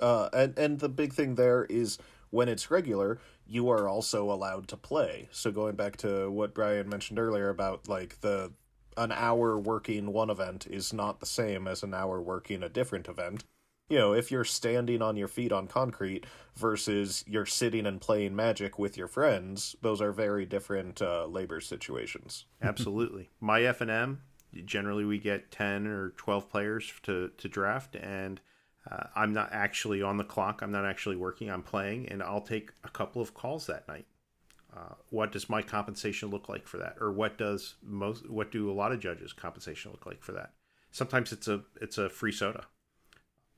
Uh, 0.00 0.28
and 0.32 0.58
and 0.58 0.78
the 0.80 0.88
big 0.88 1.12
thing 1.12 1.34
there 1.34 1.64
is 1.68 1.98
when 2.30 2.48
it's 2.48 2.70
regular, 2.70 3.18
you 3.46 3.68
are 3.70 3.88
also 3.88 4.30
allowed 4.30 4.68
to 4.68 4.76
play. 4.76 5.28
So 5.32 5.50
going 5.50 5.76
back 5.76 5.96
to 5.98 6.30
what 6.30 6.52
Brian 6.54 6.88
mentioned 6.88 7.18
earlier 7.18 7.48
about 7.48 7.88
like 7.88 8.20
the 8.20 8.52
an 8.96 9.12
hour 9.12 9.56
working 9.58 10.12
one 10.12 10.28
event 10.30 10.66
is 10.66 10.92
not 10.92 11.20
the 11.20 11.26
same 11.26 11.66
as 11.66 11.82
an 11.82 11.94
hour 11.94 12.20
working 12.20 12.62
a 12.62 12.68
different 12.68 13.08
event. 13.08 13.44
You 13.88 13.98
know, 13.98 14.12
if 14.12 14.30
you're 14.30 14.44
standing 14.44 15.00
on 15.00 15.16
your 15.16 15.28
feet 15.28 15.50
on 15.50 15.66
concrete 15.66 16.26
versus 16.54 17.24
you're 17.26 17.46
sitting 17.46 17.86
and 17.86 18.00
playing 18.00 18.36
magic 18.36 18.78
with 18.78 18.98
your 18.98 19.08
friends, 19.08 19.76
those 19.80 20.02
are 20.02 20.12
very 20.12 20.44
different 20.44 21.00
uh, 21.00 21.24
labor 21.26 21.60
situations. 21.60 22.44
Absolutely. 22.62 23.30
My 23.40 23.62
F 23.62 23.80
and 23.80 23.90
M, 23.90 24.20
generally 24.64 25.06
we 25.06 25.18
get 25.18 25.50
ten 25.50 25.86
or 25.86 26.10
twelve 26.10 26.50
players 26.50 26.92
to 27.04 27.30
to 27.38 27.48
draft, 27.48 27.96
and 27.96 28.40
uh, 28.90 29.04
I'm 29.16 29.32
not 29.32 29.50
actually 29.52 30.02
on 30.02 30.18
the 30.18 30.24
clock. 30.24 30.60
I'm 30.60 30.72
not 30.72 30.84
actually 30.84 31.16
working. 31.16 31.50
I'm 31.50 31.62
playing, 31.62 32.08
and 32.08 32.22
I'll 32.22 32.42
take 32.42 32.72
a 32.84 32.90
couple 32.90 33.22
of 33.22 33.32
calls 33.32 33.66
that 33.66 33.88
night. 33.88 34.06
Uh, 34.76 34.94
what 35.08 35.32
does 35.32 35.48
my 35.48 35.62
compensation 35.62 36.28
look 36.28 36.48
like 36.50 36.66
for 36.68 36.76
that, 36.76 36.96
or 37.00 37.10
what 37.10 37.38
does 37.38 37.76
most? 37.82 38.28
What 38.28 38.52
do 38.52 38.70
a 38.70 38.72
lot 38.72 38.92
of 38.92 39.00
judges' 39.00 39.32
compensation 39.32 39.92
look 39.92 40.04
like 40.04 40.22
for 40.22 40.32
that? 40.32 40.52
Sometimes 40.90 41.32
it's 41.32 41.48
a 41.48 41.62
it's 41.80 41.96
a 41.96 42.10
free 42.10 42.32
soda. 42.32 42.66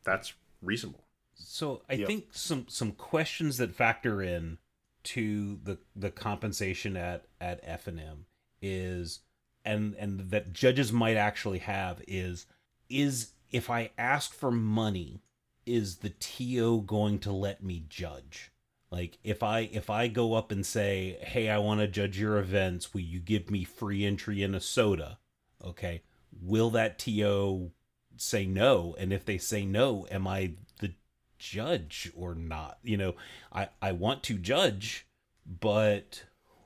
That's 0.05 0.33
reasonable. 0.63 1.05
So 1.35 1.83
I 1.89 1.95
Yep. 1.95 2.07
think 2.07 2.27
some 2.33 2.67
some 2.69 2.93
questions 2.93 3.57
that 3.59 3.75
factor 3.75 4.23
in 4.23 4.59
to 5.03 5.57
the 5.63 5.79
the 5.97 6.11
compensation 6.11 6.97
at 6.97 7.27
at 7.41 7.61
F 7.63 7.87
and 7.87 7.99
M 7.99 8.27
is 8.61 9.21
and 9.65 9.95
and 9.95 10.31
that 10.31 10.53
judges 10.53 10.93
might 10.93 11.17
actually 11.17 11.59
have 11.61 12.03
is 12.07 12.47
is 12.89 13.33
if 13.51 13.71
I 13.71 13.91
ask 13.99 14.33
for 14.33 14.51
money 14.51 15.23
is 15.67 15.97
the 15.99 16.11
TO 16.11 16.83
going 16.83 17.19
to 17.21 17.33
let 17.33 17.63
me 17.63 17.85
judge? 17.89 18.51
Like 18.91 19.19
if 19.23 19.43
I 19.43 19.61
if 19.73 19.89
I 19.89 20.09
go 20.09 20.35
up 20.35 20.51
and 20.51 20.67
say, 20.67 21.19
"Hey, 21.23 21.49
I 21.49 21.59
want 21.59 21.81
to 21.81 21.89
judge 21.89 22.19
your 22.19 22.39
events. 22.39 22.93
Will 22.93 23.03
you 23.03 23.21
give 23.21 23.51
me 23.51 23.65
free 23.65 24.05
entry 24.05 24.43
in 24.43 24.55
a 24.55 24.61
soda?" 24.61 25.19
Okay. 25.65 26.03
Will 26.41 26.71
that 26.71 26.99
TO 26.99 27.73
say 28.21 28.47
no? 28.47 28.95
And 28.99 29.13
if 29.13 29.25
they 29.25 29.39
say 29.39 29.65
no, 29.65 30.07
am 30.11 30.27
I 30.27 30.53
the 30.81 30.93
judge 31.39 32.13
or 32.15 32.35
not? 32.35 32.79
You 32.83 32.97
know, 32.97 33.15
I 33.53 33.69
I 33.81 33.93
want 33.93 34.23
to 34.25 34.35
judge, 34.35 35.07
but 35.47 36.25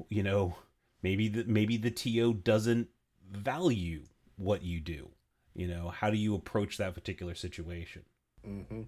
you 0.09 0.23
know, 0.23 0.57
maybe 1.03 1.29
the 1.29 1.45
maybe 1.45 1.77
the 1.77 1.91
TO 1.91 2.35
doesn't 2.35 2.89
value 3.31 4.03
what 4.37 4.63
you 4.63 4.81
do. 4.81 5.11
You 5.55 5.69
know, 5.69 5.89
how 5.89 6.11
do 6.11 6.17
you 6.17 6.35
approach 6.35 6.77
that 6.79 6.95
particular 6.95 7.35
situation? 7.35 8.03
hmm 8.45 8.83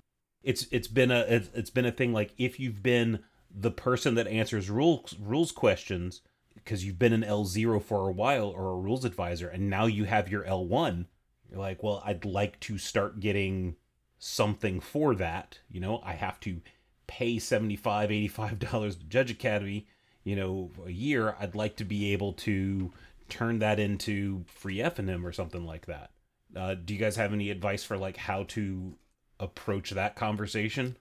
it's 0.46 0.66
it's 0.70 0.88
been 0.88 1.10
a 1.10 1.20
it's, 1.20 1.50
it's 1.54 1.70
been 1.70 1.84
a 1.84 1.92
thing 1.92 2.12
like 2.12 2.32
if 2.38 2.58
you've 2.58 2.82
been 2.82 3.18
the 3.50 3.70
person 3.70 4.14
that 4.14 4.28
answers 4.28 4.70
rules 4.70 5.14
rules 5.20 5.52
questions 5.52 6.22
because 6.54 6.84
you've 6.84 6.98
been 6.98 7.12
an 7.12 7.22
L0 7.22 7.82
for 7.82 8.08
a 8.08 8.12
while 8.12 8.48
or 8.48 8.70
a 8.70 8.76
rules 8.76 9.04
advisor 9.04 9.48
and 9.48 9.68
now 9.68 9.86
you 9.86 10.04
have 10.04 10.30
your 10.30 10.44
L1 10.44 11.06
you're 11.50 11.60
like 11.60 11.82
well 11.82 12.02
I'd 12.04 12.24
like 12.24 12.58
to 12.60 12.78
start 12.78 13.20
getting 13.20 13.76
something 14.18 14.80
for 14.80 15.14
that 15.14 15.58
you 15.70 15.80
know 15.80 16.00
I 16.04 16.12
have 16.12 16.40
to 16.40 16.60
pay 17.06 17.38
75 17.38 18.10
85 18.10 18.58
dollars 18.70 18.96
to 18.96 19.04
Judge 19.04 19.30
Academy 19.30 19.86
you 20.24 20.36
know 20.36 20.70
a 20.84 20.90
year 20.90 21.36
I'd 21.38 21.54
like 21.54 21.76
to 21.76 21.84
be 21.84 22.12
able 22.12 22.32
to 22.34 22.92
turn 23.28 23.58
that 23.58 23.80
into 23.80 24.44
free 24.46 24.80
F&M 24.80 25.26
or 25.26 25.32
something 25.32 25.66
like 25.66 25.86
that 25.86 26.10
uh, 26.54 26.74
do 26.74 26.94
you 26.94 27.00
guys 27.00 27.16
have 27.16 27.32
any 27.32 27.50
advice 27.50 27.82
for 27.84 27.96
like 27.96 28.16
how 28.16 28.44
to 28.44 28.96
approach 29.40 29.90
that 29.90 30.16
conversation? 30.16 30.96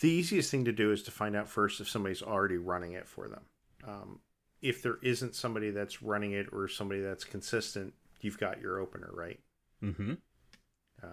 The 0.00 0.10
easiest 0.10 0.50
thing 0.50 0.64
to 0.64 0.72
do 0.72 0.92
is 0.92 1.02
to 1.04 1.10
find 1.10 1.36
out 1.36 1.48
first 1.48 1.80
if 1.80 1.88
somebody's 1.88 2.22
already 2.22 2.56
running 2.56 2.92
it 2.92 3.06
for 3.06 3.28
them. 3.28 3.42
Um, 3.86 4.20
if 4.60 4.82
there 4.82 4.98
isn't 5.02 5.34
somebody 5.34 5.70
that's 5.70 6.02
running 6.02 6.32
it 6.32 6.46
or 6.52 6.66
somebody 6.68 7.00
that's 7.00 7.24
consistent, 7.24 7.94
you've 8.20 8.38
got 8.38 8.60
your 8.60 8.80
opener, 8.80 9.10
right? 9.12 9.38
Mm-hmm. 9.84 10.14
Uh, 11.02 11.06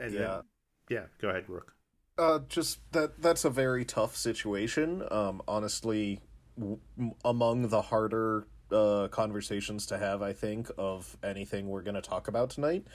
and 0.00 0.12
Yeah. 0.12 0.20
then, 0.20 0.42
yeah, 0.88 1.04
go 1.20 1.28
ahead, 1.30 1.48
Rook. 1.48 1.72
Uh, 2.18 2.40
just 2.48 2.80
that 2.92 3.20
that's 3.20 3.44
a 3.44 3.50
very 3.50 3.84
tough 3.84 4.16
situation. 4.16 5.04
Um, 5.10 5.42
honestly, 5.46 6.20
w- 6.58 6.78
m- 6.98 7.12
among 7.24 7.68
the 7.68 7.82
harder 7.82 8.46
uh, 8.72 9.08
conversations 9.10 9.86
to 9.86 9.98
have, 9.98 10.22
I 10.22 10.32
think, 10.32 10.70
of 10.78 11.16
anything 11.22 11.68
we're 11.68 11.82
going 11.82 11.94
to 11.94 12.00
talk 12.02 12.26
about 12.26 12.50
tonight. 12.50 12.86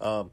Um, 0.00 0.30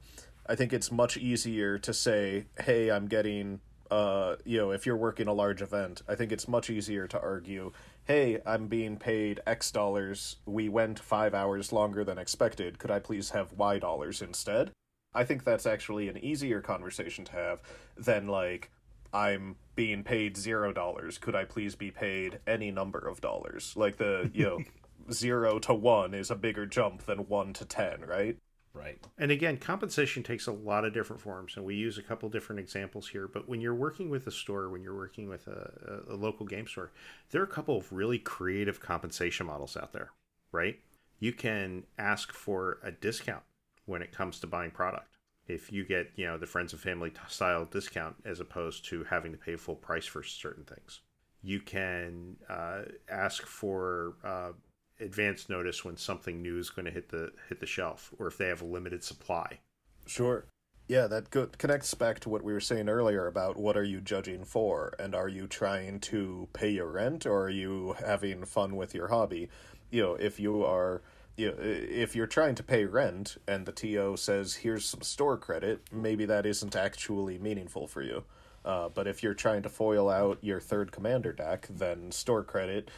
I 0.47 0.55
think 0.55 0.71
it's 0.71 0.91
much 0.91 1.17
easier 1.17 1.79
to 1.79 1.93
say, 1.93 2.45
"Hey, 2.59 2.89
I'm 2.91 3.07
getting." 3.07 3.59
Uh, 3.89 4.35
you 4.45 4.57
know, 4.57 4.71
if 4.71 4.85
you're 4.85 4.97
working 4.97 5.27
a 5.27 5.33
large 5.33 5.61
event, 5.61 6.01
I 6.09 6.15
think 6.15 6.31
it's 6.33 6.47
much 6.47 6.69
easier 6.69 7.07
to 7.07 7.19
argue, 7.21 7.71
"Hey, 8.07 8.39
I'm 8.45 8.67
being 8.67 8.97
paid 8.97 9.41
X 9.45 9.71
dollars. 9.71 10.37
We 10.45 10.69
went 10.69 10.99
five 10.99 11.33
hours 11.33 11.73
longer 11.73 12.03
than 12.03 12.17
expected. 12.17 12.79
Could 12.79 12.91
I 12.91 12.99
please 12.99 13.31
have 13.31 13.53
Y 13.53 13.79
dollars 13.79 14.21
instead?" 14.21 14.71
I 15.13 15.23
think 15.23 15.43
that's 15.43 15.65
actually 15.65 16.09
an 16.09 16.17
easier 16.17 16.61
conversation 16.61 17.25
to 17.25 17.31
have 17.33 17.61
than 17.97 18.27
like 18.27 18.71
I'm 19.13 19.55
being 19.75 20.03
paid 20.03 20.37
zero 20.37 20.71
dollars. 20.73 21.17
Could 21.17 21.35
I 21.35 21.45
please 21.45 21.75
be 21.75 21.91
paid 21.91 22.39
any 22.47 22.71
number 22.71 22.99
of 22.99 23.21
dollars? 23.21 23.73
Like 23.75 23.97
the 23.97 24.29
you 24.33 24.45
know 24.45 24.59
zero 25.11 25.59
to 25.59 25.73
one 25.73 26.13
is 26.13 26.31
a 26.31 26.35
bigger 26.35 26.65
jump 26.65 27.03
than 27.05 27.27
one 27.27 27.53
to 27.53 27.65
ten, 27.65 28.01
right? 28.01 28.37
Right. 28.78 28.99
And 29.17 29.32
again, 29.32 29.57
compensation 29.57 30.23
takes 30.23 30.47
a 30.47 30.51
lot 30.51 30.86
of 30.86 30.93
different 30.93 31.21
forms, 31.21 31.55
and 31.55 31.65
we 31.65 31.75
use 31.75 31.97
a 31.97 32.03
couple 32.03 32.30
different 32.30 32.59
examples 32.59 33.07
here. 33.09 33.28
But 33.28 33.49
when 33.49 33.61
you're 33.61 33.75
working 33.75 34.09
with 34.09 34.28
a 34.28 34.32
store, 34.32 34.69
when 34.69 34.84
you're 34.84 34.95
working 34.95 35.28
with 35.28 35.47
a, 35.47 36.03
a, 36.09 36.15
local 36.15 36.45
game 36.45 36.67
store, 36.67 36.91
there 37.32 37.41
are 37.41 37.45
a 37.45 37.47
couple 37.47 37.78
of 37.78 37.91
really 37.91 38.19
creative 38.19 38.80
compensation 38.80 39.47
models 39.47 39.75
out 39.75 39.93
there, 39.93 40.11
right? 40.51 40.80
You 41.19 41.34
can 41.34 41.84
ask 41.97 42.32
for 42.32 42.80
a 42.84 42.91
discount 42.91 43.43
when 43.86 44.01
it 44.01 44.11
comes 44.11 44.39
to 44.41 44.47
buying 44.47 44.71
product. 44.71 45.17
If 45.47 45.71
you 45.71 45.86
get, 45.86 46.11
you 46.15 46.25
know, 46.25 46.38
the 46.38 46.45
friends 46.45 46.73
and 46.73 46.82
family 46.82 47.13
style 47.28 47.65
discount 47.65 48.17
as 48.25 48.39
opposed 48.39 48.86
to 48.89 49.05
having 49.05 49.32
to 49.32 49.38
pay 49.38 49.55
full 49.55 49.75
price 49.75 50.05
for 50.05 50.21
certain 50.21 50.65
things, 50.65 51.01
you 51.41 51.61
can 51.61 52.36
uh, 52.49 52.82
ask 53.09 53.45
for 53.45 54.15
uh, 54.23 54.51
advance 54.99 55.49
notice 55.49 55.85
when 55.85 55.97
something 55.97 56.41
new 56.41 56.57
is 56.57 56.69
going 56.69 56.85
to 56.85 56.91
hit 56.91 57.09
the 57.09 57.31
hit 57.49 57.59
the 57.59 57.65
shelf 57.65 58.13
or 58.17 58.27
if 58.27 58.37
they 58.37 58.47
have 58.47 58.61
a 58.61 58.65
limited 58.65 59.03
supply. 59.03 59.59
Sure. 60.05 60.45
Yeah, 60.87 61.07
that 61.07 61.31
go- 61.31 61.49
connects 61.57 61.93
back 61.93 62.21
to 62.21 62.29
what 62.29 62.43
we 62.43 62.53
were 62.53 62.61
saying 62.61 62.87
earlier 62.87 63.27
about 63.27 63.57
what 63.57 63.75
are 63.75 63.83
you 63.83 63.99
judging 63.99 64.45
for, 64.45 64.93
and 64.97 65.13
are 65.13 65.27
you 65.27 65.45
trying 65.45 65.99
to 66.01 66.47
pay 66.53 66.69
your 66.69 66.87
rent, 66.87 67.25
or 67.25 67.43
are 67.43 67.49
you 67.49 67.95
having 68.05 68.45
fun 68.45 68.77
with 68.77 68.95
your 68.95 69.09
hobby? 69.09 69.49
You 69.91 70.01
know, 70.01 70.13
if 70.15 70.39
you 70.39 70.63
are, 70.63 71.01
you 71.35 71.47
know, 71.47 71.57
if 71.59 72.15
you're 72.15 72.25
trying 72.25 72.55
to 72.55 72.63
pay 72.63 72.85
rent 72.85 73.37
and 73.47 73.65
the 73.65 73.73
TO 73.73 74.15
says 74.15 74.55
here's 74.55 74.85
some 74.85 75.01
store 75.01 75.37
credit, 75.37 75.81
maybe 75.91 76.25
that 76.25 76.45
isn't 76.45 76.75
actually 76.75 77.37
meaningful 77.37 77.87
for 77.87 78.01
you. 78.01 78.23
Uh, 78.63 78.89
but 78.89 79.07
if 79.07 79.23
you're 79.23 79.33
trying 79.33 79.63
to 79.63 79.69
foil 79.69 80.09
out 80.09 80.37
your 80.41 80.59
third 80.59 80.91
commander 80.91 81.31
deck, 81.31 81.67
then 81.69 82.11
store 82.11 82.43
credit 82.43 82.89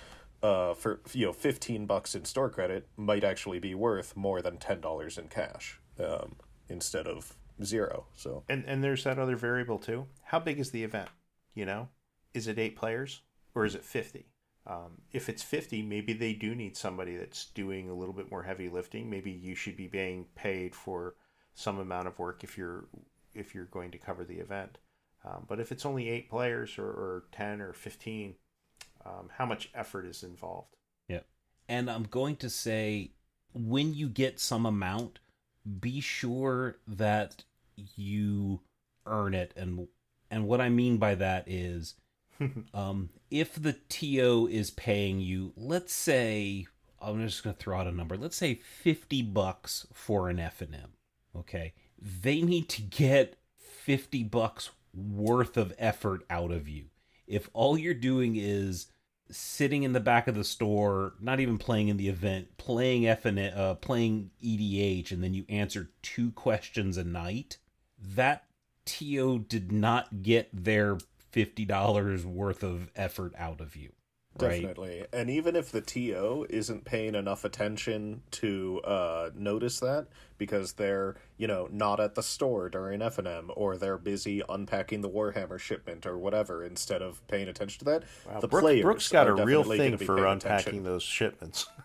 uh, 0.42 0.74
for 0.74 1.02
you 1.14 1.26
know 1.28 1.34
fifteen 1.34 1.86
bucks 1.86 2.16
in 2.16 2.26
store 2.26 2.50
credit 2.50 2.88
might 2.98 3.24
actually 3.24 3.60
be 3.60 3.76
worth 3.76 4.16
more 4.16 4.42
than 4.42 4.58
ten 4.58 4.82
dollars 4.82 5.18
in 5.18 5.28
cash 5.28 5.80
um, 6.00 6.36
instead 6.68 7.08
of 7.08 7.36
zero. 7.64 8.06
So 8.16 8.44
And 8.50 8.64
and 8.66 8.84
there's 8.84 9.04
that 9.04 9.20
other 9.20 9.36
variable 9.36 9.80
too. 9.80 10.08
How 10.24 10.40
big 10.40 10.60
is 10.60 10.72
the 10.72 10.84
event? 10.84 11.10
You 11.54 11.66
know, 11.66 11.90
is 12.34 12.48
it 12.48 12.60
eight 12.60 12.76
players 12.76 13.22
or 13.54 13.66
is 13.66 13.76
it 13.76 13.84
fifty? 13.84 14.28
Um, 14.66 15.02
if 15.12 15.30
it's 15.30 15.44
fifty, 15.44 15.82
maybe 15.82 16.14
they 16.14 16.34
do 16.34 16.54
need 16.54 16.78
somebody 16.78 17.16
that's 17.16 17.46
doing 17.46 17.90
a 17.90 17.96
little 17.96 18.14
bit 18.14 18.30
more 18.30 18.44
heavy 18.44 18.70
lifting. 18.70 19.10
Maybe 19.10 19.32
you 19.32 19.56
should 19.56 19.76
be 19.76 19.88
being 19.88 20.28
paid 20.36 20.76
for 20.76 21.16
some 21.54 21.80
amount 21.80 22.08
of 22.08 22.20
work 22.20 22.44
if 22.44 22.58
you're 22.58 22.88
if 23.34 23.56
you're 23.56 23.66
going 23.66 23.92
to 23.92 23.98
cover 23.98 24.24
the 24.24 24.40
event. 24.40 24.78
Um, 25.26 25.46
but 25.48 25.60
if 25.60 25.72
it's 25.72 25.86
only 25.86 26.08
eight 26.08 26.30
players 26.30 26.78
or, 26.78 26.88
or 26.88 27.24
ten 27.32 27.62
or 27.62 27.74
fifteen, 27.74 28.36
um, 29.10 29.30
how 29.38 29.46
much 29.46 29.70
effort 29.74 30.06
is 30.06 30.24
involved? 30.24 30.76
Yeah. 31.08 31.22
And 31.68 31.90
I'm 31.90 32.04
going 32.04 32.36
to 32.38 32.50
say 32.50 33.12
when 33.54 33.94
you 33.94 34.08
get 34.08 34.40
some 34.40 34.66
amount, 34.66 35.20
be 35.80 36.00
sure 36.00 36.78
that 36.88 37.44
you 37.76 38.62
earn 39.06 39.34
it 39.34 39.54
and 39.56 39.88
and 40.30 40.46
what 40.46 40.62
I 40.62 40.70
mean 40.70 40.98
by 40.98 41.16
that 41.16 41.46
is 41.48 41.96
um 42.74 43.10
if 43.32 43.56
the 43.56 43.74
TO 43.74 44.48
is 44.52 44.72
paying 44.72 45.20
you, 45.20 45.54
let's 45.56 45.94
say 45.94 46.68
I'm 47.02 47.26
just 47.26 47.44
going 47.44 47.56
to 47.56 47.62
throw 47.62 47.80
out 47.80 47.88
a 47.88 47.92
number. 47.92 48.18
Let's 48.18 48.36
say 48.36 48.56
50 48.56 49.22
bucks 49.24 49.88
for 49.94 50.30
an 50.30 50.40
F&M. 50.40 50.94
Okay? 51.36 51.74
They 51.98 52.42
need 52.42 52.68
to 52.70 52.82
get 52.82 53.38
50 53.58 54.24
bucks 54.24 54.72
worth 54.94 55.56
of 55.58 55.74
effort 55.78 56.24
out 56.30 56.52
of 56.52 56.68
you. 56.68 56.86
If 57.28 57.50
all 57.54 57.78
you're 57.78 57.94
doing 57.94 58.36
is 58.36 58.88
sitting 59.32 59.84
in 59.84 59.94
the 59.94 60.00
back 60.00 60.28
of 60.28 60.36
the 60.36 60.44
store, 60.44 61.14
not 61.20 61.40
even 61.40 61.58
playing 61.58 61.88
in 61.88 61.98
the 61.98 62.10
event, 62.10 62.58
playing 62.58 63.08
F 63.08 63.26
and 63.26 63.40
uh, 63.40 63.76
playing 63.76 64.32
EDH, 64.44 65.12
and 65.12 65.24
then 65.24 65.34
you 65.34 65.46
answer 65.50 65.90
two 66.02 66.32
questions 66.32 66.98
a 66.98 67.04
night, 67.04 67.58
that 68.00 68.46
TO 68.86 69.40
did 69.40 69.72
not 69.72 70.24
get 70.24 70.50
their 70.52 70.98
fifty 71.32 71.66
dollars 71.66 72.26
worth 72.26 72.64
of 72.64 72.90
effort 72.96 73.34
out 73.38 73.62
of 73.62 73.76
you, 73.76 73.92
Right. 74.42 74.62
Definitely. 74.62 75.06
And 75.14 75.30
even 75.30 75.56
if 75.56 75.72
the 75.72 75.82
TO 75.82 76.46
isn't 76.50 76.86
paying 76.86 77.16
enough 77.16 77.44
attention 77.46 78.22
to 78.32 78.82
uh, 78.84 79.30
notice 79.36 79.80
that 79.82 80.08
because 80.38 80.74
they're, 80.74 81.16
you 81.38 81.48
know, 81.48 81.68
not 81.72 82.00
at 82.00 82.16
the 82.16 82.24
store 82.24 82.70
during 82.70 83.02
F&M 83.02 83.52
or 83.56 83.78
they're 83.78 83.98
busy 83.98 84.42
unpacking 84.48 85.02
the 85.02 85.10
Warhammer 85.10 85.60
shipment 85.60 86.06
or 86.06 86.18
whatever 86.18 86.64
instead 86.64 87.02
of 87.02 87.26
paying 87.28 87.48
attention 87.50 87.80
to 87.80 87.86
that, 87.86 88.04
the 88.42 88.48
Brooke, 88.48 88.62
players 88.64 88.84
Brooks 88.84 89.10
got 89.10 89.28
are 89.28 89.36
a 89.42 89.46
real 89.46 89.64
thing 89.64 89.98
for 89.98 90.26
unpacking 90.26 90.60
attention. 90.60 90.84
those 90.84 91.04
shipments. 91.04 91.68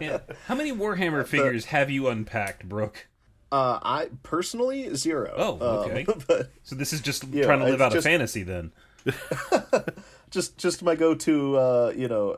Yeah. 0.00 0.18
How 0.46 0.54
many 0.54 0.72
Warhammer 0.72 1.26
figures 1.26 1.66
have 1.66 1.90
you 1.90 2.08
unpacked, 2.08 2.68
Brooke? 2.68 3.06
Uh, 3.52 3.78
I 3.82 4.08
personally 4.24 4.94
zero. 4.96 5.32
Oh, 5.36 5.52
Um, 5.84 5.90
okay. 5.90 6.06
but 6.28 6.50
So 6.64 6.74
this 6.74 6.92
is 6.92 7.00
just 7.00 7.24
Yeah, 7.28 7.44
trying 7.44 7.60
to 7.60 7.64
live 7.66 7.80
out 7.80 7.92
just- 7.92 8.04
a 8.06 8.08
fantasy 8.10 8.42
then. 8.42 8.72
just 10.30 10.58
just 10.58 10.82
my 10.82 10.94
go-to, 10.94 11.56
uh, 11.56 11.92
you 11.96 12.08
know, 12.08 12.30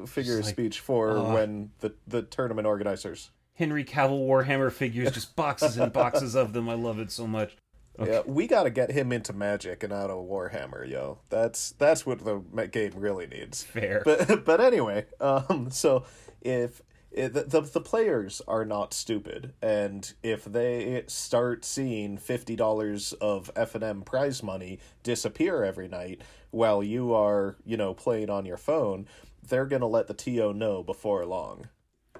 uh, 0.00 0.06
figure 0.06 0.38
of 0.38 0.44
like, 0.44 0.54
speech 0.54 0.80
for 0.80 1.16
uh, 1.16 1.32
when 1.34 1.70
the 1.80 1.94
the 2.06 2.22
tournament 2.22 2.66
organizers. 2.66 3.30
Henry 3.54 3.84
Cavill 3.84 4.26
Warhammer 4.26 4.72
figures, 4.72 5.12
just 5.12 5.36
boxes 5.36 5.76
and 5.76 5.92
boxes 5.92 6.34
of 6.34 6.52
them. 6.52 6.68
I 6.68 6.74
love 6.74 6.98
it 6.98 7.12
so 7.12 7.26
much. 7.26 7.56
Yeah, 8.02 8.22
we 8.26 8.48
got 8.48 8.64
to 8.64 8.70
get 8.70 8.90
him 8.90 9.12
into 9.12 9.32
Magic 9.32 9.84
and 9.84 9.92
out 9.92 10.10
of 10.10 10.26
Warhammer, 10.26 10.88
yo. 10.88 11.18
That's 11.30 11.70
that's 11.72 12.04
what 12.04 12.24
the 12.24 12.40
game 12.66 12.92
really 12.96 13.26
needs. 13.26 13.62
Fair. 13.62 14.02
But 14.04 14.44
but 14.44 14.60
anyway, 14.60 15.06
um, 15.20 15.70
so 15.70 16.04
if, 16.40 16.82
if 17.14 17.32
the, 17.32 17.44
the 17.44 17.60
the 17.62 17.80
players 17.80 18.42
are 18.46 18.64
not 18.64 18.92
stupid, 18.92 19.52
and 19.62 20.12
if 20.22 20.44
they 20.44 21.04
start 21.06 21.64
seeing 21.64 22.18
fifty 22.18 22.56
dollars 22.56 23.12
of 23.14 23.50
F 23.56 23.74
and 23.74 23.84
M 23.84 24.02
prize 24.02 24.42
money 24.42 24.78
disappear 25.02 25.62
every 25.64 25.88
night 25.88 26.20
while 26.50 26.82
you 26.82 27.14
are 27.14 27.56
you 27.64 27.76
know 27.76 27.94
playing 27.94 28.30
on 28.30 28.44
your 28.46 28.56
phone, 28.56 29.06
they're 29.48 29.66
gonna 29.66 29.86
let 29.86 30.06
the 30.08 30.14
TO 30.14 30.52
know 30.52 30.82
before 30.82 31.24
long. 31.24 31.68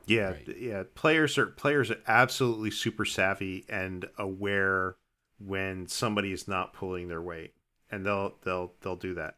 Yeah, 0.06 0.30
Right. 0.32 0.56
yeah. 0.58 0.82
Players 0.94 1.38
are 1.38 1.46
players 1.46 1.90
are 1.90 2.00
absolutely 2.06 2.70
super 2.70 3.04
savvy 3.04 3.64
and 3.68 4.06
aware 4.18 4.96
when 5.38 5.86
somebody 5.88 6.32
is 6.32 6.46
not 6.46 6.72
pulling 6.72 7.08
their 7.08 7.22
weight, 7.22 7.54
and 7.90 8.04
they'll 8.04 8.34
they'll 8.44 8.74
they'll 8.80 8.96
do 8.96 9.14
that. 9.14 9.36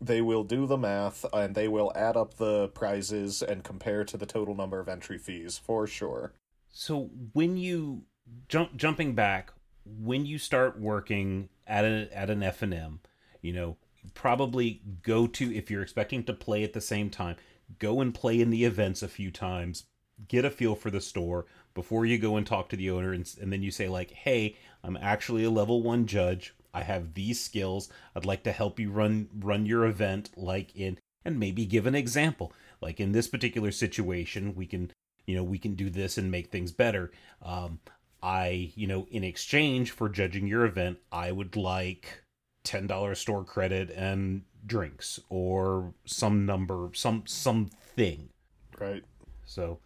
They 0.00 0.20
will 0.20 0.44
do 0.44 0.66
the 0.66 0.78
math 0.78 1.24
and 1.32 1.54
they 1.54 1.68
will 1.68 1.92
add 1.94 2.16
up 2.16 2.34
the 2.34 2.68
prizes 2.68 3.42
and 3.42 3.64
compare 3.64 4.04
to 4.04 4.16
the 4.16 4.26
total 4.26 4.54
number 4.54 4.78
of 4.78 4.88
entry 4.88 5.18
fees 5.18 5.58
for 5.58 5.86
sure. 5.86 6.32
So 6.72 7.10
when 7.32 7.56
you 7.56 8.04
jump 8.48 8.76
jumping 8.76 9.14
back, 9.14 9.52
when 9.84 10.26
you 10.26 10.38
start 10.38 10.80
working 10.80 11.48
at 11.66 11.84
a 11.84 12.08
at 12.12 12.30
an 12.30 12.42
F 12.42 12.62
and 12.62 12.74
M, 12.74 13.00
you 13.42 13.52
know, 13.52 13.76
probably 14.14 14.82
go 15.02 15.26
to 15.26 15.54
if 15.54 15.70
you're 15.70 15.82
expecting 15.82 16.24
to 16.24 16.32
play 16.32 16.62
at 16.62 16.72
the 16.72 16.80
same 16.80 17.10
time, 17.10 17.36
go 17.78 18.00
and 18.00 18.14
play 18.14 18.40
in 18.40 18.50
the 18.50 18.64
events 18.64 19.02
a 19.02 19.08
few 19.08 19.30
times, 19.30 19.84
get 20.28 20.44
a 20.44 20.50
feel 20.50 20.74
for 20.74 20.90
the 20.90 21.00
store 21.00 21.46
before 21.74 22.04
you 22.04 22.18
go 22.18 22.36
and 22.36 22.46
talk 22.46 22.68
to 22.68 22.76
the 22.76 22.90
owner, 22.90 23.12
and, 23.12 23.32
and 23.40 23.52
then 23.52 23.62
you 23.62 23.70
say 23.70 23.88
like, 23.88 24.10
"Hey, 24.10 24.56
I'm 24.82 24.96
actually 24.96 25.44
a 25.44 25.50
level 25.50 25.82
one 25.82 26.06
judge. 26.06 26.54
I 26.74 26.82
have 26.82 27.14
these 27.14 27.40
skills. 27.44 27.88
I'd 28.14 28.24
like 28.24 28.42
to 28.44 28.52
help 28.52 28.78
you 28.78 28.90
run 28.90 29.28
run 29.38 29.66
your 29.66 29.86
event 29.86 30.30
like 30.36 30.74
in." 30.76 30.98
And 31.24 31.38
maybe 31.38 31.66
give 31.66 31.86
an 31.86 31.94
example. 31.94 32.52
Like 32.80 33.00
in 33.00 33.12
this 33.12 33.28
particular 33.28 33.72
situation, 33.72 34.54
we 34.54 34.66
can 34.66 34.92
you 35.28 35.36
know 35.36 35.44
we 35.44 35.58
can 35.58 35.74
do 35.74 35.90
this 35.90 36.18
and 36.18 36.30
make 36.30 36.50
things 36.50 36.72
better 36.72 37.12
um 37.42 37.78
i 38.22 38.72
you 38.74 38.86
know 38.86 39.06
in 39.10 39.22
exchange 39.22 39.90
for 39.92 40.08
judging 40.08 40.48
your 40.48 40.64
event 40.64 40.98
i 41.12 41.30
would 41.30 41.54
like 41.54 42.24
$10 42.64 43.16
store 43.16 43.44
credit 43.44 43.90
and 43.90 44.42
drinks 44.66 45.20
or 45.28 45.94
some 46.04 46.44
number 46.44 46.90
some 46.94 47.22
something 47.26 48.30
Right. 48.78 49.04
so 49.44 49.80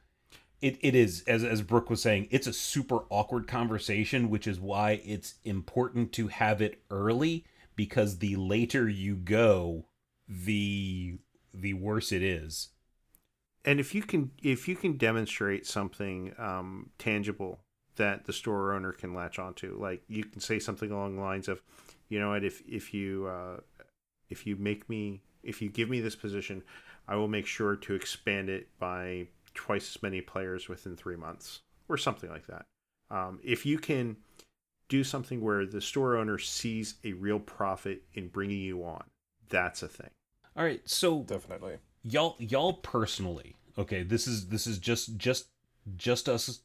it, 0.63 0.79
it 0.81 0.95
is 0.95 1.23
as 1.27 1.45
as 1.45 1.61
brooke 1.61 1.91
was 1.91 2.01
saying 2.01 2.29
it's 2.31 2.47
a 2.47 2.53
super 2.53 3.01
awkward 3.11 3.47
conversation 3.47 4.31
which 4.31 4.47
is 4.47 4.59
why 4.59 5.03
it's 5.05 5.35
important 5.45 6.13
to 6.13 6.29
have 6.29 6.63
it 6.63 6.81
early 6.91 7.45
because 7.77 8.19
the 8.19 8.37
later 8.37 8.89
you 8.89 9.17
go 9.17 9.85
the 10.29 11.19
the 11.53 11.75
worse 11.75 12.13
it 12.13 12.23
is. 12.23 12.69
And 13.65 13.79
if 13.79 13.95
you 13.95 14.03
can 14.03 14.31
if 14.43 14.67
you 14.67 14.77
can 14.77 14.97
demonstrate 14.97 15.67
something 15.67 16.35
um, 16.39 16.91
tangible 16.99 17.61
that 17.97 18.25
the 18.25 18.33
store 18.33 18.73
owner 18.73 18.93
can 18.93 19.15
latch 19.15 19.39
onto, 19.39 19.79
like 19.79 20.03
you 20.09 20.25
can 20.25 20.41
say 20.41 20.59
something 20.59 20.91
along 20.91 21.17
the 21.17 21.23
lines 21.23 21.47
of, 21.47 21.63
you 22.09 22.19
know 22.19 22.31
what, 22.31 22.45
if 22.45 22.63
if 22.67 22.93
you 22.93 23.27
uh, 23.27 23.61
if 24.29 24.47
you 24.47 24.57
make 24.57 24.89
me 24.89 25.23
if 25.43 25.63
you 25.63 25.69
give 25.69 25.89
me 25.89 26.01
this 26.01 26.17
position, 26.17 26.63
I 27.07 27.17
will 27.17 27.29
make 27.29 27.47
sure 27.47 27.77
to 27.77 27.95
expand 27.95 28.49
it 28.49 28.69
by 28.79 29.29
twice 29.55 29.97
as 29.97 30.03
many 30.03 30.21
players 30.21 30.69
within 30.69 30.97
three 30.97 31.17
months, 31.17 31.61
or 31.89 31.97
something 31.97 32.31
like 32.31 32.47
that. 32.47 32.65
Um, 33.11 33.41
if 33.43 33.67
you 33.67 33.79
can 33.79 34.17
do 34.89 35.05
something 35.05 35.41
where 35.41 35.65
the 35.67 35.81
store 35.81 36.17
owner 36.17 36.39
sees 36.39 36.95
a 37.05 37.13
real 37.15 37.39
profit 37.39 38.03
in 38.15 38.29
bringing 38.29 38.61
you 38.61 38.85
on, 38.85 39.05
that's 39.49 39.83
a 39.83 39.89
thing. 39.89 40.11
all 40.57 40.65
right 40.65 40.81
so 40.89 41.23
Definitely. 41.23 41.77
y'all 42.03 42.37
y'all 42.39 42.75
personally 42.75 43.57
okay 43.79 44.03
this 44.03 44.27
is 44.27 44.49
this 44.49 44.67
is 44.67 44.79
just 44.79 45.17
just 45.17 45.47
just 45.97 46.29
us 46.29 46.61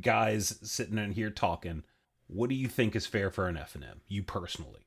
guys 0.00 0.58
sitting 0.62 0.98
in 0.98 1.12
here 1.12 1.30
talking 1.30 1.82
what 2.28 2.48
do 2.48 2.54
you 2.54 2.68
think 2.68 2.94
is 2.96 3.06
fair 3.06 3.30
for 3.30 3.48
an 3.48 3.56
f&m 3.56 4.00
you 4.08 4.22
personally 4.22 4.80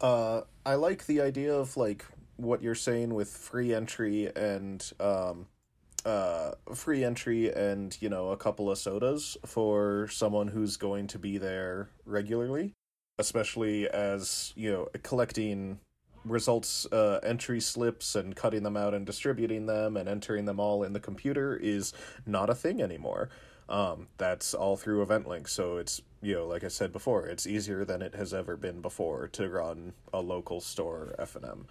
Uh, 0.00 0.42
I 0.64 0.74
like 0.74 1.06
the 1.06 1.20
idea 1.20 1.54
of 1.54 1.76
like 1.76 2.04
what 2.36 2.62
you're 2.62 2.74
saying 2.74 3.14
with 3.14 3.28
free 3.30 3.74
entry 3.74 4.30
and 4.34 4.90
um, 5.00 5.46
uh, 6.04 6.52
free 6.74 7.04
entry 7.04 7.52
and 7.52 7.96
you 8.00 8.08
know 8.08 8.30
a 8.30 8.36
couple 8.36 8.70
of 8.70 8.78
sodas 8.78 9.36
for 9.44 10.08
someone 10.10 10.48
who's 10.48 10.76
going 10.76 11.06
to 11.08 11.18
be 11.18 11.38
there 11.38 11.90
regularly, 12.04 12.74
especially 13.18 13.88
as 13.88 14.52
you 14.56 14.70
know 14.70 14.88
collecting 15.02 15.78
results 16.24 16.86
uh, 16.92 17.18
entry 17.22 17.60
slips 17.60 18.14
and 18.14 18.36
cutting 18.36 18.62
them 18.62 18.76
out 18.76 18.94
and 18.94 19.06
distributing 19.06 19.66
them 19.66 19.96
and 19.96 20.08
entering 20.08 20.44
them 20.44 20.60
all 20.60 20.82
in 20.82 20.92
the 20.92 21.00
computer 21.00 21.56
is 21.56 21.92
not 22.26 22.50
a 22.50 22.54
thing 22.54 22.82
anymore. 22.82 23.30
Um, 23.68 24.08
that's 24.18 24.52
all 24.52 24.76
through 24.76 25.06
EventLink, 25.06 25.48
so 25.48 25.76
it's 25.76 26.02
you 26.22 26.34
know, 26.34 26.46
like 26.46 26.64
I 26.64 26.68
said 26.68 26.92
before, 26.92 27.26
it's 27.26 27.46
easier 27.46 27.84
than 27.84 28.02
it 28.02 28.14
has 28.14 28.34
ever 28.34 28.56
been 28.56 28.80
before 28.80 29.28
to 29.28 29.48
run 29.48 29.94
a 30.12 30.20
local 30.20 30.60
store 30.60 31.14
F 31.18 31.36
and 31.36 31.44
M. 31.44 31.66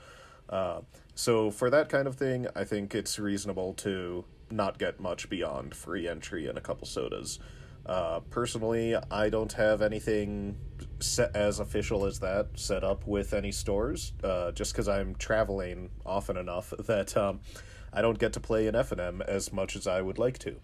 Uh, 0.50 0.82
so 1.16 1.52
for 1.52 1.70
that 1.70 1.90
kind 1.90 2.08
of 2.08 2.16
thing, 2.16 2.48
I 2.56 2.64
think 2.64 2.96
it's 2.96 3.20
reasonable 3.20 3.74
to 3.76 4.26
not 4.52 4.80
get 4.80 5.00
much 5.00 5.30
beyond 5.30 5.76
free 5.76 6.08
entry 6.08 6.48
and 6.48 6.58
a 6.58 6.62
couple 6.62 6.88
sodas. 6.88 7.40
Uh, 7.86 8.20
personally, 8.30 8.96
I 9.10 9.30
don't 9.30 9.52
have 9.54 9.82
anything 9.82 10.58
set 11.00 11.36
as 11.36 11.60
official 11.60 12.06
as 12.06 12.20
that 12.20 12.48
set 12.56 12.84
up 12.84 13.08
with 13.08 13.34
any 13.34 13.52
stores, 13.52 14.14
uh, 14.24 14.52
just 14.52 14.74
because 14.74 14.88
I'm 14.88 15.16
traveling 15.16 15.90
often 16.06 16.38
enough 16.38 16.74
that 16.80 17.16
um, 17.16 17.40
I 17.94 18.02
don't 18.02 18.20
get 18.20 18.34
to 18.34 18.40
play 18.40 18.68
in 18.68 18.76
F 18.76 18.92
and 18.92 19.02
M 19.02 19.22
as 19.22 19.54
much 19.54 19.76
as 19.76 19.88
I 19.88 20.02
would 20.02 20.20
like 20.20 20.38
to, 20.40 20.56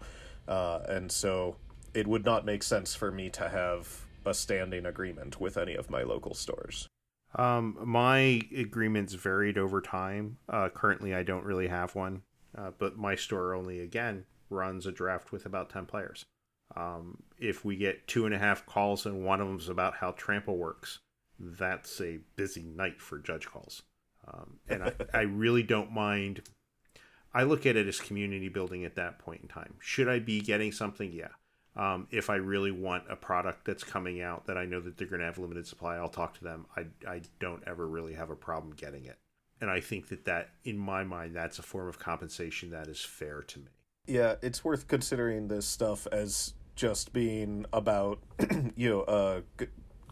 uh, 0.46 0.80
and 0.88 1.10
so 1.10 1.56
it 1.94 2.06
would 2.06 2.24
not 2.24 2.44
make 2.44 2.62
sense 2.62 2.94
for 2.94 3.10
me 3.10 3.30
to 3.30 3.48
have 3.48 4.06
a 4.24 4.34
standing 4.34 4.86
agreement 4.86 5.40
with 5.40 5.56
any 5.56 5.74
of 5.74 5.90
my 5.90 6.02
local 6.02 6.34
stores. 6.34 6.88
Um, 7.36 7.76
my 7.84 8.40
agreements 8.56 9.12
varied 9.12 9.58
over 9.58 9.80
time. 9.80 10.38
Uh, 10.48 10.68
currently, 10.70 11.14
I 11.14 11.22
don't 11.22 11.44
really 11.44 11.68
have 11.68 11.94
one, 11.94 12.22
uh, 12.56 12.70
but 12.78 12.96
my 12.96 13.14
store 13.14 13.54
only 13.54 13.80
again 13.80 14.24
runs 14.48 14.86
a 14.86 14.92
draft 14.92 15.32
with 15.32 15.44
about 15.44 15.70
ten 15.70 15.86
players. 15.86 16.24
Um, 16.74 17.22
if 17.38 17.64
we 17.64 17.76
get 17.76 18.08
two 18.08 18.24
and 18.24 18.34
a 18.34 18.38
half 18.38 18.66
calls 18.66 19.06
and 19.06 19.24
one 19.24 19.40
of 19.40 19.46
them's 19.46 19.68
about 19.68 19.96
how 19.96 20.12
trample 20.12 20.56
works, 20.56 20.98
that's 21.38 22.00
a 22.00 22.20
busy 22.36 22.64
night 22.64 23.00
for 23.00 23.18
judge 23.18 23.46
calls. 23.46 23.82
Um, 24.26 24.58
and 24.68 24.82
I, 24.82 24.92
I 25.14 25.20
really 25.22 25.62
don't 25.62 25.92
mind. 25.92 26.42
I 27.32 27.42
look 27.42 27.66
at 27.66 27.76
it 27.76 27.86
as 27.86 28.00
community 28.00 28.48
building 28.48 28.84
at 28.84 28.96
that 28.96 29.18
point 29.18 29.42
in 29.42 29.48
time. 29.48 29.74
Should 29.78 30.08
I 30.08 30.18
be 30.18 30.40
getting 30.40 30.72
something? 30.72 31.12
Yeah. 31.12 31.28
Um, 31.76 32.08
if 32.10 32.30
I 32.30 32.36
really 32.36 32.70
want 32.70 33.04
a 33.10 33.16
product 33.16 33.66
that's 33.66 33.84
coming 33.84 34.22
out 34.22 34.46
that 34.46 34.56
I 34.56 34.64
know 34.64 34.80
that 34.80 34.96
they're 34.96 35.06
going 35.06 35.20
to 35.20 35.26
have 35.26 35.38
limited 35.38 35.66
supply, 35.66 35.96
I'll 35.96 36.08
talk 36.08 36.34
to 36.38 36.44
them. 36.44 36.66
I, 36.76 36.86
I 37.06 37.20
don't 37.38 37.62
ever 37.66 37.86
really 37.86 38.14
have 38.14 38.30
a 38.30 38.36
problem 38.36 38.74
getting 38.74 39.04
it. 39.04 39.18
And 39.60 39.70
I 39.70 39.80
think 39.80 40.08
that 40.08 40.24
that, 40.24 40.50
in 40.64 40.78
my 40.78 41.04
mind, 41.04 41.34
that's 41.34 41.58
a 41.58 41.62
form 41.62 41.88
of 41.88 41.98
compensation 41.98 42.70
that 42.70 42.88
is 42.88 43.00
fair 43.00 43.42
to 43.42 43.58
me. 43.58 43.66
Yeah, 44.06 44.36
it's 44.42 44.64
worth 44.64 44.86
considering 44.88 45.48
this 45.48 45.66
stuff 45.66 46.06
as 46.12 46.54
just 46.76 47.12
being 47.12 47.66
about 47.72 48.20
you 48.76 48.88
know 48.88 49.00
uh, 49.02 49.40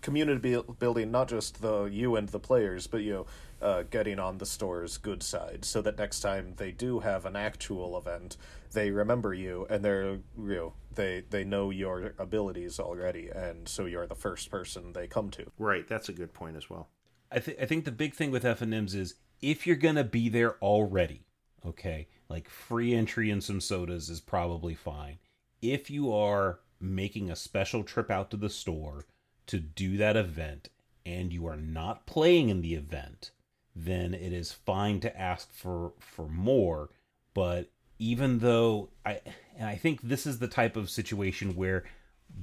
community 0.00 0.58
building, 0.78 1.10
not 1.10 1.28
just 1.28 1.62
the 1.62 1.84
you 1.84 2.16
and 2.16 2.28
the 2.28 2.40
players, 2.40 2.86
but 2.86 3.02
you 3.02 3.12
know 3.12 3.26
uh, 3.64 3.82
getting 3.84 4.18
on 4.18 4.38
the 4.38 4.46
store's 4.46 4.98
good 4.98 5.22
side, 5.22 5.64
so 5.64 5.80
that 5.82 5.98
next 5.98 6.20
time 6.20 6.52
they 6.58 6.70
do 6.70 7.00
have 7.00 7.24
an 7.24 7.34
actual 7.34 7.96
event, 7.96 8.36
they 8.72 8.90
remember 8.90 9.32
you 9.32 9.66
and 9.70 9.84
they're 9.84 10.18
you 10.38 10.54
know 10.54 10.72
they 10.94 11.24
they 11.30 11.44
know 11.44 11.70
your 11.70 12.14
abilities 12.18 12.78
already, 12.78 13.28
and 13.28 13.66
so 13.68 13.86
you're 13.86 14.06
the 14.06 14.14
first 14.14 14.50
person 14.50 14.92
they 14.92 15.06
come 15.06 15.30
to. 15.30 15.46
Right. 15.58 15.88
That's 15.88 16.08
a 16.08 16.12
good 16.12 16.34
point 16.34 16.56
as 16.56 16.68
well. 16.68 16.88
I, 17.32 17.40
th- 17.40 17.58
I 17.60 17.64
think 17.64 17.84
the 17.84 17.90
big 17.90 18.14
thing 18.14 18.30
with 18.30 18.44
F&Ms 18.44 18.94
is 18.94 19.14
if 19.42 19.66
you're 19.66 19.76
going 19.76 19.96
to 19.96 20.04
be 20.04 20.28
there 20.28 20.56
already, 20.62 21.26
okay, 21.66 22.06
like 22.28 22.48
free 22.48 22.94
entry 22.94 23.30
and 23.30 23.42
some 23.42 23.60
sodas 23.60 24.08
is 24.08 24.20
probably 24.20 24.74
fine. 24.74 25.18
If 25.60 25.90
you 25.90 26.12
are 26.12 26.60
making 26.80 27.30
a 27.30 27.36
special 27.36 27.82
trip 27.82 28.10
out 28.10 28.30
to 28.30 28.36
the 28.36 28.50
store 28.50 29.06
to 29.46 29.58
do 29.58 29.96
that 29.96 30.16
event 30.16 30.68
and 31.04 31.32
you 31.32 31.46
are 31.46 31.56
not 31.56 32.06
playing 32.06 32.50
in 32.50 32.60
the 32.60 32.74
event, 32.74 33.32
then 33.74 34.14
it 34.14 34.32
is 34.32 34.52
fine 34.52 35.00
to 35.00 35.20
ask 35.20 35.52
for 35.52 35.92
for 35.98 36.28
more, 36.28 36.90
but 37.34 37.70
even 37.98 38.38
though 38.38 38.90
I 39.04 39.20
and 39.56 39.68
I 39.68 39.76
think 39.76 40.02
this 40.02 40.26
is 40.26 40.38
the 40.38 40.48
type 40.48 40.76
of 40.76 40.90
situation 40.90 41.56
where 41.56 41.84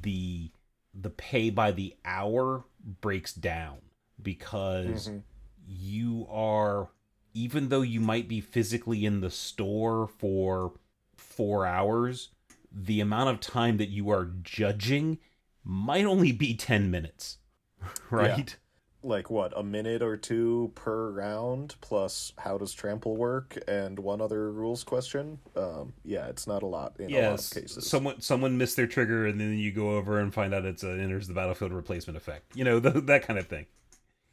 the 0.01 0.51
the 0.93 1.09
pay 1.09 1.49
by 1.49 1.71
the 1.71 1.95
hour 2.03 2.65
breaks 3.01 3.34
down 3.34 3.77
because 4.21 5.07
mm-hmm. 5.07 5.19
you 5.67 6.27
are 6.29 6.89
even 7.34 7.69
though 7.69 7.82
you 7.82 8.01
might 8.01 8.27
be 8.27 8.41
physically 8.41 9.05
in 9.05 9.21
the 9.21 9.29
store 9.29 10.07
for 10.07 10.73
4 11.15 11.65
hours 11.65 12.29
the 12.71 12.99
amount 12.99 13.29
of 13.29 13.39
time 13.39 13.77
that 13.77 13.89
you 13.89 14.09
are 14.09 14.32
judging 14.43 15.17
might 15.63 16.05
only 16.05 16.32
be 16.32 16.55
10 16.55 16.91
minutes 16.91 17.38
right 18.09 18.57
like 19.04 19.30
what 19.30 19.54
a 19.58 19.64
minute 19.64 20.02
or 20.02 20.16
two 20.16 20.72
per 20.76 21.10
round 21.10 21.76
plus 21.82 22.34
how 22.38 22.58
does 22.58 22.74
trample 22.74 23.18
work 23.18 23.58
and 23.68 23.99
one 23.99 24.22
other 24.22 24.52
rules 24.52 24.84
question? 24.84 25.39
Um 25.56 25.93
yeah 26.04 26.28
it's 26.28 26.47
not 26.47 26.64
a 26.64 26.68
lot 26.68 26.95
in 26.99 27.10
yes, 27.10 27.24
a 27.24 27.30
lot 27.30 27.39
of 27.39 27.64
cases. 27.64 27.89
Someone 27.89 28.22
someone 28.22 28.58
missed 28.58 28.76
their 28.76 28.88
trigger 28.88 29.26
and 29.26 29.39
then 29.39 29.58
you 29.58 29.72
go 29.72 29.91
over 29.91 30.20
and 30.20 30.34
find 30.34 30.54
out 30.54 30.66
it's 30.66 30.84
a 30.84 30.91
enters 30.91 31.28
the 31.28 31.34
battlefield 31.34 31.74
replacement 31.74 32.18
effect. 32.18 32.56
You 32.56 32.64
know 32.64 32.80
the, 32.80 33.02
that 33.02 33.26
kind 33.26 33.39
of 33.39 33.47
thing. 33.47 33.66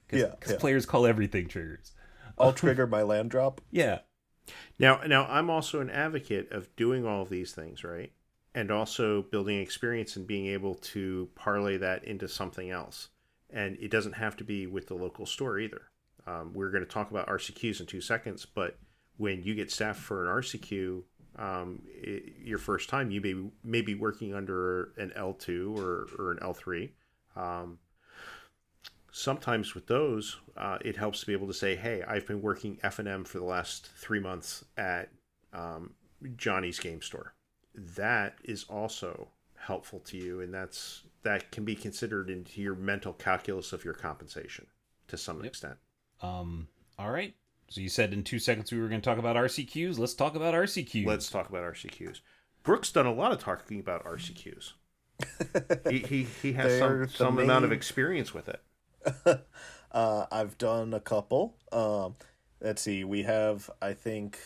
Cause, 0.08 0.20
yeah 0.20 0.30
because 0.38 0.52
yeah. 0.52 0.58
players 0.58 0.86
call 0.86 1.06
everything 1.06 1.48
triggers. 1.48 1.92
I'll 2.38 2.52
trigger 2.52 2.86
my 2.86 3.02
land 3.02 3.30
drop. 3.30 3.60
Yeah. 3.70 4.00
Now 4.78 5.00
now 5.06 5.26
i'm 5.26 5.50
also 5.50 5.80
an 5.80 5.90
advocate 5.90 6.52
of 6.52 6.74
doing 6.76 7.06
all 7.06 7.22
of 7.22 7.30
these 7.30 7.52
things 7.52 7.84
right? 7.84 8.12
And 8.54 8.70
also 8.70 9.22
building 9.22 9.60
experience 9.60 10.16
and 10.16 10.26
being 10.26 10.46
able 10.46 10.74
to 10.74 11.28
parlay 11.34 11.76
that 11.76 12.02
into 12.04 12.26
something 12.28 12.70
else 12.70 13.08
and 13.50 13.76
it 13.80 13.90
doesn't 13.90 14.14
have 14.14 14.36
to 14.36 14.44
be 14.44 14.66
with 14.66 14.88
the 14.88 14.94
local 14.94 15.26
store 15.26 15.58
either. 15.58 15.82
Um, 16.26 16.52
we're 16.52 16.70
going 16.70 16.84
to 16.84 16.90
talk 16.90 17.10
about 17.10 17.28
RCQs 17.28 17.80
in 17.80 17.86
two 17.86 18.00
seconds, 18.00 18.46
but 18.46 18.78
when 19.16 19.42
you 19.42 19.54
get 19.54 19.70
staffed 19.70 20.00
for 20.00 20.24
an 20.24 20.42
RCQ, 20.42 21.02
um, 21.38 21.82
it, 21.86 22.34
your 22.42 22.58
first 22.58 22.88
time, 22.88 23.10
you 23.10 23.20
may, 23.20 23.34
may 23.64 23.80
be 23.80 23.94
working 23.94 24.34
under 24.34 24.92
an 24.96 25.12
L2 25.16 25.76
or, 25.76 26.08
or 26.18 26.32
an 26.32 26.38
L3. 26.38 26.90
Um, 27.36 27.78
sometimes 29.10 29.74
with 29.74 29.86
those, 29.86 30.38
uh, 30.56 30.78
it 30.84 30.96
helps 30.96 31.20
to 31.20 31.26
be 31.26 31.32
able 31.32 31.46
to 31.46 31.54
say, 31.54 31.76
hey, 31.76 32.02
I've 32.06 32.26
been 32.26 32.42
working 32.42 32.78
F&M 32.82 33.24
for 33.24 33.38
the 33.38 33.44
last 33.44 33.88
three 33.96 34.20
months 34.20 34.64
at 34.76 35.10
um, 35.52 35.94
Johnny's 36.36 36.78
Game 36.78 37.00
Store. 37.00 37.34
That 37.74 38.36
is 38.44 38.64
also 38.64 39.28
helpful 39.68 40.00
to 40.00 40.16
you, 40.16 40.40
and 40.40 40.52
that's 40.52 41.04
that 41.22 41.52
can 41.52 41.64
be 41.64 41.76
considered 41.76 42.28
into 42.28 42.60
your 42.60 42.74
mental 42.74 43.12
calculus 43.12 43.72
of 43.72 43.84
your 43.84 43.94
compensation 43.94 44.66
to 45.06 45.16
some 45.16 45.36
yep. 45.38 45.46
extent. 45.46 45.76
Um, 46.20 46.68
all 46.98 47.10
right. 47.10 47.34
So 47.68 47.80
you 47.80 47.88
said 47.88 48.12
in 48.12 48.24
two 48.24 48.38
seconds 48.38 48.72
we 48.72 48.80
were 48.80 48.88
going 48.88 49.00
to 49.00 49.04
talk 49.04 49.18
about 49.18 49.36
RCQs. 49.36 49.98
Let's 49.98 50.14
talk 50.14 50.34
about 50.34 50.54
RCQs. 50.54 51.06
Let's 51.06 51.30
talk 51.30 51.48
about 51.48 51.62
RCQs. 51.62 52.20
Brooks 52.64 52.90
done 52.90 53.06
a 53.06 53.12
lot 53.12 53.30
of 53.30 53.38
talking 53.38 53.78
about 53.78 54.04
RCQs. 54.04 54.72
he, 55.90 55.98
he 55.98 56.22
he 56.42 56.52
has 56.54 56.78
some 56.78 57.08
some 57.08 57.34
main... 57.36 57.44
amount 57.44 57.64
of 57.64 57.72
experience 57.72 58.32
with 58.32 58.48
it. 58.48 58.60
uh, 59.92 60.26
I've 60.32 60.56
done 60.58 60.94
a 60.94 61.00
couple. 61.00 61.56
Um, 61.70 62.14
let's 62.60 62.82
see. 62.82 63.04
We 63.04 63.22
have 63.24 63.70
I 63.82 63.92
think 63.92 64.38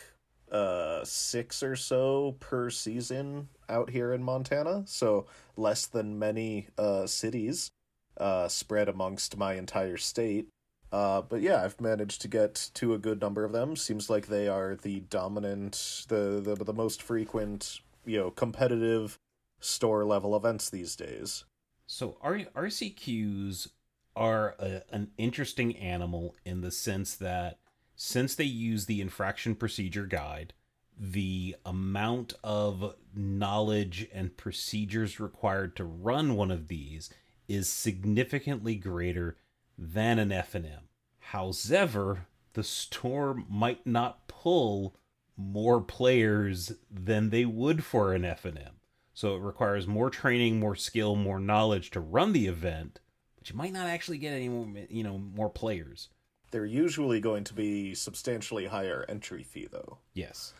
uh, 0.52 1.02
six 1.04 1.62
or 1.62 1.74
so 1.74 2.36
per 2.38 2.70
season 2.70 3.48
out 3.68 3.90
here 3.90 4.12
in 4.12 4.22
Montana, 4.22 4.84
so 4.86 5.26
less 5.56 5.86
than 5.86 6.18
many 6.18 6.68
uh, 6.76 7.06
cities 7.06 7.70
uh, 8.18 8.48
spread 8.48 8.88
amongst 8.88 9.36
my 9.36 9.54
entire 9.54 9.96
state. 9.96 10.48
Uh, 10.92 11.22
but 11.22 11.40
yeah, 11.40 11.64
I've 11.64 11.80
managed 11.80 12.20
to 12.20 12.28
get 12.28 12.70
to 12.74 12.92
a 12.92 12.98
good 12.98 13.20
number 13.20 13.44
of 13.44 13.52
them. 13.52 13.76
Seems 13.76 14.10
like 14.10 14.26
they 14.26 14.46
are 14.46 14.76
the 14.76 15.00
dominant, 15.00 16.04
the 16.08 16.40
the, 16.44 16.54
the 16.54 16.74
most 16.74 17.00
frequent, 17.00 17.80
you 18.04 18.18
know, 18.18 18.30
competitive 18.30 19.18
store 19.58 20.04
level 20.04 20.36
events 20.36 20.68
these 20.68 20.94
days. 20.94 21.44
So 21.86 22.18
R- 22.20 22.46
RCQs 22.54 23.68
are 24.14 24.54
a, 24.58 24.82
an 24.90 25.12
interesting 25.16 25.76
animal 25.76 26.36
in 26.44 26.60
the 26.60 26.70
sense 26.70 27.14
that 27.16 27.58
since 28.04 28.34
they 28.34 28.42
use 28.42 28.86
the 28.86 29.00
infraction 29.00 29.54
procedure 29.54 30.06
guide, 30.06 30.52
the 30.98 31.54
amount 31.64 32.34
of 32.42 32.96
knowledge 33.14 34.08
and 34.12 34.36
procedures 34.36 35.20
required 35.20 35.76
to 35.76 35.84
run 35.84 36.34
one 36.34 36.50
of 36.50 36.66
these 36.66 37.10
is 37.46 37.68
significantly 37.68 38.74
greater 38.74 39.36
than 39.78 40.18
an 40.18 40.32
F&M. 40.32 40.88
However, 41.20 42.26
the 42.54 42.64
store 42.64 43.40
might 43.48 43.86
not 43.86 44.26
pull 44.26 44.96
more 45.36 45.80
players 45.80 46.72
than 46.90 47.30
they 47.30 47.44
would 47.44 47.84
for 47.84 48.12
an 48.14 48.24
F&M. 48.24 48.80
So 49.14 49.36
it 49.36 49.42
requires 49.42 49.86
more 49.86 50.10
training, 50.10 50.58
more 50.58 50.74
skill, 50.74 51.14
more 51.14 51.38
knowledge 51.38 51.92
to 51.92 52.00
run 52.00 52.32
the 52.32 52.48
event, 52.48 52.98
but 53.38 53.48
you 53.48 53.54
might 53.54 53.72
not 53.72 53.86
actually 53.86 54.18
get 54.18 54.32
any 54.32 54.48
more, 54.48 54.66
you 54.90 55.04
know, 55.04 55.18
more 55.18 55.50
players. 55.50 56.08
They're 56.52 56.64
usually 56.64 57.20
going 57.20 57.44
to 57.44 57.54
be 57.54 57.94
substantially 57.94 58.66
higher 58.66 59.04
entry 59.08 59.42
fee 59.42 59.68
though. 59.70 59.98
Yes. 60.12 60.52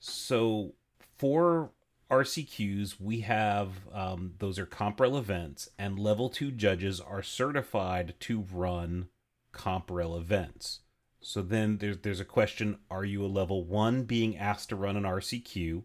So 0.00 0.72
for 1.18 1.70
RCQs, 2.10 3.00
we 3.00 3.20
have 3.20 3.72
um, 3.92 4.34
those 4.38 4.58
are 4.58 4.66
Comprel 4.66 5.18
events, 5.18 5.68
and 5.78 5.98
level 5.98 6.28
two 6.28 6.50
judges 6.50 7.00
are 7.00 7.22
certified 7.22 8.14
to 8.20 8.44
run 8.52 9.08
Comprel 9.52 10.16
events. 10.16 10.80
So 11.20 11.42
then 11.42 11.78
there's 11.78 11.98
there's 11.98 12.20
a 12.20 12.24
question: 12.24 12.78
Are 12.90 13.04
you 13.04 13.24
a 13.24 13.26
level 13.26 13.64
one 13.64 14.04
being 14.04 14.36
asked 14.36 14.70
to 14.70 14.76
run 14.76 14.96
an 14.96 15.02
RCQ, 15.02 15.82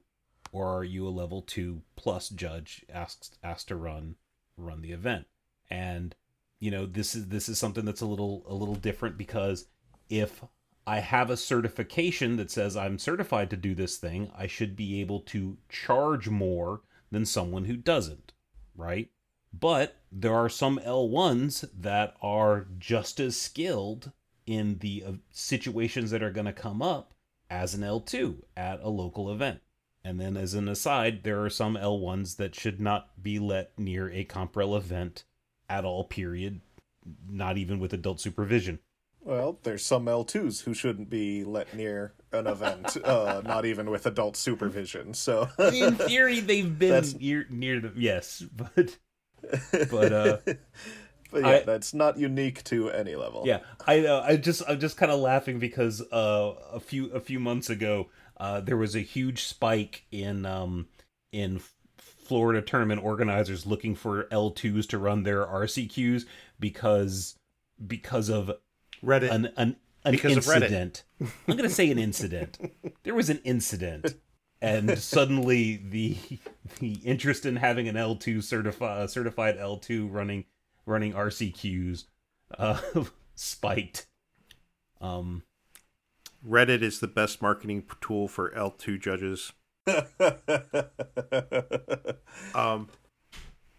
or 0.51 0.77
are 0.77 0.83
you 0.83 1.07
a 1.07 1.09
level 1.09 1.41
two 1.41 1.81
plus 1.95 2.29
judge 2.29 2.85
asked 2.89 3.37
asked 3.43 3.67
to 3.69 3.75
run 3.75 4.15
run 4.55 4.81
the 4.81 4.91
event? 4.91 5.27
And 5.69 6.15
you 6.61 6.71
know 6.71 6.85
this 6.85 7.15
is 7.15 7.27
this 7.27 7.49
is 7.49 7.57
something 7.57 7.83
that's 7.83 8.01
a 8.01 8.05
little 8.05 8.43
a 8.47 8.53
little 8.53 8.75
different 8.75 9.17
because 9.17 9.65
if 10.09 10.41
I 10.87 10.99
have 10.99 11.29
a 11.29 11.37
certification 11.37 12.37
that 12.37 12.51
says 12.51 12.77
I'm 12.77 12.99
certified 12.99 13.49
to 13.49 13.57
do 13.57 13.75
this 13.75 13.97
thing, 13.97 14.31
I 14.37 14.47
should 14.47 14.75
be 14.75 15.01
able 15.01 15.19
to 15.21 15.57
charge 15.69 16.29
more 16.29 16.81
than 17.11 17.25
someone 17.25 17.65
who 17.65 17.75
doesn't, 17.75 18.31
right? 18.75 19.09
But 19.53 19.97
there 20.11 20.33
are 20.33 20.49
some 20.49 20.79
L1s 20.79 21.69
that 21.77 22.15
are 22.21 22.67
just 22.79 23.19
as 23.19 23.35
skilled 23.35 24.11
in 24.45 24.77
the 24.79 25.03
uh, 25.05 25.11
situations 25.31 26.11
that 26.11 26.23
are 26.23 26.31
going 26.31 26.45
to 26.45 26.53
come 26.53 26.81
up 26.81 27.13
as 27.49 27.73
an 27.73 27.81
L2 27.81 28.43
at 28.55 28.81
a 28.81 28.89
local 28.89 29.31
event. 29.31 29.61
And 30.03 30.19
then, 30.19 30.35
as 30.35 30.53
an 30.55 30.67
aside, 30.67 31.23
there 31.23 31.43
are 31.43 31.49
some 31.49 31.75
L1s 31.75 32.37
that 32.37 32.55
should 32.55 32.81
not 32.81 33.21
be 33.21 33.37
let 33.37 33.77
near 33.77 34.09
a 34.09 34.23
Comprel 34.23 34.75
event 34.75 35.25
at 35.71 35.85
all, 35.85 36.03
period, 36.03 36.59
not 37.29 37.57
even 37.57 37.79
with 37.79 37.93
adult 37.93 38.19
supervision. 38.19 38.79
Well, 39.23 39.59
there's 39.63 39.85
some 39.85 40.05
L2s 40.05 40.63
who 40.63 40.73
shouldn't 40.73 41.09
be 41.09 41.43
let 41.43 41.73
near 41.73 42.13
an 42.31 42.47
event, 42.47 42.97
uh, 43.03 43.41
not 43.45 43.65
even 43.65 43.89
with 43.89 44.05
adult 44.05 44.35
supervision. 44.35 45.13
So, 45.13 45.47
in 45.59 45.95
theory, 45.95 46.39
they've 46.41 46.77
been 46.77 47.05
near 47.19 47.45
near 47.49 47.79
the 47.79 47.93
yes, 47.95 48.43
but 48.51 48.97
but 49.89 50.11
uh, 50.11 50.37
but 51.31 51.41
yeah, 51.41 51.47
I, 51.47 51.59
that's 51.61 51.93
not 51.93 52.17
unique 52.17 52.63
to 52.65 52.89
any 52.89 53.15
level. 53.15 53.43
Yeah, 53.45 53.59
I 53.87 54.01
know. 54.01 54.21
I 54.21 54.35
just 54.37 54.63
I'm 54.67 54.79
just 54.79 54.97
kind 54.97 55.11
of 55.11 55.19
laughing 55.19 55.59
because 55.59 56.01
uh, 56.11 56.53
a 56.73 56.79
few 56.79 57.11
a 57.11 57.19
few 57.19 57.39
months 57.39 57.69
ago, 57.69 58.09
uh, 58.37 58.59
there 58.59 58.77
was 58.77 58.95
a 58.95 59.01
huge 59.01 59.43
spike 59.43 60.05
in 60.11 60.45
um 60.45 60.87
in 61.31 61.61
Florida 62.31 62.61
tournament 62.61 63.03
organizers 63.03 63.65
looking 63.65 63.93
for 63.93 64.23
L2s 64.31 64.87
to 64.87 64.97
run 64.97 65.23
their 65.23 65.45
RCQs 65.45 66.23
because 66.61 67.35
because 67.85 68.29
of 68.29 68.49
Reddit. 69.03 69.29
An, 69.31 69.49
an, 69.57 69.75
an 70.05 70.11
because 70.13 70.37
incident. 70.37 71.03
Of 71.19 71.35
I'm 71.49 71.57
going 71.57 71.67
to 71.67 71.75
say 71.75 71.91
an 71.91 71.99
incident. 71.99 72.57
There 73.03 73.13
was 73.13 73.29
an 73.29 73.41
incident, 73.43 74.15
and 74.61 74.97
suddenly 74.97 75.75
the 75.75 76.15
the 76.79 76.93
interest 77.03 77.45
in 77.45 77.57
having 77.57 77.89
an 77.89 77.95
L2 77.95 78.41
certified 78.41 79.09
certified 79.09 79.57
L2 79.57 80.07
running 80.09 80.45
running 80.85 81.11
RCQs 81.11 82.05
uh, 82.57 82.79
spiked. 83.35 84.07
Um, 85.01 85.43
Reddit 86.47 86.81
is 86.81 87.01
the 87.01 87.09
best 87.09 87.41
marketing 87.41 87.83
tool 87.99 88.29
for 88.29 88.51
L2 88.51 89.01
judges. 89.01 89.51
um, 92.55 92.87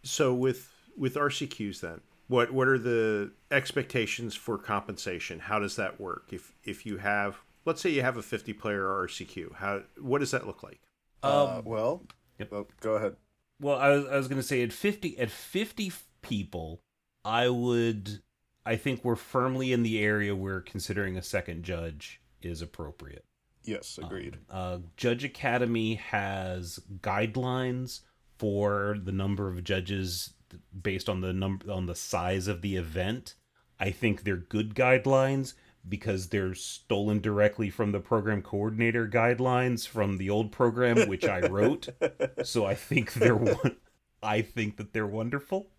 so 0.03 0.35
with 0.35 0.71
with 0.97 1.15
RCQs 1.15 1.81
then, 1.81 2.01
what 2.29 2.53
what 2.53 2.69
are 2.69 2.79
the 2.79 3.33
expectations 3.51 4.35
for 4.35 4.59
compensation? 4.59 5.41
How 5.41 5.59
does 5.59 5.77
that 5.77 6.01
work? 6.01 6.29
If 6.33 6.53
if 6.65 6.85
you 6.87 6.99
have 6.99 7.39
let's 7.65 7.81
say 7.81 7.91
you 7.91 8.03
have 8.03 8.17
a 8.17 8.23
50 8.23 8.53
player 8.55 8.85
RCQ, 8.85 9.55
how 9.55 9.83
what 10.01 10.19
does 10.19 10.33
that 10.33 10.47
look 10.47 10.63
like? 10.63 10.81
Uh, 11.23 11.63
well, 11.65 12.03
Yep. 12.39 12.53
oh, 12.53 12.67
go 12.81 12.95
ahead. 12.95 13.17
Well, 13.61 13.79
I 13.79 13.91
was 13.91 14.07
I 14.07 14.17
was 14.17 14.29
gonna 14.29 14.43
say 14.43 14.63
at 14.63 14.73
fifty 14.73 15.17
at 15.19 15.31
fifty 15.31 15.93
people, 16.21 16.81
I 17.25 17.49
would 17.49 18.21
I 18.67 18.77
think 18.77 19.05
we're 19.05 19.17
firmly 19.17 19.73
in 19.73 19.83
the 19.85 20.03
area 20.03 20.35
where 20.35 20.61
considering 20.61 21.17
a 21.17 21.23
second 21.23 21.63
judge 21.63 22.21
is 22.41 22.61
appropriate. 22.61 23.25
Yes, 23.65 23.99
agreed. 24.03 24.39
Uh, 24.51 24.79
Judge 24.97 25.25
Academy 25.25 25.95
has 25.95 26.81
guidelines 27.01 28.01
for 28.39 28.97
the 29.03 29.13
number 29.13 29.49
of 29.49 29.63
judges 29.65 30.35
based 30.83 31.09
on 31.09 31.21
the 31.21 31.33
number 31.33 31.71
on 31.71 31.87
the 31.87 31.95
size 31.95 32.49
of 32.49 32.63
the 32.63 32.77
event. 32.77 33.35
I 33.79 33.91
think 33.91 34.23
they're 34.23 34.37
good 34.37 34.75
guidelines 34.75 35.55
because 35.89 36.29
they're 36.29 36.55
stolen 36.55 37.21
directly 37.21 37.71
from 37.71 37.93
the 37.93 38.01
program 38.01 38.43
coordinator 38.43 39.09
guidelines 39.09 39.87
from 39.87 40.17
the 40.17 40.31
old 40.31 40.53
program 40.53 41.09
which 41.09 41.25
I 41.25 41.41
wrote. 41.41 41.89
so 42.45 42.65
I 42.65 42.75
think 42.75 43.15
they're 43.15 43.37
one 43.37 43.77
I 44.23 44.43
think 44.43 44.77
that 44.77 44.93
they're 44.93 45.07
wonderful. 45.07 45.69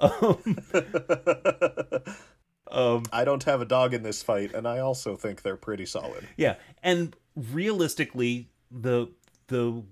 Um, 0.00 0.56
um, 2.70 3.02
I 3.12 3.24
don't 3.24 3.44
have 3.44 3.60
a 3.60 3.66
dog 3.66 3.92
in 3.92 4.02
this 4.02 4.22
fight, 4.22 4.54
and 4.54 4.66
I 4.66 4.78
also 4.78 5.14
think 5.14 5.42
they're 5.42 5.56
pretty 5.56 5.84
solid. 5.84 6.26
Yeah, 6.38 6.56
and 6.82 7.14
realistically, 7.36 8.50
the 8.70 9.08
the 9.48 9.82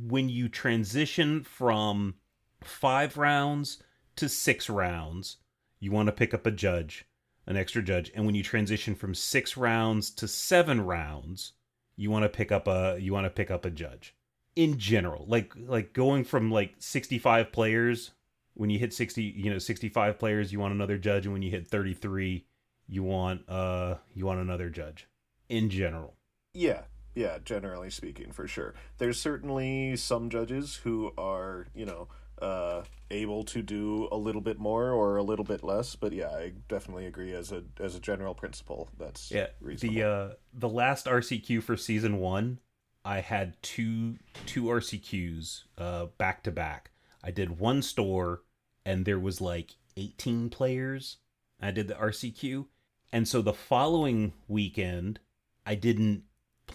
when 0.00 0.28
you 0.28 0.48
transition 0.48 1.42
from 1.42 2.14
five 2.62 3.16
rounds 3.16 3.82
to 4.16 4.28
six 4.28 4.68
rounds, 4.68 5.36
you 5.80 5.90
want 5.90 6.06
to 6.06 6.12
pick 6.12 6.34
up 6.34 6.46
a 6.46 6.50
judge, 6.50 7.06
an 7.46 7.56
extra 7.56 7.82
judge, 7.82 8.10
and 8.14 8.26
when 8.26 8.34
you 8.34 8.42
transition 8.42 8.94
from 8.94 9.14
six 9.14 9.56
rounds 9.56 10.10
to 10.10 10.28
seven 10.28 10.80
rounds, 10.80 11.52
you 11.96 12.10
want 12.10 12.24
to 12.24 12.28
pick 12.28 12.52
up 12.52 12.66
a 12.68 12.98
you 13.00 13.12
want 13.12 13.24
to 13.24 13.30
pick 13.30 13.50
up 13.50 13.64
a 13.64 13.70
judge. 13.70 14.14
In 14.54 14.78
general, 14.78 15.24
like 15.26 15.52
like 15.56 15.92
going 15.92 16.24
from 16.24 16.50
like 16.50 16.74
sixty 16.78 17.18
five 17.18 17.52
players 17.52 18.12
when 18.56 18.70
you 18.70 18.78
hit 18.78 18.94
60 18.94 19.22
you 19.22 19.50
know 19.50 19.58
65 19.58 20.18
players 20.18 20.50
you 20.50 20.58
want 20.58 20.74
another 20.74 20.96
judge. 20.98 21.26
And 21.26 21.32
when 21.32 21.42
you 21.42 21.50
hit 21.50 21.68
33 21.68 22.46
you 22.88 23.02
want 23.02 23.48
uh 23.48 23.96
you 24.14 24.26
want 24.26 24.40
another 24.40 24.70
judge. 24.70 25.06
In 25.48 25.68
general 25.70 26.15
Yeah, 26.56 26.82
yeah, 27.14 27.38
generally 27.44 27.90
speaking, 27.90 28.32
for 28.32 28.48
sure. 28.48 28.74
There's 28.98 29.20
certainly 29.20 29.96
some 29.96 30.30
judges 30.30 30.76
who 30.76 31.12
are, 31.18 31.66
you 31.74 31.84
know, 31.84 32.08
uh, 32.40 32.82
able 33.10 33.44
to 33.44 33.62
do 33.62 34.08
a 34.10 34.16
little 34.16 34.40
bit 34.40 34.58
more 34.58 34.90
or 34.90 35.16
a 35.16 35.22
little 35.22 35.44
bit 35.44 35.62
less, 35.62 35.96
but 35.96 36.12
yeah, 36.12 36.28
I 36.28 36.52
definitely 36.68 37.06
agree 37.06 37.32
as 37.32 37.52
a 37.52 37.64
as 37.80 37.94
a 37.94 38.00
general 38.00 38.34
principle. 38.34 38.88
That's 38.98 39.30
yeah 39.30 39.46
reasonable. 39.60 39.94
the 39.94 40.02
uh 40.02 40.28
the 40.52 40.68
last 40.68 41.06
rcq 41.06 41.62
for 41.62 41.76
season 41.76 42.18
one 42.18 42.58
i 43.04 43.20
had 43.20 43.60
two 43.62 44.16
two 44.44 44.64
rcqs 44.64 45.64
uh 45.78 46.06
back 46.18 46.42
to 46.42 46.50
back 46.50 46.90
i 47.22 47.30
did 47.30 47.58
one 47.58 47.80
store 47.82 48.42
and 48.84 49.04
there 49.04 49.18
was 49.18 49.40
like 49.40 49.76
18 49.96 50.50
players 50.50 51.18
i 51.60 51.70
did 51.70 51.88
the 51.88 51.94
rcq 51.94 52.66
and 53.12 53.26
so 53.28 53.40
the 53.42 53.52
following 53.52 54.32
weekend 54.48 55.20
i 55.64 55.74
didn't 55.74 56.24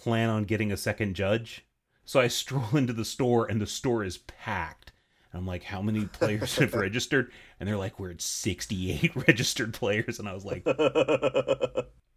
plan 0.02 0.28
on 0.28 0.44
getting 0.44 0.72
a 0.72 0.76
second 0.76 1.14
judge. 1.14 1.64
So 2.04 2.20
i 2.20 2.28
stroll 2.28 2.76
into 2.76 2.92
the 2.92 3.04
store 3.04 3.46
and 3.46 3.60
the 3.60 3.66
store 3.66 4.04
is 4.04 4.18
packed. 4.18 4.92
And 5.32 5.38
i'm 5.38 5.46
like 5.46 5.64
how 5.64 5.80
many 5.80 6.06
players 6.12 6.56
have 6.56 6.74
registered? 6.74 7.30
And 7.60 7.68
they're 7.68 7.76
like 7.76 7.98
we're 7.98 8.10
at 8.10 8.20
68 8.20 9.14
registered 9.28 9.74
players. 9.74 10.18
And 10.18 10.28
i 10.28 10.34
was 10.34 10.44
like 10.44 10.66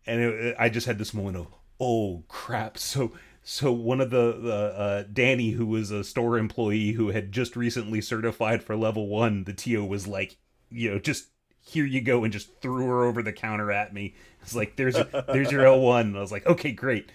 and 0.08 0.22
it, 0.22 0.56
I 0.58 0.70
just 0.70 0.88
had 0.88 0.98
this 0.98 1.14
moment 1.14 1.38
of 1.38 1.48
oh 1.80 2.24
crap. 2.28 2.78
So 2.78 3.12
so 3.48 3.72
one 3.72 4.02
of 4.02 4.10
the, 4.10 4.40
the 4.42 4.56
uh, 4.56 5.04
Danny 5.14 5.52
who 5.52 5.68
was 5.68 5.92
a 5.92 6.04
store 6.04 6.40
employee 6.40 6.94
who 6.94 7.10
had 7.10 7.32
just 7.32 7.56
recently 7.56 8.02
certified 8.02 8.64
for 8.64 8.76
level 8.76 9.08
one 9.08 9.44
the 9.44 9.54
TO 9.54 9.86
was 9.86 10.08
like 10.08 10.38
you 10.72 10.90
know 10.90 10.98
just 10.98 11.28
here 11.60 11.86
you 11.86 12.02
go 12.02 12.24
and 12.24 12.34
just 12.34 12.60
threw 12.62 12.88
her 12.88 13.04
over 13.04 13.22
the 13.22 13.34
counter 13.34 13.72
at 13.72 13.94
me. 13.94 14.16
It's 14.42 14.56
like 14.56 14.76
there's 14.76 14.96
there's 15.28 15.52
your 15.52 15.64
L1 15.64 16.02
and 16.02 16.18
I 16.18 16.22
was 16.22 16.32
like 16.32 16.48
okay 16.48 16.72
great 16.72 17.12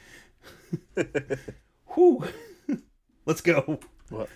whew 1.95 2.25
let's 3.27 3.41
go 3.41 3.81
Well, 4.11 4.29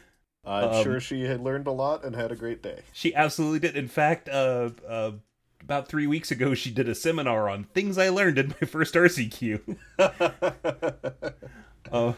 I'm 0.45 0.69
Um, 0.71 0.83
sure 0.85 1.01
she 1.01 1.23
had 1.23 1.41
learned 1.41 1.67
a 1.67 1.73
lot 1.73 2.05
and 2.05 2.15
had 2.15 2.31
a 2.31 2.37
great 2.37 2.63
day. 2.63 2.83
She 2.93 3.15
absolutely 3.15 3.61
did. 3.61 3.77
In 3.77 3.89
fact, 3.89 4.29
uh, 4.29 4.71
uh, 4.87 5.13
about 5.63 5.89
three 5.89 6.07
weeks 6.07 6.31
ago, 6.31 6.53
she 6.55 6.71
did 6.71 6.87
a 6.89 6.95
seminar 6.95 7.49
on 7.49 7.65
things 7.65 7.97
I 7.97 8.11
learned 8.11 8.39
in 8.39 8.49
my 8.49 8.67
first 8.67 8.95
RCQ. 8.95 9.77
uh, 11.93 12.13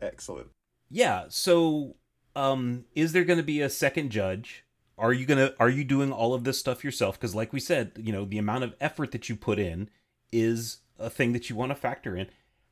Excellent. 0.00 0.48
yeah. 0.90 1.24
So, 1.28 1.96
um, 2.34 2.84
is 2.94 3.12
there 3.12 3.24
going 3.24 3.38
to 3.38 3.44
be 3.44 3.60
a 3.60 3.70
second 3.70 4.10
judge? 4.10 4.64
Are 4.98 5.12
you 5.12 5.24
gonna? 5.24 5.52
Are 5.58 5.70
you 5.70 5.84
doing 5.84 6.12
all 6.12 6.34
of 6.34 6.44
this 6.44 6.58
stuff 6.58 6.84
yourself? 6.84 7.18
Because, 7.18 7.34
like 7.34 7.52
we 7.52 7.60
said, 7.60 7.92
you 7.96 8.12
know, 8.12 8.24
the 8.24 8.38
amount 8.38 8.64
of 8.64 8.74
effort 8.80 9.12
that 9.12 9.28
you 9.28 9.36
put 9.36 9.58
in 9.58 9.88
is 10.32 10.78
a 10.98 11.08
thing 11.08 11.32
that 11.32 11.48
you 11.48 11.56
want 11.56 11.70
to 11.70 11.74
factor 11.76 12.16
in. 12.16 12.26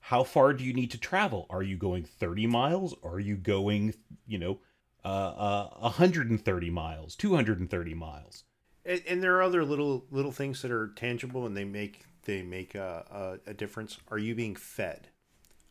How 0.09 0.25
far 0.25 0.55
do 0.55 0.65
you 0.65 0.73
need 0.73 0.91
to 0.93 0.99
travel? 0.99 1.45
Are 1.51 1.63
you 1.63 1.77
going 1.77 2.03
30 2.03 2.47
miles? 2.47 2.95
Are 3.03 3.21
you 3.21 3.37
going, 3.37 3.93
you 4.27 4.39
know, 4.39 4.59
uh, 5.05 5.09
uh, 5.09 5.69
130 5.81 6.71
miles, 6.71 7.15
230 7.15 7.93
miles? 7.93 8.45
And, 8.87 9.03
and 9.07 9.23
there 9.23 9.37
are 9.37 9.43
other 9.43 9.67
little 9.67 10.07
little 10.11 10.33
things 10.33 10.63
that 10.63 10.71
are 10.71 10.95
tangible 10.97 11.45
and 11.45 11.55
they 11.55 11.67
make 11.67 12.07
they 12.23 12.41
make 12.41 12.75
a, 12.75 13.39
a, 13.47 13.51
a 13.51 13.53
difference. 13.53 13.99
Are 14.11 14.17
you 14.17 14.35
being 14.35 14.57
fed? 14.57 15.09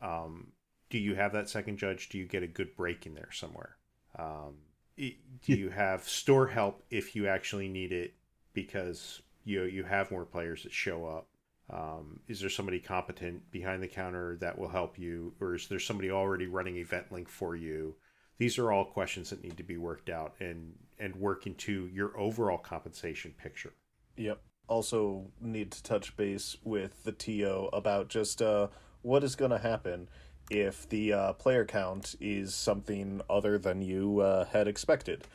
Um, 0.04 0.52
do 0.92 1.00
you 1.00 1.16
have 1.16 1.34
that 1.34 1.50
second 1.50 1.80
judge? 1.80 2.08
Do 2.10 2.20
you 2.20 2.28
get 2.28 2.44
a 2.44 2.48
good 2.48 2.76
break 2.76 3.08
in 3.08 3.16
there 3.16 3.32
somewhere? 3.32 3.78
Um, 4.20 4.58
do 4.98 5.14
you 5.48 5.72
have 5.72 6.04
store 6.04 6.46
help 6.46 6.84
if 6.92 7.16
you 7.16 7.28
actually 7.28 7.70
need 7.70 7.92
it 7.92 8.14
because 8.54 9.20
you 9.46 9.64
you 9.64 9.84
have 9.86 10.12
more 10.12 10.26
players 10.26 10.62
that 10.62 10.74
show 10.74 11.08
up? 11.08 11.28
Um, 11.70 12.22
is 12.28 12.40
there 12.40 12.50
somebody 12.50 12.80
competent 12.80 13.52
behind 13.52 13.84
the 13.84 13.88
counter 13.88 14.38
that 14.40 14.58
will 14.58 14.70
help 14.70 14.98
you, 14.98 15.34
or 15.42 15.56
is 15.56 15.68
there 15.68 15.80
somebody 15.80 16.12
already 16.12 16.48
running 16.48 16.78
Event 16.78 17.12
Link 17.12 17.28
for 17.28 17.56
you? 17.56 17.96
These 18.38 18.58
are 18.58 18.72
all 18.72 18.86
questions 18.86 19.30
that 19.32 19.44
need 19.44 19.58
to 19.58 19.64
be 19.64 19.78
worked 19.78 20.10
out 20.10 20.36
and 20.40 20.74
and 21.00 21.16
work 21.16 21.46
into 21.46 21.88
your 21.94 22.18
overall 22.18 22.58
compensation 22.58 23.34
picture. 23.38 23.74
Yep. 24.16 24.42
Also, 24.68 25.28
need 25.40 25.72
to 25.72 25.84
touch 25.84 26.16
base 26.18 26.58
with 26.64 27.04
the 27.04 27.12
TO 27.12 27.70
about 27.72 28.10
just 28.10 28.42
uh, 28.42 28.68
what 29.02 29.24
is 29.24 29.36
going 29.36 29.52
to 29.52 29.58
happen 29.58 30.10
if 30.50 30.88
the 30.90 31.14
uh, 31.14 31.34
player 31.34 31.66
count 31.66 32.16
is 32.20 32.56
something 32.56 33.22
other 33.30 33.58
than 33.58 33.82
you 33.82 34.20
uh, 34.20 34.46
had 34.46 34.68
expected. 34.68 35.26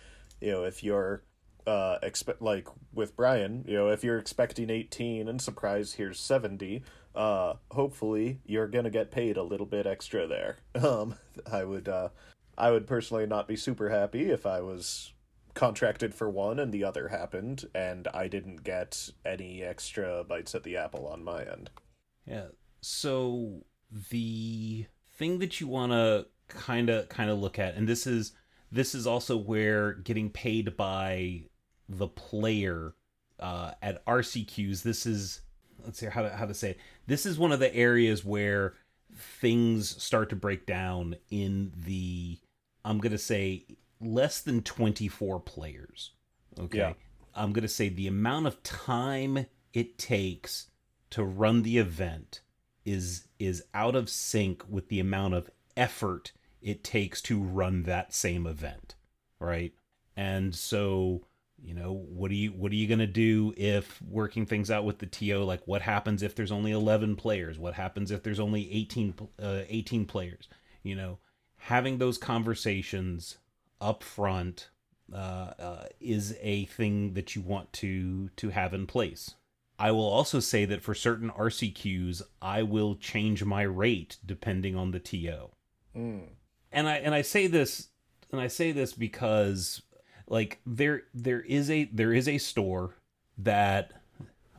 You 0.40 0.52
know, 0.52 0.64
if 0.64 0.82
you're 0.82 1.22
uh, 1.66 1.98
expect 2.02 2.42
like 2.42 2.68
with 2.92 3.16
Brian, 3.16 3.64
you 3.66 3.74
know, 3.74 3.88
if 3.88 4.04
you're 4.04 4.18
expecting 4.18 4.70
18 4.70 5.28
and 5.28 5.40
surprise 5.40 5.94
here's 5.94 6.20
70, 6.20 6.82
uh, 7.14 7.54
hopefully 7.70 8.40
you're 8.44 8.68
gonna 8.68 8.90
get 8.90 9.10
paid 9.10 9.36
a 9.36 9.42
little 9.42 9.66
bit 9.66 9.86
extra 9.86 10.26
there. 10.26 10.58
Um, 10.82 11.14
I 11.50 11.64
would, 11.64 11.88
uh, 11.88 12.08
I 12.58 12.70
would 12.70 12.86
personally 12.86 13.26
not 13.26 13.48
be 13.48 13.56
super 13.56 13.88
happy 13.88 14.30
if 14.30 14.46
I 14.46 14.60
was 14.60 15.12
contracted 15.54 16.14
for 16.14 16.28
one 16.28 16.58
and 16.58 16.72
the 16.72 16.84
other 16.84 17.08
happened 17.08 17.66
and 17.74 18.08
I 18.14 18.28
didn't 18.28 18.64
get 18.64 19.10
any 19.24 19.62
extra 19.62 20.24
bites 20.24 20.54
at 20.54 20.62
the 20.62 20.76
apple 20.76 21.06
on 21.06 21.22
my 21.22 21.42
end. 21.42 21.70
Yeah. 22.26 22.46
So 22.80 23.64
the 24.10 24.86
thing 25.16 25.38
that 25.38 25.60
you 25.60 25.68
want 25.68 25.92
to 25.92 26.26
kind 26.48 26.90
of 26.90 27.08
kind 27.08 27.30
of 27.30 27.38
look 27.38 27.58
at 27.58 27.76
and 27.76 27.88
this 27.88 28.06
is 28.06 28.32
this 28.70 28.94
is 28.94 29.06
also 29.06 29.36
where 29.36 29.92
getting 29.92 30.30
paid 30.30 30.76
by 30.76 31.42
the 31.98 32.08
player 32.08 32.94
uh, 33.38 33.72
at 33.82 34.04
RCQs 34.06 34.82
this 34.82 35.06
is 35.06 35.40
let's 35.84 35.98
see 35.98 36.06
how 36.06 36.22
to, 36.22 36.30
how 36.30 36.46
to 36.46 36.54
say 36.54 36.70
it. 36.70 36.78
This 37.06 37.26
is 37.26 37.38
one 37.38 37.52
of 37.52 37.60
the 37.60 37.74
areas 37.74 38.24
where 38.24 38.74
things 39.14 40.02
start 40.02 40.30
to 40.30 40.36
break 40.36 40.66
down 40.66 41.16
in 41.30 41.72
the 41.76 42.38
I'm 42.84 42.98
going 42.98 43.12
to 43.12 43.18
say 43.18 43.66
less 44.00 44.40
than 44.40 44.62
24 44.62 45.40
players. 45.40 46.10
Okay. 46.58 46.78
Yeah. 46.78 46.92
I'm 47.34 47.52
going 47.52 47.62
to 47.62 47.68
say 47.68 47.88
the 47.88 48.08
amount 48.08 48.46
of 48.46 48.62
time 48.62 49.46
it 49.72 49.98
takes 49.98 50.70
to 51.10 51.24
run 51.24 51.62
the 51.62 51.78
event 51.78 52.40
is 52.84 53.28
is 53.38 53.64
out 53.74 53.94
of 53.94 54.08
sync 54.08 54.64
with 54.68 54.88
the 54.88 55.00
amount 55.00 55.34
of 55.34 55.50
effort 55.76 56.32
it 56.60 56.84
takes 56.84 57.20
to 57.22 57.40
run 57.40 57.82
that 57.84 58.14
same 58.14 58.46
event, 58.46 58.94
right? 59.38 59.72
And 60.16 60.54
so, 60.54 61.22
you 61.64 61.74
know, 61.74 61.92
what 61.92 62.30
are 62.30 62.34
you 62.34 62.50
what 62.50 62.72
are 62.72 62.76
you 62.76 62.88
going 62.88 62.98
to 62.98 63.06
do 63.06 63.54
if 63.56 64.02
working 64.02 64.46
things 64.46 64.70
out 64.70 64.84
with 64.84 64.98
the 64.98 65.06
TO 65.06 65.44
like 65.44 65.62
what 65.66 65.82
happens 65.82 66.22
if 66.22 66.34
there's 66.34 66.52
only 66.52 66.72
11 66.72 67.16
players? 67.16 67.58
What 67.58 67.74
happens 67.74 68.10
if 68.10 68.22
there's 68.22 68.40
only 68.40 68.70
18 68.72 69.14
uh, 69.40 69.62
18 69.68 70.06
players? 70.06 70.48
You 70.82 70.96
know, 70.96 71.18
having 71.56 71.98
those 71.98 72.18
conversations 72.18 73.38
up 73.80 74.02
front 74.02 74.70
uh, 75.12 75.52
uh, 75.58 75.84
is 76.00 76.36
a 76.40 76.64
thing 76.66 77.14
that 77.14 77.36
you 77.36 77.42
want 77.42 77.72
to 77.74 78.30
to 78.36 78.50
have 78.50 78.74
in 78.74 78.86
place. 78.86 79.34
I 79.78 79.90
will 79.92 80.08
also 80.08 80.40
say 80.40 80.64
that 80.64 80.82
for 80.82 80.94
certain 80.94 81.30
RCQs, 81.30 82.22
I 82.40 82.62
will 82.62 82.94
change 82.96 83.44
my 83.44 83.62
rate 83.62 84.18
depending 84.24 84.76
on 84.76 84.90
the 84.90 85.00
TO. 85.00 85.50
Mm. 85.96 86.28
And 86.72 86.88
I 86.88 86.96
and 86.96 87.14
I 87.14 87.22
say 87.22 87.46
this 87.46 87.88
and 88.32 88.40
I 88.40 88.48
say 88.48 88.72
this 88.72 88.94
because 88.94 89.82
like 90.32 90.58
there 90.64 91.02
there 91.12 91.42
is 91.42 91.70
a 91.70 91.84
there 91.92 92.12
is 92.12 92.26
a 92.26 92.38
store 92.38 92.96
that 93.36 93.92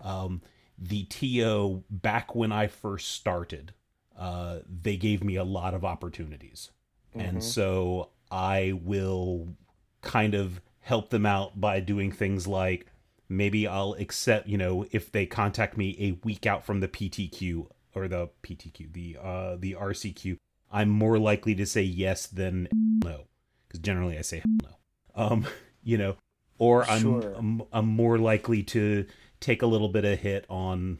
um 0.03 0.41
the 0.77 1.03
TO 1.05 1.83
back 1.89 2.35
when 2.35 2.51
I 2.51 2.67
first 2.67 3.11
started 3.11 3.73
uh 4.17 4.59
they 4.69 4.95
gave 4.95 5.23
me 5.23 5.35
a 5.35 5.43
lot 5.43 5.73
of 5.73 5.83
opportunities. 5.83 6.69
And 7.15 7.43
so 7.43 8.09
I 8.31 8.79
will 8.83 9.55
kind 10.01 10.33
of 10.33 10.61
help 10.79 11.09
them 11.09 11.25
out 11.25 11.59
by 11.59 11.79
doing 11.79 12.11
things 12.11 12.47
like 12.47 12.87
maybe 13.29 13.67
I'll 13.67 13.93
accept, 13.93 14.47
you 14.47 14.57
know, 14.57 14.85
if 14.91 15.11
they 15.11 15.25
contact 15.25 15.77
me 15.77 15.95
a 15.99 16.25
week 16.25 16.45
out 16.45 16.65
from 16.65 16.79
the 16.79 16.87
PTQ 16.87 17.67
or 17.95 18.07
the 18.07 18.29
PTQ, 18.43 18.93
the 18.93 19.17
uh 19.21 19.55
the 19.59 19.73
RCQ, 19.73 20.37
I'm 20.71 20.89
more 20.89 21.17
likely 21.17 21.55
to 21.55 21.65
say 21.65 21.81
yes 21.81 22.27
than 22.27 22.67
no 23.03 23.25
because 23.67 23.79
generally 23.79 24.19
I 24.19 24.21
say 24.21 24.43
no. 24.61 24.69
Um, 25.15 25.45
you 25.83 25.97
know, 25.97 26.15
or 26.57 26.83
I'm, 26.89 27.01
Sure. 27.01 27.33
I'm 27.35 27.61
I'm 27.71 27.87
more 27.87 28.17
likely 28.17 28.63
to 28.63 29.05
take 29.39 29.61
a 29.61 29.67
little 29.67 29.89
bit 29.89 30.05
of 30.05 30.19
hit 30.19 30.45
on 30.49 30.99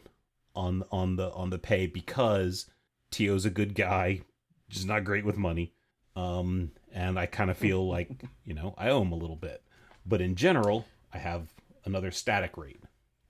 on 0.54 0.84
on 0.90 1.16
the 1.16 1.30
on 1.32 1.50
the 1.50 1.58
pay 1.58 1.86
because 1.86 2.66
TO's 3.10 3.44
a 3.44 3.50
good 3.50 3.74
guy, 3.74 4.20
just 4.68 4.86
not 4.86 5.04
great 5.04 5.24
with 5.24 5.36
money. 5.36 5.72
Um, 6.16 6.70
and 6.92 7.18
I 7.18 7.26
kind 7.26 7.50
of 7.50 7.56
feel 7.56 7.86
like 7.96 8.10
you 8.44 8.54
know 8.54 8.74
I 8.76 8.88
owe 8.90 9.02
him 9.02 9.12
a 9.12 9.16
little 9.16 9.36
bit, 9.36 9.62
but 10.04 10.20
in 10.20 10.34
general, 10.34 10.86
I 11.12 11.18
have 11.18 11.48
another 11.84 12.10
static 12.10 12.56
rate. 12.56 12.80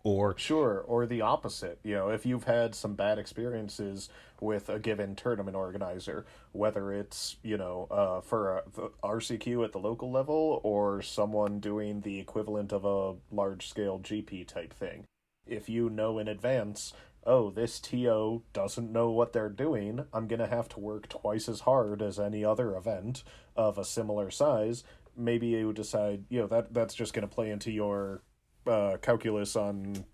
Or 0.07 0.37
Sure, 0.37 0.85
or 0.87 1.07
the 1.07 1.23
opposite. 1.23 1.79
You 1.83 1.95
know, 1.95 2.09
if 2.11 2.27
you've 2.27 2.45
had 2.45 2.75
some 2.75 2.95
bad 2.95 3.19
experiences 3.19 4.11
with 4.39 4.69
a 4.69 4.79
given 4.79 5.17
tournament 5.17 5.57
organizer, 5.57 6.27
whether 6.53 6.93
it's 6.93 7.37
you 7.43 7.57
know 7.57 7.89
uh, 7.91 8.21
for 8.21 8.59
a, 8.59 8.63
RCQ 9.03 9.65
at 9.65 9.73
the 9.73 9.79
local 9.79 10.13
level 10.13 10.61
or 10.63 11.01
someone 11.01 11.59
doing 11.59 12.03
the 12.03 12.21
equivalent 12.21 12.71
of 12.71 12.85
a 12.85 13.15
large 13.35 13.67
scale 13.67 13.99
GP 13.99 14.47
type 14.47 14.75
thing, 14.75 15.07
if 15.47 15.71
you 15.71 15.89
know 15.89 16.19
in 16.19 16.29
advance, 16.29 16.93
oh, 17.27 17.51
this 17.51 17.81
TO 17.81 18.43
doesn't 18.53 18.93
know 18.93 19.11
what 19.11 19.33
they're 19.33 19.49
doing, 19.49 20.05
I'm 20.13 20.29
gonna 20.29 20.47
have 20.47 20.69
to 20.71 20.81
work 20.81 21.09
twice 21.09 21.49
as 21.49 21.61
hard 21.61 22.03
as 22.03 22.21
any 22.21 22.45
other 22.45 22.77
event 22.77 23.25
of 23.57 23.79
a 23.79 23.85
similar 23.87 24.31
size. 24.31 24.85
Maybe 25.17 25.47
you 25.47 25.73
decide, 25.73 26.25
you 26.29 26.41
know, 26.41 26.47
that 26.49 26.75
that's 26.75 26.95
just 26.95 27.15
gonna 27.15 27.27
play 27.27 27.51
into 27.51 27.71
your 27.71 28.21
uh, 28.67 28.97
calculus 29.03 29.57
on 29.57 30.05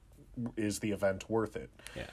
is 0.56 0.78
the 0.78 0.92
event 0.92 1.28
worth 1.28 1.56
it. 1.56 1.70
Yeah. 1.94 2.06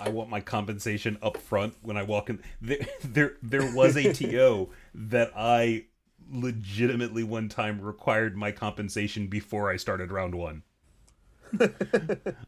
I 0.00 0.08
want 0.08 0.30
my 0.30 0.40
compensation 0.40 1.18
up 1.22 1.36
front 1.36 1.74
when 1.82 1.96
I 1.96 2.02
walk 2.02 2.30
in. 2.30 2.40
There, 2.60 2.78
there, 3.04 3.36
there 3.42 3.74
was 3.74 3.96
a 3.96 4.12
TO 4.12 4.70
that 4.94 5.32
I 5.36 5.84
legitimately 6.30 7.24
one 7.24 7.48
time 7.48 7.80
required 7.80 8.36
my 8.36 8.52
compensation 8.52 9.26
before 9.26 9.70
I 9.70 9.76
started 9.76 10.10
round 10.10 10.34
one. 10.34 10.62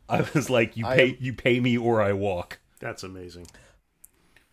I 0.09 0.27
was 0.35 0.49
like, 0.49 0.77
"You 0.77 0.87
pay, 0.87 1.11
am- 1.11 1.17
you 1.21 1.35
pay 1.35 1.61
me, 1.61 1.77
or 1.77 2.01
I 2.01 2.13
walk." 2.13 2.59
That's 2.81 3.03
amazing. 3.03 3.47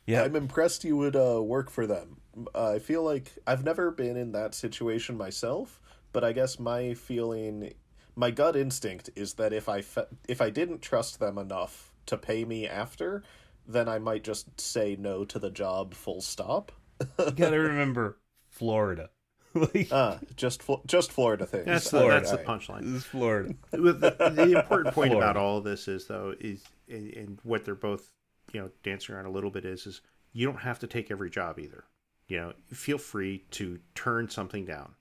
Yeah, 0.05 0.23
I'm 0.23 0.35
impressed 0.35 0.83
you 0.83 0.97
would 0.97 1.15
uh, 1.15 1.41
work 1.41 1.69
for 1.69 1.87
them. 1.87 2.17
Uh, 2.53 2.73
I 2.73 2.79
feel 2.79 3.03
like 3.03 3.31
I've 3.45 3.63
never 3.63 3.91
been 3.91 4.17
in 4.17 4.31
that 4.33 4.53
situation 4.55 5.17
myself, 5.17 5.79
but 6.11 6.23
I 6.23 6.33
guess 6.33 6.59
my 6.59 6.93
feeling, 6.93 7.73
my 8.15 8.31
gut 8.31 8.55
instinct 8.55 9.09
is 9.15 9.33
that 9.35 9.53
if 9.53 9.67
I 9.69 9.81
fe- 9.81 10.05
if 10.27 10.41
I 10.41 10.49
didn't 10.49 10.81
trust 10.81 11.19
them 11.19 11.37
enough 11.37 11.91
to 12.07 12.17
pay 12.17 12.45
me 12.45 12.67
after, 12.67 13.23
then 13.67 13.87
I 13.87 13.99
might 13.99 14.23
just 14.23 14.59
say 14.59 14.95
no 14.99 15.23
to 15.25 15.39
the 15.39 15.51
job 15.51 15.93
full 15.93 16.21
stop. 16.21 16.71
you 17.19 17.31
gotta 17.31 17.59
remember 17.59 18.17
Florida. 18.49 19.09
like, 19.53 19.89
Ah, 19.91 20.19
just 20.35 20.63
Fl- 20.63 20.75
just 20.85 21.11
Florida 21.11 21.45
things. 21.45 21.65
That's 21.65 21.89
the, 21.89 21.99
Florida. 21.99 22.19
that's 22.19 22.31
the 22.31 22.37
punchline. 22.37 22.81
this 22.83 23.01
is 23.01 23.05
Florida. 23.05 23.53
The, 23.71 24.31
the 24.35 24.59
important 24.59 24.93
point 24.95 25.11
Florida. 25.11 25.17
about 25.17 25.37
all 25.37 25.57
of 25.57 25.63
this 25.63 25.87
is 25.87 26.07
though 26.07 26.33
is 26.39 26.63
and, 26.89 27.13
and 27.13 27.39
what 27.43 27.65
they're 27.65 27.75
both 27.75 28.11
you 28.53 28.61
know 28.61 28.69
dancing 28.83 29.15
around 29.15 29.25
a 29.25 29.31
little 29.31 29.49
bit 29.51 29.65
is 29.65 29.85
is 29.87 30.01
you 30.33 30.45
don't 30.45 30.61
have 30.61 30.79
to 30.79 30.87
take 30.87 31.11
every 31.11 31.29
job 31.29 31.59
either 31.59 31.83
you 32.27 32.37
know 32.39 32.53
feel 32.71 32.97
free 32.97 33.45
to 33.51 33.79
turn 33.95 34.29
something 34.29 34.65
down 34.65 34.93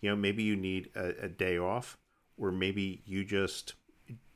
you 0.00 0.08
know 0.10 0.16
maybe 0.16 0.42
you 0.42 0.56
need 0.56 0.88
a, 0.94 1.24
a 1.24 1.28
day 1.28 1.58
off 1.58 1.96
or 2.36 2.50
maybe 2.50 3.02
you 3.04 3.24
just 3.24 3.74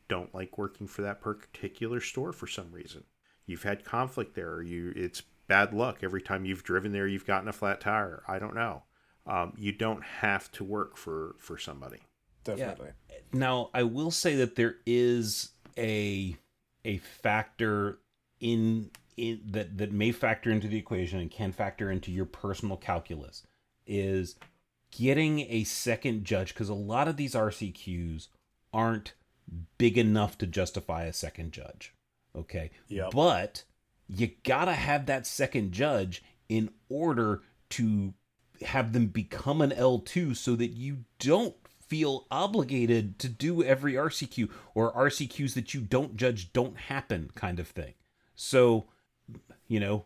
don't 0.09 0.35
like 0.35 0.59
working 0.59 0.87
for 0.87 1.03
that 1.03 1.21
particular 1.21 2.01
store 2.01 2.33
for 2.33 2.47
some 2.47 2.73
reason. 2.73 3.05
You've 3.47 3.63
had 3.63 3.85
conflict 3.85 4.35
there. 4.35 4.55
Or 4.55 4.63
you 4.63 4.93
it's 4.97 5.23
bad 5.47 5.73
luck. 5.73 5.99
Every 6.03 6.23
time 6.23 6.45
you've 6.45 6.65
driven 6.65 6.93
there 6.93 7.07
you've 7.07 7.27
gotten 7.27 7.49
a 7.49 7.53
flat 7.53 7.81
tire. 7.81 8.23
I 8.29 8.39
don't 8.39 8.55
know. 8.55 8.85
Um, 9.27 9.53
you 9.59 9.73
don't 9.73 10.03
have 10.03 10.51
to 10.53 10.65
work 10.65 10.97
for 10.97 11.37
for 11.39 11.59
somebody. 11.59 11.99
Definitely. 12.45 12.91
Now, 13.33 13.71
I 13.75 13.83
will 13.83 14.11
say 14.11 14.37
that 14.37 14.57
there 14.57 14.77
is 14.87 15.51
a 15.77 16.37
a 16.85 16.99
factor 16.99 17.99
in 18.41 18.91
in 19.17 19.41
that 19.51 19.77
that 19.77 19.93
may 19.93 20.13
factor 20.13 20.51
into 20.51 20.69
the 20.69 20.79
equation 20.79 21.19
and 21.19 21.31
can 21.31 21.53
factor 21.53 21.91
into 21.91 22.11
your 22.11 22.25
personal 22.25 22.77
calculus 22.77 23.43
is 23.87 24.37
getting 24.91 25.41
a 25.41 25.65
second 25.65 26.25
judge 26.25 26.55
because 26.55 26.69
a 26.69 26.75
lot 26.75 27.09
of 27.09 27.17
these 27.17 27.35
RCQs 27.35 28.29
aren't 28.73 29.15
big 29.79 29.97
enough 29.97 30.39
to 30.39 30.47
justify 30.47 31.05
a 31.05 31.13
second 31.13 31.53
judge. 31.53 31.95
Okay. 32.37 32.71
Yep. 32.89 33.11
But 33.13 33.65
you 34.09 34.31
gotta 34.45 34.75
have 34.75 35.07
that 35.07 35.27
second 35.27 35.73
judge 35.73 36.23
in 36.49 36.71
order 36.89 37.43
to 37.71 38.15
have 38.63 38.93
them 38.93 39.07
become 39.07 39.61
an 39.61 39.71
L2 39.71 40.37
so 40.37 40.57
that 40.57 40.69
you 40.69 41.05
don't 41.19 41.55
feel 41.87 42.27
obligated 42.31 43.19
to 43.19 43.29
do 43.29 43.63
every 43.63 43.95
RCQ 43.95 44.51
or 44.75 44.93
RCQs 44.93 45.55
that 45.55 45.73
you 45.75 45.81
don't 45.81 46.17
judge 46.17 46.53
don't 46.53 46.77
happen 46.77 47.31
kind 47.35 47.59
of 47.59 47.69
thing. 47.69 47.95
So, 48.35 48.87
you 49.67 49.81
know, 49.81 50.05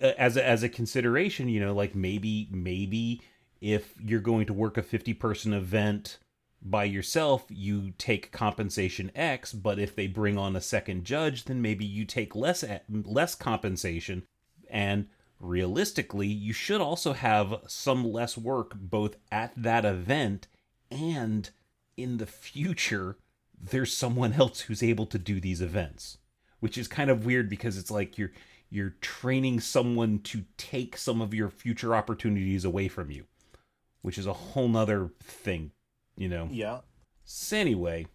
as 0.00 0.36
a, 0.36 0.46
as 0.46 0.62
a 0.62 0.68
consideration, 0.68 1.48
you 1.48 1.60
know, 1.60 1.74
like 1.74 1.94
maybe 1.94 2.48
maybe 2.50 3.22
if 3.60 3.94
you're 4.00 4.20
going 4.20 4.46
to 4.46 4.52
work 4.52 4.76
a 4.76 4.82
50 4.82 5.14
person 5.14 5.52
event 5.52 6.18
by 6.62 6.84
yourself, 6.84 7.44
you 7.48 7.92
take 7.96 8.32
compensation 8.32 9.10
X, 9.14 9.52
but 9.52 9.78
if 9.78 9.96
they 9.96 10.06
bring 10.06 10.36
on 10.36 10.56
a 10.56 10.60
second 10.60 11.04
judge, 11.04 11.44
then 11.44 11.62
maybe 11.62 11.84
you 11.84 12.04
take 12.04 12.34
less 12.34 12.64
less 12.88 13.34
compensation. 13.34 14.24
And 14.68 15.08
realistically, 15.38 16.26
you 16.26 16.52
should 16.52 16.80
also 16.80 17.12
have 17.14 17.62
some 17.66 18.04
less 18.04 18.36
work 18.36 18.74
both 18.74 19.16
at 19.32 19.52
that 19.56 19.84
event 19.84 20.48
and 20.90 21.50
in 21.96 22.18
the 22.18 22.26
future 22.26 23.16
there's 23.60 23.96
someone 23.96 24.32
else 24.34 24.62
who's 24.62 24.82
able 24.82 25.06
to 25.06 25.18
do 25.18 25.40
these 25.40 25.60
events 25.60 26.18
which 26.60 26.76
is 26.76 26.88
kind 26.88 27.10
of 27.10 27.24
weird 27.24 27.48
because 27.48 27.78
it's 27.78 27.90
like 27.90 28.18
you're 28.18 28.32
you're 28.70 28.94
training 29.00 29.58
someone 29.58 30.20
to 30.20 30.44
take 30.56 30.96
some 30.96 31.20
of 31.20 31.34
your 31.34 31.50
future 31.50 31.94
opportunities 31.94 32.64
away 32.64 32.88
from 32.88 33.10
you 33.10 33.24
which 34.02 34.18
is 34.18 34.26
a 34.26 34.32
whole 34.32 34.68
nother 34.68 35.10
thing 35.22 35.70
you 36.16 36.28
know 36.28 36.48
Yeah. 36.50 36.80
so 37.24 37.56
anyway 37.56 38.06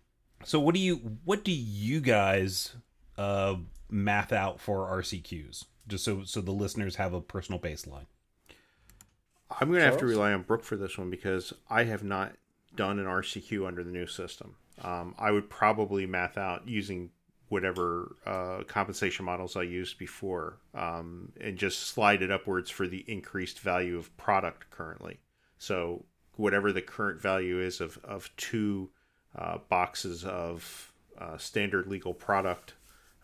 so 0.44 0.60
what 0.60 0.74
do 0.76 0.82
you 0.82 1.18
what 1.24 1.44
do 1.44 1.52
you 1.52 2.00
guys 2.02 2.76
uh 3.18 3.56
math 3.90 4.34
out 4.34 4.60
for 4.60 4.88
rcqs 5.02 5.66
just 5.88 6.04
so 6.04 6.24
so 6.24 6.42
the 6.42 6.52
listeners 6.52 6.96
have 6.96 7.14
a 7.14 7.22
personal 7.22 7.60
baseline 7.60 8.06
I'm 9.60 9.70
going 9.70 9.80
to 9.80 9.86
have 9.86 10.00
to 10.00 10.06
rely 10.08 10.34
on 10.34 10.42
Brooke 10.42 10.64
for 10.64 10.76
this 10.76 10.98
one 10.98 11.10
because 11.12 11.54
I 11.70 11.84
have 11.84 12.04
not 12.04 12.34
done 12.76 12.98
an 13.00 13.06
RCQ 13.06 13.68
under 13.68 13.84
the 13.84 13.92
new 13.92 14.08
system. 14.08 14.56
Um, 14.82 15.14
I 15.20 15.30
would 15.32 15.50
probably 15.52 16.06
math 16.08 16.36
out 16.38 16.68
using 16.68 17.12
whatever 17.50 18.16
uh, 18.26 18.64
compensation 18.68 19.24
models 19.24 19.56
I 19.56 19.62
used 19.62 20.00
before 20.00 20.58
um, 20.74 21.32
and 21.40 21.58
just 21.58 21.82
slide 21.88 22.24
it 22.24 22.32
upwards 22.32 22.72
for 22.72 22.88
the 22.88 23.06
increased 23.08 23.60
value 23.60 23.98
of 24.00 24.16
product 24.18 24.72
currently. 24.72 25.20
So, 25.58 26.06
whatever 26.36 26.72
the 26.72 26.82
current 26.82 27.22
value 27.22 27.60
is 27.62 27.80
of, 27.80 27.98
of 28.04 28.30
two 28.36 28.90
uh, 29.38 29.60
boxes 29.70 30.26
of 30.26 30.92
uh, 31.18 31.38
standard 31.38 31.88
legal 31.88 32.14
product, 32.14 32.74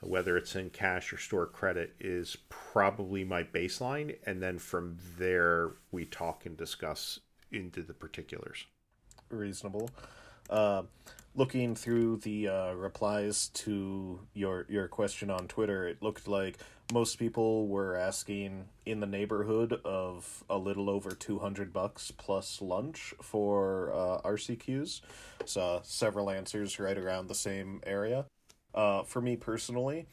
whether 0.01 0.37
it's 0.37 0.55
in 0.55 0.69
cash 0.69 1.11
or 1.13 1.17
store 1.17 1.45
credit, 1.45 1.93
is 1.99 2.37
probably 2.49 3.23
my 3.23 3.43
baseline. 3.43 4.15
And 4.25 4.41
then 4.41 4.59
from 4.59 4.97
there, 5.17 5.71
we 5.91 6.05
talk 6.05 6.45
and 6.45 6.57
discuss 6.57 7.19
into 7.51 7.81
the 7.81 7.93
particulars. 7.93 8.65
reasonable. 9.29 9.89
Uh, 10.49 10.83
looking 11.35 11.75
through 11.75 12.17
the 12.17 12.47
uh, 12.47 12.73
replies 12.73 13.49
to 13.49 14.19
your 14.33 14.65
your 14.69 14.87
question 14.87 15.29
on 15.29 15.47
Twitter, 15.47 15.87
it 15.87 16.01
looked 16.01 16.27
like 16.27 16.57
most 16.91 17.17
people 17.17 17.67
were 17.67 17.95
asking 17.95 18.65
in 18.85 18.99
the 18.99 19.07
neighborhood 19.07 19.79
of 19.85 20.43
a 20.49 20.57
little 20.57 20.89
over 20.89 21.11
200 21.11 21.71
bucks 21.71 22.11
plus 22.11 22.61
lunch 22.61 23.13
for 23.21 23.91
uh, 23.93 24.21
RCQs. 24.27 25.01
So 25.45 25.79
several 25.83 26.29
answers 26.29 26.79
right 26.79 26.97
around 26.97 27.27
the 27.27 27.35
same 27.35 27.81
area. 27.85 28.25
Uh, 28.73 29.03
for 29.03 29.21
me 29.21 29.35
personally, 29.35 30.07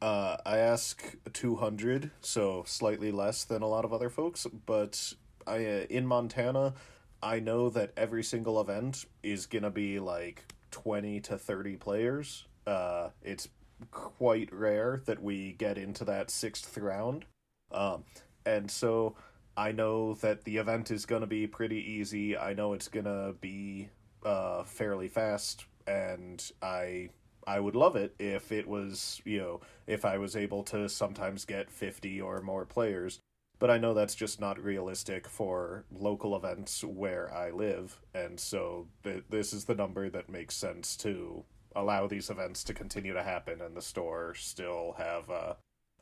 uh, 0.00 0.36
I 0.44 0.58
ask 0.58 1.14
200, 1.32 2.10
so 2.20 2.64
slightly 2.66 3.12
less 3.12 3.44
than 3.44 3.62
a 3.62 3.68
lot 3.68 3.84
of 3.84 3.92
other 3.92 4.10
folks, 4.10 4.46
but 4.66 5.14
I 5.46 5.56
uh, 5.56 5.86
in 5.88 6.06
Montana, 6.06 6.74
I 7.22 7.40
know 7.40 7.70
that 7.70 7.92
every 7.96 8.24
single 8.24 8.60
event 8.60 9.04
is 9.22 9.46
going 9.46 9.62
to 9.62 9.70
be 9.70 10.00
like 10.00 10.52
20 10.72 11.20
to 11.20 11.38
30 11.38 11.76
players. 11.76 12.44
Uh, 12.66 13.10
it's 13.22 13.48
quite 13.90 14.52
rare 14.52 15.00
that 15.06 15.22
we 15.22 15.52
get 15.52 15.78
into 15.78 16.04
that 16.04 16.30
sixth 16.30 16.76
round. 16.78 17.24
Um, 17.70 18.04
and 18.44 18.70
so 18.70 19.16
I 19.56 19.72
know 19.72 20.14
that 20.14 20.44
the 20.44 20.56
event 20.56 20.90
is 20.90 21.06
going 21.06 21.20
to 21.20 21.26
be 21.26 21.46
pretty 21.46 21.78
easy. 21.78 22.36
I 22.36 22.54
know 22.54 22.72
it's 22.72 22.88
going 22.88 23.06
to 23.06 23.34
be 23.40 23.88
uh, 24.24 24.64
fairly 24.64 25.08
fast, 25.08 25.66
and 25.86 26.42
I 26.62 27.10
I 27.46 27.58
would 27.60 27.74
love 27.74 27.96
it 27.96 28.14
if 28.18 28.52
it 28.52 28.68
was, 28.68 29.20
you 29.24 29.38
know, 29.38 29.60
if 29.86 30.04
I 30.04 30.18
was 30.18 30.36
able 30.36 30.62
to 30.64 30.88
sometimes 30.88 31.44
get 31.44 31.70
50 31.70 32.20
or 32.20 32.40
more 32.40 32.64
players. 32.64 33.18
But 33.58 33.70
I 33.70 33.78
know 33.78 33.94
that's 33.94 34.14
just 34.14 34.40
not 34.40 34.62
realistic 34.62 35.28
for 35.28 35.84
local 35.92 36.36
events 36.36 36.82
where 36.82 37.32
I 37.32 37.50
live, 37.50 38.00
and 38.12 38.40
so 38.40 38.88
th- 39.04 39.24
this 39.30 39.52
is 39.52 39.66
the 39.66 39.74
number 39.74 40.10
that 40.10 40.28
makes 40.28 40.56
sense 40.56 40.96
to 40.98 41.44
allow 41.74 42.06
these 42.06 42.30
events 42.30 42.64
to 42.64 42.74
continue 42.74 43.12
to 43.12 43.22
happen 43.22 43.60
and 43.60 43.76
the 43.76 43.82
store 43.82 44.34
still 44.34 44.94
have 44.98 45.30
uh 45.30 45.54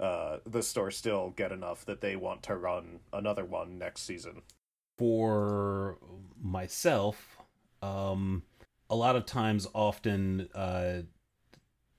uh 0.03 0.39
the 0.47 0.63
store 0.63 0.91
still 0.91 1.31
get 1.37 1.53
enough 1.53 1.85
that 1.85 2.01
they 2.01 2.17
want 2.17 2.43
to 2.43 2.57
run 2.57 3.01
another 3.13 3.45
one 3.45 3.79
next 3.79 4.03
season. 4.03 4.43
For 4.99 5.99
myself, 6.41 7.39
um 7.83 8.43
a 8.89 8.97
lot 8.97 9.17
of 9.17 9.27
times 9.27 9.67
often 9.75 10.49
uh 10.55 11.03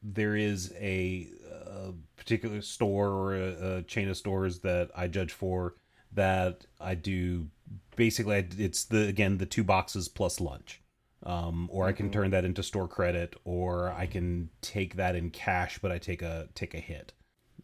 there 0.03 0.36
is 0.36 0.74
a, 0.80 1.30
a 1.53 1.93
particular 2.17 2.61
store 2.61 3.07
or 3.07 3.36
a, 3.36 3.78
a, 3.78 3.82
chain 3.84 4.09
of 4.09 4.17
stores 4.17 4.59
that 4.59 4.89
I 4.95 5.07
judge 5.07 5.32
for 5.32 5.76
that 6.13 6.65
I 6.80 6.95
do 6.95 7.47
basically 7.95 8.47
it's 8.57 8.84
the 8.86 9.07
again 9.07 9.38
the 9.38 9.45
two 9.45 9.63
boxes 9.63 10.09
plus 10.09 10.39
lunch 10.39 10.80
um, 11.24 11.69
or 11.72 11.86
I 11.86 11.91
can 11.91 12.07
mm-hmm. 12.07 12.13
turn 12.13 12.32
that 12.32 12.45
into 12.45 12.63
store 12.63 12.88
credit, 12.88 13.36
or 13.43 13.91
I 13.91 14.05
can 14.05 14.49
take 14.61 14.95
that 14.95 15.15
in 15.15 15.30
cash, 15.30 15.80
but 15.80 15.91
I 15.91 15.97
take 15.97 16.22
a 16.22 16.49
take 16.55 16.74
a 16.74 16.80
hit, 16.80 17.13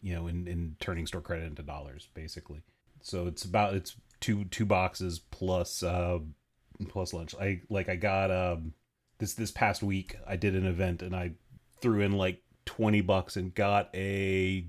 you 0.00 0.14
know, 0.14 0.26
in, 0.26 0.46
in 0.46 0.76
turning 0.80 1.06
store 1.06 1.20
credit 1.20 1.46
into 1.46 1.62
dollars, 1.62 2.08
basically. 2.14 2.62
So 3.00 3.26
it's 3.26 3.44
about 3.44 3.74
it's 3.74 3.96
two 4.20 4.44
two 4.46 4.64
boxes 4.64 5.18
plus 5.18 5.82
uh 5.82 6.18
plus 6.88 7.12
lunch. 7.12 7.34
I 7.40 7.62
like 7.68 7.88
I 7.88 7.96
got 7.96 8.30
um 8.30 8.74
this 9.18 9.34
this 9.34 9.50
past 9.50 9.82
week 9.82 10.16
I 10.26 10.36
did 10.36 10.54
an 10.54 10.66
event 10.66 11.02
and 11.02 11.14
I 11.14 11.32
threw 11.80 12.00
in 12.00 12.12
like 12.12 12.42
twenty 12.64 13.00
bucks 13.00 13.36
and 13.36 13.54
got 13.54 13.90
a 13.94 14.66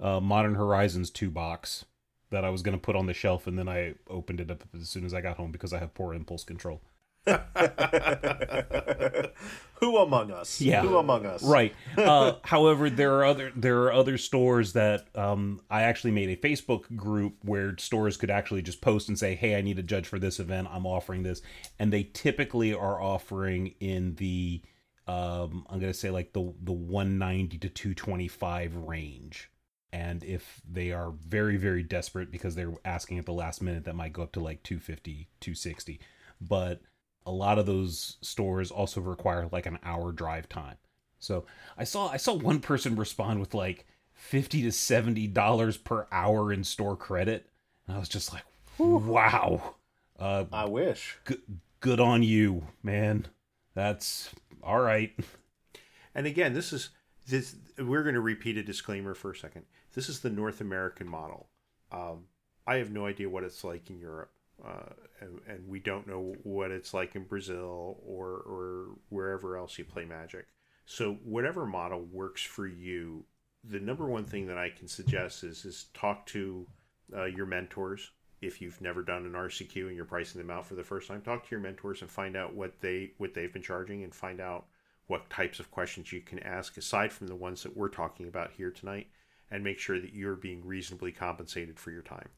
uh, 0.00 0.20
Modern 0.20 0.54
Horizons 0.54 1.10
two 1.10 1.30
box 1.30 1.84
that 2.30 2.44
I 2.44 2.50
was 2.50 2.62
gonna 2.62 2.78
put 2.78 2.96
on 2.96 3.06
the 3.06 3.14
shelf, 3.14 3.46
and 3.46 3.58
then 3.58 3.68
I 3.68 3.94
opened 4.08 4.40
it 4.40 4.50
up 4.50 4.64
as 4.74 4.88
soon 4.88 5.04
as 5.04 5.14
I 5.14 5.20
got 5.20 5.36
home 5.36 5.52
because 5.52 5.72
I 5.72 5.78
have 5.78 5.94
poor 5.94 6.14
impulse 6.14 6.44
control. 6.44 6.80
Who 9.80 9.98
among 9.98 10.30
us? 10.30 10.60
Yeah. 10.60 10.82
Who 10.82 10.96
among 10.96 11.26
us? 11.26 11.42
Right. 11.42 11.74
Uh, 11.96 12.34
however, 12.44 12.88
there 12.88 13.14
are 13.16 13.24
other 13.24 13.52
there 13.54 13.82
are 13.82 13.92
other 13.92 14.16
stores 14.16 14.72
that 14.72 15.08
um, 15.14 15.60
I 15.70 15.82
actually 15.82 16.12
made 16.12 16.30
a 16.30 16.36
Facebook 16.36 16.94
group 16.96 17.34
where 17.42 17.76
stores 17.78 18.16
could 18.16 18.30
actually 18.30 18.62
just 18.62 18.80
post 18.80 19.08
and 19.08 19.18
say, 19.18 19.34
"Hey, 19.34 19.56
I 19.56 19.60
need 19.60 19.78
a 19.78 19.82
judge 19.82 20.06
for 20.06 20.18
this 20.18 20.40
event. 20.40 20.68
I'm 20.70 20.86
offering 20.86 21.24
this," 21.24 21.42
and 21.78 21.92
they 21.92 22.04
typically 22.04 22.72
are 22.72 23.00
offering 23.00 23.74
in 23.80 24.14
the 24.14 24.62
um, 25.06 25.66
I'm 25.68 25.78
gonna 25.78 25.94
say 25.94 26.10
like 26.10 26.32
the 26.32 26.52
the 26.62 26.72
190 26.72 27.58
to 27.58 27.68
225 27.68 28.76
range. 28.76 29.50
And 29.92 30.24
if 30.24 30.60
they 30.68 30.92
are 30.92 31.10
very 31.10 31.56
very 31.56 31.82
desperate 31.82 32.30
because 32.30 32.54
they're 32.54 32.74
asking 32.84 33.18
at 33.18 33.26
the 33.26 33.32
last 33.32 33.62
minute, 33.62 33.84
that 33.84 33.94
might 33.94 34.12
go 34.12 34.22
up 34.22 34.32
to 34.32 34.40
like 34.40 34.62
250, 34.62 35.28
260. 35.40 36.00
But 36.40 36.80
a 37.26 37.32
lot 37.32 37.58
of 37.58 37.66
those 37.66 38.16
stores 38.22 38.70
also 38.70 39.00
require 39.00 39.48
like 39.50 39.66
an 39.66 39.78
hour 39.82 40.12
drive 40.12 40.48
time. 40.48 40.76
So 41.18 41.44
I 41.76 41.84
saw 41.84 42.08
I 42.08 42.16
saw 42.16 42.34
one 42.34 42.60
person 42.60 42.94
respond 42.96 43.40
with 43.40 43.52
like 43.52 43.84
fifty 44.14 44.62
to 44.62 44.72
seventy 44.72 45.26
dollars 45.26 45.76
per 45.76 46.06
hour 46.12 46.52
in 46.52 46.62
store 46.64 46.96
credit, 46.96 47.50
and 47.86 47.96
I 47.96 48.00
was 48.00 48.08
just 48.08 48.32
like, 48.32 48.44
wow. 48.78 49.74
Uh, 50.18 50.44
I 50.52 50.64
wish. 50.66 51.18
Good, 51.24 51.42
good 51.80 52.00
on 52.00 52.22
you, 52.22 52.68
man. 52.82 53.26
That's 53.74 54.30
all 54.62 54.80
right. 54.80 55.12
And 56.14 56.26
again, 56.26 56.54
this 56.54 56.72
is 56.72 56.90
this. 57.26 57.56
We're 57.78 58.02
going 58.02 58.14
to 58.14 58.20
repeat 58.20 58.56
a 58.56 58.62
disclaimer 58.62 59.14
for 59.14 59.32
a 59.32 59.36
second. 59.36 59.64
This 59.94 60.08
is 60.08 60.20
the 60.20 60.30
North 60.30 60.60
American 60.60 61.08
model. 61.08 61.48
Um, 61.90 62.24
I 62.66 62.76
have 62.76 62.90
no 62.90 63.06
idea 63.06 63.28
what 63.28 63.44
it's 63.44 63.64
like 63.64 63.90
in 63.90 63.98
Europe 63.98 64.30
uh, 64.64 64.92
and, 65.20 65.40
and, 65.48 65.68
we 65.68 65.78
don't 65.78 66.06
know 66.06 66.34
what 66.42 66.70
it's 66.70 66.94
like 66.94 67.14
in 67.14 67.24
Brazil 67.24 68.00
or 68.06 68.42
or 68.46 68.86
wherever 69.10 69.56
else 69.56 69.78
you 69.78 69.84
play 69.84 70.04
Magic. 70.04 70.46
So 70.86 71.14
whatever 71.24 71.66
model 71.66 72.06
works 72.10 72.42
for 72.42 72.66
you, 72.66 73.24
the 73.64 73.80
number 73.80 74.06
one 74.06 74.24
thing 74.24 74.46
that 74.46 74.56
I 74.56 74.70
can 74.70 74.88
suggest 74.88 75.44
is 75.44 75.64
is 75.64 75.86
talk 75.92 76.24
to 76.26 76.66
uh, 77.14 77.24
your 77.24 77.46
mentors. 77.46 78.12
If 78.40 78.60
you've 78.60 78.80
never 78.80 79.02
done 79.02 79.26
an 79.26 79.32
RCQ 79.32 79.88
and 79.88 79.96
you're 79.96 80.04
pricing 80.04 80.40
them 80.40 80.50
out 80.50 80.66
for 80.66 80.74
the 80.74 80.84
first 80.84 81.08
time, 81.08 81.22
talk 81.22 81.44
to 81.44 81.50
your 81.50 81.60
mentors 81.60 82.02
and 82.02 82.10
find 82.10 82.36
out 82.36 82.54
what 82.54 82.80
they 82.80 83.12
what 83.18 83.34
they've 83.34 83.52
been 83.52 83.62
charging 83.62 84.04
and 84.04 84.14
find 84.14 84.40
out 84.40 84.66
what 85.06 85.28
types 85.30 85.60
of 85.60 85.70
questions 85.70 86.12
you 86.12 86.20
can 86.20 86.38
ask 86.40 86.76
aside 86.76 87.12
from 87.12 87.26
the 87.28 87.36
ones 87.36 87.62
that 87.62 87.76
we're 87.76 87.88
talking 87.88 88.26
about 88.26 88.52
here 88.56 88.70
tonight 88.70 89.08
and 89.50 89.62
make 89.62 89.78
sure 89.78 90.00
that 90.00 90.14
you're 90.14 90.34
being 90.34 90.64
reasonably 90.66 91.12
compensated 91.12 91.78
for 91.78 91.90
your 91.90 92.02
time. 92.02 92.28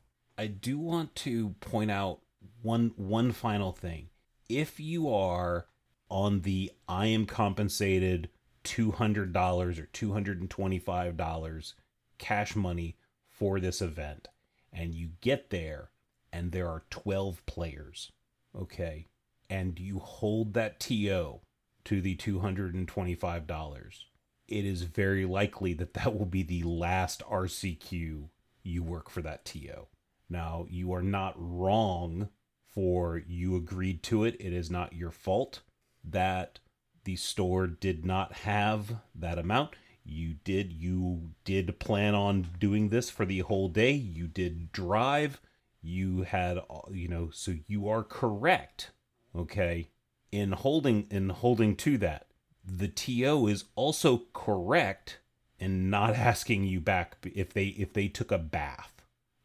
I 0.41 0.47
do 0.47 0.79
want 0.79 1.17
to 1.17 1.51
point 1.61 1.91
out 1.91 2.21
one 2.63 2.93
one 2.97 3.33
final 3.33 3.73
thing. 3.73 4.11
If 4.49 4.79
you 4.79 5.13
are 5.13 5.67
on 6.09 6.43
the 6.43 6.71
I 6.89 7.07
am 7.07 7.27
compensated 7.27 8.31
$200 8.63 9.79
or 9.79 9.89
$225 9.93 11.75
cash 12.19 12.55
money 12.55 12.97
for 13.29 13.59
this 13.59 13.83
event 13.83 14.29
and 14.73 14.95
you 14.95 15.11
get 15.21 15.51
there 15.51 15.91
and 16.33 16.53
there 16.53 16.69
are 16.69 16.85
12 16.91 17.45
players, 17.47 18.13
okay? 18.55 19.09
And 19.51 19.79
you 19.81 19.99
hold 19.99 20.55
that 20.55 20.79
TO 20.79 21.41
to 21.85 22.01
the 22.01 22.15
$225. 22.15 24.05
It 24.47 24.65
is 24.65 24.83
very 24.83 25.25
likely 25.25 25.73
that 25.75 25.95
that 25.95 26.17
will 26.17 26.27
be 26.27 26.43
the 26.45 26.63
last 26.63 27.23
RCQ 27.29 28.29
you 28.63 28.83
work 28.85 29.11
for 29.11 29.23
that 29.23 29.45
TO. 29.45 29.89
Now, 30.31 30.67
you 30.69 30.93
are 30.93 31.03
not 31.03 31.35
wrong 31.37 32.29
for 32.67 33.23
you 33.27 33.57
agreed 33.57 34.03
to 34.05 34.25
it. 34.25 34.37
It 34.39 34.53
is 34.53 34.71
not 34.71 34.93
your 34.93 35.11
fault 35.11 35.61
that 36.05 36.59
the 37.05 37.17
store 37.17 37.67
did 37.67 38.05
not 38.05 38.33
have 38.33 38.97
that 39.15 39.39
amount. 39.39 39.75
You 40.05 40.35
did 40.45 40.73
you 40.73 41.31
did 41.45 41.79
plan 41.79 42.15
on 42.15 42.49
doing 42.59 42.89
this 42.89 43.11
for 43.11 43.25
the 43.25 43.41
whole 43.41 43.69
day. 43.69 43.93
You 43.93 44.27
did 44.27 44.73
drive. 44.73 45.41
You 45.83 46.23
had 46.23 46.59
you 46.91 47.09
know, 47.09 47.31
so 47.33 47.55
you 47.67 47.89
are 47.89 48.03
correct. 48.03 48.91
Okay? 49.35 49.89
In 50.31 50.53
holding 50.53 51.07
in 51.11 51.31
holding 51.31 51.77
to 51.77 51.99
that. 51.99 52.27
The 52.65 52.89
TO 52.89 53.47
is 53.47 53.65
also 53.75 54.25
correct 54.35 55.21
in 55.59 55.89
not 55.89 56.15
asking 56.15 56.65
you 56.65 56.81
back 56.81 57.17
if 57.35 57.53
they 57.53 57.69
if 57.69 57.93
they 57.93 58.09
took 58.09 58.31
a 58.31 58.39
bath 58.39 58.98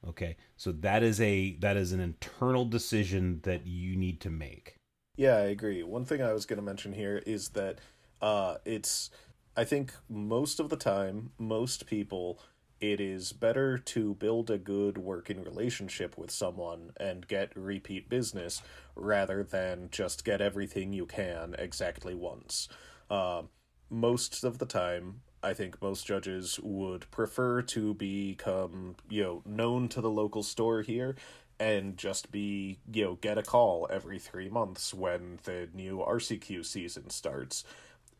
Okay. 0.07 0.35
So 0.57 0.71
that 0.71 1.03
is 1.03 1.21
a 1.21 1.55
that 1.59 1.77
is 1.77 1.91
an 1.91 1.99
internal 1.99 2.65
decision 2.65 3.39
that 3.43 3.65
you 3.65 3.95
need 3.95 4.19
to 4.21 4.29
make. 4.29 4.75
Yeah, 5.15 5.35
I 5.35 5.45
agree. 5.45 5.83
One 5.83 6.05
thing 6.05 6.21
I 6.21 6.33
was 6.33 6.45
going 6.45 6.57
to 6.57 6.65
mention 6.65 6.93
here 6.93 7.21
is 7.25 7.49
that 7.49 7.79
uh 8.21 8.55
it's 8.65 9.09
I 9.55 9.63
think 9.63 9.93
most 10.09 10.59
of 10.59 10.69
the 10.69 10.77
time 10.77 11.31
most 11.37 11.85
people 11.85 12.39
it 12.83 12.99
is 12.99 13.31
better 13.31 13.77
to 13.77 14.13
build 14.15 14.49
a 14.49 14.57
good 14.57 14.97
working 14.97 15.41
relationship 15.41 16.17
with 16.17 16.29
someone 16.29 16.91
and 16.97 17.25
get 17.27 17.55
repeat 17.55 18.09
business 18.09 18.61
rather 18.93 19.41
than 19.41 19.87
just 19.89 20.25
get 20.25 20.41
everything 20.41 20.91
you 20.91 21.05
can 21.05 21.55
exactly 21.57 22.13
once. 22.13 22.67
Uh, 23.09 23.43
most 23.89 24.43
of 24.43 24.57
the 24.57 24.65
time, 24.65 25.21
I 25.43 25.53
think 25.53 25.81
most 25.81 26.05
judges 26.07 26.59
would 26.63 27.11
prefer 27.11 27.61
to 27.63 27.93
become, 27.93 28.95
you 29.09 29.23
know, 29.23 29.41
known 29.45 29.89
to 29.89 30.01
the 30.01 30.09
local 30.09 30.41
store 30.41 30.81
here 30.81 31.15
and 31.59 31.97
just 31.97 32.31
be 32.31 32.79
you 32.91 33.03
know 33.03 33.15
get 33.21 33.37
a 33.37 33.43
call 33.43 33.87
every 33.89 34.19
three 34.19 34.49
months 34.49 34.93
when 34.93 35.39
the 35.43 35.69
new 35.73 35.99
RCQ 35.99 36.65
season 36.65 37.09
starts 37.09 37.63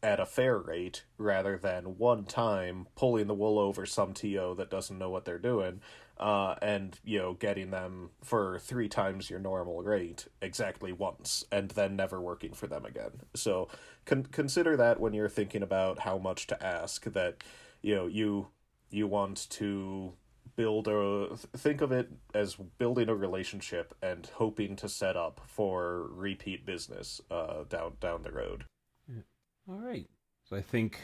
at 0.03 0.19
a 0.19 0.25
fair 0.25 0.57
rate 0.57 1.03
rather 1.17 1.57
than 1.57 1.97
one 1.97 2.25
time 2.25 2.87
pulling 2.95 3.27
the 3.27 3.33
wool 3.33 3.57
over 3.57 3.85
some 3.85 4.13
TO 4.13 4.53
that 4.57 4.69
doesn't 4.69 4.99
know 4.99 5.09
what 5.09 5.25
they're 5.25 5.39
doing 5.39 5.81
uh, 6.17 6.55
and 6.61 6.99
you 7.03 7.17
know 7.17 7.33
getting 7.33 7.71
them 7.71 8.09
for 8.21 8.59
three 8.59 8.87
times 8.87 9.29
your 9.29 9.39
normal 9.39 9.81
rate 9.81 10.27
exactly 10.41 10.91
once 10.91 11.43
and 11.51 11.71
then 11.71 11.95
never 11.95 12.21
working 12.21 12.53
for 12.53 12.67
them 12.67 12.85
again 12.85 13.11
so 13.35 13.67
con- 14.05 14.27
consider 14.31 14.77
that 14.77 14.99
when 14.99 15.13
you're 15.13 15.29
thinking 15.29 15.63
about 15.63 15.99
how 15.99 16.17
much 16.17 16.47
to 16.47 16.63
ask 16.63 17.03
that 17.05 17.37
you 17.81 17.95
know 17.95 18.07
you 18.07 18.47
you 18.89 19.07
want 19.07 19.49
to 19.49 20.13
build 20.55 20.87
a 20.87 21.35
think 21.57 21.81
of 21.81 21.91
it 21.91 22.11
as 22.35 22.55
building 22.77 23.09
a 23.09 23.15
relationship 23.15 23.95
and 24.03 24.29
hoping 24.35 24.75
to 24.75 24.87
set 24.87 25.17
up 25.17 25.41
for 25.47 26.07
repeat 26.11 26.63
business 26.63 27.19
uh 27.31 27.63
down 27.69 27.93
down 27.99 28.21
the 28.21 28.31
road 28.31 28.65
All 29.69 29.79
right. 29.79 30.09
So 30.43 30.57
I 30.57 30.61
think 30.61 30.99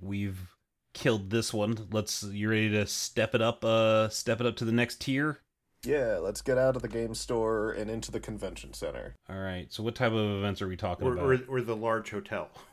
we've 0.00 0.55
killed 0.96 1.30
this 1.30 1.54
one. 1.54 1.86
Let's 1.92 2.22
you 2.24 2.48
ready 2.50 2.70
to 2.70 2.86
step 2.86 3.34
it 3.34 3.40
up 3.42 3.64
uh 3.64 4.08
step 4.08 4.40
it 4.40 4.46
up 4.46 4.56
to 4.56 4.64
the 4.64 4.72
next 4.72 5.00
tier? 5.00 5.38
yeah 5.84 6.16
let's 6.20 6.40
get 6.42 6.58
out 6.58 6.74
of 6.74 6.82
the 6.82 6.88
game 6.88 7.14
store 7.14 7.70
and 7.70 7.88
into 7.88 8.10
the 8.10 8.18
convention 8.18 8.72
center 8.72 9.14
All 9.30 9.38
right. 9.38 9.72
So 9.72 9.82
what 9.84 9.94
type 9.94 10.10
of 10.12 10.38
events 10.38 10.60
are 10.62 10.66
we 10.68 10.76
talking 10.76 11.06
Or, 11.06 11.12
about? 11.12 11.24
or, 11.26 11.58
or 11.58 11.60
the 11.60 11.76
large 11.76 12.10
hotel. 12.10 12.48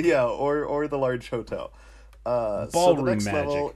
yeah, 0.00 0.24
or 0.24 0.64
or 0.64 0.86
the 0.88 0.96
large 0.98 1.28
hotel. 1.30 1.72
Uh, 2.24 2.62
so 2.64 2.66
the 2.66 2.72
Ballroom 2.72 3.04
next 3.06 3.24
magic. 3.26 3.48
level, 3.48 3.74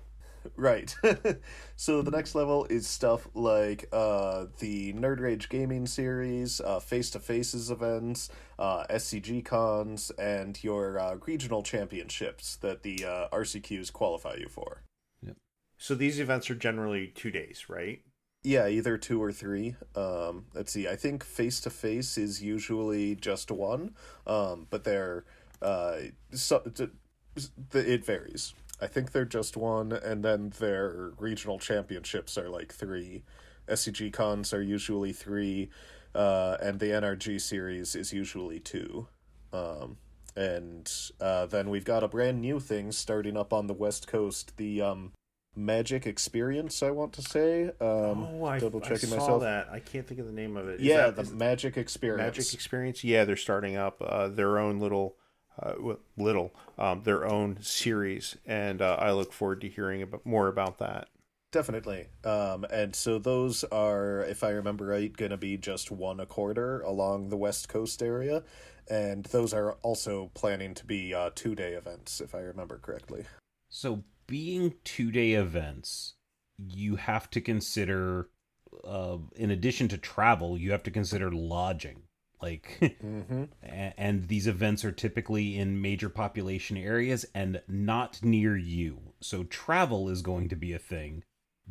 right? 0.56 0.94
so 1.76 2.02
the 2.02 2.10
next 2.10 2.34
level 2.34 2.66
is 2.66 2.86
stuff 2.86 3.28
like 3.34 3.88
uh, 3.92 4.46
the 4.58 4.92
Nerd 4.94 5.20
Rage 5.20 5.48
Gaming 5.48 5.86
series, 5.86 6.60
face 6.82 7.10
to 7.10 7.20
faces 7.20 7.70
events, 7.70 8.30
uh, 8.58 8.84
SCG 8.90 9.44
cons, 9.44 10.10
and 10.18 10.62
your 10.62 10.98
uh, 10.98 11.16
regional 11.26 11.62
championships 11.62 12.56
that 12.56 12.82
the 12.82 13.04
uh, 13.04 13.28
RCQs 13.32 13.92
qualify 13.92 14.36
you 14.38 14.48
for. 14.48 14.82
so 15.78 15.94
these 15.94 16.20
events 16.20 16.50
are 16.50 16.54
generally 16.54 17.08
two 17.08 17.30
days, 17.30 17.66
right? 17.68 18.02
Yeah, 18.42 18.68
either 18.68 18.96
two 18.96 19.22
or 19.22 19.32
three. 19.32 19.76
Um, 19.94 20.46
let's 20.54 20.72
see. 20.72 20.88
I 20.88 20.96
think 20.96 21.22
face 21.24 21.60
to 21.60 21.70
face 21.70 22.16
is 22.16 22.42
usually 22.42 23.14
just 23.14 23.50
one, 23.50 23.94
um, 24.26 24.66
but 24.70 24.84
they're 24.84 25.24
uh, 25.62 25.96
so, 26.32 26.62
it 27.74 28.04
varies. 28.04 28.54
I 28.80 28.86
think 28.86 29.12
they're 29.12 29.24
just 29.24 29.56
one, 29.56 29.92
and 29.92 30.24
then 30.24 30.52
their 30.58 31.12
regional 31.18 31.58
championships 31.58 32.38
are 32.38 32.48
like 32.48 32.72
three. 32.72 33.22
SCG 33.68 34.12
cons 34.12 34.52
are 34.52 34.62
usually 34.62 35.12
three, 35.12 35.70
uh, 36.14 36.56
and 36.62 36.80
the 36.80 36.86
NRG 36.86 37.40
series 37.40 37.94
is 37.94 38.12
usually 38.12 38.58
two. 38.58 39.06
Um, 39.52 39.98
and 40.36 40.90
uh, 41.20 41.46
then 41.46 41.70
we've 41.70 41.84
got 41.84 42.02
a 42.04 42.08
brand 42.08 42.40
new 42.40 42.60
thing 42.60 42.92
starting 42.92 43.36
up 43.36 43.52
on 43.52 43.66
the 43.66 43.74
West 43.74 44.06
Coast. 44.06 44.56
The 44.56 44.80
um, 44.80 45.12
Magic 45.56 46.06
Experience, 46.06 46.82
I 46.82 46.90
want 46.90 47.12
to 47.14 47.22
say. 47.22 47.64
Um, 47.64 48.24
oh, 48.24 48.44
I, 48.44 48.58
double 48.58 48.80
I 48.84 48.94
saw 48.94 49.16
myself. 49.16 49.42
that. 49.42 49.68
I 49.70 49.80
can't 49.80 50.06
think 50.06 50.20
of 50.20 50.26
the 50.26 50.32
name 50.32 50.56
of 50.56 50.68
it. 50.68 50.80
Is 50.80 50.86
yeah, 50.86 51.10
that- 51.10 51.26
the 51.26 51.34
Magic 51.34 51.76
Experience. 51.76 52.36
Magic 52.36 52.54
Experience. 52.54 53.04
Yeah, 53.04 53.24
they're 53.24 53.36
starting 53.36 53.76
up 53.76 54.00
uh, 54.00 54.28
their 54.28 54.58
own 54.58 54.78
little, 54.78 55.16
uh, 55.62 55.74
little, 56.16 56.52
um, 56.78 57.02
their 57.02 57.26
own 57.26 57.58
series, 57.60 58.36
and 58.46 58.80
uh, 58.80 58.96
I 58.98 59.12
look 59.12 59.32
forward 59.32 59.60
to 59.62 59.68
hearing 59.68 60.02
about, 60.02 60.24
more 60.24 60.48
about 60.48 60.78
that. 60.78 61.08
Definitely. 61.52 62.06
Um, 62.24 62.64
and 62.70 62.94
so 62.94 63.18
those 63.18 63.64
are, 63.64 64.20
if 64.20 64.44
I 64.44 64.50
remember 64.50 64.86
right, 64.86 65.14
going 65.14 65.32
to 65.32 65.36
be 65.36 65.56
just 65.56 65.90
one 65.90 66.20
a 66.20 66.26
quarter 66.26 66.80
along 66.82 67.28
the 67.28 67.36
West 67.36 67.68
Coast 67.68 68.02
area. 68.02 68.44
And 68.88 69.24
those 69.26 69.52
are 69.52 69.72
also 69.82 70.30
planning 70.34 70.74
to 70.74 70.84
be 70.84 71.12
uh, 71.14 71.30
two 71.34 71.54
day 71.54 71.72
events, 71.72 72.20
if 72.20 72.34
I 72.34 72.40
remember 72.40 72.78
correctly. 72.78 73.24
So, 73.68 74.04
being 74.26 74.74
two 74.84 75.10
day 75.10 75.32
events, 75.32 76.14
you 76.58 76.96
have 76.96 77.30
to 77.30 77.40
consider, 77.40 78.28
uh, 78.84 79.18
in 79.34 79.50
addition 79.50 79.88
to 79.88 79.98
travel, 79.98 80.56
you 80.58 80.70
have 80.70 80.82
to 80.84 80.90
consider 80.90 81.30
lodging. 81.32 82.02
Like, 82.42 82.78
Mm-hmm. 83.04 83.44
a- 83.62 83.94
and 84.00 84.28
these 84.28 84.46
events 84.46 84.84
are 84.84 84.92
typically 84.92 85.58
in 85.58 85.80
major 85.80 86.08
population 86.08 86.76
areas 86.76 87.24
and 87.34 87.60
not 87.68 88.22
near 88.22 88.56
you. 88.56 89.00
So, 89.20 89.44
travel 89.44 90.08
is 90.08 90.22
going 90.22 90.48
to 90.48 90.56
be 90.56 90.72
a 90.72 90.78
thing 90.78 91.22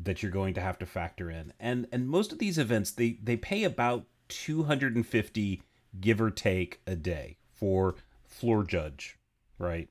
that 0.02 0.22
you're 0.24 0.32
going 0.32 0.54
to 0.54 0.62
have 0.62 0.80
to 0.80 0.86
factor 0.86 1.30
in. 1.30 1.52
And 1.60 1.88
and 1.92 2.08
most 2.08 2.32
of 2.32 2.40
these 2.40 2.58
events 2.58 2.92
they 2.92 3.18
they 3.22 3.36
pay 3.38 3.64
about 3.66 4.06
250 4.30 5.62
give 6.00 6.22
or 6.22 6.30
take 6.32 6.82
a 6.88 6.96
day 6.96 7.38
for 7.52 7.96
floor 8.26 8.64
judge, 8.64 9.18
right? 9.58 9.90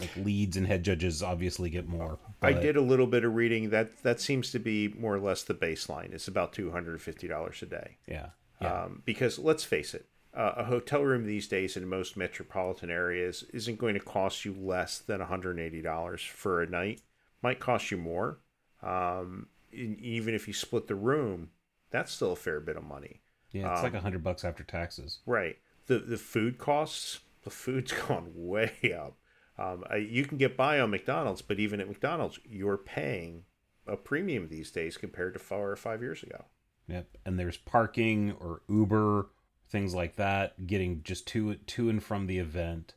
Like 0.00 0.10
leads 0.16 0.56
and 0.56 0.66
head 0.66 0.82
judges 0.82 1.22
obviously 1.22 1.70
get 1.70 1.88
more. 1.88 2.18
I 2.42 2.52
did 2.52 2.76
a 2.76 2.80
little 2.82 3.06
bit 3.06 3.24
of 3.24 3.34
reading. 3.34 3.70
That 3.70 4.02
that 4.02 4.20
seems 4.20 4.50
to 4.50 4.58
be 4.58 4.88
more 4.88 5.14
or 5.14 5.20
less 5.20 5.42
the 5.44 5.54
baseline. 5.54 6.12
It's 6.12 6.28
about 6.28 6.52
two 6.52 6.70
hundred 6.72 6.92
and 6.92 7.00
fifty 7.00 7.28
dollars 7.28 7.62
a 7.62 7.66
day. 7.66 7.98
Yeah. 8.08 8.30
Yeah. 8.60 8.84
Um, 8.84 9.02
because 9.04 9.38
let's 9.38 9.64
face 9.64 9.94
it, 9.94 10.06
uh, 10.36 10.54
a 10.58 10.64
hotel 10.64 11.02
room 11.02 11.24
these 11.24 11.48
days 11.48 11.76
in 11.76 11.88
most 11.88 12.16
metropolitan 12.16 12.90
areas 12.90 13.44
isn't 13.54 13.78
going 13.78 13.94
to 13.94 14.00
cost 14.00 14.44
you 14.44 14.54
less 14.54 14.98
than 14.98 15.20
$180 15.20 16.28
for 16.28 16.62
a 16.62 16.68
night. 16.68 17.00
Might 17.42 17.58
cost 17.58 17.90
you 17.90 17.96
more. 17.96 18.40
Um, 18.82 19.48
even 19.72 20.34
if 20.34 20.46
you 20.46 20.54
split 20.54 20.88
the 20.88 20.94
room, 20.94 21.50
that's 21.90 22.12
still 22.12 22.32
a 22.32 22.36
fair 22.36 22.60
bit 22.60 22.76
of 22.76 22.84
money. 22.84 23.22
yeah, 23.52 23.72
it's 23.72 23.82
like 23.82 23.92
um, 23.92 23.98
a 23.98 24.02
hundred 24.02 24.22
bucks 24.22 24.44
after 24.44 24.62
taxes. 24.62 25.20
Right. 25.26 25.56
The 25.86 25.98
the 25.98 26.16
food 26.16 26.58
costs, 26.58 27.20
the 27.42 27.50
food's 27.50 27.92
gone 28.08 28.32
way 28.34 28.72
up. 28.96 29.16
Um, 29.58 29.84
you 29.98 30.24
can 30.24 30.36
get 30.36 30.56
by 30.56 30.80
on 30.80 30.90
McDonald's, 30.90 31.40
but 31.42 31.58
even 31.58 31.80
at 31.80 31.88
McDonald's, 31.88 32.38
you're 32.44 32.76
paying 32.76 33.44
a 33.86 33.96
premium 33.96 34.48
these 34.48 34.70
days 34.70 34.96
compared 34.96 35.32
to 35.32 35.38
four 35.38 35.70
or 35.70 35.76
five 35.76 36.02
years 36.02 36.22
ago. 36.22 36.44
Yep. 36.88 37.06
And 37.24 37.38
there's 37.38 37.56
parking 37.56 38.32
or 38.38 38.60
Uber, 38.68 39.28
things 39.68 39.94
like 39.94 40.16
that, 40.16 40.66
getting 40.66 41.02
just 41.02 41.26
to 41.28 41.54
to 41.54 41.88
and 41.88 42.02
from 42.02 42.26
the 42.26 42.38
event. 42.38 42.94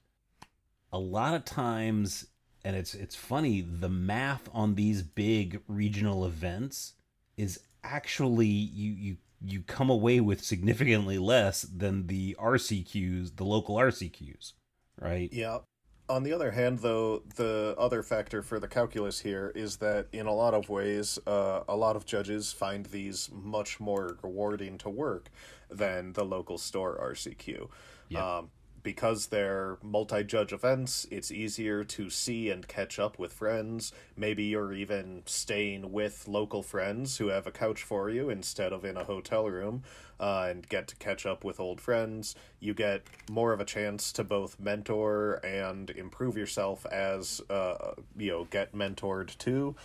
A 0.92 1.00
lot 1.00 1.34
of 1.34 1.46
times 1.46 2.28
and 2.64 2.76
it's 2.76 2.94
it's 2.94 3.16
funny, 3.16 3.62
the 3.62 3.90
math 3.90 4.50
on 4.54 4.76
these 4.76 5.02
big 5.02 5.62
regional 5.68 6.26
events 6.26 6.94
is 7.38 7.60
actually 7.84 8.48
you 8.48 8.92
you 8.92 9.18
you 9.42 9.62
come 9.62 9.90
away 9.90 10.20
with 10.20 10.44
significantly 10.44 11.18
less 11.18 11.62
than 11.62 12.08
the 12.08 12.36
RCQs, 12.40 13.38
the 13.38 13.46
local 13.46 13.76
RCQs, 13.76 14.54
right? 15.00 15.32
Yeah. 15.32 15.60
On 16.10 16.24
the 16.24 16.34
other 16.34 16.52
hand, 16.52 16.80
though, 16.80 17.22
the 17.36 17.76
other 17.78 18.02
factor 18.02 18.42
for 18.42 18.60
the 18.60 18.68
calculus 18.68 19.20
here 19.20 19.52
is 19.56 19.78
that 19.78 20.08
in 20.12 20.26
a 20.26 20.34
lot 20.34 20.56
of 20.56 20.68
ways, 20.68 21.20
uh, 21.28 21.62
a 21.68 21.76
lot 21.76 21.96
of 21.96 22.06
judges 22.06 22.52
find 22.52 22.88
these 22.88 23.30
much 23.32 23.80
more 23.80 24.18
rewarding 24.24 24.80
to 24.80 24.90
work 24.90 25.30
than 25.70 26.14
the 26.14 26.26
local 26.26 26.58
store 26.58 26.98
RCQ. 27.02 27.70
Yep. 28.10 28.22
Um, 28.22 28.50
because 28.84 29.28
they're 29.28 29.78
multi 29.82 30.24
judge 30.24 30.54
events, 30.54 31.06
it's 31.12 31.32
easier 31.32 31.84
to 31.84 32.10
see 32.10 32.50
and 32.50 32.68
catch 32.68 33.00
up 33.00 33.20
with 33.20 33.34
friends. 33.34 33.92
Maybe 34.16 34.44
you're 34.44 34.74
even 34.74 35.24
staying 35.26 35.92
with 35.92 36.28
local 36.28 36.64
friends 36.64 37.18
who 37.18 37.28
have 37.28 37.48
a 37.48 37.52
couch 37.52 37.84
for 37.84 38.10
you 38.10 38.30
instead 38.30 38.74
of 38.74 38.86
in 38.86 38.98
a 38.98 39.04
hotel 39.04 39.50
room 39.50 39.84
uh, 40.20 40.48
and 40.50 40.68
get 40.68 40.88
to 40.88 40.96
catch 40.96 41.26
up 41.26 41.44
with 41.44 41.60
old 41.60 41.82
friends. 41.82 42.36
You 42.60 42.74
get 42.74 43.04
more 43.30 43.54
of 43.54 43.60
a 43.60 43.66
chance 43.66 44.12
to 44.14 44.24
both 44.24 44.60
mentor 44.60 45.36
and 45.46 45.90
improve 45.92 46.38
yourself 46.38 46.86
as, 46.86 47.42
uh, 47.50 47.94
you 48.18 48.32
know, 48.32 48.46
get 48.46 48.74
mentored 48.74 49.38
too. 49.38 49.76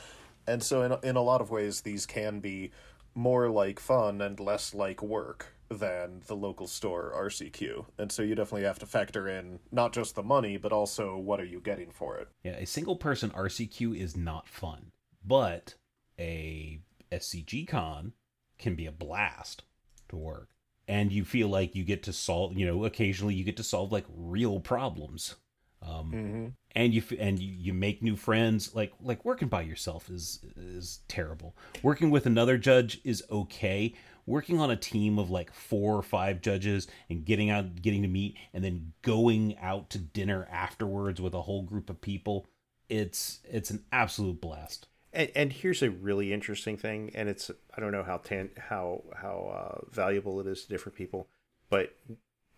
And 0.46 0.62
so, 0.62 0.82
in, 0.82 1.08
in 1.08 1.16
a 1.16 1.22
lot 1.22 1.40
of 1.40 1.50
ways, 1.50 1.80
these 1.80 2.04
can 2.04 2.40
be 2.40 2.70
more 3.14 3.48
like 3.48 3.80
fun 3.80 4.20
and 4.20 4.38
less 4.38 4.74
like 4.74 5.02
work 5.02 5.53
than 5.74 6.22
the 6.26 6.36
local 6.36 6.66
store 6.66 7.12
RCQ. 7.16 7.86
And 7.98 8.10
so 8.10 8.22
you 8.22 8.34
definitely 8.34 8.64
have 8.66 8.78
to 8.80 8.86
factor 8.86 9.28
in 9.28 9.58
not 9.72 9.92
just 9.92 10.14
the 10.14 10.22
money, 10.22 10.56
but 10.56 10.72
also 10.72 11.16
what 11.16 11.40
are 11.40 11.44
you 11.44 11.60
getting 11.60 11.90
for 11.90 12.16
it. 12.16 12.28
Yeah, 12.42 12.56
a 12.56 12.66
single 12.66 12.96
person 12.96 13.30
RCQ 13.30 13.96
is 13.98 14.16
not 14.16 14.48
fun, 14.48 14.92
but 15.24 15.74
a 16.18 16.80
SCG 17.12 17.66
con 17.68 18.12
can 18.58 18.74
be 18.74 18.86
a 18.86 18.92
blast 18.92 19.62
to 20.08 20.16
work. 20.16 20.50
And 20.86 21.10
you 21.12 21.24
feel 21.24 21.48
like 21.48 21.74
you 21.74 21.82
get 21.84 22.02
to 22.04 22.12
solve, 22.12 22.56
you 22.56 22.66
know, 22.66 22.84
occasionally 22.84 23.34
you 23.34 23.44
get 23.44 23.56
to 23.56 23.62
solve 23.62 23.90
like 23.92 24.04
real 24.14 24.60
problems. 24.60 25.36
Um, 25.82 26.12
Mm-hmm. 26.12 26.46
and 26.74 26.94
you 26.94 27.02
f- 27.02 27.18
and 27.18 27.38
you, 27.38 27.52
you 27.52 27.74
make 27.74 28.02
new 28.02 28.16
friends 28.16 28.74
like 28.74 28.92
like 29.02 29.22
working 29.22 29.48
by 29.48 29.60
yourself 29.60 30.08
is 30.08 30.40
is 30.56 31.00
terrible 31.08 31.54
working 31.82 32.10
with 32.10 32.24
another 32.24 32.56
judge 32.56 33.02
is 33.04 33.22
okay 33.30 33.92
working 34.26 34.60
on 34.60 34.70
a 34.70 34.76
team 34.76 35.18
of 35.18 35.30
like 35.30 35.52
four 35.52 35.96
or 35.96 36.02
five 36.02 36.40
judges 36.40 36.86
and 37.08 37.24
getting 37.24 37.50
out 37.50 37.82
getting 37.82 38.02
to 38.02 38.08
meet 38.08 38.36
and 38.52 38.64
then 38.64 38.92
going 39.02 39.56
out 39.58 39.90
to 39.90 39.98
dinner 39.98 40.48
afterwards 40.50 41.20
with 41.20 41.34
a 41.34 41.42
whole 41.42 41.62
group 41.62 41.90
of 41.90 42.00
people 42.00 42.46
it's 42.88 43.40
it's 43.44 43.70
an 43.70 43.84
absolute 43.92 44.40
blast 44.40 44.86
And, 45.12 45.30
and 45.34 45.52
here's 45.52 45.82
a 45.82 45.90
really 45.90 46.32
interesting 46.32 46.76
thing, 46.76 47.10
and 47.14 47.28
it's 47.28 47.50
I 47.76 47.80
don't 47.80 47.92
know 47.92 48.02
how 48.02 48.18
tan, 48.18 48.50
how 48.58 49.04
how 49.16 49.36
uh, 49.54 49.90
valuable 49.90 50.40
it 50.40 50.46
is 50.46 50.62
to 50.64 50.68
different 50.68 50.96
people, 50.98 51.28
but 51.70 51.96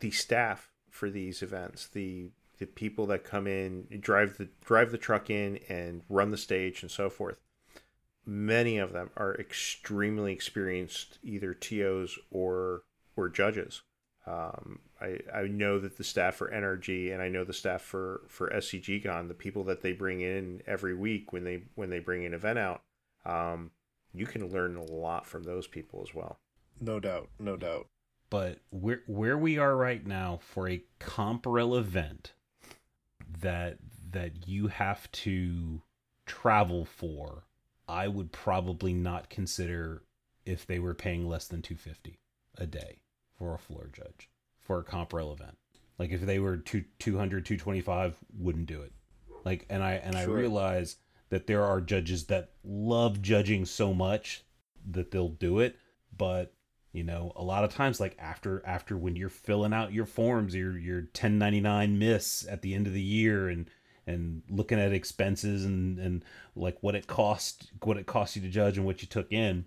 the 0.01 0.11
staff 0.11 0.73
for 0.91 1.11
these 1.11 1.43
events, 1.43 1.87
the 1.89 2.31
the 2.59 2.67
people 2.67 3.07
that 3.07 3.25
come 3.25 3.47
in, 3.47 3.87
drive 4.01 4.39
the 4.39 4.49
drive 4.65 4.91
the 4.91 4.99
truck 4.99 5.29
in 5.29 5.59
and 5.69 6.03
run 6.09 6.31
the 6.31 6.39
stage 6.39 6.83
and 6.83 6.91
so 6.91 7.11
forth. 7.11 7.41
Many 8.27 8.79
of 8.79 8.93
them 8.93 9.11
are 9.17 9.35
extremely 9.37 10.33
experienced, 10.33 11.19
either 11.23 11.55
TOs 11.55 12.19
or 12.31 12.83
or 13.17 13.29
judges. 13.29 13.83
Um, 14.27 14.81
I, 15.01 15.19
I 15.33 15.43
know 15.43 15.79
that 15.79 15.97
the 15.97 16.05
staff 16.05 16.35
for 16.35 16.51
NRG 16.51 17.13
and 17.13 17.23
I 17.23 17.29
know 17.29 17.45
the 17.45 17.53
staff 17.53 17.83
for 17.83 18.23
for 18.29 18.51
SCGCon, 18.51 19.29
the 19.29 19.35
people 19.35 19.63
that 19.65 19.83
they 19.83 19.93
bring 19.93 20.21
in 20.21 20.63
every 20.67 20.95
week 20.95 21.33
when 21.33 21.45
they 21.45 21.63
when 21.77 21.91
they 21.91 22.01
bring 22.01 22.25
an 22.25 22.35
event 22.35 22.59
out, 22.59 22.83
um, 23.25 23.71
you 24.13 24.27
can 24.27 24.51
learn 24.51 24.77
a 24.77 24.83
lot 24.83 25.27
from 25.27 25.45
those 25.45 25.67
people 25.67 26.03
as 26.03 26.15
well. 26.15 26.41
No 26.81 26.99
doubt, 26.99 27.29
no 27.39 27.57
doubt. 27.57 27.87
But 28.31 28.59
where 28.71 29.03
where 29.07 29.39
we 29.39 29.59
are 29.59 29.77
right 29.77 30.05
now 30.05 30.41
for 30.43 30.69
a 30.69 30.83
Comp 30.99 31.47
REL 31.47 31.77
event 31.77 32.33
that 33.41 33.79
that 34.11 34.49
you 34.49 34.69
have 34.69 35.11
to 35.13 35.83
travel 36.25 36.85
for, 36.85 37.45
I 37.89 38.09
would 38.09 38.33
probably 38.33 38.93
not 38.93 39.31
consider 39.31 40.03
if 40.45 40.67
they 40.67 40.79
were 40.79 40.95
paying 40.95 41.29
less 41.29 41.47
than 41.47 41.63
250 41.63 42.19
a 42.59 42.67
day 42.67 42.99
for 43.39 43.55
a 43.55 43.59
floor 43.59 43.91
judge 43.93 44.29
for 44.61 44.79
a 44.79 44.85
comp 44.85 45.13
event. 45.15 45.57
Like 45.99 46.11
if 46.11 46.23
they 46.23 46.39
were 46.39 46.57
two, 46.57 46.85
200, 46.99 47.47
225, 47.47 48.17
wouldn't 48.39 48.67
do 48.67 48.83
it. 48.83 48.93
Like, 49.45 49.67
and 49.71 49.83
I, 49.83 49.95
and 49.95 50.17
sure. 50.17 50.37
I 50.37 50.41
realize 50.41 50.97
that 51.31 51.47
there 51.47 51.65
are 51.65 51.81
judges 51.81 52.27
that 52.27 52.51
love 52.65 53.23
judging 53.23 53.65
so 53.65 53.95
much 53.95 54.45
that 54.91 55.11
they'll 55.11 55.29
do 55.29 55.61
it. 55.61 55.77
But, 56.17 56.53
you 56.93 57.05
know, 57.05 57.33
a 57.37 57.43
lot 57.43 57.65
of 57.65 57.75
times, 57.75 58.01
like 58.01 58.17
after, 58.19 58.63
after 58.67 58.97
when 58.97 59.17
you're 59.17 59.29
filling 59.29 59.73
out 59.73 59.93
your 59.93 60.07
forms, 60.07 60.55
your, 60.55 60.77
your 60.77 61.01
1099 61.01 61.99
MISC 61.99 62.47
at 62.51 62.63
the 62.63 62.75
end 62.75 62.87
of 62.87 62.93
the 62.93 63.03
year 63.03 63.49
and, 63.49 63.71
and 64.07 64.43
looking 64.49 64.79
at 64.79 64.93
expenses 64.93 65.65
and, 65.65 65.99
and 65.99 66.25
like 66.55 66.79
what 66.83 66.95
it 66.95 67.07
cost, 67.07 67.71
what 67.83 67.97
it 67.97 68.07
cost 68.07 68.37
you 68.37 68.43
to 68.43 68.49
judge 68.49 68.77
and 68.77 68.87
what 68.87 69.03
you 69.03 69.09
took 69.09 69.31
in, 69.33 69.65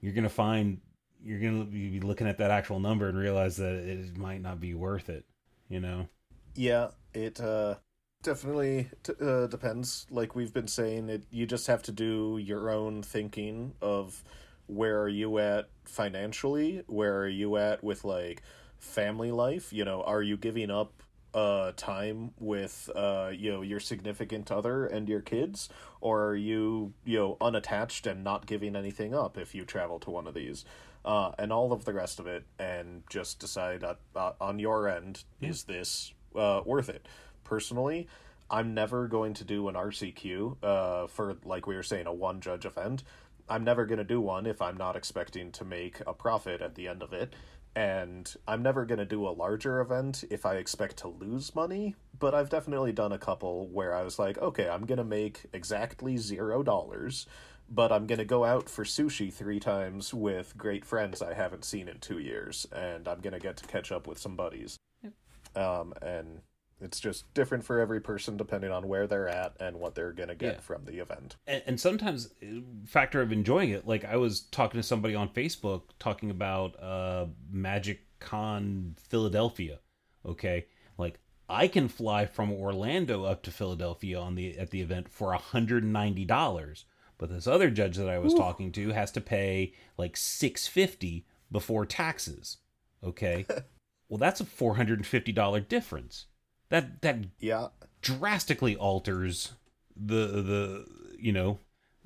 you're 0.00 0.12
to 0.12 0.28
find 0.28 0.80
you're 1.24 1.40
gonna 1.40 1.64
be 1.64 2.00
looking 2.00 2.28
at 2.28 2.38
that 2.38 2.50
actual 2.50 2.78
number 2.78 3.08
and 3.08 3.18
realize 3.18 3.56
that 3.56 3.72
it 3.72 4.16
might 4.16 4.40
not 4.40 4.60
be 4.60 4.74
worth 4.74 5.08
it 5.08 5.24
you 5.68 5.80
know? 5.80 6.08
Yeah 6.54 6.88
it 7.14 7.40
uh 7.40 7.76
definitely 8.22 8.90
t- 9.02 9.12
uh, 9.20 9.46
depends. 9.46 10.06
Like 10.10 10.34
we've 10.34 10.52
been 10.52 10.68
saying 10.68 11.08
it 11.08 11.24
you 11.30 11.46
just 11.46 11.66
have 11.66 11.82
to 11.84 11.92
do 11.92 12.38
your 12.42 12.70
own 12.70 13.02
thinking 13.02 13.74
of 13.80 14.24
where 14.66 15.00
are 15.00 15.08
you 15.08 15.38
at 15.38 15.68
financially 15.84 16.82
where 16.86 17.18
are 17.18 17.28
you 17.28 17.56
at 17.56 17.82
with 17.82 18.04
like 18.04 18.42
family 18.78 19.30
life? 19.30 19.72
You 19.72 19.84
know 19.84 20.02
are 20.02 20.22
you 20.22 20.36
giving 20.36 20.70
up 20.70 21.02
uh 21.38 21.72
time 21.76 22.32
with 22.38 22.90
uh 22.94 23.30
you 23.32 23.50
know 23.52 23.62
your 23.62 23.80
significant 23.80 24.50
other 24.50 24.86
and 24.86 25.08
your 25.08 25.20
kids 25.20 25.68
or 26.00 26.28
are 26.28 26.36
you 26.36 26.92
you 27.04 27.18
know 27.18 27.36
unattached 27.40 28.06
and 28.06 28.24
not 28.24 28.46
giving 28.46 28.74
anything 28.74 29.14
up 29.14 29.38
if 29.38 29.54
you 29.54 29.64
travel 29.64 29.98
to 29.98 30.10
one 30.10 30.26
of 30.26 30.34
these 30.34 30.64
uh, 31.04 31.32
and 31.38 31.52
all 31.52 31.72
of 31.72 31.84
the 31.84 31.92
rest 31.92 32.20
of 32.20 32.26
it, 32.26 32.44
and 32.58 33.02
just 33.08 33.38
decide 33.38 33.84
uh, 33.84 33.94
uh, 34.14 34.32
on 34.40 34.58
your 34.58 34.88
end 34.88 35.24
yeah. 35.40 35.48
is 35.48 35.64
this 35.64 36.12
uh, 36.36 36.60
worth 36.64 36.88
it? 36.88 37.06
Personally, 37.44 38.08
I'm 38.50 38.74
never 38.74 39.08
going 39.08 39.34
to 39.34 39.44
do 39.44 39.68
an 39.68 39.74
RCQ 39.74 40.56
uh, 40.62 41.06
for 41.06 41.36
like 41.44 41.66
we 41.66 41.76
were 41.76 41.82
saying 41.82 42.06
a 42.06 42.12
one 42.12 42.40
judge 42.40 42.66
event. 42.66 43.04
I'm 43.48 43.64
never 43.64 43.86
going 43.86 43.98
to 43.98 44.04
do 44.04 44.20
one 44.20 44.44
if 44.44 44.60
I'm 44.60 44.76
not 44.76 44.96
expecting 44.96 45.50
to 45.52 45.64
make 45.64 46.02
a 46.06 46.12
profit 46.12 46.60
at 46.60 46.74
the 46.74 46.88
end 46.88 47.02
of 47.02 47.14
it. 47.14 47.32
And 47.78 48.34
I'm 48.48 48.60
never 48.60 48.84
going 48.84 48.98
to 48.98 49.04
do 49.04 49.28
a 49.28 49.30
larger 49.30 49.80
event 49.80 50.24
if 50.30 50.44
I 50.44 50.56
expect 50.56 50.96
to 50.96 51.08
lose 51.08 51.54
money, 51.54 51.94
but 52.18 52.34
I've 52.34 52.50
definitely 52.50 52.90
done 52.90 53.12
a 53.12 53.18
couple 53.18 53.68
where 53.68 53.94
I 53.94 54.02
was 54.02 54.18
like, 54.18 54.36
okay, 54.38 54.68
I'm 54.68 54.84
going 54.84 54.98
to 54.98 55.04
make 55.04 55.46
exactly 55.52 56.16
zero 56.16 56.64
dollars 56.64 57.26
but 57.70 57.92
I'm 57.92 58.06
gonna 58.06 58.24
go 58.24 58.46
out 58.46 58.70
for 58.70 58.82
sushi 58.82 59.30
three 59.30 59.60
times 59.60 60.14
with 60.14 60.56
great 60.56 60.86
friends 60.86 61.20
I 61.20 61.34
haven't 61.34 61.66
seen 61.66 61.86
in 61.86 61.98
two 61.98 62.18
years, 62.18 62.66
and 62.72 63.06
I'm 63.06 63.20
gonna 63.20 63.38
get 63.38 63.58
to 63.58 63.66
catch 63.66 63.92
up 63.92 64.06
with 64.06 64.16
some 64.18 64.36
buddies. 64.36 64.78
Yep. 65.02 65.12
Um, 65.54 65.92
and 66.00 66.40
it's 66.80 67.00
just 67.00 67.32
different 67.34 67.64
for 67.64 67.80
every 67.80 68.00
person 68.00 68.36
depending 68.36 68.70
on 68.70 68.88
where 68.88 69.06
they're 69.06 69.28
at 69.28 69.54
and 69.60 69.78
what 69.78 69.94
they're 69.94 70.12
gonna 70.12 70.34
get 70.34 70.54
yeah. 70.54 70.60
from 70.60 70.84
the 70.84 70.98
event. 70.98 71.36
And, 71.46 71.62
and, 71.66 71.80
sometimes 71.80 72.30
uh, 72.42 72.60
factor 72.86 73.20
of 73.20 73.32
enjoying 73.32 73.70
it. 73.70 73.86
Like 73.86 74.04
I 74.04 74.16
was 74.16 74.40
talking 74.40 74.78
to 74.78 74.86
somebody 74.86 75.14
on 75.14 75.28
Facebook 75.28 75.82
talking 75.98 76.30
about 76.30 76.80
uh, 76.82 77.26
Magic 77.50 78.00
Con 78.20 78.94
Philadelphia. 79.08 79.78
Okay, 80.26 80.66
like 80.96 81.18
I 81.48 81.68
can 81.68 81.88
fly 81.88 82.26
from 82.26 82.52
Orlando 82.52 83.24
up 83.24 83.42
to 83.44 83.50
Philadelphia 83.50 84.18
on 84.18 84.34
the 84.34 84.58
at 84.58 84.70
the 84.70 84.80
event 84.80 85.08
for 85.08 85.32
hundred 85.34 85.82
and 85.82 85.92
ninety 85.92 86.24
dollars 86.24 86.84
but 87.18 87.30
this 87.30 87.48
other 87.48 87.68
judge 87.68 87.96
that 87.96 88.08
I 88.08 88.18
was 88.18 88.32
Ooh. 88.32 88.38
talking 88.38 88.72
to 88.72 88.90
has 88.90 89.10
to 89.12 89.20
pay 89.20 89.74
like 89.98 90.16
650 90.16 91.26
before 91.50 91.84
taxes. 91.84 92.58
Okay? 93.02 93.44
well, 94.08 94.18
that's 94.18 94.40
a 94.40 94.44
$450 94.44 95.68
difference. 95.68 96.26
That 96.70 97.02
that 97.02 97.18
yeah. 97.38 97.68
drastically 98.02 98.76
alters 98.76 99.52
the 99.96 100.26
the 100.26 100.86
you 101.18 101.32
know 101.32 101.58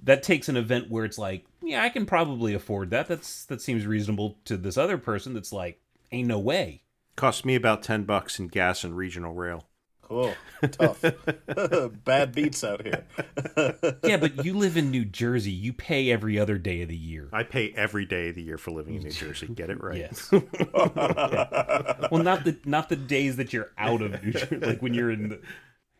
that 0.03 0.23
takes 0.23 0.49
an 0.49 0.57
event 0.57 0.91
where 0.91 1.05
it's 1.05 1.19
like 1.19 1.45
yeah 1.63 1.83
I 1.83 1.89
can 1.89 2.07
probably 2.07 2.55
afford 2.55 2.91
that. 2.91 3.09
That's 3.09 3.45
that 3.47 3.61
seems 3.61 3.87
reasonable 3.87 4.39
to 4.45 4.57
this 4.57 4.77
other 4.77 4.99
person 4.99 5.35
that's 5.35 5.53
like 5.53 5.81
ain't 6.11 6.29
no 6.29 6.39
way. 6.39 6.83
Cost 7.15 7.45
me 7.45 7.55
about 7.55 7.83
10 7.83 8.05
bucks 8.05 8.39
in 8.39 8.49
gas 8.49 8.85
and 8.85 8.97
regional 8.97 9.35
rail 9.35 9.67
Oh, 10.13 10.35
tough. 10.69 11.03
Bad 12.05 12.35
beats 12.35 12.63
out 12.63 12.83
here. 12.83 13.05
yeah, 14.05 14.17
but 14.19 14.45
you 14.45 14.55
live 14.55 14.77
in 14.77 14.91
New 14.91 15.05
Jersey. 15.05 15.51
You 15.51 15.73
pay 15.73 16.11
every 16.13 16.39
other 16.39 16.59
day 16.59 16.83
of 16.83 16.89
the 16.89 16.97
year. 16.97 17.29
I 17.33 17.43
pay 17.43 17.73
every 17.75 18.05
day 18.05 18.29
of 18.29 18.35
the 18.35 18.43
year 18.43 18.59
for 18.59 18.71
living 18.73 18.97
in 18.97 19.03
New 19.03 19.11
Jersey. 19.11 19.47
Get 19.47 19.71
it 19.71 19.83
right. 19.83 19.97
Yes. 19.97 20.29
yeah. 20.33 22.09
Well, 22.11 22.23
not 22.23 22.45
the 22.45 22.59
not 22.65 22.89
the 22.89 22.97
days 22.97 23.37
that 23.37 23.53
you're 23.53 23.71
out 23.79 24.03
of 24.03 24.23
New 24.23 24.33
Jersey, 24.33 24.57
like 24.57 24.83
when 24.83 24.95
you're 24.95 25.11
in 25.11 25.31
the 25.31 25.41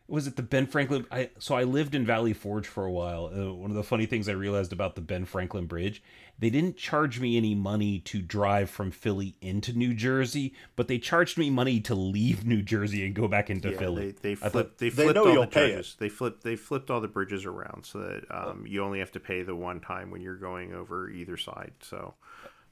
was 0.07 0.27
it 0.27 0.35
the 0.35 0.43
Ben 0.43 0.67
Franklin? 0.67 1.05
I 1.11 1.29
so 1.39 1.55
I 1.55 1.63
lived 1.63 1.95
in 1.95 2.05
Valley 2.05 2.33
Forge 2.33 2.67
for 2.67 2.85
a 2.85 2.91
while. 2.91 3.31
Uh, 3.33 3.53
one 3.53 3.71
of 3.71 3.75
the 3.75 3.83
funny 3.83 4.05
things 4.05 4.29
I 4.29 4.33
realized 4.33 4.73
about 4.73 4.95
the 4.95 5.01
Ben 5.01 5.25
Franklin 5.25 5.65
Bridge, 5.65 6.03
they 6.39 6.49
didn't 6.49 6.77
charge 6.77 7.19
me 7.19 7.37
any 7.37 7.55
money 7.55 7.99
to 7.99 8.21
drive 8.21 8.69
from 8.69 8.91
Philly 8.91 9.35
into 9.41 9.71
New 9.73 9.93
Jersey, 9.93 10.53
but 10.75 10.87
they 10.87 10.97
charged 10.97 11.37
me 11.37 11.49
money 11.49 11.79
to 11.81 11.95
leave 11.95 12.45
New 12.45 12.61
Jersey 12.61 13.05
and 13.05 13.13
go 13.13 13.27
back 13.27 13.49
into 13.49 13.71
yeah, 13.71 13.77
Philly. 13.77 14.11
They, 14.11 14.29
they 14.29 14.35
flipped. 14.35 14.53
Thought, 14.53 14.77
they 14.79 14.89
flipped 14.89 15.13
they 15.13 15.19
all 15.19 15.41
the 15.41 15.45
charges. 15.45 15.95
They 15.99 16.09
flipped. 16.09 16.43
They 16.43 16.55
flipped 16.55 16.89
all 16.89 17.01
the 17.01 17.07
bridges 17.07 17.45
around 17.45 17.85
so 17.85 17.99
that 17.99 18.23
um, 18.31 18.65
you 18.67 18.83
only 18.83 18.99
have 18.99 19.11
to 19.11 19.19
pay 19.19 19.43
the 19.43 19.55
one 19.55 19.79
time 19.79 20.09
when 20.11 20.21
you're 20.21 20.35
going 20.35 20.73
over 20.73 21.09
either 21.09 21.37
side. 21.37 21.73
So, 21.81 22.15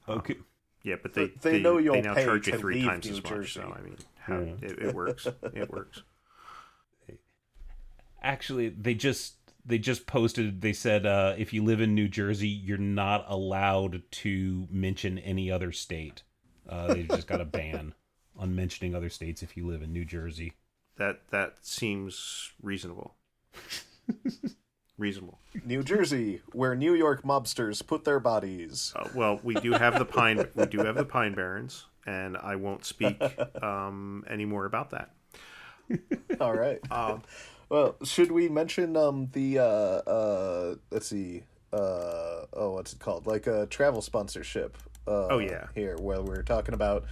um, 0.08 0.18
okay. 0.20 0.36
Yeah, 0.84 0.96
but 1.02 1.14
they 1.14 1.28
they, 1.28 1.52
they 1.52 1.60
know 1.60 1.78
you'll 1.78 1.94
they 1.94 2.02
now 2.02 2.16
pay 2.16 2.26
charge 2.26 2.48
you 2.48 2.58
three 2.58 2.84
times 2.84 3.06
New 3.06 3.12
as 3.12 3.24
much. 3.24 3.32
Jersey. 3.32 3.60
So 3.62 3.76
I 3.78 3.82
mean, 3.82 3.98
how, 4.18 4.40
yeah. 4.40 4.54
it, 4.62 4.80
it 4.80 4.96
works. 4.96 5.28
It 5.54 5.72
works 5.72 6.02
actually 8.24 8.70
they 8.70 8.94
just 8.94 9.36
they 9.66 9.78
just 9.78 10.06
posted 10.06 10.62
they 10.62 10.74
said 10.74 11.06
uh, 11.06 11.36
if 11.38 11.54
you 11.54 11.64
live 11.64 11.82
in 11.82 11.94
new 11.94 12.08
jersey 12.08 12.48
you're 12.48 12.78
not 12.78 13.26
allowed 13.28 14.02
to 14.12 14.68
mention 14.70 15.18
any 15.20 15.52
other 15.52 15.72
state. 15.72 16.24
Uh, 16.68 16.94
they've 16.94 17.08
just 17.10 17.28
got 17.28 17.42
a 17.42 17.46
ban 17.46 17.94
on 18.38 18.56
mentioning 18.56 18.96
other 18.96 19.10
states 19.10 19.44
if 19.44 19.58
you 19.58 19.68
live 19.68 19.82
in 19.82 19.92
new 19.92 20.06
jersey. 20.06 20.54
That 20.98 21.22
that 21.32 21.58
seems 21.62 22.52
reasonable. 22.62 23.16
Reasonable. 24.98 25.40
New 25.66 25.82
jersey 25.82 26.42
where 26.52 26.76
new 26.76 26.94
york 26.94 27.24
mobsters 27.24 27.86
put 27.86 28.04
their 28.04 28.20
bodies. 28.20 28.94
Uh, 28.96 29.10
well 29.16 29.40
we 29.44 29.56
do 29.56 29.72
have 29.72 29.98
the 29.98 30.06
pine 30.06 30.46
we 30.54 30.66
do 30.68 30.80
have 30.80 30.96
the 30.96 31.06
pine 31.06 31.34
barrens 31.34 31.86
and 32.06 32.38
i 32.38 32.56
won't 32.56 32.86
speak 32.86 33.20
um, 33.64 34.24
any 34.30 34.46
more 34.46 34.66
about 34.66 34.92
that. 34.92 35.12
All 36.42 36.54
right. 36.54 36.80
Um, 36.92 37.24
well, 37.72 37.96
should 38.04 38.32
we 38.32 38.50
mention 38.50 38.96
um 38.98 39.30
the 39.34 39.60
uh 39.60 39.64
uh 39.64 40.76
let's 40.92 41.08
see 41.08 41.44
uh 41.74 42.46
oh 42.54 42.72
what's 42.74 42.94
it 42.94 43.00
called 43.00 43.26
like 43.26 43.48
a 43.48 43.66
travel 43.68 44.02
sponsorship 44.02 44.78
uh, 45.08 45.28
oh 45.28 45.40
yeah 45.40 45.68
here 45.74 45.98
where 45.98 46.22
we're 46.22 46.44
talking 46.44 46.74
about 46.74 47.06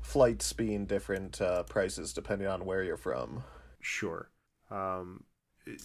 flights 0.00 0.54
being 0.54 0.86
different 0.86 1.40
uh, 1.40 1.62
prices 1.64 2.12
depending 2.14 2.48
on 2.48 2.64
where 2.64 2.82
you're 2.82 2.96
from. 2.96 3.44
Sure. 3.80 4.30
Um, 4.70 5.24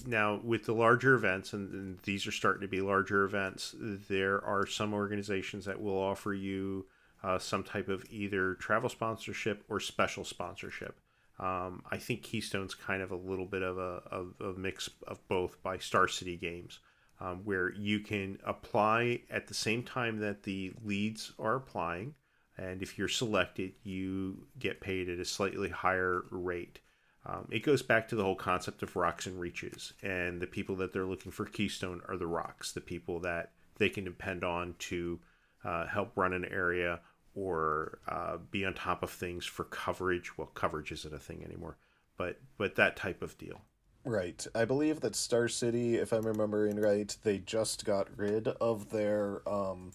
now 0.05 0.39
with 0.41 0.65
the 0.65 0.73
larger 0.73 1.13
events, 1.15 1.51
and, 1.51 1.73
and, 1.73 1.99
these 2.03 2.25
are 2.25 2.31
starting 2.31 2.61
to 2.61 2.67
be 2.69 2.79
larger 2.79 3.25
events, 3.25 3.75
there 3.77 4.43
are 4.45 4.65
some 4.65 4.93
organizations 4.93 5.65
that 5.65 5.81
will 5.81 5.97
offer 5.97 6.33
you 6.33 6.85
uh, 7.21 7.37
some 7.37 7.63
type 7.63 7.89
of 7.89 8.05
either 8.09 8.55
travel 8.55 8.89
sponsorship 8.89 9.63
or 9.67 9.79
special 9.81 10.23
sponsorship. 10.23 10.99
Um, 11.39 11.84
I 11.89 11.97
think 11.97 12.23
Keystone's 12.23 12.76
kind 12.76 13.01
of 13.01 13.11
a 13.11 13.15
little 13.15 13.45
bit 13.45 13.64
of 13.64 13.77
a, 13.77 14.01
of 14.11 14.34
a 14.39 14.53
mix 14.53 14.89
of 15.07 15.27
both 15.27 15.61
by 15.64 15.77
Star 15.77 16.07
City 16.07 16.38
Games. 16.38 16.80
um, 17.23 17.41
where 17.45 17.73
you 17.73 17.99
can 17.99 18.38
apply 18.45 19.22
at 19.30 19.47
the 19.47 19.53
same 19.53 19.84
time 19.84 20.19
that 20.19 20.43
the 20.43 20.73
leads 20.84 21.31
are 21.39 21.55
applying. 21.55 22.15
And 22.57 22.81
if 22.81 22.97
you're 22.97 23.07
selected, 23.07 23.73
you 23.84 24.45
get 24.60 24.81
paid 24.81 25.10
at 25.10 25.19
a 25.19 25.26
slightly 25.26 25.69
higher 25.69 26.23
rate. 26.30 26.80
Um, 27.26 27.47
it 27.49 27.64
goes 27.64 27.81
back 27.81 28.10
to 28.10 28.15
the 28.15 28.23
whole 28.23 28.35
concept 28.35 28.84
of 28.84 28.95
rocks 28.95 29.26
and 29.26 29.39
reaches. 29.39 29.93
And 30.03 30.41
the 30.41 30.47
people 30.47 30.76
that 30.77 30.91
they're 30.91 31.05
looking 31.05 31.31
for 31.31 31.45
Keystone 31.45 32.01
are 32.10 32.18
the 32.18 32.27
rocks, 32.27 32.73
the 32.73 32.81
people 32.81 33.22
that 33.22 33.51
they 33.77 33.89
can 33.89 34.03
depend 34.03 34.43
on 34.43 34.76
to 34.80 35.19
uh, 35.64 35.88
help 35.88 36.11
run 36.15 36.34
an 36.34 36.45
area 36.45 36.99
or 37.35 37.99
uh, 38.07 38.38
be 38.51 38.65
on 38.65 38.73
top 38.73 39.03
of 39.03 39.10
things 39.10 39.45
for 39.45 39.64
coverage. 39.64 40.38
Well, 40.38 40.51
coverage 40.53 40.91
isn't 40.91 41.14
a 41.14 41.19
thing 41.19 41.43
anymore, 41.43 41.77
but 42.18 42.39
but 42.57 42.76
that 42.76 42.95
type 42.95 43.22
of 43.22 43.38
deal. 43.38 43.61
Right. 44.05 44.45
I 44.53 44.65
believe 44.65 44.99
that 44.99 45.15
Star 45.15 45.47
City, 45.47 45.95
if 45.95 46.11
I'm 46.11 46.27
remembering 46.27 46.76
right, 46.77 47.15
they 47.23 47.38
just 47.38 47.85
got 47.85 48.10
rid 48.18 48.49
of 48.49 48.89
their 48.89 49.47
um, 49.47 49.91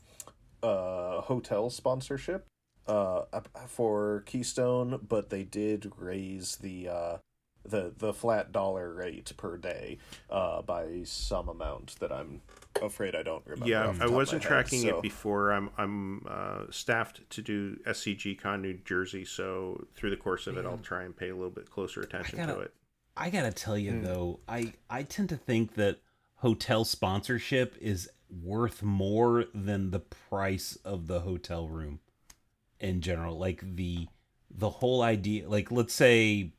uh, 0.63 1.21
hotel 1.21 1.69
sponsorship 1.69 2.47
uh, 2.87 3.25
for 3.67 4.23
Keystone, 4.25 5.01
but 5.07 5.29
they 5.29 5.45
did 5.45 5.93
raise 5.99 6.57
the 6.57 6.89
uh, 6.89 7.17
the 7.69 7.93
the 7.97 8.13
flat 8.13 8.53
dollar 8.53 8.93
rate 8.93 9.33
per 9.37 9.57
day 9.57 9.99
uh, 10.31 10.63
by 10.63 11.03
some 11.05 11.49
amount 11.49 11.97
that 12.01 12.13
I'm 12.13 12.41
afraid 12.83 13.15
I 13.15 13.23
don't 13.23 13.45
remember. 13.47 13.69
Yeah, 13.69 13.95
I 14.01 14.09
wasn't 14.09 14.43
tracking 14.43 14.83
head, 14.83 14.91
so. 14.91 14.99
it 14.99 15.03
before. 15.03 15.53
I'm 15.53 15.71
I'm 15.77 16.27
uh, 16.29 16.65
staffed 16.71 17.29
to 17.31 17.43
do 17.43 17.77
SCG 17.87 18.41
Con 18.41 18.63
New 18.63 18.79
Jersey, 18.85 19.25
so 19.25 19.87
through 19.95 20.11
the 20.11 20.17
course 20.17 20.47
of 20.47 20.57
it, 20.57 20.65
I'll 20.65 20.79
try 20.79 21.03
and 21.05 21.17
pay 21.17 21.31
a 21.31 21.35
little 21.35 21.51
bit 21.51 21.71
closer 21.71 22.01
attention 22.01 22.39
gotta, 22.39 22.55
to 22.55 22.61
it. 22.61 22.75
I 23.17 23.31
gotta 23.31 23.53
tell 23.53 23.79
you 23.79 23.93
mm. 23.93 24.05
though, 24.05 24.41
I 24.49 24.73
I 24.89 25.03
tend 25.03 25.29
to 25.31 25.37
think 25.37 25.75
that 25.75 25.99
hotel 26.37 26.85
sponsorship 26.85 27.77
is 27.81 28.09
worth 28.31 28.83
more 28.83 29.47
than 29.55 29.91
the 29.91 30.01
price 30.01 30.77
of 30.85 31.07
the 31.07 31.21
hotel 31.21 31.69
room 31.69 32.01
in 32.81 33.01
general. 33.01 33.39
Like 33.39 33.77
the 33.77 34.09
the 34.51 34.71
whole 34.71 35.03
idea, 35.03 35.49
like 35.49 35.71
let's 35.71 35.95
say. 35.95 36.53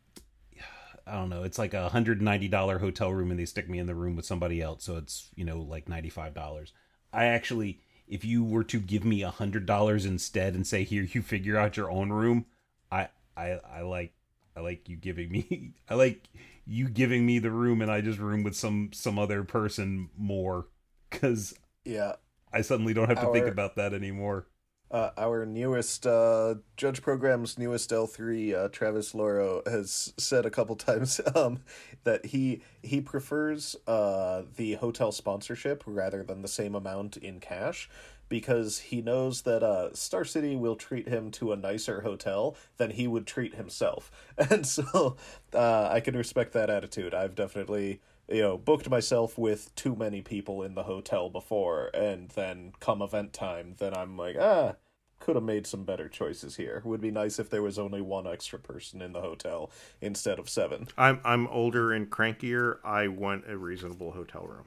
I 1.10 1.16
don't 1.16 1.30
know. 1.30 1.44
It's 1.44 1.58
like 1.58 1.74
a 1.74 1.90
hundred 1.90 2.22
ninety 2.22 2.48
dollar 2.48 2.80
hotel 2.80 3.12
room, 3.12 3.32
and 3.32 3.40
they 3.40 3.46
stick 3.46 3.70
me 3.70 3.80
in 3.80 3.88
the 3.88 3.96
room 3.96 4.16
with 4.16 4.26
somebody 4.26 4.62
else, 4.62 4.84
so 4.84 4.98
it's 4.98 5.30
you 5.36 5.46
know 5.46 5.60
like 5.60 5.90
ninety 5.90 6.10
five 6.10 6.34
dollars. 6.34 6.74
I 7.12 7.26
actually, 7.26 7.82
if 8.08 8.24
you 8.24 8.44
were 8.44 8.64
to 8.66 8.80
give 8.80 9.04
me 9.04 9.24
a 9.24 9.32
hundred 9.32 9.66
dollars 9.66 10.06
instead 10.06 10.54
and 10.54 10.66
say 10.66 10.84
here 10.84 11.04
you 11.04 11.22
figure 11.22 11.58
out 11.58 11.78
your 11.78 11.90
own 11.90 12.12
room, 12.12 12.46
I 12.92 13.10
I 13.36 13.60
I 13.70 13.82
like 13.82 14.14
I 14.56 14.62
like 14.62 14.88
you 14.90 14.96
giving 14.96 15.32
me 15.32 15.74
I 15.90 15.96
like 15.96 16.30
you 16.66 16.88
giving 16.90 17.26
me 17.26 17.40
the 17.40 17.52
room 17.52 17.82
and 17.82 17.92
I 17.92 18.02
just 18.02 18.20
room 18.20 18.44
with 18.44 18.56
some 18.56 18.92
some 18.94 19.18
other 19.18 19.44
person 19.44 20.10
more 20.18 20.68
cuz 21.10 21.56
yeah 21.84 22.14
I 22.54 22.62
suddenly 22.62 22.94
don't 22.94 23.08
have 23.08 23.20
to 23.20 23.28
our, 23.28 23.34
think 23.34 23.48
about 23.48 23.76
that 23.76 23.94
anymore. 23.94 24.48
Uh, 24.92 25.12
our 25.18 25.46
newest 25.46 26.08
uh, 26.08 26.56
judge 26.76 27.02
program's 27.02 27.60
newest 27.60 27.92
L3 27.92 28.56
uh, 28.56 28.68
Travis 28.70 29.14
Loro 29.14 29.62
has 29.68 30.14
said 30.18 30.46
a 30.48 30.50
couple 30.50 30.76
times 30.78 31.22
um, 31.36 31.60
that 32.06 32.28
he 32.28 32.62
he 32.82 33.00
prefers 33.00 33.76
uh, 33.86 34.44
the 34.56 34.74
hotel 34.76 35.12
sponsorship 35.12 35.84
rather 35.86 36.24
than 36.24 36.42
the 36.42 36.48
same 36.48 36.74
amount 36.74 37.18
in 37.18 37.40
cash 37.40 37.88
because 38.30 38.80
he 38.80 39.02
knows 39.02 39.42
that 39.42 39.64
uh, 39.64 39.94
Star 39.94 40.24
City 40.24 40.56
will 40.56 40.76
treat 40.76 41.08
him 41.08 41.32
to 41.32 41.52
a 41.52 41.58
nicer 41.58 42.02
hotel 42.02 42.56
than 42.78 42.92
he 42.92 43.08
would 43.08 43.28
treat 43.28 43.56
himself. 43.56 44.12
And 44.50 44.66
so 44.66 45.18
uh, 45.54 45.90
I 45.92 46.00
can 46.00 46.16
respect 46.16 46.54
that 46.54 46.70
attitude. 46.70 47.14
I've 47.14 47.36
definitely, 47.36 48.00
you 48.32 48.42
know, 48.42 48.58
booked 48.58 48.90
myself 48.90 49.38
with 49.38 49.74
too 49.76 49.96
many 49.96 50.22
people 50.22 50.64
in 50.64 50.76
the 50.76 50.84
hotel 50.84 51.30
before, 51.30 51.90
and 51.94 52.30
then 52.30 52.74
come 52.80 53.02
event 53.02 53.34
time, 53.34 53.76
then 53.80 53.94
I'm 53.94 54.18
like, 54.18 54.36
ah, 54.40 54.76
could 55.20 55.36
have 55.36 55.44
made 55.44 55.68
some 55.68 55.84
better 55.84 56.08
choices 56.08 56.56
here. 56.56 56.82
Would 56.86 57.02
be 57.02 57.12
nice 57.12 57.40
if 57.40 57.50
there 57.50 57.62
was 57.62 57.78
only 57.78 58.02
one 58.02 58.28
extra 58.28 58.60
person 58.60 59.02
in 59.02 59.14
the 59.14 59.22
hotel 59.22 59.72
instead 60.02 60.40
of 60.40 60.50
seven. 60.50 60.88
I'm 60.98 61.20
I'm 61.24 61.48
older 61.48 61.92
and 61.92 62.10
crankier. 62.10 62.78
I 62.84 63.08
want 63.08 63.50
a 63.50 63.58
reasonable 63.58 64.12
hotel 64.12 64.46
room, 64.48 64.66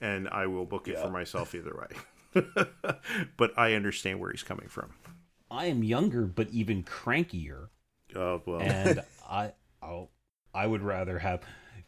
and 0.00 0.28
I 0.28 0.46
will 0.46 0.66
book 0.66 0.88
it 0.88 0.94
yeah. 0.94 1.02
for 1.02 1.10
myself 1.10 1.54
either 1.54 1.74
way. 1.74 2.42
but 3.36 3.58
I 3.58 3.72
understand 3.72 4.20
where 4.20 4.30
he's 4.30 4.42
coming 4.42 4.68
from. 4.68 4.92
I 5.50 5.66
am 5.66 5.82
younger, 5.82 6.26
but 6.26 6.50
even 6.50 6.82
crankier. 6.82 7.68
Oh 8.14 8.42
well, 8.44 8.60
and 8.60 9.02
I, 9.28 9.52
I'll, 9.80 10.10
I 10.52 10.66
would 10.66 10.82
rather 10.82 11.18
have 11.18 11.42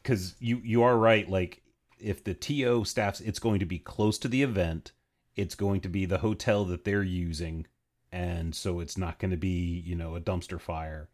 because 0.09 0.35
you 0.41 0.63
you 0.65 0.83
are 0.83 0.97
right. 0.97 1.29
Like 1.29 1.63
if 1.99 2.25
the 2.25 2.33
TO 2.33 2.85
staffs, 2.85 3.21
it's 3.21 3.39
going 3.39 3.61
to 3.61 3.67
be 3.67 3.79
close 3.79 4.19
to 4.21 4.29
the 4.29 4.43
event. 4.43 4.93
It's 5.37 5.55
going 5.55 5.83
to 5.83 5.89
be 5.89 6.07
the 6.07 6.19
hotel 6.19 6.65
that 6.67 6.85
they're 6.85 7.03
using, 7.03 7.67
and 8.11 8.55
so 8.55 8.81
it's 8.81 8.97
not 8.97 9.19
going 9.19 9.33
to 9.33 9.37
be 9.37 9.83
you 9.85 9.95
know 9.95 10.17
a 10.17 10.21
dumpster 10.21 10.59
fire. 10.59 11.09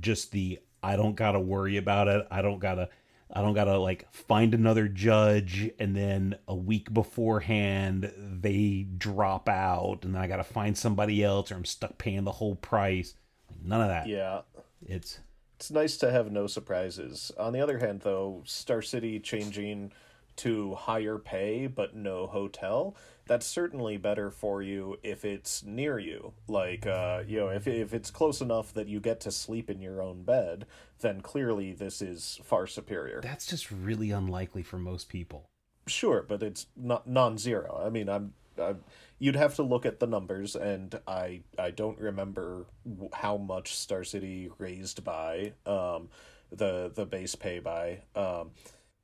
Just 0.00 0.32
the 0.32 0.58
I 0.82 0.96
don't 0.96 1.14
gotta 1.14 1.38
worry 1.38 1.76
about 1.76 2.08
it. 2.08 2.26
I 2.28 2.42
don't 2.42 2.58
gotta 2.58 2.88
I 3.32 3.40
don't 3.40 3.54
gotta 3.54 3.78
like 3.78 4.12
find 4.12 4.52
another 4.52 4.88
judge 4.88 5.70
and 5.78 5.94
then 5.94 6.36
a 6.48 6.54
week 6.54 6.92
beforehand 6.92 8.12
they 8.18 8.88
drop 8.98 9.48
out 9.48 10.00
and 10.02 10.14
then 10.14 10.22
I 10.22 10.26
gotta 10.26 10.42
find 10.42 10.76
somebody 10.76 11.22
else 11.22 11.52
or 11.52 11.54
I'm 11.54 11.64
stuck 11.64 11.98
paying 11.98 12.24
the 12.24 12.32
whole 12.32 12.56
price. 12.56 13.14
None 13.62 13.80
of 13.80 13.88
that. 13.88 14.08
Yeah. 14.08 14.40
It's 14.84 15.20
it's 15.60 15.70
nice 15.70 15.98
to 15.98 16.10
have 16.10 16.32
no 16.32 16.46
surprises. 16.46 17.30
On 17.36 17.52
the 17.52 17.60
other 17.60 17.80
hand 17.80 18.00
though, 18.00 18.42
Star 18.46 18.80
City 18.80 19.20
changing 19.20 19.92
to 20.36 20.74
higher 20.74 21.18
pay 21.18 21.66
but 21.66 21.94
no 21.94 22.26
hotel 22.26 22.96
that's 23.26 23.44
certainly 23.44 23.98
better 23.98 24.30
for 24.30 24.62
you 24.62 24.96
if 25.02 25.22
it's 25.22 25.62
near 25.62 25.98
you. 25.98 26.32
Like 26.48 26.86
uh, 26.86 27.24
you 27.26 27.40
know 27.40 27.48
if, 27.48 27.68
if 27.68 27.92
it's 27.92 28.10
close 28.10 28.40
enough 28.40 28.72
that 28.72 28.88
you 28.88 29.00
get 29.00 29.20
to 29.20 29.30
sleep 29.30 29.68
in 29.68 29.82
your 29.82 30.00
own 30.00 30.22
bed 30.22 30.64
then 31.00 31.20
clearly 31.20 31.74
this 31.74 32.00
is 32.00 32.40
far 32.42 32.66
superior. 32.66 33.20
That's 33.22 33.46
just 33.46 33.70
really 33.70 34.10
unlikely 34.12 34.62
for 34.62 34.78
most 34.78 35.10
people. 35.10 35.50
Sure 35.86 36.24
but 36.26 36.42
it's 36.42 36.68
not 36.74 37.06
non-zero. 37.06 37.82
I 37.84 37.90
mean 37.90 38.08
i'm, 38.08 38.32
I'm 38.58 38.78
you'd 39.20 39.36
have 39.36 39.54
to 39.54 39.62
look 39.62 39.86
at 39.86 40.00
the 40.00 40.06
numbers 40.06 40.56
and 40.56 40.98
i 41.06 41.40
i 41.58 41.70
don't 41.70 42.00
remember 42.00 42.66
how 43.12 43.36
much 43.36 43.76
star 43.76 44.02
city 44.02 44.50
raised 44.58 45.04
by 45.04 45.52
um 45.66 46.08
the 46.50 46.90
the 46.96 47.06
base 47.06 47.36
pay 47.36 47.60
by 47.60 48.00
um 48.16 48.50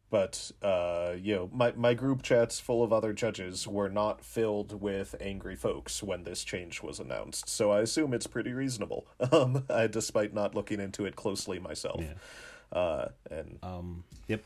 but 0.08 0.52
uh, 0.62 1.14
you 1.20 1.34
know 1.34 1.50
my, 1.52 1.72
my 1.72 1.92
group 1.92 2.22
chats 2.22 2.60
full 2.60 2.82
of 2.82 2.92
other 2.92 3.12
judges 3.12 3.66
were 3.66 3.88
not 3.88 4.24
filled 4.24 4.80
with 4.80 5.16
angry 5.20 5.56
folks 5.56 6.00
when 6.00 6.22
this 6.22 6.44
change 6.44 6.82
was 6.82 7.00
announced 7.00 7.48
so 7.48 7.70
i 7.70 7.80
assume 7.80 8.14
it's 8.14 8.26
pretty 8.26 8.52
reasonable 8.52 9.06
um, 9.32 9.64
I, 9.68 9.86
despite 9.88 10.32
not 10.32 10.54
looking 10.54 10.80
into 10.80 11.06
it 11.06 11.16
closely 11.16 11.58
myself 11.58 12.02
yeah. 12.02 12.78
uh, 12.78 13.08
and 13.30 13.58
um, 13.62 14.04
yep 14.28 14.44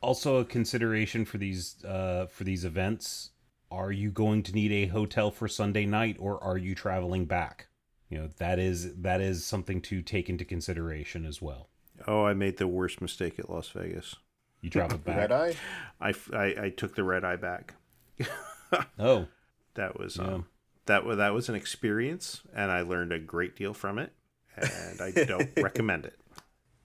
also 0.00 0.36
a 0.36 0.44
consideration 0.44 1.24
for 1.24 1.38
these 1.38 1.84
uh, 1.84 2.26
for 2.26 2.44
these 2.44 2.64
events 2.64 3.30
are 3.70 3.92
you 3.92 4.10
going 4.10 4.42
to 4.42 4.52
need 4.52 4.72
a 4.72 4.86
hotel 4.86 5.30
for 5.30 5.48
sunday 5.48 5.86
night 5.86 6.16
or 6.18 6.42
are 6.42 6.58
you 6.58 6.74
traveling 6.74 7.24
back 7.24 7.68
you 8.08 8.18
know 8.18 8.28
that 8.38 8.58
is 8.58 8.94
that 8.96 9.20
is 9.20 9.44
something 9.44 9.80
to 9.80 10.02
take 10.02 10.28
into 10.28 10.44
consideration 10.44 11.24
as 11.24 11.40
well 11.40 11.68
oh 12.06 12.24
i 12.24 12.34
made 12.34 12.56
the 12.56 12.66
worst 12.66 13.00
mistake 13.00 13.38
at 13.38 13.50
las 13.50 13.68
vegas 13.68 14.16
you 14.62 14.70
traveled 14.70 15.04
back. 15.04 15.16
Red 15.16 15.32
eye. 15.32 15.54
I, 16.00 16.14
I, 16.32 16.64
I 16.64 16.70
took 16.70 16.94
the 16.94 17.04
red 17.04 17.24
eye 17.24 17.36
back. 17.36 17.74
oh, 18.98 19.26
that 19.74 19.98
was 19.98 20.16
yeah. 20.16 20.24
um, 20.24 20.46
that 20.86 21.04
was 21.04 21.16
that 21.16 21.32
was 21.32 21.48
an 21.48 21.54
experience, 21.54 22.42
and 22.54 22.70
I 22.70 22.82
learned 22.82 23.12
a 23.12 23.18
great 23.18 23.56
deal 23.56 23.72
from 23.72 23.98
it, 23.98 24.12
and 24.56 25.00
I 25.00 25.10
don't 25.24 25.50
recommend 25.56 26.04
it. 26.04 26.18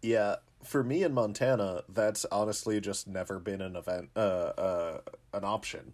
Yeah, 0.02 0.36
for 0.64 0.84
me 0.84 1.03
in 1.03 1.14
Montana, 1.14 1.84
that's 1.90 2.26
honestly 2.32 2.80
just 2.80 3.07
never 3.07 3.40
been 3.40 3.62
an 3.62 3.76
event, 3.76 4.10
uh, 4.16 4.20
uh, 4.20 4.99
an 5.34 5.44
option. 5.44 5.94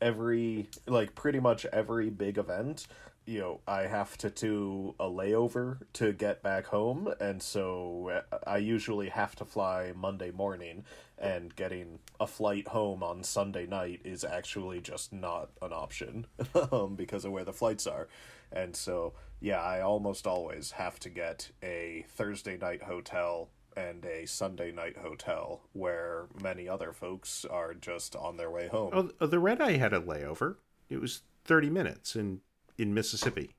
Every 0.00 0.68
like 0.86 1.14
pretty 1.14 1.40
much 1.40 1.64
every 1.66 2.10
big 2.10 2.38
event, 2.38 2.86
you 3.26 3.40
know 3.40 3.60
I 3.66 3.82
have 3.82 4.16
to 4.18 4.30
do 4.30 4.94
a 5.00 5.06
layover 5.06 5.78
to 5.94 6.12
get 6.12 6.42
back 6.42 6.66
home, 6.66 7.12
and 7.20 7.42
so 7.42 8.22
uh, 8.32 8.38
I 8.46 8.58
usually 8.58 9.08
have 9.08 9.34
to 9.36 9.44
fly 9.44 9.92
Monday 9.96 10.30
morning, 10.30 10.84
and 11.18 11.54
getting 11.54 12.00
a 12.20 12.26
flight 12.26 12.68
home 12.68 13.02
on 13.02 13.22
Sunday 13.22 13.66
night 13.66 14.00
is 14.04 14.24
actually 14.24 14.80
just 14.80 15.12
not 15.12 15.50
an 15.62 15.72
option 15.72 16.26
um, 16.72 16.96
because 16.96 17.24
of 17.24 17.32
where 17.32 17.44
the 17.44 17.52
flights 17.52 17.86
are, 17.86 18.08
and 18.52 18.76
so 18.76 19.14
yeah, 19.40 19.60
I 19.60 19.80
almost 19.80 20.26
always 20.26 20.72
have 20.72 20.98
to 21.00 21.10
get 21.10 21.50
a 21.62 22.04
Thursday 22.08 22.56
night 22.56 22.82
hotel 22.82 23.48
and 23.76 24.04
a 24.04 24.26
Sunday 24.26 24.72
night 24.72 24.96
hotel 24.96 25.62
where 25.72 26.26
many 26.40 26.68
other 26.68 26.92
folks 26.92 27.44
are 27.44 27.74
just 27.74 28.14
on 28.16 28.36
their 28.36 28.50
way 28.50 28.68
home. 28.68 29.12
Oh, 29.20 29.26
the 29.26 29.38
red 29.38 29.60
eye 29.60 29.76
had 29.76 29.92
a 29.92 30.00
layover. 30.00 30.56
It 30.88 31.00
was 31.00 31.22
30 31.44 31.70
minutes 31.70 32.14
and 32.14 32.40
in 32.78 32.94
Mississippi, 32.94 33.54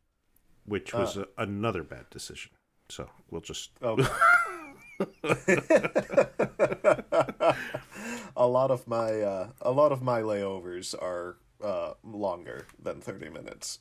which 0.66 0.94
was 0.94 1.18
uh, 1.18 1.26
a, 1.38 1.44
another 1.44 1.84
bad 1.84 2.10
decision. 2.10 2.52
So 2.90 3.10
we'll 3.30 3.42
just. 3.42 3.72
Okay. 3.82 4.06
a 8.38 8.48
lot 8.48 8.72
of 8.72 8.88
my 8.88 9.22
uh, 9.22 9.50
a 9.62 9.72
lot 9.72 9.92
of 9.92 10.02
my 10.02 10.22
layovers 10.22 10.96
are 11.02 11.38
uh, 11.64 11.94
longer 12.04 12.68
than 12.82 13.02
thirty 13.02 13.30
minutes. 13.30 13.80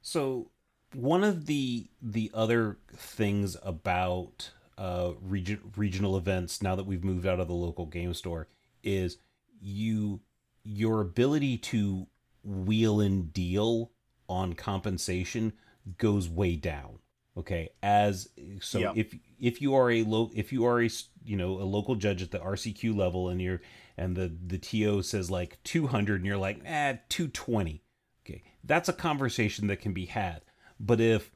so 0.00 0.50
one 0.94 1.22
of 1.22 1.46
the 1.46 1.88
the 2.00 2.30
other 2.32 2.78
things 2.94 3.56
about 3.62 4.52
uh, 4.78 5.12
region, 5.22 5.60
regional 5.76 6.16
events 6.16 6.62
now 6.62 6.76
that 6.76 6.84
we've 6.84 7.04
moved 7.04 7.26
out 7.26 7.40
of 7.40 7.48
the 7.48 7.54
local 7.54 7.86
game 7.86 8.12
store 8.14 8.48
is 8.82 9.18
you 9.60 10.20
your 10.64 11.00
ability 11.00 11.56
to 11.56 12.06
wheel 12.42 13.00
and 13.00 13.32
deal 13.32 13.90
on 14.28 14.52
compensation 14.52 15.52
goes 15.98 16.28
way 16.28 16.56
down 16.56 16.98
okay? 17.38 17.68
As 17.82 18.28
so 18.60 18.78
Yeah. 18.78 18.92
if 18.94 19.14
if 19.38 19.60
you 19.60 19.74
are 19.74 19.90
a 19.90 20.02
low 20.02 20.30
if 20.34 20.52
you 20.52 20.64
are 20.64 20.82
a 20.82 20.88
you 21.24 21.36
know 21.36 21.60
a 21.60 21.64
local 21.64 21.94
judge 21.94 22.22
at 22.22 22.30
the 22.30 22.38
RCQ 22.38 22.96
level 22.96 23.28
and 23.28 23.40
you're 23.40 23.60
and 23.96 24.16
the 24.16 24.34
the 24.46 24.58
TO 24.58 25.02
says 25.02 25.30
like 25.30 25.62
200 25.64 26.16
and 26.16 26.26
you're 26.26 26.36
like 26.36 26.60
eh 26.64 26.96
220 27.08 27.82
okay? 28.24 28.42
That's 28.64 28.88
a 28.88 28.92
conversation 28.92 29.66
that 29.68 29.80
can 29.80 29.92
be 29.92 30.06
had. 30.06 30.42
But 30.80 31.00
if 31.00 31.30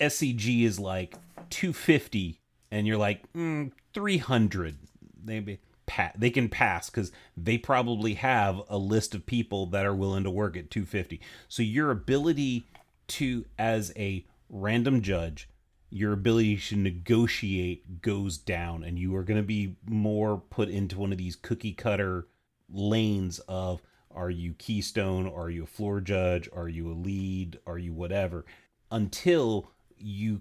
SCG 0.00 0.62
is 0.62 0.78
like 0.78 1.16
250 1.50 2.40
and 2.70 2.86
you're 2.86 2.96
like 2.96 3.30
mm, 3.32 3.70
300 3.92 4.76
maybe 5.24 5.58
pa- 5.86 6.12
they 6.16 6.30
can 6.30 6.48
pass 6.48 6.90
cuz 6.90 7.12
they 7.36 7.58
probably 7.58 8.14
have 8.14 8.62
a 8.68 8.78
list 8.78 9.14
of 9.14 9.26
people 9.26 9.66
that 9.66 9.86
are 9.86 9.94
willing 9.94 10.24
to 10.24 10.30
work 10.30 10.56
at 10.56 10.70
250 10.70 11.20
so 11.48 11.62
your 11.62 11.90
ability 11.90 12.66
to 13.06 13.44
as 13.58 13.92
a 13.96 14.24
random 14.48 15.02
judge 15.02 15.48
your 15.90 16.12
ability 16.12 16.56
to 16.56 16.76
negotiate 16.76 18.02
goes 18.02 18.36
down 18.38 18.82
and 18.82 18.98
you 18.98 19.14
are 19.14 19.22
going 19.22 19.40
to 19.40 19.46
be 19.46 19.76
more 19.88 20.38
put 20.38 20.68
into 20.68 20.98
one 20.98 21.12
of 21.12 21.18
these 21.18 21.36
cookie 21.36 21.72
cutter 21.72 22.26
lanes 22.68 23.38
of 23.48 23.80
are 24.16 24.30
you 24.30 24.54
keystone? 24.54 25.28
Are 25.28 25.50
you 25.50 25.64
a 25.64 25.66
floor 25.66 26.00
judge? 26.00 26.48
Are 26.54 26.68
you 26.68 26.90
a 26.90 26.94
lead? 26.94 27.58
Are 27.66 27.76
you 27.76 27.92
whatever? 27.92 28.46
Until 28.90 29.70
you 29.98 30.40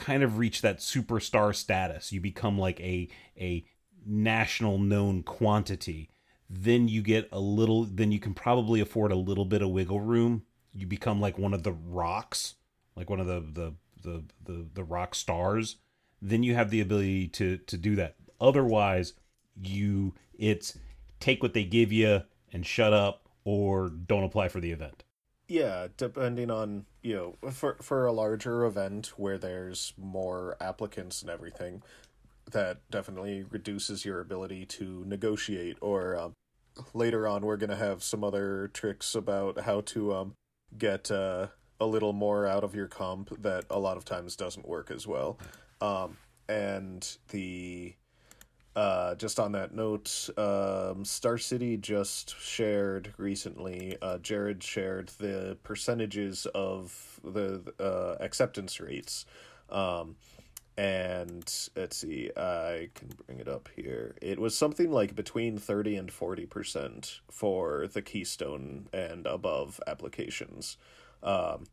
kind 0.00 0.22
of 0.22 0.38
reach 0.38 0.62
that 0.62 0.78
superstar 0.78 1.54
status. 1.54 2.10
You 2.12 2.20
become 2.20 2.58
like 2.58 2.80
a 2.80 3.08
a 3.38 3.64
national 4.04 4.78
known 4.78 5.22
quantity. 5.22 6.10
Then 6.48 6.88
you 6.88 7.02
get 7.02 7.28
a 7.30 7.38
little 7.38 7.84
then 7.84 8.10
you 8.10 8.18
can 8.18 8.34
probably 8.34 8.80
afford 8.80 9.12
a 9.12 9.16
little 9.16 9.44
bit 9.44 9.62
of 9.62 9.70
wiggle 9.70 10.00
room. 10.00 10.42
You 10.74 10.86
become 10.86 11.20
like 11.20 11.38
one 11.38 11.54
of 11.54 11.62
the 11.62 11.72
rocks 11.72 12.54
like 12.96 13.08
one 13.08 13.20
of 13.20 13.26
the 13.26 13.40
the 13.40 13.74
the 14.02 14.24
the, 14.44 14.66
the 14.74 14.84
rock 14.84 15.14
stars. 15.14 15.76
Then 16.22 16.42
you 16.42 16.54
have 16.54 16.70
the 16.70 16.80
ability 16.80 17.28
to 17.28 17.58
to 17.58 17.76
do 17.76 17.94
that. 17.96 18.16
Otherwise 18.40 19.12
you 19.62 20.14
it's 20.38 20.78
take 21.20 21.42
what 21.42 21.52
they 21.52 21.64
give 21.64 21.92
you 21.92 22.22
and 22.52 22.64
shut 22.64 22.92
up 22.92 23.28
or 23.44 23.90
don't 23.90 24.24
apply 24.24 24.48
for 24.48 24.60
the 24.60 24.72
event 24.72 25.04
Yeah, 25.50 25.88
depending 25.96 26.48
on 26.48 26.86
you 27.02 27.36
know, 27.42 27.50
for 27.50 27.76
for 27.82 28.06
a 28.06 28.12
larger 28.12 28.64
event 28.64 29.14
where 29.16 29.36
there's 29.36 29.92
more 29.98 30.56
applicants 30.60 31.22
and 31.22 31.28
everything, 31.28 31.82
that 32.52 32.88
definitely 32.88 33.42
reduces 33.50 34.04
your 34.04 34.20
ability 34.20 34.64
to 34.66 35.02
negotiate. 35.08 35.76
Or 35.80 36.16
um, 36.16 36.34
later 36.94 37.26
on, 37.26 37.44
we're 37.44 37.56
gonna 37.56 37.74
have 37.74 38.04
some 38.04 38.22
other 38.22 38.70
tricks 38.72 39.16
about 39.16 39.62
how 39.62 39.80
to 39.86 40.14
um 40.14 40.34
get 40.78 41.10
uh, 41.10 41.48
a 41.80 41.86
little 41.86 42.12
more 42.12 42.46
out 42.46 42.62
of 42.62 42.76
your 42.76 42.86
comp 42.86 43.42
that 43.42 43.64
a 43.70 43.80
lot 43.80 43.96
of 43.96 44.04
times 44.04 44.36
doesn't 44.36 44.68
work 44.68 44.88
as 44.88 45.04
well. 45.04 45.36
Um, 45.80 46.16
and 46.48 47.16
the 47.30 47.96
uh, 48.80 49.14
just 49.16 49.38
on 49.38 49.52
that 49.52 49.74
note, 49.74 50.30
um, 50.38 51.04
Star 51.04 51.36
City 51.36 51.76
just 51.76 52.34
shared 52.40 53.12
recently. 53.18 53.98
Uh, 54.00 54.16
Jared 54.18 54.62
shared 54.62 55.10
the 55.18 55.58
percentages 55.62 56.46
of 56.54 57.20
the 57.22 57.62
uh, 57.78 58.16
acceptance 58.24 58.80
rates, 58.80 59.26
um, 59.68 60.16
and 60.78 61.44
let's 61.76 61.98
see, 61.98 62.30
I 62.34 62.88
can 62.94 63.10
bring 63.26 63.38
it 63.38 63.48
up 63.48 63.68
here. 63.76 64.16
It 64.22 64.38
was 64.38 64.56
something 64.56 64.90
like 64.90 65.14
between 65.14 65.58
thirty 65.58 65.96
and 65.96 66.10
forty 66.10 66.46
percent 66.46 67.20
for 67.30 67.86
the 67.86 68.00
Keystone 68.00 68.88
and 68.94 69.26
above 69.26 69.78
applications. 69.86 70.78
Um, 71.22 71.64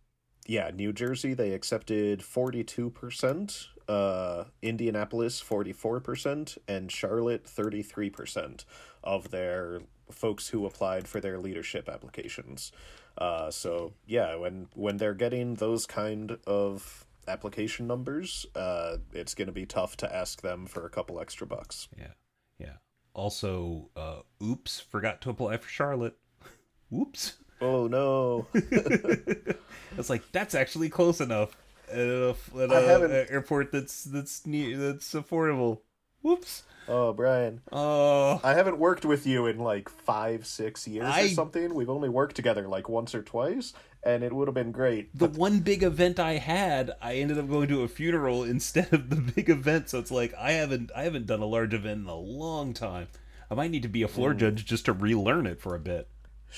yeah, 0.46 0.72
New 0.74 0.92
Jersey 0.92 1.34
they 1.34 1.54
accepted 1.54 2.22
forty 2.22 2.66
two 2.66 2.90
percent, 2.90 3.70
uh, 3.88 4.46
Indianapolis 4.62 5.40
forty 5.40 5.74
four 5.74 6.00
percent, 6.00 6.58
and 6.68 6.92
Charlotte 6.92 7.46
thirty 7.48 7.82
three 7.82 8.10
percent 8.10 8.66
of 9.04 9.32
their 9.32 9.82
folks 10.12 10.50
who 10.50 10.66
applied 10.66 11.08
for 11.08 11.20
their 11.20 11.38
leadership 11.38 11.90
applications. 11.90 12.72
Uh, 13.18 13.50
so 13.52 13.94
yeah, 14.06 14.36
when 14.36 14.68
when 14.76 14.98
they're 14.98 15.14
getting 15.14 15.56
those 15.56 15.86
kind 15.86 16.38
of 16.46 17.06
application 17.28 17.88
numbers, 17.88 18.46
uh, 18.56 18.98
it's 19.14 19.34
gonna 19.34 19.52
be 19.52 19.66
tough 19.66 19.98
to 19.98 20.16
ask 20.16 20.42
them 20.42 20.66
for 20.66 20.86
a 20.86 20.90
couple 20.90 21.20
extra 21.20 21.46
bucks. 21.48 21.88
yeah 21.98 22.14
yeah 22.60 22.74
also 23.14 23.90
uh 23.96 24.20
oops 24.44 24.80
forgot 24.80 25.22
to 25.22 25.30
apply 25.30 25.58
for 25.58 25.68
charlotte 25.68 26.18
whoops 26.90 27.38
Oh 27.60 27.88
no! 27.88 28.46
it's 28.54 30.10
like 30.12 30.22
that's 30.32 30.54
actually 30.54 30.90
close 30.90 31.20
enough 31.22 31.58
at 31.92 31.98
a, 32.00 32.36
at 32.60 32.72
I 32.72 32.80
a- 32.82 33.32
airport 33.32 33.72
that's 33.72 34.04
that's 34.04 34.46
near 34.46 34.78
that's 34.78 35.14
affordable 35.14 35.82
whoops 36.22 36.64
oh 36.90 37.14
Brian. 37.14 37.62
oh 37.72 38.40
I 38.44 38.54
haven't 38.54 38.78
worked 38.80 39.06
with 39.06 39.26
you 39.28 39.46
in 39.46 39.60
like 39.60 39.90
five, 39.90 40.46
six 40.46 40.88
years 40.88 41.06
I- 41.08 41.24
or 41.24 41.28
something. 41.30 41.74
We've 41.74 41.90
only 41.90 42.10
worked 42.10 42.36
together 42.36 42.68
like 42.68 42.88
once 42.90 43.14
or 43.14 43.22
twice, 43.22 43.74
and 44.04 44.24
it 44.24 44.32
would 44.34 44.48
have 44.48 44.56
been 44.56 44.72
great. 44.72 45.18
the 45.18 45.28
one 45.28 45.60
big 45.60 45.84
event 45.84 46.20
I 46.20 46.34
had, 46.38 46.92
I 47.02 47.16
ended 47.16 47.38
up 47.40 47.50
going 47.50 47.68
to 47.70 47.84
a 47.84 47.88
funeral 47.88 48.44
instead 48.44 48.94
of 48.94 49.10
the 49.10 49.18
big 49.18 49.50
event. 49.50 49.90
So 49.90 50.00
it's 50.00 50.12
like 50.12 50.34
I 50.36 50.54
haven't 50.54 50.92
I 50.96 51.04
haven't 51.04 51.26
done 51.28 51.42
a 51.42 51.46
large 51.46 51.74
event 51.74 52.02
in 52.04 52.08
a 52.08 52.16
long 52.16 52.74
time. 52.74 53.08
I 53.52 53.56
might 53.56 53.72
need 53.72 53.84
to 53.84 53.90
be 53.90 54.04
a 54.04 54.08
floor 54.10 54.34
judge 54.34 54.66
just 54.66 54.86
to 54.86 54.94
relearn 54.94 55.46
it 55.48 55.60
for 55.62 55.74
a 55.76 55.80
bit, 55.80 56.10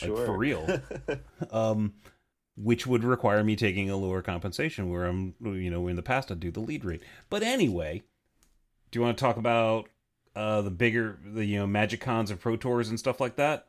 like 0.01 0.09
Sure. 0.09 0.25
for 0.25 0.37
real. 0.37 0.79
um, 1.51 1.93
which 2.61 2.85
would 2.85 3.03
require 3.03 3.43
me 3.43 3.55
taking 3.55 3.89
a 3.89 3.97
lower 3.97 4.21
compensation 4.21 4.89
where 4.89 5.05
I'm, 5.05 5.33
you 5.41 5.69
know, 5.69 5.87
in 5.87 5.95
the 5.95 6.01
past 6.01 6.31
I'd 6.31 6.39
do 6.39 6.51
the 6.51 6.59
lead 6.59 6.83
rate. 6.83 7.01
But 7.29 7.41
anyway, 7.41 8.03
do 8.91 8.99
you 8.99 9.03
want 9.03 9.17
to 9.17 9.21
talk 9.21 9.37
about 9.37 9.89
uh 10.35 10.61
the 10.61 10.69
bigger 10.69 11.17
the 11.25 11.45
you 11.45 11.57
know 11.59 11.67
Magic 11.67 12.01
Cons 12.01 12.29
and 12.29 12.39
Pro 12.39 12.55
Tours 12.55 12.89
and 12.89 12.99
stuff 12.99 13.19
like 13.19 13.35
that? 13.37 13.67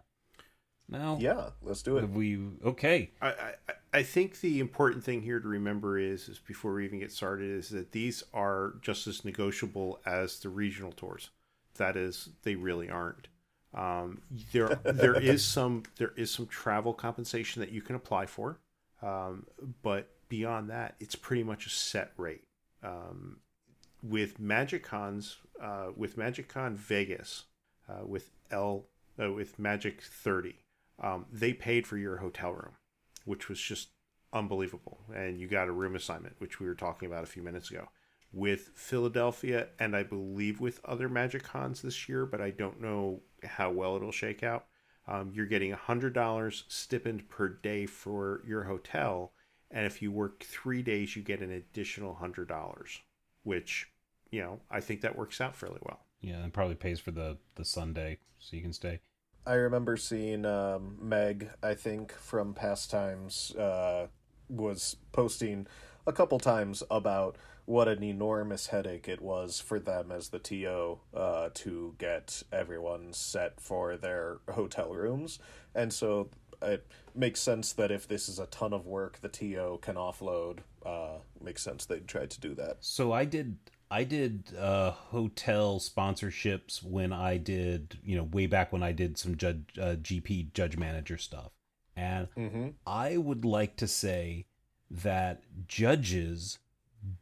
No. 0.89 1.19
Yeah, 1.21 1.51
let's 1.63 1.83
do 1.83 1.97
it. 1.99 2.01
Have 2.01 2.17
we 2.17 2.39
okay? 2.65 3.13
I, 3.23 3.29
I, 3.29 3.55
I 3.93 4.03
think 4.03 4.41
the 4.41 4.59
important 4.61 5.05
thing 5.05 5.23
here 5.23 5.41
to 5.41 5.49
remember 5.49 5.99
is, 5.99 6.29
is 6.29 6.39
before 6.39 6.75
we 6.75 6.85
even 6.85 6.99
get 6.99 7.13
started, 7.13 7.51
is 7.51 7.69
that 7.71 7.93
these 7.93 8.25
are 8.35 8.75
just 8.83 9.07
as 9.07 9.25
negotiable 9.25 10.01
as 10.05 10.41
the 10.41 10.49
regional 10.49 10.93
tours. 10.93 11.31
That 11.77 11.97
is, 11.97 12.31
they 12.43 12.57
really 12.57 12.91
aren't. 12.91 13.29
Um, 13.73 14.21
there, 14.53 14.81
there 14.85 15.15
is 15.15 15.45
some, 15.45 15.85
there 15.97 16.13
is 16.17 16.31
some 16.31 16.47
travel 16.47 16.93
compensation 16.93 17.61
that 17.61 17.71
you 17.71 17.83
can 17.83 17.95
apply 17.95 18.27
for, 18.27 18.59
um, 19.03 19.47
but 19.83 20.09
beyond 20.29 20.71
that, 20.71 20.97
it's 21.01 21.17
pretty 21.17 21.43
much 21.43 21.67
a 21.67 21.71
set 21.71 22.13
rate. 22.17 22.45
Um, 22.83 23.39
with 24.03 24.39
Magic 24.39 24.83
Cons, 24.83 25.37
uh, 25.61 25.89
with 25.95 26.17
Magic 26.17 26.49
Con 26.49 26.77
Vegas, 26.77 27.45
uh, 27.89 28.07
with 28.07 28.31
L, 28.51 28.87
uh, 29.23 29.31
with 29.33 29.59
Magic 29.59 30.01
Thirty, 30.03 30.57
um, 31.01 31.27
they 31.31 31.53
paid 31.53 31.87
for 31.87 31.99
your 31.99 32.17
hotel 32.19 32.53
room 32.53 32.73
which 33.25 33.49
was 33.49 33.61
just 33.61 33.91
unbelievable. 34.33 34.99
And 35.15 35.41
you 35.41 35.47
got 35.47 35.69
a 35.69 35.73
room 35.73 35.97
assignment, 35.97 36.37
which 36.39 36.61
we 36.61 36.67
were 36.67 36.75
talking 36.75 37.07
about 37.07 37.25
a 37.25 37.29
few 37.29 37.43
minutes 37.43 37.71
ago, 37.71 37.89
with 38.33 38.71
Philadelphia 38.75 39.69
and 39.79 39.97
I 39.97 40.03
believe 40.03 40.61
with 40.61 40.81
other 40.85 41.09
Magic 41.09 41.45
Cons 41.45 41.83
this 41.83 42.09
year, 42.09 42.27
but 42.27 42.41
I 42.41 42.51
don't 42.51 42.81
know 42.81 43.21
how 43.45 43.71
well 43.71 43.97
it'll 43.97 44.13
shake 44.13 44.43
out. 44.43 44.67
Um, 45.11 45.33
you're 45.35 45.47
getting 45.47 45.73
$100 45.73 46.63
stipend 46.69 47.29
per 47.29 47.49
day 47.49 47.85
for 47.87 48.43
your 48.47 48.63
hotel. 48.65 49.33
And 49.71 49.85
if 49.85 50.01
you 50.01 50.13
work 50.13 50.45
three 50.45 50.83
days, 50.83 51.17
you 51.17 51.23
get 51.23 51.41
an 51.41 51.51
additional 51.51 52.17
$100, 52.23 52.99
which, 53.43 53.91
you 54.31 54.41
know, 54.41 54.61
I 54.71 54.81
think 54.81 55.01
that 55.01 55.19
works 55.19 55.41
out 55.41 55.57
fairly 55.57 55.81
well. 55.83 56.01
Yeah, 56.21 56.37
and 56.37 56.53
probably 56.53 56.75
pays 56.75 57.01
for 57.01 57.11
the 57.11 57.39
the 57.55 57.65
Sunday 57.65 58.19
so 58.39 58.55
you 58.55 58.63
can 58.63 58.73
stay. 58.73 59.01
I 59.47 59.55
remember 59.55 59.97
seeing 59.97 60.45
um, 60.45 60.99
Meg, 61.01 61.51
I 61.63 61.75
think, 61.75 62.13
from 62.13 62.53
past 62.53 62.91
times, 62.91 63.55
uh, 63.57 64.09
was 64.49 64.97
posting 65.13 65.67
a 66.07 66.13
couple 66.13 66.39
times 66.39 66.83
about 66.91 67.37
what 67.65 67.89
an 67.89 68.03
enormous 68.03 68.69
headache 68.69 69.09
it 69.09 69.21
was 69.21 69.61
for 69.61 69.79
them 69.79 70.11
as 70.11 70.29
the 70.29 70.39
TO 70.39 70.99
uh, 71.15 71.51
to 71.55 71.95
get 71.99 72.43
everyone 72.53 73.13
set 73.13 73.61
for 73.61 73.97
their 73.97 74.39
hotel 74.49 74.93
rooms. 74.95 75.39
And 75.75 75.93
so 75.93 76.31
it 76.63 76.87
makes 77.15 77.41
sense 77.41 77.73
that 77.75 77.91
if 77.91 78.07
this 78.09 78.29
is 78.29 78.39
a 78.39 78.47
ton 78.47 78.73
of 78.73 78.87
work 78.87 79.21
the 79.21 79.29
TO 79.29 79.79
can 79.83 79.95
offload, 79.97 80.59
uh, 80.85 81.19
makes 81.41 81.63
sense 81.63 81.85
they'd 81.87 82.09
try 82.09 82.27
to 82.27 82.41
do 82.41 82.55
that. 82.55 82.79
So 82.81 83.13
I 83.13 83.25
did 83.25 83.57
I 83.91 84.05
did 84.05 84.55
uh, 84.57 84.93
hotel 84.93 85.81
sponsorships 85.81 86.83
when 86.83 87.13
I 87.13 87.39
did, 87.39 87.99
you 88.05 88.17
know, 88.17 88.23
way 88.23 88.47
back 88.47 88.73
when 88.73 88.85
I 88.85 88.93
did 88.93 89.19
some 89.19 89.37
judge, 89.37 89.65
uh, 89.81 89.97
GP 90.01 90.53
judge 90.53 90.77
manager 90.77 91.19
stuff. 91.19 91.51
And 91.97 92.29
Mm-hmm. 92.37 92.69
I 92.87 93.17
would 93.17 93.45
like 93.45 93.77
to 93.77 93.89
say 93.89 94.47
that 94.91 95.43
judges 95.67 96.59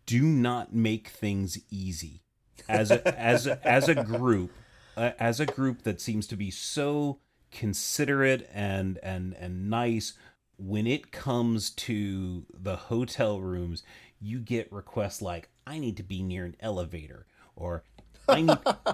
do 0.07 0.23
not 0.23 0.75
make 0.75 1.09
things 1.09 1.59
easy 1.71 2.23
as 2.69 2.91
a, 2.91 3.21
as 3.21 3.47
a, 3.47 3.67
as 3.67 3.89
a 3.89 3.95
group 3.95 4.51
uh, 4.97 5.13
as 5.19 5.39
a 5.39 5.47
group 5.47 5.83
that 5.83 6.01
seems 6.01 6.27
to 6.27 6.37
be 6.37 6.51
so 6.51 7.21
considerate 7.51 8.49
and 8.53 8.99
and 9.03 9.35
and 9.35 9.71
nice 9.71 10.15
when 10.59 10.87
it 10.87 11.13
comes 11.13 11.71
to 11.71 12.45
the 12.53 12.77
hotel 12.77 13.41
rooms 13.41 13.83
you 14.21 14.39
get 14.39 14.71
requests 14.73 15.23
like 15.23 15.49
i 15.67 15.79
need 15.79 15.97
to 15.97 16.03
be 16.03 16.23
near 16.23 16.45
an 16.45 16.57
elevator 16.61 17.27
or 17.57 17.85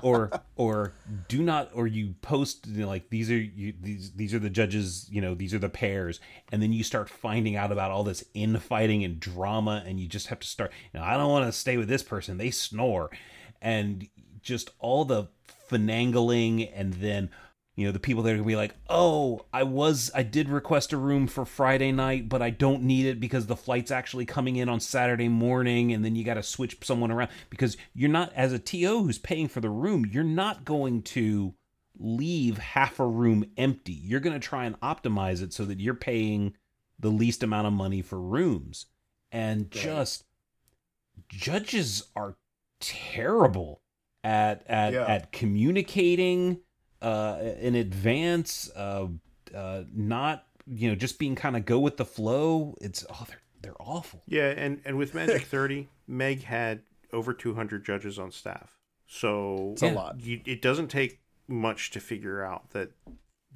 or 0.03 0.31
or 0.57 0.95
do 1.29 1.43
not 1.43 1.71
or 1.75 1.87
you 1.87 2.15
post 2.23 2.67
you 2.67 2.83
know, 2.83 2.89
like 2.89 3.11
these 3.11 3.31
are 3.31 3.37
you, 3.37 3.75
these 3.81 4.13
these 4.13 4.35
are 4.35 4.39
the 4.39 4.51
judges 4.51 5.09
you 5.11 5.21
know 5.21 5.35
these 5.35 5.55
are 5.55 5.59
the 5.59 5.69
pairs. 5.69 6.21
And 6.53 6.63
then 6.63 6.73
you 6.73 6.85
start 6.85 7.09
finding 7.09 7.57
out 7.57 7.73
about 7.73 7.91
all 7.91 8.05
this 8.05 8.25
infighting 8.35 9.05
and 9.05 9.19
drama 9.19 9.83
and 9.87 9.99
you 9.99 10.07
just 10.07 10.29
have 10.29 10.41
to 10.41 10.47
start 10.47 10.73
you 10.93 11.01
know, 11.01 11.07
I 11.07 11.17
don't 11.17 11.31
want 11.31 11.47
to 11.47 11.53
stay 11.53 11.77
with 11.77 11.89
this 11.89 12.03
person. 12.03 12.39
They 12.39 12.51
snore. 12.51 13.11
And 13.61 14.09
just 14.43 14.71
all 14.79 15.05
the 15.05 15.29
finagling 15.71 16.71
and 16.75 16.95
then 16.95 17.31
you 17.77 17.85
know 17.87 17.93
the 17.93 17.99
people 17.99 18.23
that 18.23 18.31
are 18.31 18.37
gonna 18.37 18.47
be 18.47 18.57
like 18.57 18.75
oh 18.89 19.45
i 19.53 19.63
was 19.63 20.11
i 20.15 20.23
did 20.23 20.49
request 20.49 20.93
a 20.93 20.97
room 20.97 21.27
for 21.27 21.45
friday 21.45 21.91
night 21.91 22.29
but 22.29 22.41
i 22.41 22.51
don't 22.51 22.83
need 22.83 23.07
it 23.07 23.19
because 23.19 23.47
the 23.47 23.57
flight's 23.57 23.91
actually 23.91 24.25
coming 24.25 24.57
in 24.57 24.69
on 24.69 24.79
saturday 24.79 25.29
morning 25.29 25.93
and 25.93 26.05
then 26.05 26.15
you 26.15 26.23
got 26.25 26.35
to 26.35 26.43
switch 26.43 26.77
someone 26.83 27.11
around. 27.11 27.31
Because 27.51 27.77
you're 27.95 28.11
not 28.11 28.33
as 28.35 28.53
a 28.53 28.59
to 28.59 29.03
who's 29.03 29.19
paying 29.19 29.49
for 29.49 29.61
the 29.61 29.71
room 29.71 30.07
you're 30.11 30.25
not 30.25 30.65
going 30.65 31.03
to 31.03 31.55
leave 31.97 32.59
half 32.59 32.99
a 32.99 33.07
room 33.07 33.45
empty. 33.57 33.93
You're 33.93 34.19
going 34.19 34.33
to 34.35 34.45
try 34.45 34.65
and 34.65 34.79
optimize 34.81 35.43
it 35.43 35.53
so 35.53 35.65
that 35.65 35.79
you're 35.79 35.95
paying 35.95 36.57
the 36.99 37.09
least 37.09 37.45
amount 37.45 37.69
of 37.69 37.73
money 37.73 38.03
for 38.03 38.21
rooms. 38.21 38.87
And 39.31 39.71
just 39.71 40.25
judges 41.29 42.03
are 42.17 42.37
terrible 42.81 43.81
at 44.23 44.65
at 44.67 44.93
Yeah. 44.93 45.07
at 45.07 45.33
communicating 45.33 46.61
uh 47.05 47.53
in 47.61 47.75
advance 47.75 48.71
uh 48.75 49.07
uh 49.55 49.83
not 49.95 50.47
you 50.67 50.89
know 50.89 50.95
just 50.95 51.19
being 51.19 51.35
kind 51.35 51.57
of 51.57 51.65
go 51.67 51.79
with 51.79 51.97
the 51.99 52.05
flow 52.05 52.75
it's 52.81 53.05
oh 53.11 53.25
they're 53.29 53.41
they're 53.63 53.81
awful 53.81 54.23
Yeah, 54.27 54.49
and 54.51 54.81
and 54.85 54.97
with 54.99 55.15
Magic 55.15 55.43
30, 55.55 55.89
Meg 56.07 56.43
had 56.45 56.83
over 57.13 57.33
200 57.33 57.83
judges 57.85 58.19
on 58.19 58.31
staff. 58.31 58.77
So 59.07 59.71
It's 59.73 59.83
a 59.83 59.91
lot. 59.93 60.21
you, 60.21 60.41
it 60.45 60.61
doesn't 60.61 60.89
take 60.89 61.21
much 61.49 61.91
to 61.93 62.01
figure 62.01 62.43
out 62.45 62.71
that 62.71 62.91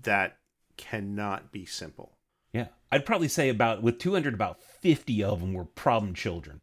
that 0.03 0.39
cannot 0.77 1.51
be 1.53 1.65
simple. 1.67 2.13
yeah 2.55 2.69
i'd 2.93 3.05
probably 3.05 3.29
say 3.29 3.49
about 3.49 3.83
with 3.83 3.99
200 3.99 4.33
about 4.33 4.63
50 4.63 5.23
of 5.25 5.41
them 5.41 5.53
were 5.53 5.65
problem 5.65 6.15
children 6.15 6.61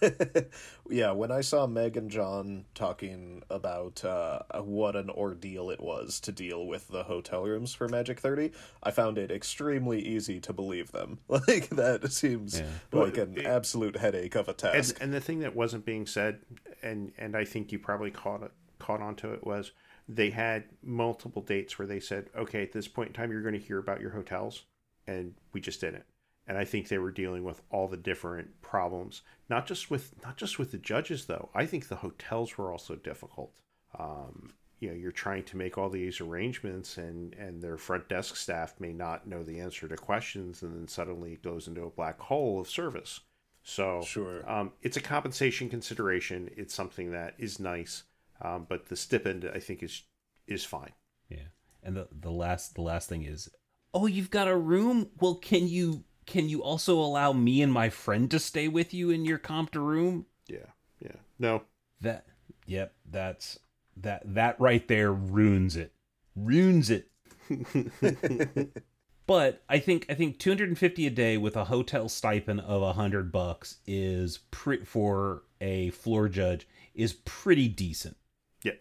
yeah, 0.88 1.12
when 1.12 1.30
I 1.30 1.40
saw 1.40 1.66
Meg 1.66 1.96
and 1.96 2.10
John 2.10 2.64
talking 2.74 3.42
about 3.50 4.04
uh, 4.04 4.40
what 4.62 4.96
an 4.96 5.10
ordeal 5.10 5.70
it 5.70 5.80
was 5.80 6.20
to 6.20 6.32
deal 6.32 6.66
with 6.66 6.88
the 6.88 7.04
hotel 7.04 7.42
rooms 7.44 7.74
for 7.74 7.88
Magic 7.88 8.20
30, 8.20 8.50
I 8.82 8.90
found 8.90 9.18
it 9.18 9.30
extremely 9.30 10.00
easy 10.00 10.40
to 10.40 10.52
believe 10.52 10.92
them. 10.92 11.18
Like, 11.28 11.68
that 11.70 12.10
seems 12.12 12.58
Yeah. 12.60 12.66
like 12.92 13.16
Well, 13.16 13.26
an 13.26 13.38
it- 13.38 13.46
absolute 13.46 13.96
headache 13.96 14.34
of 14.34 14.46
a 14.48 14.52
And, 14.52 14.58
task. 14.58 14.98
and 15.00 15.12
the 15.12 15.20
thing 15.20 15.40
that 15.40 15.54
wasn't 15.54 15.84
being 15.84 16.06
said, 16.06 16.40
and 16.82 17.12
and 17.18 17.36
I 17.36 17.44
think 17.44 17.72
you 17.72 17.78
probably 17.78 18.10
caught 18.10 18.42
it 18.42 18.52
caught 18.78 19.00
onto 19.00 19.32
it 19.32 19.44
was 19.46 19.72
they 20.08 20.30
had 20.30 20.64
multiple 20.82 21.40
dates 21.42 21.78
where 21.78 21.86
they 21.88 22.00
said, 22.00 22.28
okay, 22.36 22.62
at 22.62 22.72
this 22.72 22.86
point 22.88 23.08
in 23.08 23.14
time, 23.14 23.30
you're 23.32 23.40
going 23.42 23.54
to 23.54 23.60
hear 23.60 23.78
about 23.78 24.00
your 24.00 24.10
hotels, 24.10 24.64
and 25.06 25.34
we 25.52 25.60
just 25.60 25.80
didn't. 25.80 26.04
And 26.46 26.58
I 26.58 26.64
think 26.64 26.88
they 26.88 26.98
were 26.98 27.10
dealing 27.10 27.42
with 27.42 27.62
all 27.70 27.88
the 27.88 27.96
different 27.96 28.60
problems, 28.60 29.22
not 29.48 29.66
just 29.66 29.90
with 29.90 30.14
not 30.22 30.36
just 30.36 30.58
with 30.58 30.72
the 30.72 30.78
judges 30.78 31.24
though. 31.26 31.48
I 31.54 31.64
think 31.66 31.88
the 31.88 31.96
hotels 31.96 32.58
were 32.58 32.70
also 32.70 32.96
difficult. 32.96 33.52
Um, 33.98 34.52
you 34.80 34.88
know, 34.90 34.94
you're 34.94 35.12
trying 35.12 35.44
to 35.44 35.56
make 35.56 35.78
all 35.78 35.88
these 35.88 36.20
arrangements, 36.20 36.98
and 36.98 37.32
and 37.34 37.62
their 37.62 37.78
front 37.78 38.08
desk 38.08 38.36
staff 38.36 38.74
may 38.78 38.92
not 38.92 39.26
know 39.26 39.42
the 39.42 39.60
answer 39.60 39.88
to 39.88 39.96
questions, 39.96 40.62
and 40.62 40.74
then 40.76 40.88
suddenly 40.88 41.32
it 41.32 41.42
goes 41.42 41.66
into 41.66 41.84
a 41.84 41.90
black 41.90 42.20
hole 42.20 42.60
of 42.60 42.68
service. 42.68 43.20
So 43.62 44.02
Sure. 44.02 44.48
um, 44.50 44.72
it's 44.82 44.98
a 44.98 45.00
compensation 45.00 45.70
consideration. 45.70 46.50
It's 46.54 46.74
something 46.74 47.12
that 47.12 47.34
is 47.38 47.58
nice, 47.58 48.02
um, 48.42 48.66
but 48.68 48.86
the 48.90 48.96
stipend 48.96 49.50
I 49.54 49.60
think 49.60 49.82
is 49.82 50.02
is 50.46 50.66
fine. 50.66 50.92
Yeah. 51.30 51.48
And 51.82 51.96
the 51.96 52.08
the 52.12 52.30
last 52.30 52.74
the 52.74 52.82
last 52.82 53.08
thing 53.08 53.22
is, 53.22 53.48
"Oh, 53.94 54.04
you've 54.06 54.30
got 54.30 54.48
a 54.48 54.56
room? 54.56 55.08
Well, 55.18 55.36
can 55.36 55.66
you 55.66 56.04
can 56.26 56.48
you 56.48 56.62
also 56.62 56.98
allow 56.98 57.32
me 57.32 57.62
and 57.62 57.72
my 57.72 57.90
friend 57.90 58.30
to 58.30 58.38
stay 58.38 58.68
with 58.68 58.92
you 58.94 59.10
in 59.10 59.24
your 59.24 59.38
comped 59.38 59.74
room?" 59.74 60.26
Yeah, 60.48 60.66
yeah. 61.00 61.16
No, 61.38 61.62
That 62.00 62.26
yep, 62.66 62.94
that's 63.10 63.58
that 63.96 64.22
that 64.34 64.58
right 64.60 64.86
there 64.88 65.12
ruins 65.12 65.76
it. 65.76 65.92
Ruins 66.36 66.90
it. 66.90 67.10
But 69.26 69.62
I 69.70 69.78
think 69.78 70.04
I 70.10 70.14
think 70.14 70.38
250 70.38 71.06
a 71.06 71.10
day 71.10 71.38
with 71.38 71.56
a 71.56 71.64
hotel 71.64 72.08
stipend 72.10 72.60
of 72.60 72.82
a 72.82 72.86
100 72.92 73.32
bucks 73.32 73.78
is 73.86 74.38
pre- 74.50 74.84
for 74.84 75.44
a 75.62 75.90
floor 75.90 76.28
judge 76.28 76.68
is 76.94 77.14
pretty 77.24 77.66
decent. 77.68 78.16
Yeah. 78.62 78.72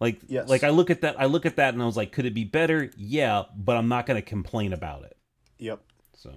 Like 0.00 0.20
Yes. 0.26 0.48
like 0.48 0.64
I 0.64 0.70
look 0.70 0.90
at 0.90 1.02
that 1.02 1.20
I 1.20 1.26
look 1.26 1.46
at 1.46 1.54
that 1.56 1.74
and 1.74 1.82
I 1.82 1.86
was 1.86 1.96
like 1.96 2.10
could 2.10 2.26
it 2.26 2.34
be 2.34 2.42
better? 2.44 2.90
Yeah, 2.96 3.44
but 3.56 3.76
I'm 3.76 3.86
not 3.88 4.06
going 4.06 4.20
to 4.20 4.26
complain 4.28 4.72
about 4.72 5.04
it. 5.04 5.16
Yep. 5.58 5.80
So 6.16 6.32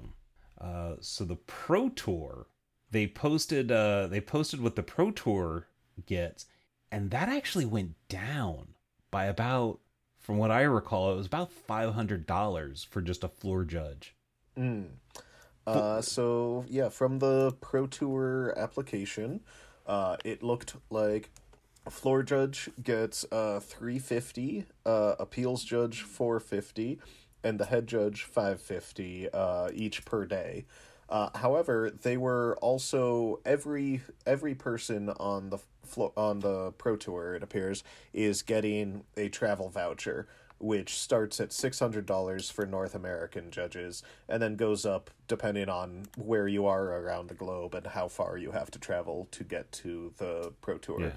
uh 0.66 0.96
so 1.00 1.24
the 1.24 1.36
Pro 1.36 1.90
Tour 1.90 2.48
they 2.92 3.08
posted 3.08 3.72
uh 3.72 4.08
they 4.08 4.22
posted 4.22 4.62
what 4.62 4.76
the 4.76 4.84
Pro 4.84 5.12
Tour 5.12 5.68
gets 6.06 6.46
and 6.92 7.12
that 7.12 7.30
actually 7.30 7.66
went 7.66 7.94
down 8.10 8.70
by 9.12 9.26
about 9.26 9.80
from 10.18 10.38
what 10.38 10.50
I 10.50 10.62
recall 10.62 11.12
it 11.12 11.18
was 11.18 11.28
about 11.28 11.52
$500 11.70 12.88
for 12.88 13.02
just 13.02 13.24
a 13.24 13.28
floor 13.28 13.64
judge. 13.64 14.16
Mm. 14.58 14.88
Uh, 15.68 16.02
so 16.02 16.66
yeah, 16.68 16.90
from 16.90 17.20
the 17.20 17.52
Pro 17.62 17.86
Tour 17.88 18.54
application, 18.58 19.42
uh, 19.86 20.18
it 20.24 20.44
looked 20.44 20.76
like 20.90 21.30
floor 21.90 22.24
judge 22.24 22.70
gets 22.82 23.26
uh 23.32 23.60
three 23.60 24.00
fifty, 24.00 24.66
uh, 24.86 25.16
appeals 25.20 25.64
judge 25.64 26.02
four 26.02 26.40
fifty, 26.40 27.00
and 27.46 27.60
the 27.60 27.66
head 27.66 27.88
judge 27.88 28.24
five 28.24 28.60
fifty 28.60 29.30
uh, 29.32 29.70
each 29.74 30.04
per 30.04 30.26
day. 30.26 30.66
Uh, 31.08 31.30
however, 31.36 31.92
they 32.02 32.18
were 32.18 32.58
also 32.62 33.40
every 33.46 34.02
every 34.26 34.56
person 34.56 35.10
on 35.10 35.52
the 35.52 35.60
flo- 35.84 36.14
on 36.18 36.40
the 36.40 36.72
Pro 36.74 36.96
Tour, 36.96 37.36
it 37.36 37.44
appears, 37.44 37.84
is 38.12 38.42
getting 38.42 39.04
a 39.16 39.30
travel 39.30 39.70
voucher, 39.70 40.28
which 40.58 40.98
starts 40.98 41.40
at 41.40 41.54
six 41.54 41.80
hundred 41.80 42.08
dollars 42.08 42.50
for 42.50 42.66
North 42.66 42.96
American 42.96 43.52
judges, 43.52 44.02
and 44.28 44.42
then 44.42 44.56
goes 44.56 44.84
up 44.84 45.12
depending 45.28 45.70
on 45.70 46.08
where 46.18 46.48
you 46.48 46.66
are 46.66 46.86
around 47.02 47.30
the 47.30 47.36
globe 47.36 47.76
and 47.76 47.86
how 47.86 48.08
far 48.08 48.38
you 48.38 48.52
have 48.52 48.72
to 48.72 48.80
travel 48.80 49.28
to 49.30 49.44
get 49.44 49.72
to 49.72 50.12
the 50.18 50.54
Pro 50.62 50.80
Tour. 50.80 51.02
Yeah. 51.02 51.12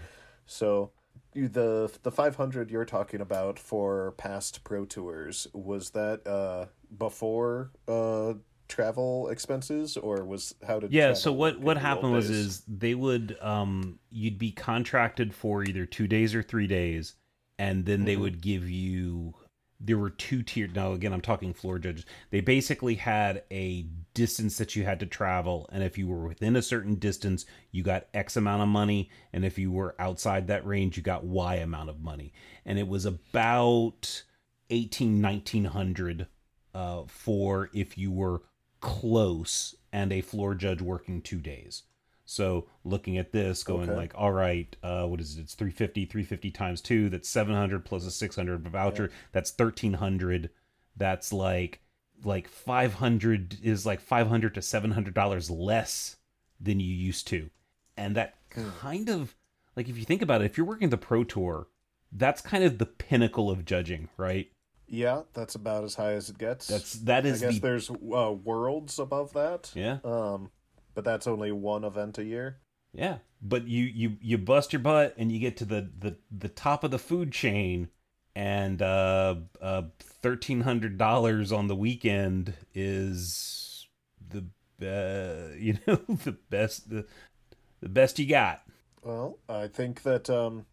So 0.46 0.90
the 1.34 1.90
the 2.02 2.10
500 2.10 2.70
you're 2.70 2.84
talking 2.84 3.20
about 3.20 3.58
for 3.58 4.12
past 4.12 4.64
pro 4.64 4.84
tours 4.84 5.46
was 5.52 5.90
that 5.90 6.26
uh 6.26 6.66
before 6.96 7.70
uh 7.86 8.34
travel 8.68 9.28
expenses 9.28 9.96
or 9.96 10.24
was 10.24 10.54
how 10.66 10.78
did 10.78 10.92
Yeah, 10.92 11.14
so 11.14 11.32
what 11.32 11.58
what 11.60 11.76
in 11.76 11.82
the 11.82 11.88
old 11.88 11.96
happened 11.96 12.12
was 12.12 12.30
is 12.30 12.62
they 12.68 12.94
would 12.94 13.36
um 13.40 13.98
you'd 14.10 14.38
be 14.38 14.52
contracted 14.52 15.34
for 15.34 15.64
either 15.64 15.86
2 15.86 16.06
days 16.06 16.34
or 16.34 16.42
3 16.42 16.66
days 16.66 17.16
and 17.58 17.86
then 17.86 18.04
they 18.04 18.16
Mhm. 18.16 18.20
would 18.20 18.40
give 18.40 18.68
you 18.68 19.34
there 19.80 19.98
were 19.98 20.10
two 20.10 20.42
tiered 20.42 20.74
now 20.74 20.92
again 20.92 21.12
I'm 21.12 21.20
talking 21.20 21.54
floor 21.54 21.78
judges. 21.78 22.04
They 22.30 22.40
basically 22.40 22.96
had 22.96 23.44
a 23.50 23.86
distance 24.14 24.58
that 24.58 24.74
you 24.74 24.84
had 24.84 25.00
to 25.00 25.06
travel 25.06 25.68
and 25.72 25.82
if 25.82 25.96
you 25.96 26.08
were 26.08 26.26
within 26.26 26.56
a 26.56 26.62
certain 26.62 26.96
distance, 26.96 27.46
you 27.70 27.82
got 27.82 28.08
X 28.12 28.36
amount 28.36 28.62
of 28.62 28.68
money 28.68 29.10
and 29.32 29.44
if 29.44 29.58
you 29.58 29.70
were 29.70 29.94
outside 29.98 30.48
that 30.48 30.66
range, 30.66 30.96
you 30.96 31.02
got 31.02 31.24
Y 31.24 31.56
amount 31.56 31.90
of 31.90 32.00
money. 32.00 32.32
And 32.64 32.78
it 32.78 32.88
was 32.88 33.04
about 33.04 34.24
18 34.70 35.22
1900 35.22 36.26
uh 36.74 37.02
for 37.06 37.70
if 37.72 37.96
you 37.96 38.10
were 38.10 38.42
close 38.80 39.74
and 39.92 40.12
a 40.12 40.20
floor 40.20 40.54
judge 40.54 40.82
working 40.82 41.22
2 41.22 41.38
days. 41.38 41.84
So 42.30 42.66
looking 42.84 43.16
at 43.16 43.32
this, 43.32 43.64
going 43.64 43.88
Okay. 43.88 43.96
like, 43.96 44.12
all 44.14 44.32
right, 44.32 44.76
uh, 44.82 45.06
what 45.06 45.18
is 45.18 45.38
it? 45.38 45.40
It's 45.40 45.54
350, 45.54 46.04
350 46.04 46.50
times 46.50 46.82
two. 46.82 47.08
That's 47.08 47.26
700 47.26 47.86
plus 47.86 48.04
a 48.04 48.10
600 48.10 48.68
voucher. 48.68 49.10
That's 49.32 49.50
1300. 49.50 50.50
That's 50.94 51.32
like, 51.32 51.80
like 52.22 52.46
500 52.46 53.56
is 53.62 53.86
like 53.86 54.00
500 54.00 54.54
to 54.54 54.60
700 54.60 55.14
dollars 55.14 55.48
less 55.50 56.16
than 56.60 56.80
you 56.80 56.94
used 56.94 57.26
to. 57.28 57.48
And 57.96 58.14
that 58.14 58.34
kind 58.50 59.08
of 59.08 59.34
like 59.74 59.88
if 59.88 59.96
you 59.96 60.04
think 60.04 60.20
about 60.20 60.42
it, 60.42 60.44
if 60.44 60.58
you're 60.58 60.66
working 60.66 60.90
the 60.90 60.98
pro 60.98 61.24
tour, 61.24 61.68
that's 62.12 62.42
kind 62.42 62.62
of 62.62 62.76
the 62.76 62.84
pinnacle 62.86 63.50
of 63.50 63.64
judging, 63.64 64.10
right? 64.18 64.52
Yeah, 64.86 65.22
that's 65.32 65.54
about 65.54 65.84
as 65.84 65.94
high 65.94 66.12
as 66.12 66.28
it 66.28 66.36
gets. 66.36 66.66
That's 66.66 66.92
that 67.04 67.24
is 67.24 67.42
I 67.42 67.46
guess 67.46 67.54
the 67.54 67.60
there's 67.60 67.90
uh, 67.90 68.32
worlds 68.32 68.98
above 68.98 69.32
that. 69.32 69.72
yeah 69.74 69.98
Um, 70.04 70.50
but 70.98 71.04
that's 71.04 71.28
only 71.28 71.52
one 71.52 71.84
event 71.84 72.18
a 72.18 72.24
year. 72.24 72.56
yeah. 72.92 73.18
But 73.40 73.68
you 73.68 73.84
you 73.84 74.16
you 74.20 74.36
bust 74.36 74.72
your 74.72 74.80
butt 74.80 75.14
and 75.16 75.30
you 75.30 75.38
get 75.38 75.56
to 75.58 75.64
the 75.64 75.88
the 75.96 76.16
the 76.36 76.48
top 76.48 76.82
of 76.82 76.90
the 76.90 76.98
food 76.98 77.30
chain, 77.30 77.90
and 78.34 78.82
uh 78.82 79.36
uh 79.62 79.82
thirteen 80.00 80.62
hundred 80.62 80.98
dollars 80.98 81.52
on 81.52 81.68
the 81.68 81.76
weekend 81.76 82.54
is 82.74 83.86
the 84.28 84.38
uh 84.82 85.54
you 85.56 85.78
know 85.86 86.00
the 86.24 86.36
best 86.50 86.90
the 86.90 87.06
the 87.80 87.88
best 87.88 88.18
you 88.18 88.26
got. 88.26 88.62
Well, 89.04 89.38
I 89.48 89.68
think 89.68 90.02
that 90.02 90.28
um, 90.28 90.66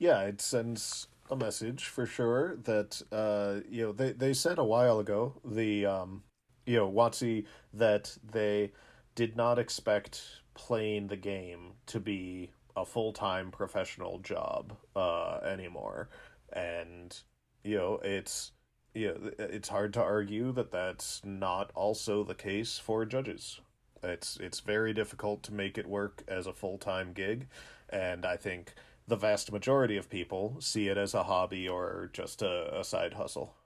yeah, 0.00 0.22
it 0.22 0.40
sends 0.40 1.06
a 1.30 1.36
message 1.36 1.84
for 1.84 2.06
sure 2.06 2.56
that 2.64 3.02
uh, 3.12 3.60
you 3.70 3.84
know 3.84 3.92
they 3.92 4.10
they 4.10 4.34
said 4.34 4.58
a 4.58 4.64
while 4.64 4.98
ago 4.98 5.34
the 5.44 5.86
um, 5.86 6.24
you 6.66 6.76
know 6.76 6.90
WotC 6.90 7.46
that 7.72 8.18
they 8.32 8.72
did 9.18 9.36
not 9.36 9.58
expect 9.58 10.22
playing 10.54 11.08
the 11.08 11.16
game 11.16 11.72
to 11.86 11.98
be 11.98 12.52
a 12.76 12.86
full 12.86 13.12
time 13.12 13.50
professional 13.50 14.20
job 14.20 14.76
uh, 14.94 15.40
anymore, 15.44 16.08
and 16.52 17.20
you 17.64 17.76
know 17.76 17.98
it's 18.04 18.52
know 18.94 19.32
it's 19.40 19.70
hard 19.70 19.92
to 19.94 20.00
argue 20.00 20.52
that 20.52 20.70
that's 20.70 21.20
not 21.24 21.72
also 21.74 22.22
the 22.22 22.36
case 22.36 22.78
for 22.78 23.04
judges. 23.04 23.60
It's 24.04 24.36
it's 24.36 24.60
very 24.60 24.94
difficult 24.94 25.42
to 25.42 25.52
make 25.52 25.76
it 25.78 25.88
work 25.88 26.22
as 26.28 26.46
a 26.46 26.52
full 26.52 26.78
time 26.78 27.12
gig, 27.12 27.48
and 27.90 28.24
I 28.24 28.36
think 28.36 28.74
the 29.08 29.16
vast 29.16 29.50
majority 29.50 29.96
of 29.96 30.08
people 30.08 30.58
see 30.60 30.86
it 30.86 30.96
as 30.96 31.12
a 31.12 31.24
hobby 31.24 31.68
or 31.68 32.08
just 32.12 32.40
a, 32.40 32.78
a 32.78 32.84
side 32.84 33.14
hustle. 33.14 33.56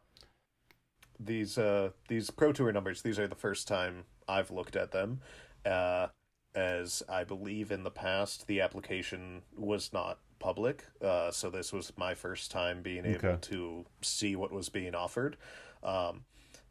These 1.21 1.59
uh 1.59 1.91
these 2.09 2.31
pro 2.31 2.55
tour 2.55 2.73
numbers, 2.73 3.03
these 3.03 3.19
are 3.19 3.29
the 3.29 3.35
first 3.35 3.69
time 3.69 4.05
I've 4.33 4.51
looked 4.51 4.77
at 4.77 4.93
them. 4.93 5.21
Uh 5.65 6.09
as 6.55 7.03
I 7.09 7.25
believe 7.25 7.73
in 7.73 7.83
the 7.83 7.91
past 7.91 8.47
the 8.47 8.61
application 8.61 9.43
was 9.57 9.93
not 9.93 10.19
public. 10.39 10.85
Uh 11.01 11.31
so 11.31 11.51
this 11.51 11.73
was 11.73 11.93
my 11.97 12.15
first 12.15 12.51
time 12.51 12.83
being 12.83 13.07
able 13.07 13.39
to 13.39 13.85
see 14.03 14.37
what 14.37 14.53
was 14.53 14.69
being 14.69 14.95
offered. 14.95 15.37
Um 15.83 16.25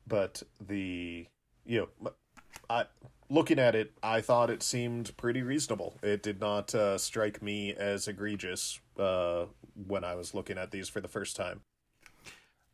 but 0.07 0.43
the 0.59 1.27
you 1.65 1.89
know 2.01 2.11
I 2.69 2.85
looking 3.31 3.57
at 3.57 3.75
it, 3.75 3.93
I 4.03 4.21
thought 4.21 4.49
it 4.49 4.61
seemed 4.61 5.15
pretty 5.17 5.41
reasonable. 5.41 5.95
It 6.03 6.21
did 6.21 6.39
not 6.39 6.75
uh, 6.75 6.97
strike 6.97 7.41
me 7.41 7.73
as 7.73 8.07
egregious 8.07 8.79
uh, 8.99 9.45
when 9.88 10.03
I 10.03 10.15
was 10.15 10.33
looking 10.35 10.57
at 10.57 10.71
these 10.71 10.89
for 10.89 10.99
the 11.01 11.07
first 11.07 11.35
time. 11.35 11.61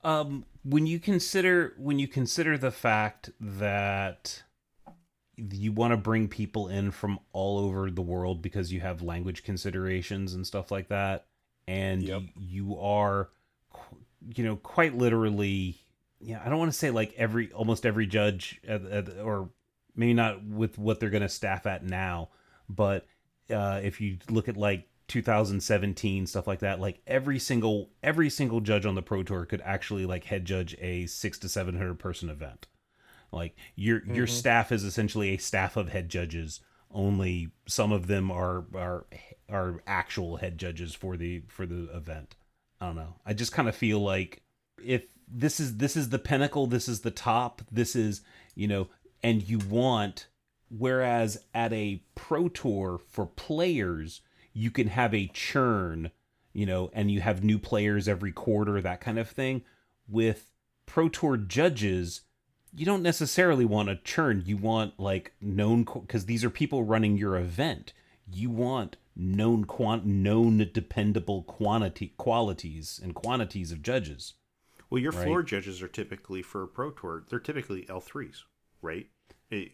Um, 0.03 0.45
when 0.63 0.85
you 0.85 0.99
consider 0.99 1.73
when 1.77 1.99
you 1.99 2.07
consider 2.07 2.57
the 2.57 2.71
fact 2.71 3.29
that 3.39 4.43
you 5.37 5.71
want 5.71 5.91
to 5.91 5.97
bring 5.97 6.27
people 6.27 6.67
in 6.67 6.91
from 6.91 7.19
all 7.31 7.59
over 7.59 7.89
the 7.91 8.01
world 8.01 8.41
because 8.41 8.73
you 8.73 8.79
have 8.81 9.01
language 9.01 9.43
considerations 9.43 10.33
and 10.33 10.45
stuff 10.45 10.71
like 10.71 10.87
that, 10.89 11.27
and 11.67 12.03
Yep. 12.03 12.23
you, 12.35 12.77
are, 12.79 13.29
you 14.35 14.43
know, 14.43 14.55
quite 14.55 14.95
literally, 14.97 15.77
yeah, 16.19 16.41
I 16.43 16.49
don't 16.49 16.57
want 16.59 16.71
to 16.71 16.77
say 16.77 16.89
like 16.91 17.13
every 17.17 17.51
almost 17.51 17.85
every 17.85 18.07
judge 18.07 18.59
at, 18.67 18.83
at, 18.85 19.19
or 19.19 19.49
maybe 19.95 20.13
not 20.13 20.43
with 20.43 20.77
what 20.77 20.99
they're 20.99 21.09
going 21.11 21.21
to 21.21 21.29
staff 21.29 21.65
at 21.65 21.83
now, 21.83 22.29
but 22.67 23.05
uh, 23.53 23.79
if 23.83 24.01
you 24.01 24.17
look 24.29 24.47
at 24.49 24.57
like 24.57 24.87
2017 25.07 26.27
stuff 26.27 26.47
like 26.47 26.59
that, 26.59 26.79
like 26.79 26.99
every 27.07 27.39
single 27.39 27.89
every 28.03 28.29
single 28.29 28.59
judge 28.59 28.85
on 28.85 28.95
the 28.95 29.01
pro 29.01 29.23
tour 29.23 29.45
could 29.45 29.61
actually 29.63 30.05
like 30.05 30.25
head 30.25 30.45
judge 30.45 30.75
a 30.81 31.05
six 31.05 31.37
to 31.39 31.47
seven 31.49 31.77
hundred 31.77 31.99
person 31.99 32.29
event. 32.29 32.67
Like 33.31 33.55
your 33.75 34.03
your 34.05 34.25
mm-hmm. 34.25 34.35
staff 34.35 34.71
is 34.71 34.83
essentially 34.83 35.29
a 35.29 35.37
staff 35.37 35.77
of 35.77 35.89
head 35.89 36.09
judges. 36.09 36.61
Only 36.91 37.49
some 37.67 37.91
of 37.91 38.07
them 38.07 38.31
are 38.31 38.65
are 38.73 39.05
are 39.49 39.81
actual 39.85 40.37
head 40.37 40.57
judges 40.57 40.93
for 40.93 41.17
the 41.17 41.43
for 41.47 41.65
the 41.65 41.89
event. 41.95 42.35
I 42.79 42.87
don't 42.87 42.95
know. 42.95 43.15
I 43.25 43.33
just 43.33 43.51
kind 43.51 43.67
of 43.67 43.75
feel 43.75 43.99
like 43.99 44.43
if 44.83 45.07
this 45.27 45.59
is 45.59 45.77
this 45.77 45.97
is 45.97 46.09
the 46.09 46.19
pinnacle, 46.19 46.67
this 46.67 46.87
is 46.87 47.01
the 47.01 47.11
top, 47.11 47.61
this 47.71 47.95
is 47.95 48.21
you 48.55 48.67
know, 48.67 48.87
and 49.23 49.47
you 49.47 49.59
want 49.59 50.27
whereas 50.69 51.43
at 51.53 51.71
a 51.73 52.03
pro 52.15 52.49
tour 52.49 52.99
for 53.09 53.25
players 53.25 54.21
you 54.53 54.71
can 54.71 54.87
have 54.87 55.13
a 55.13 55.27
churn 55.33 56.11
you 56.53 56.65
know 56.65 56.89
and 56.93 57.11
you 57.11 57.21
have 57.21 57.43
new 57.43 57.57
players 57.57 58.07
every 58.07 58.31
quarter 58.31 58.81
that 58.81 58.99
kind 58.99 59.17
of 59.17 59.29
thing 59.29 59.63
with 60.07 60.51
pro 60.85 61.07
tour 61.07 61.37
judges 61.37 62.21
you 62.77 62.85
don't 62.85 63.01
necessarily 63.03 63.65
want 63.65 63.89
a 63.89 63.95
churn 63.95 64.43
you 64.45 64.55
want 64.57 64.99
like 64.99 65.33
known 65.41 65.83
because 65.83 66.25
these 66.25 66.43
are 66.43 66.49
people 66.49 66.83
running 66.83 67.17
your 67.17 67.35
event 67.37 67.91
you 68.31 68.49
want 68.49 68.97
known 69.15 69.65
quant 69.65 70.05
known 70.05 70.57
dependable 70.73 71.41
quantity 71.43 72.13
qualities 72.17 72.99
and 73.03 73.15
quantities 73.15 73.71
of 73.71 73.81
judges 73.81 74.33
Well, 74.89 75.01
your 75.01 75.11
Right. 75.11 75.23
floor 75.25 75.43
judges 75.43 75.81
are 75.81 75.87
typically 75.89 76.41
for 76.41 76.63
a 76.63 76.67
pro 76.67 76.91
tour. 76.91 77.25
They're 77.27 77.39
typically 77.39 77.85
L 77.89 77.99
threes, 77.99 78.45
right? 78.81 79.09
Eh, 79.51 79.65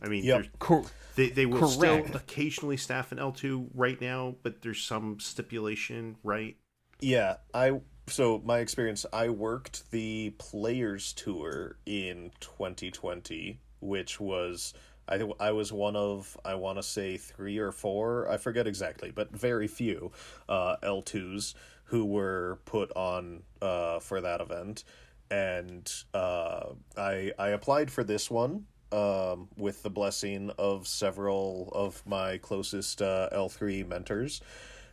I 0.00 0.08
mean, 0.08 0.24
Yep. 0.24 0.58
Cor- 0.60 0.86
they 1.16 1.28
they 1.28 1.44
will 1.44 1.58
Correct. 1.58 2.06
still 2.06 2.16
occasionally 2.16 2.78
staff 2.78 3.12
an 3.12 3.18
L 3.18 3.32
two 3.32 3.68
right 3.74 4.00
now, 4.00 4.36
but 4.42 4.62
there's 4.62 4.82
some 4.82 5.20
stipulation, 5.20 6.16
right? 6.22 6.56
Yeah, 7.00 7.36
I 7.52 7.80
so 8.06 8.40
my 8.44 8.58
experience. 8.58 9.06
I 9.12 9.28
worked 9.28 9.90
the 9.90 10.30
Players 10.38 11.12
Tour 11.12 11.76
in 11.86 12.30
2020, 12.40 13.60
which 13.80 14.20
was 14.20 14.74
I 15.08 15.18
think 15.18 15.32
I 15.40 15.52
was 15.52 15.72
one 15.72 15.96
of 15.96 16.36
I 16.44 16.54
want 16.54 16.78
to 16.78 16.82
say 16.82 17.16
three 17.16 17.58
or 17.58 17.72
four. 17.72 18.30
I 18.30 18.36
forget 18.36 18.66
exactly, 18.66 19.10
but 19.10 19.30
very 19.30 19.66
few 19.68 20.12
uh, 20.48 20.76
L2s 20.82 21.54
who 21.84 22.04
were 22.04 22.58
put 22.64 22.90
on 22.96 23.42
uh, 23.60 23.98
for 24.00 24.20
that 24.20 24.40
event, 24.40 24.84
and 25.30 25.92
uh, 26.14 26.70
I 26.96 27.32
I 27.38 27.48
applied 27.48 27.90
for 27.90 28.04
this 28.04 28.30
one 28.30 28.66
um, 28.92 29.48
with 29.56 29.82
the 29.82 29.90
blessing 29.90 30.50
of 30.58 30.86
several 30.86 31.70
of 31.74 32.02
my 32.06 32.38
closest 32.38 33.02
uh, 33.02 33.28
L3 33.32 33.86
mentors. 33.86 34.40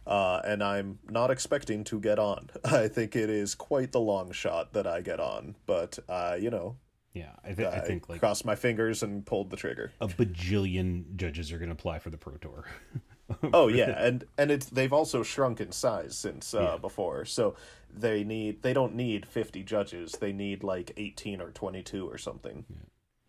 Uh, 0.09 0.41
and 0.43 0.63
I'm 0.63 0.97
not 1.07 1.29
expecting 1.29 1.83
to 1.85 1.99
get 1.99 2.17
on. 2.17 2.49
I 2.65 2.87
think 2.87 3.15
it 3.15 3.29
is 3.29 3.53
quite 3.53 3.91
the 3.91 3.99
long 4.01 4.31
shot 4.31 4.73
that 4.73 4.87
I 4.87 5.01
get 5.01 5.19
on, 5.19 5.55
but 5.67 5.99
uh, 6.09 6.35
you 6.39 6.49
know, 6.49 6.77
yeah 7.13 7.33
I, 7.43 7.53
th- 7.53 7.67
I 7.67 7.77
I 7.77 7.79
think 7.81 8.09
like 8.09 8.19
crossed 8.19 8.43
my 8.43 8.55
fingers 8.55 9.03
and 9.03 9.23
pulled 9.25 9.51
the 9.51 9.55
trigger. 9.57 9.91
a 10.01 10.07
bajillion 10.07 11.15
judges 11.15 11.51
are 11.51 11.57
going 11.59 11.69
to 11.69 11.73
apply 11.73 11.99
for 11.99 12.09
the 12.09 12.17
pro 12.17 12.37
tour 12.37 12.65
Oh 13.53 13.67
yeah, 13.67 14.03
and 14.03 14.23
and 14.39 14.49
it's 14.49 14.65
they've 14.65 14.91
also 14.91 15.21
shrunk 15.21 15.61
in 15.61 15.71
size 15.71 16.17
since 16.17 16.55
uh, 16.55 16.61
Yeah. 16.61 16.77
before, 16.77 17.25
so 17.25 17.53
they 17.93 18.23
need 18.23 18.63
they 18.63 18.73
don't 18.73 18.95
need 18.95 19.27
fifty 19.27 19.61
judges. 19.63 20.13
They 20.13 20.33
need 20.33 20.63
like 20.63 20.91
eighteen 20.97 21.39
or 21.39 21.51
twenty 21.51 21.83
two 21.83 22.09
or 22.09 22.17
something. 22.17 22.65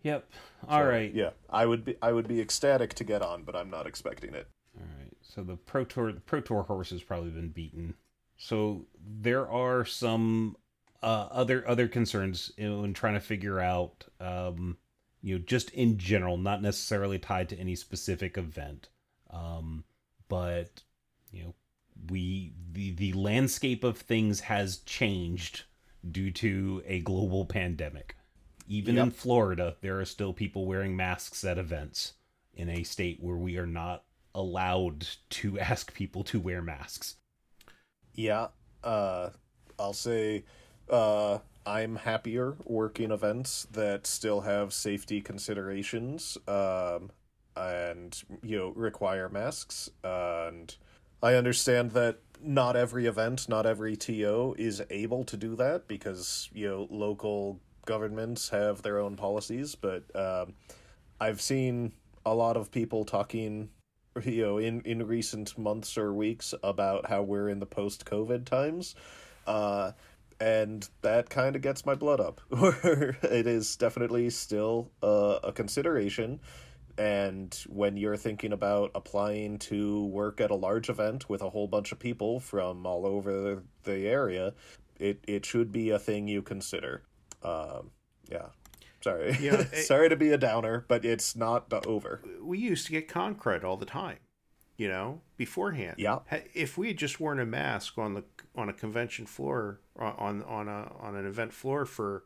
yep 0.03 0.25
all 0.67 0.81
So, 0.81 0.89
right 0.89 1.13
Yeah, 1.13 1.31
I 1.51 1.67
would 1.67 1.85
be 1.85 1.97
I 2.01 2.13
would 2.13 2.27
be 2.29 2.41
ecstatic 2.41 2.95
to 2.95 3.05
get 3.05 3.21
on, 3.21 3.43
but 3.43 3.55
I'm 3.55 3.69
not 3.69 3.87
expecting 3.87 4.33
it. 4.33 4.49
All 4.79 4.87
right. 4.99 5.13
So 5.23 5.43
the 5.43 5.57
pro 5.57 5.85
tour, 5.85 6.13
the 6.13 6.21
pro 6.21 6.41
tour 6.41 6.63
horse 6.63 6.91
has 6.91 7.03
probably 7.03 7.31
been 7.31 7.49
beaten. 7.49 7.95
So 8.37 8.87
there 9.21 9.49
are 9.49 9.85
some 9.85 10.57
uh, 11.03 11.29
other 11.31 11.67
other 11.69 11.89
concerns 11.89 12.53
in, 12.57 12.85
in 12.85 12.95
trying 12.95 13.15
to 13.15 13.21
figure 13.21 13.61
out, 13.61 14.07
um, 14.21 14.77
you 15.23 15.39
know, 15.39 15.45
just 15.45 15.71
in 15.71 15.99
general, 15.99 16.37
not 16.37 16.63
necessarily 16.63 17.19
tied 17.19 17.49
to 17.51 17.59
any 17.59 17.75
specific 17.75 18.39
event, 18.39 18.89
um, 19.31 19.85
but 20.29 20.83
you 21.31 21.45
know, 21.45 21.55
we 22.09 22.53
the 22.73 22.93
the 22.93 23.13
landscape 23.13 23.85
of 23.85 23.99
things 23.99 24.41
has 24.41 24.79
changed 24.79 25.65
due 26.11 26.31
to 26.31 26.83
a 26.87 27.01
global 27.01 27.45
pandemic. 27.45 28.17
Even 28.67 28.97
in 28.97 29.11
Florida, 29.11 29.77
there 29.81 30.01
are 30.01 30.05
still 30.05 30.33
people 30.33 30.65
wearing 30.65 30.97
masks 30.97 31.45
at 31.45 31.59
events 31.59 32.15
in 32.55 32.69
a 32.69 32.85
state 32.85 33.19
where 33.21 33.37
we 33.37 33.57
are 33.57 33.67
not 33.67 34.05
allowed 34.35 35.07
to 35.31 35.59
ask 35.61 35.95
people 35.95 36.25
to 36.25 36.41
wear 36.41 36.63
masks. 36.63 37.17
Yeah, 38.15 38.49
uh, 38.83 39.31
I'll 39.79 39.93
say 39.93 40.45
uh, 40.89 41.39
I'm 41.65 41.97
happier 41.97 42.57
working 42.65 43.11
events 43.11 43.67
that 43.73 44.07
still 44.07 44.43
have 44.43 44.73
safety 44.73 45.21
considerations 45.21 46.37
um, 46.49 47.11
and 47.57 48.21
you 48.43 48.59
know 48.59 48.69
require 48.71 49.29
masks. 49.29 49.91
and 50.03 50.75
I 51.23 51.35
understand 51.35 51.91
that 51.93 52.19
not 52.43 52.77
every 52.77 53.07
event, 53.07 53.49
not 53.49 53.67
every 53.67 53.97
TO 53.97 54.55
is 54.59 54.83
able 54.89 55.25
to 55.25 55.37
do 55.37 55.55
that 55.57 55.87
because 55.87 56.49
you 56.53 56.69
know 56.69 56.89
local 56.91 57.61
governments 57.85 58.49
have 58.49 58.83
their 58.83 58.99
own 58.99 59.17
policies. 59.17 59.75
But 59.75 60.05
um, 60.17 60.55
I've 61.21 61.41
seen 61.41 61.93
a 62.25 62.35
lot 62.35 62.57
of 62.57 62.71
people 62.71 63.05
talking 63.05 63.71
you 64.25 64.43
know 64.43 64.59
in 64.59 64.81
in 64.83 65.07
recent 65.07 65.57
months 65.59 65.97
or 65.97 66.13
weeks 66.13 66.55
about 66.63 67.09
how 67.09 67.23
we're 67.23 67.49
in 67.49 67.59
the 67.59 67.67
post 67.67 68.05
COVID 68.05 68.45
times. 68.45 68.95
Uh, 69.47 69.93
and 70.41 70.89
that 71.03 71.29
kind 71.29 71.55
of 71.55 71.61
gets 71.61 71.85
my 71.85 71.95
blood 71.95 72.19
up. 72.19 72.41
it 72.51 73.47
is 73.47 73.77
definitely 73.77 74.31
still 74.31 74.91
uh, 75.03 75.39
a 75.45 75.53
consideration. 75.53 76.41
And 76.97 77.55
when 77.69 77.97
you're 77.97 78.17
thinking 78.17 78.53
about 78.53 78.91
applying 78.95 79.59
to 79.59 80.07
work 80.07 80.41
at 80.41 80.51
a 80.51 80.55
large 80.55 80.89
event 80.89 81.29
with 81.29 81.43
a 81.43 81.51
whole 81.51 81.67
bunch 81.67 81.93
of 81.93 81.99
people 81.99 82.41
from 82.41 82.87
all 82.87 83.07
over 83.07 83.63
the 83.85 84.07
area, 84.07 84.55
it, 84.99 85.23
it 85.27 85.45
should 85.45 85.73
be 85.73 85.91
a 85.91 85.99
thing 85.99 86.27
you 86.27 86.43
consider. 86.43 87.03
Um, 87.43 87.91
yeah. 88.31 88.49
Sorry. 89.03 89.37
Yeah, 89.41 89.55
it, 89.73 89.85
Sorry 89.85 90.09
to 90.09 90.17
be 90.17 90.31
a 90.33 90.39
downer, 90.39 90.85
but 90.89 91.05
it's 91.05 91.35
not 91.35 91.73
over. 91.87 92.23
We 92.41 92.59
used 92.59 92.87
to 92.87 92.93
get 92.93 93.09
con 93.09 93.35
crud 93.35 93.65
all 93.65 93.77
the 93.77 93.87
time, 93.87 94.19
you 94.77 94.89
know, 94.89 95.21
beforehand. 95.37 95.97
Yeah. 95.99 96.21
If 96.55 96.77
we 96.77 96.89
had 96.89 96.97
just 96.97 97.21
worn 97.21 97.41
a 97.41 97.47
mask 97.47 97.99
on 97.99 98.15
the 98.15 98.25
on 98.55 98.69
a 98.69 98.73
convention 98.73 99.27
floor 99.27 99.81
on 99.97 100.43
on 100.43 100.69
a 100.69 100.93
on 101.01 101.17
an 101.17 101.27
event 101.27 101.53
floor 101.53 101.87
for 101.87 102.25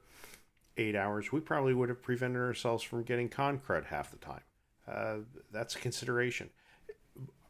eight 0.77 0.97
hours, 0.97 1.31
we 1.31 1.41
probably 1.41 1.75
would 1.75 1.89
have 1.89 2.03
prevented 2.03 2.43
ourselves 2.43 2.83
from 2.83 3.03
getting 3.05 3.29
con 3.29 3.59
crud 3.59 3.87
half 3.87 4.11
the 4.11 4.17
time. 4.17 4.43
Uh, 4.87 5.17
that's 5.53 5.77
a 5.77 5.79
consideration. 5.79 6.51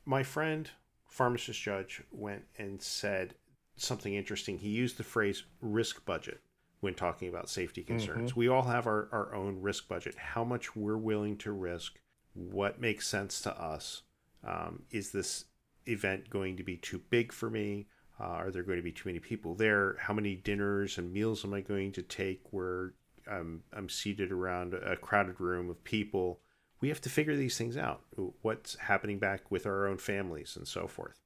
My 0.05 0.23
friend, 0.23 0.71
pharmacist 1.09 1.61
judge, 1.61 2.03
went 2.13 2.45
and 2.59 2.81
said 2.83 3.35
something 3.77 4.15
interesting. 4.15 4.59
He 4.59 4.69
used 4.69 4.99
the 4.99 5.05
phrase 5.05 5.45
risk 5.61 6.05
budget 6.05 6.41
when 6.85 6.95
talking 6.95 7.31
about 7.31 7.49
safety 7.49 7.83
concerns. 7.83 8.31
Mm-hmm. 8.31 8.41
We 8.41 8.49
all 8.49 8.63
have 8.63 8.87
our, 8.87 9.09
our 9.11 9.35
own 9.35 9.63
risk 9.63 9.89
budget, 9.89 10.15
how 10.17 10.45
much 10.45 10.77
we're 10.77 10.99
willing 10.99 11.39
to 11.39 11.51
risk, 11.51 11.99
what 12.35 12.79
makes 12.79 13.09
sense 13.09 13.41
to 13.41 13.59
us. 13.59 14.03
Um, 14.47 14.83
is 14.91 15.11
this 15.11 15.47
event 15.87 16.29
going 16.29 16.59
to 16.59 16.63
be 16.63 16.77
too 16.77 17.01
big 17.09 17.33
for 17.33 17.49
me? 17.49 17.87
Uh, 18.21 18.25
are 18.25 18.51
there 18.51 18.63
going 18.63 18.77
to 18.77 18.83
be 18.83 18.93
too 18.93 19.09
many 19.09 19.19
people 19.19 19.55
there? 19.55 19.97
How 19.99 20.13
many 20.13 20.37
dinners 20.37 20.99
and 20.99 21.11
meals 21.11 21.43
am 21.43 21.55
I 21.55 21.63
going 21.63 21.91
to 21.93 22.03
take 22.03 22.43
where 22.51 22.93
I'm, 23.27 23.63
I'm 23.73 23.89
seated 23.89 24.31
around 24.31 24.75
a 24.75 24.97
crowded 24.97 25.41
room 25.41 25.71
of 25.71 25.83
people? 25.85 26.41
We 26.83 26.89
have 26.91 27.01
to 27.01 27.09
figure 27.09 27.35
these 27.35 27.57
things 27.57 27.79
out. 27.79 28.03
What's 28.43 28.77
happening 28.77 29.19
back 29.19 29.51
with 29.51 29.65
our 29.65 29.87
own 29.87 29.97
families 29.97 30.55
and 30.55 30.69
so 30.69 30.87
forth. 30.87 31.24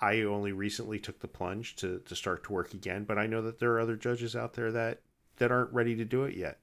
I 0.00 0.22
only 0.22 0.52
recently 0.52 0.98
took 0.98 1.20
the 1.20 1.28
plunge 1.28 1.76
to, 1.76 2.00
to 2.06 2.16
start 2.16 2.44
to 2.44 2.52
work 2.52 2.72
again, 2.72 3.04
but 3.04 3.18
I 3.18 3.26
know 3.26 3.42
that 3.42 3.58
there 3.58 3.72
are 3.72 3.80
other 3.80 3.96
judges 3.96 4.34
out 4.34 4.54
there 4.54 4.72
that, 4.72 5.00
that 5.36 5.52
aren't 5.52 5.72
ready 5.72 5.94
to 5.96 6.04
do 6.04 6.24
it 6.24 6.36
yet. 6.36 6.58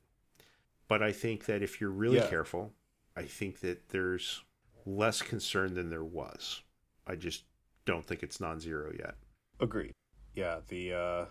But 0.88 1.04
I 1.04 1.12
think 1.12 1.46
that 1.46 1.62
if 1.62 1.80
you're 1.80 1.92
really 1.92 2.18
yeah. 2.18 2.28
careful, 2.28 2.74
I 3.16 3.24
think 3.24 3.60
that 3.60 3.90
there's 3.90 4.42
less 4.86 5.22
concern 5.22 5.76
than 5.76 5.90
there 5.90 6.04
was. 6.04 6.62
I 7.06 7.16
just 7.16 7.44
don't 7.86 8.06
think 8.06 8.24
it's 8.24 8.40
non 8.40 8.60
zero 8.60 8.92
yet. 8.98 9.16
Agreed. 9.60 9.94
Yeah, 10.34 10.60
the 10.68 10.94
uh 10.94 11.26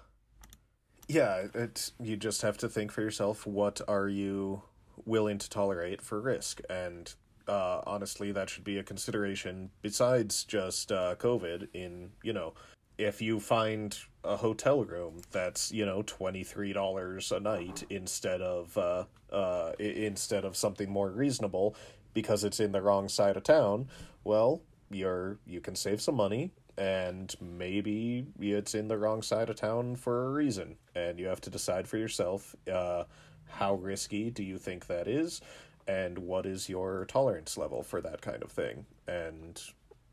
yeah, 1.08 1.46
it's 1.54 1.92
you 2.00 2.16
just 2.16 2.42
have 2.42 2.58
to 2.58 2.68
think 2.68 2.90
for 2.92 3.02
yourself 3.02 3.46
what 3.46 3.80
are 3.86 4.08
you 4.08 4.62
willing 5.04 5.38
to 5.38 5.48
tolerate 5.48 6.02
for 6.02 6.20
risk 6.20 6.60
and 6.68 7.14
uh 7.48 7.80
honestly 7.86 8.32
that 8.32 8.50
should 8.50 8.64
be 8.64 8.78
a 8.78 8.82
consideration 8.82 9.70
besides 9.82 10.44
just 10.44 10.92
uh 10.92 11.14
covid 11.16 11.68
in, 11.74 12.10
you 12.22 12.32
know, 12.32 12.54
if 12.98 13.20
you 13.20 13.38
find 13.38 13.98
a 14.24 14.36
hotel 14.36 14.84
room 14.84 15.20
that's, 15.30 15.70
you 15.70 15.84
know, 15.84 16.02
$23 16.02 17.36
a 17.36 17.40
night 17.40 17.84
instead 17.90 18.40
of 18.40 18.76
uh 18.78 19.04
uh 19.32 19.72
instead 19.78 20.44
of 20.44 20.56
something 20.56 20.90
more 20.90 21.10
reasonable 21.10 21.74
because 22.14 22.44
it's 22.44 22.60
in 22.60 22.72
the 22.72 22.80
wrong 22.80 23.08
side 23.08 23.36
of 23.36 23.42
town, 23.42 23.88
well, 24.24 24.62
you're 24.90 25.38
you 25.46 25.60
can 25.60 25.76
save 25.76 26.00
some 26.00 26.14
money 26.14 26.50
and 26.78 27.34
maybe 27.40 28.26
it's 28.38 28.74
in 28.74 28.88
the 28.88 28.98
wrong 28.98 29.22
side 29.22 29.48
of 29.48 29.56
town 29.56 29.96
for 29.96 30.26
a 30.26 30.30
reason. 30.30 30.76
And 30.94 31.18
you 31.18 31.26
have 31.26 31.40
to 31.42 31.50
decide 31.50 31.88
for 31.88 31.96
yourself 31.96 32.54
uh, 32.70 33.04
how 33.48 33.76
risky 33.76 34.30
do 34.30 34.42
you 34.42 34.58
think 34.58 34.86
that 34.86 35.08
is 35.08 35.40
and 35.86 36.18
what 36.18 36.46
is 36.46 36.68
your 36.68 37.04
tolerance 37.06 37.56
level 37.56 37.82
for 37.82 38.00
that 38.00 38.20
kind 38.20 38.42
of 38.42 38.50
thing? 38.50 38.86
And 39.06 39.60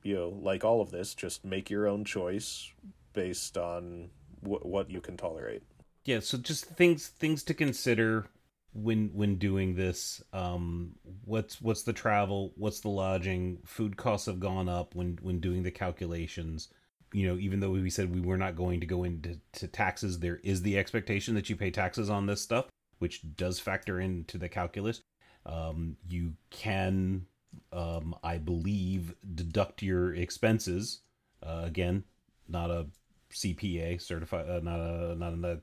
you 0.04 0.16
know 0.16 0.30
like 0.42 0.64
all 0.64 0.82
of 0.82 0.92
this 0.92 1.16
just 1.16 1.44
make 1.44 1.70
your 1.70 1.88
own 1.88 2.06
choice 2.06 2.72
based 3.14 3.58
on 3.58 4.10
w- 4.44 4.62
what 4.62 4.90
you 4.90 5.02
can 5.02 5.18
tolerate. 5.18 5.64
Yeah 6.06 6.20
so 6.20 6.38
just 6.38 6.66
things 6.66 7.08
things 7.08 7.44
to 7.44 7.54
consider 7.54 8.28
when 8.74 9.10
when 9.14 9.38
doing 9.38 9.76
this. 9.76 10.22
Um 10.32 10.94
what's 11.26 11.62
what's 11.62 11.84
the 11.84 11.94
travel 11.94 12.54
what's 12.56 12.82
the 12.82 12.90
lodging? 12.90 13.60
Food 13.66 13.98
costs 13.98 14.28
have 14.28 14.40
gone 14.40 14.70
up 14.70 14.96
when 14.96 15.18
when 15.22 15.40
doing 15.40 15.64
the 15.64 15.72
calculations. 15.72 16.70
You 17.14 17.28
know 17.28 17.38
even 17.38 17.60
though 17.60 17.72
we 17.72 17.90
said 17.90 18.14
we 18.14 18.22
were 18.22 18.38
not 18.38 18.56
going 18.56 18.82
to 18.82 18.86
go 18.86 19.04
into 19.04 19.40
to 19.54 19.68
taxes 19.68 20.20
there 20.20 20.40
is 20.44 20.62
the 20.62 20.78
expectation 20.78 21.36
that 21.36 21.50
you 21.50 21.56
pay 21.56 21.72
taxes 21.72 22.10
on 22.10 22.26
this 22.26 22.42
stuff 22.42 22.66
which 23.00 23.22
does 23.36 23.60
factor 23.60 24.00
into 24.00 24.38
the 24.38 24.50
calculus 24.50 25.02
um 25.46 25.98
you 26.08 26.34
can 26.50 27.26
um 27.72 28.16
i 28.24 28.38
believe 28.38 29.16
deduct 29.36 29.82
your 29.82 30.14
expenses 30.14 31.02
uh, 31.46 31.62
again 31.64 32.04
not 32.48 32.70
a 32.70 32.86
cpa 33.32 34.00
certified 34.02 34.50
uh, 34.50 34.60
not 34.62 34.80
a 34.80 35.16
not 35.16 35.34
a 35.34 35.62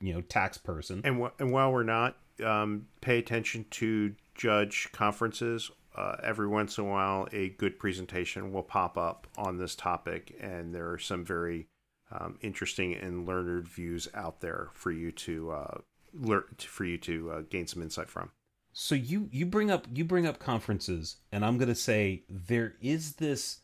you 0.00 0.12
know 0.12 0.20
tax 0.22 0.58
person 0.58 1.00
and, 1.04 1.22
wh- 1.22 1.40
and 1.40 1.50
while 1.50 1.72
we're 1.72 1.82
not 1.82 2.16
um, 2.44 2.86
pay 3.00 3.18
attention 3.18 3.64
to 3.70 4.14
judge 4.34 4.88
conferences. 4.92 5.70
Uh, 5.94 6.16
every 6.22 6.46
once 6.46 6.76
in 6.76 6.84
a 6.84 6.86
while, 6.86 7.26
a 7.32 7.50
good 7.50 7.78
presentation 7.78 8.52
will 8.52 8.62
pop 8.62 8.98
up 8.98 9.26
on 9.38 9.56
this 9.56 9.74
topic, 9.74 10.36
and 10.40 10.74
there 10.74 10.90
are 10.90 10.98
some 10.98 11.24
very 11.24 11.68
um, 12.10 12.38
interesting 12.42 12.94
and 12.94 13.26
learned 13.26 13.66
views 13.66 14.06
out 14.14 14.40
there 14.40 14.68
for 14.74 14.90
you 14.90 15.10
to 15.10 15.50
uh, 15.50 15.78
learn 16.12 16.44
for 16.58 16.84
you 16.84 16.98
to 16.98 17.30
uh, 17.30 17.40
gain 17.48 17.66
some 17.66 17.82
insight 17.82 18.10
from. 18.10 18.30
So 18.78 18.94
you 18.94 19.30
you 19.32 19.46
bring 19.46 19.70
up 19.70 19.86
you 19.90 20.04
bring 20.04 20.26
up 20.26 20.38
conferences, 20.38 21.16
and 21.32 21.46
I'm 21.46 21.56
going 21.56 21.70
to 21.70 21.74
say 21.74 22.24
there 22.28 22.74
is 22.82 23.14
this 23.14 23.60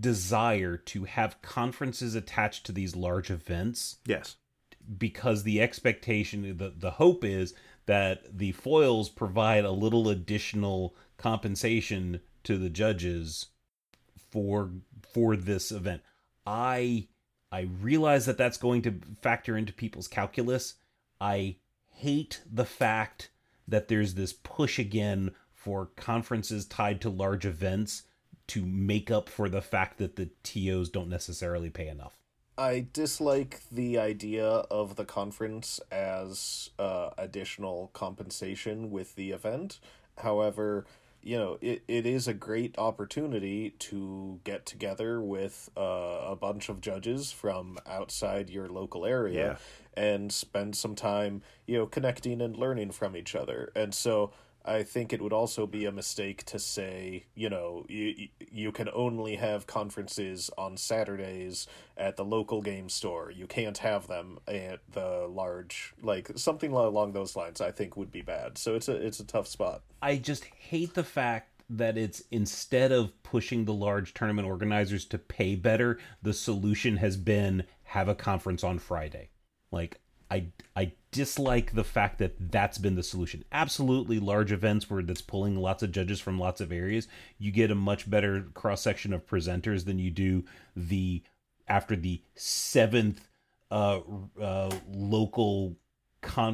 desire 0.00 0.76
to 0.76 1.04
have 1.04 1.40
conferences 1.40 2.16
attached 2.16 2.66
to 2.66 2.72
these 2.72 2.96
large 2.96 3.30
events. 3.30 3.98
Yes, 4.04 4.34
because 4.98 5.44
the 5.44 5.62
expectation, 5.62 6.56
the 6.56 6.74
the 6.76 6.90
hope 6.90 7.24
is 7.24 7.54
that 7.86 8.38
the 8.38 8.50
foils 8.50 9.08
provide 9.08 9.64
a 9.64 9.70
little 9.70 10.08
additional 10.08 10.96
compensation 11.16 12.18
to 12.42 12.58
the 12.58 12.68
judges 12.68 13.46
for 14.32 14.72
for 15.12 15.36
this 15.36 15.70
event. 15.70 16.02
I 16.44 17.06
I 17.52 17.68
realize 17.80 18.26
that 18.26 18.36
that's 18.36 18.58
going 18.58 18.82
to 18.82 19.00
factor 19.22 19.56
into 19.56 19.72
people's 19.72 20.08
calculus. 20.08 20.74
I 21.20 21.58
hate 21.86 22.42
the 22.52 22.64
fact 22.64 23.30
that 23.68 23.88
there's 23.88 24.14
this 24.14 24.32
push 24.32 24.78
again 24.78 25.32
for 25.52 25.86
conferences 25.96 26.66
tied 26.66 27.00
to 27.00 27.10
large 27.10 27.44
events 27.44 28.04
to 28.48 28.64
make 28.64 29.10
up 29.10 29.28
for 29.28 29.48
the 29.48 29.60
fact 29.60 29.98
that 29.98 30.16
the 30.16 30.30
TOs 30.42 30.88
don't 30.88 31.08
necessarily 31.08 31.70
pay 31.70 31.88
enough. 31.88 32.12
I 32.58 32.86
dislike 32.92 33.60
the 33.70 33.98
idea 33.98 34.46
of 34.46 34.96
the 34.96 35.04
conference 35.04 35.78
as 35.90 36.70
uh, 36.78 37.10
additional 37.18 37.90
compensation 37.92 38.90
with 38.90 39.14
the 39.14 39.32
event. 39.32 39.78
However, 40.18 40.86
you 41.26 41.36
know, 41.36 41.58
it, 41.60 41.82
it 41.88 42.06
is 42.06 42.28
a 42.28 42.34
great 42.34 42.78
opportunity 42.78 43.70
to 43.70 44.38
get 44.44 44.64
together 44.64 45.20
with 45.20 45.68
uh, 45.76 46.20
a 46.24 46.36
bunch 46.36 46.68
of 46.68 46.80
judges 46.80 47.32
from 47.32 47.78
outside 47.84 48.48
your 48.48 48.68
local 48.68 49.04
area 49.04 49.58
yeah. 49.96 50.02
and 50.02 50.30
spend 50.30 50.76
some 50.76 50.94
time, 50.94 51.42
you 51.66 51.76
know, 51.76 51.86
connecting 51.86 52.40
and 52.40 52.56
learning 52.56 52.92
from 52.92 53.16
each 53.16 53.34
other. 53.34 53.72
And 53.74 53.92
so 53.92 54.30
I 54.66 54.82
think 54.82 55.12
it 55.12 55.22
would 55.22 55.32
also 55.32 55.66
be 55.66 55.84
a 55.84 55.92
mistake 55.92 56.44
to 56.46 56.58
say, 56.58 57.26
you 57.34 57.48
know, 57.48 57.86
you 57.88 58.28
you 58.50 58.72
can 58.72 58.88
only 58.92 59.36
have 59.36 59.66
conferences 59.66 60.50
on 60.58 60.76
Saturdays 60.76 61.66
at 61.96 62.16
the 62.16 62.24
local 62.24 62.62
game 62.62 62.88
store. 62.88 63.30
You 63.30 63.46
can't 63.46 63.78
have 63.78 64.08
them 64.08 64.38
at 64.48 64.80
the 64.90 65.26
large 65.28 65.94
like 66.02 66.30
something 66.36 66.72
along 66.72 67.12
those 67.12 67.36
lines. 67.36 67.60
I 67.60 67.70
think 67.70 67.96
would 67.96 68.10
be 68.10 68.22
bad. 68.22 68.58
So 68.58 68.74
it's 68.74 68.88
a 68.88 68.96
it's 68.96 69.20
a 69.20 69.24
tough 69.24 69.46
spot. 69.46 69.82
I 70.02 70.16
just 70.16 70.44
hate 70.44 70.94
the 70.94 71.04
fact 71.04 71.62
that 71.70 71.96
it's 71.96 72.22
instead 72.30 72.92
of 72.92 73.22
pushing 73.22 73.64
the 73.64 73.74
large 73.74 74.14
tournament 74.14 74.46
organizers 74.48 75.04
to 75.06 75.18
pay 75.18 75.54
better, 75.54 75.98
the 76.22 76.32
solution 76.32 76.96
has 76.96 77.16
been 77.16 77.64
have 77.84 78.08
a 78.08 78.14
conference 78.14 78.64
on 78.64 78.78
Friday. 78.78 79.30
Like 79.70 80.00
I 80.30 80.46
I 80.74 80.92
dislike 81.10 81.72
the 81.72 81.84
fact 81.84 82.18
that 82.18 82.50
that's 82.50 82.78
been 82.78 82.94
the 82.94 83.02
solution. 83.02 83.44
Absolutely, 83.52 84.18
large 84.18 84.52
events 84.52 84.90
where 84.90 85.02
that's 85.02 85.22
pulling 85.22 85.56
lots 85.56 85.82
of 85.82 85.92
judges 85.92 86.20
from 86.20 86.38
lots 86.38 86.60
of 86.60 86.72
areas, 86.72 87.08
you 87.38 87.50
get 87.50 87.70
a 87.70 87.74
much 87.74 88.10
better 88.10 88.46
cross 88.54 88.82
section 88.82 89.12
of 89.12 89.26
presenters 89.26 89.84
than 89.84 89.98
you 89.98 90.10
do 90.10 90.44
the 90.74 91.22
after 91.68 91.96
the 91.96 92.22
seventh 92.34 93.28
uh, 93.70 94.00
uh, 94.40 94.70
local 94.92 95.76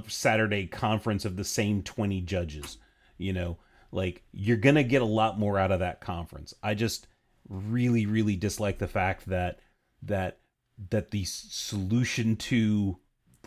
Saturday 0.09 0.67
conference 0.67 1.25
of 1.25 1.37
the 1.37 1.45
same 1.45 1.83
twenty 1.83 2.21
judges. 2.21 2.79
You 3.17 3.33
know, 3.33 3.59
like 3.91 4.23
you're 4.33 4.57
gonna 4.57 4.85
get 4.85 5.03
a 5.03 5.07
lot 5.07 5.39
more 5.39 5.59
out 5.59 5.73
of 5.73 5.81
that 5.81 6.01
conference. 6.01 6.55
I 6.63 6.75
just 6.75 7.07
really 7.49 8.07
really 8.07 8.37
dislike 8.37 8.79
the 8.79 8.89
fact 8.89 9.27
that 9.27 9.61
that 10.03 10.39
that 10.91 11.11
the 11.11 11.25
solution 11.25 12.37
to 12.37 12.99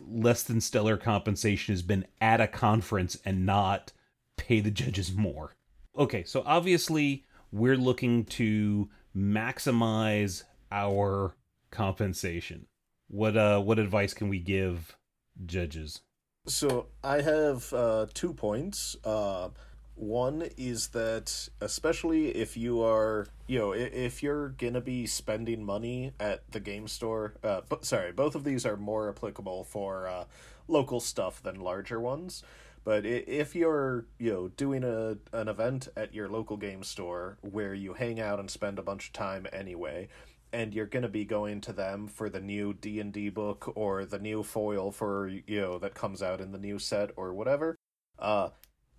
less 0.08 0.44
than 0.44 0.62
stellar 0.62 0.98
compensation 0.98 1.74
has 1.74 1.82
been 1.82 2.06
at 2.20 2.42
a 2.42 2.48
conference 2.48 3.18
and 3.26 3.46
not 3.46 3.92
pay 4.38 4.60
the 4.60 4.72
judges 4.72 5.14
more. 5.14 5.56
Okay, 5.98 6.24
so 6.24 6.44
obviously 6.46 7.26
we're 7.52 7.78
looking 7.78 8.26
to 8.26 8.90
maximize 9.16 10.44
our 10.72 11.36
compensation. 11.72 12.68
What 13.08 13.38
uh 13.38 13.62
what 13.62 13.80
advice 13.80 14.14
can 14.14 14.30
we 14.30 14.40
give 14.40 14.98
judges? 15.46 16.02
So 16.48 16.88
I 17.04 17.22
have 17.22 17.74
uh, 17.74 18.06
two 18.14 18.34
points. 18.34 18.96
Uh, 19.04 19.50
one 19.96 20.50
is 20.58 20.90
that 20.90 21.50
especially 21.62 22.30
if 22.30 22.58
you 22.58 22.82
are, 22.84 23.28
you 23.48 23.60
know, 23.60 23.72
if 23.74 24.22
you're 24.22 24.50
gonna 24.50 24.82
be 24.82 25.06
spending 25.06 25.64
money 25.64 26.12
at 26.20 26.50
the 26.52 26.60
game 26.60 26.88
store, 26.88 27.36
uh, 27.44 27.62
but 27.68 27.86
sorry, 27.86 28.12
both 28.12 28.36
of 28.36 28.44
these 28.44 28.66
are 28.66 28.78
more 28.78 29.10
applicable 29.10 29.64
for 29.64 30.08
uh, 30.08 30.26
local 30.68 31.00
stuff 31.00 31.42
than 31.42 31.60
larger 31.60 32.00
ones. 32.00 32.44
But 32.84 33.04
if 33.06 33.56
you're, 33.56 34.06
you 34.20 34.32
know, 34.32 34.48
doing 34.50 34.84
a 34.84 35.18
an 35.34 35.48
event 35.48 35.88
at 35.98 36.14
your 36.14 36.30
local 36.30 36.58
game 36.58 36.84
store 36.84 37.38
where 37.42 37.74
you 37.74 37.94
hang 37.94 38.20
out 38.20 38.40
and 38.40 38.50
spend 38.50 38.78
a 38.78 38.84
bunch 38.84 39.08
of 39.08 39.14
time 39.14 39.48
anyway, 39.52 40.08
and 40.54 40.74
you're 40.74 40.86
going 40.86 41.04
to 41.04 41.10
be 41.10 41.26
going 41.26 41.60
to 41.62 41.74
them 41.74 42.08
for 42.08 42.30
the 42.30 42.40
new 42.40 42.74
D&D 42.74 43.30
book 43.30 43.74
or 43.76 44.06
the 44.06 44.20
new 44.20 44.44
foil 44.44 44.92
for 44.92 45.28
you 45.28 45.60
know 45.60 45.78
that 45.80 45.94
comes 45.96 46.22
out 46.22 46.40
in 46.40 46.52
the 46.52 46.58
new 46.58 46.80
set 46.80 47.12
or 47.18 47.34
whatever 47.34 47.76
uh 48.20 48.50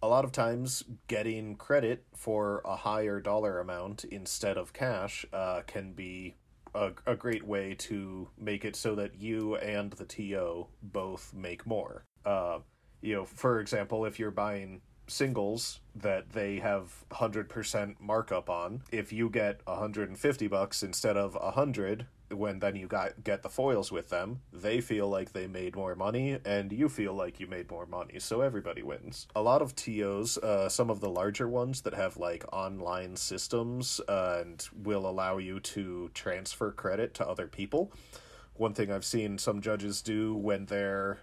a 0.02 0.08
lot 0.08 0.24
of 0.24 0.32
times 0.32 0.84
getting 1.08 1.56
credit 1.56 2.04
for 2.14 2.62
a 2.64 2.76
higher 2.76 3.20
dollar 3.20 3.58
amount 3.60 4.04
instead 4.04 4.56
of 4.56 4.72
cash 4.72 5.24
uh, 5.32 5.62
can 5.66 5.92
be 5.92 6.34
a, 6.74 6.92
a 7.06 7.16
great 7.16 7.46
way 7.46 7.74
to 7.74 8.28
make 8.38 8.64
it 8.64 8.76
so 8.76 8.94
that 8.94 9.20
you 9.20 9.56
and 9.56 9.92
the 9.92 10.04
TO 10.04 10.66
both 10.82 11.32
make 11.34 11.66
more. 11.66 12.04
Uh, 12.24 12.58
you 13.00 13.14
know, 13.14 13.24
for 13.24 13.60
example, 13.60 14.04
if 14.04 14.18
you're 14.18 14.30
buying 14.30 14.82
singles 15.08 15.80
that 15.94 16.30
they 16.32 16.56
have 16.56 17.04
100% 17.12 17.94
markup 18.00 18.50
on 18.50 18.82
if 18.90 19.12
you 19.12 19.30
get 19.30 19.60
150 19.64 20.48
bucks 20.48 20.82
instead 20.82 21.16
of 21.16 21.34
100 21.34 22.06
when 22.30 22.58
then 22.58 22.76
you 22.76 22.86
got 22.86 23.22
get 23.22 23.42
the 23.42 23.48
foils 23.48 23.92
with 23.92 24.08
them 24.08 24.40
they 24.52 24.80
feel 24.80 25.08
like 25.08 25.32
they 25.32 25.46
made 25.46 25.76
more 25.76 25.94
money 25.94 26.38
and 26.44 26.72
you 26.72 26.88
feel 26.88 27.14
like 27.14 27.38
you 27.40 27.46
made 27.46 27.70
more 27.70 27.86
money 27.86 28.18
so 28.18 28.40
everybody 28.40 28.82
wins. 28.82 29.26
A 29.34 29.42
lot 29.42 29.62
of 29.62 29.74
TOs 29.74 30.38
uh, 30.38 30.68
some 30.68 30.90
of 30.90 31.00
the 31.00 31.08
larger 31.08 31.48
ones 31.48 31.82
that 31.82 31.94
have 31.94 32.16
like 32.16 32.44
online 32.52 33.16
systems 33.16 34.00
uh, 34.08 34.38
and 34.40 34.68
will 34.74 35.06
allow 35.06 35.38
you 35.38 35.60
to 35.60 36.10
transfer 36.14 36.72
credit 36.72 37.14
to 37.14 37.26
other 37.26 37.46
people. 37.46 37.92
One 38.54 38.74
thing 38.74 38.90
i've 38.90 39.04
seen 39.04 39.38
some 39.38 39.60
judges 39.60 40.02
do 40.02 40.34
when 40.34 40.66
they're 40.66 41.20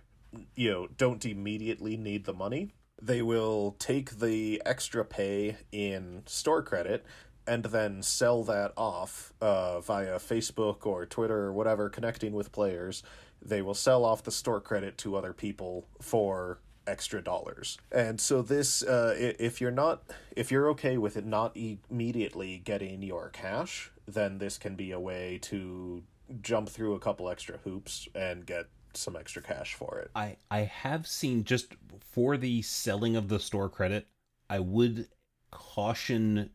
you 0.56 0.72
know 0.72 0.88
don't 0.98 1.26
immediately 1.26 1.98
need 1.98 2.26
the 2.26 2.34
money 2.34 2.74
they 3.02 3.22
will 3.22 3.76
take 3.80 4.20
the 4.20 4.62
extra 4.66 5.04
pay 5.04 5.58
in 5.72 6.24
store 6.26 6.62
credit 6.62 7.06
and 7.48 7.66
then 7.66 8.02
sell 8.02 8.44
that 8.44 8.72
off 8.78 9.34
uh, 9.42 9.80
via 9.82 10.16
Facebook 10.20 10.86
or 10.86 11.06
Twitter 11.06 11.40
or 11.40 11.54
whatever, 11.54 11.90
connecting 11.90 12.34
with 12.34 12.52
players. 12.52 13.04
They 13.42 13.62
will 13.62 13.74
sell 13.74 14.06
off 14.06 14.24
the 14.24 14.32
store 14.32 14.62
credit 14.62 14.98
to 15.00 15.16
other 15.16 15.34
people 15.34 15.88
for 16.02 16.60
extra 16.88 17.22
dollars. 17.22 17.78
And 17.92 18.20
so 18.20 18.42
this, 18.42 18.84
uh, 18.84 19.16
if 19.18 19.62
you're 19.62 19.72
not, 19.72 20.04
if 20.36 20.52
you're 20.52 20.70
okay 20.70 20.98
with 20.98 21.18
it 21.18 21.26
not 21.26 21.56
immediately 21.56 22.62
getting 22.64 23.02
your 23.02 23.30
cash, 23.30 23.92
then 24.08 24.38
this 24.38 24.58
can 24.58 24.76
be 24.76 24.92
a 24.92 25.00
way 25.00 25.40
to 25.44 26.04
jump 26.42 26.70
through 26.70 26.96
a 26.96 27.00
couple 27.00 27.30
extra 27.30 27.58
hoops 27.64 28.08
and 28.16 28.46
get 28.46 28.68
some 28.94 29.16
extra 29.16 29.42
cash 29.42 29.74
for 29.74 30.00
it. 30.00 30.12
I 30.16 30.38
I 30.52 30.60
have 30.60 31.08
seen 31.08 31.44
just 31.44 31.76
for 32.00 32.38
the 32.38 32.62
selling 32.62 33.16
of 33.16 33.28
the 33.28 33.40
store 33.40 33.70
credit, 33.70 34.08
I 34.50 34.60
would 34.60 35.08
caution 35.52 36.50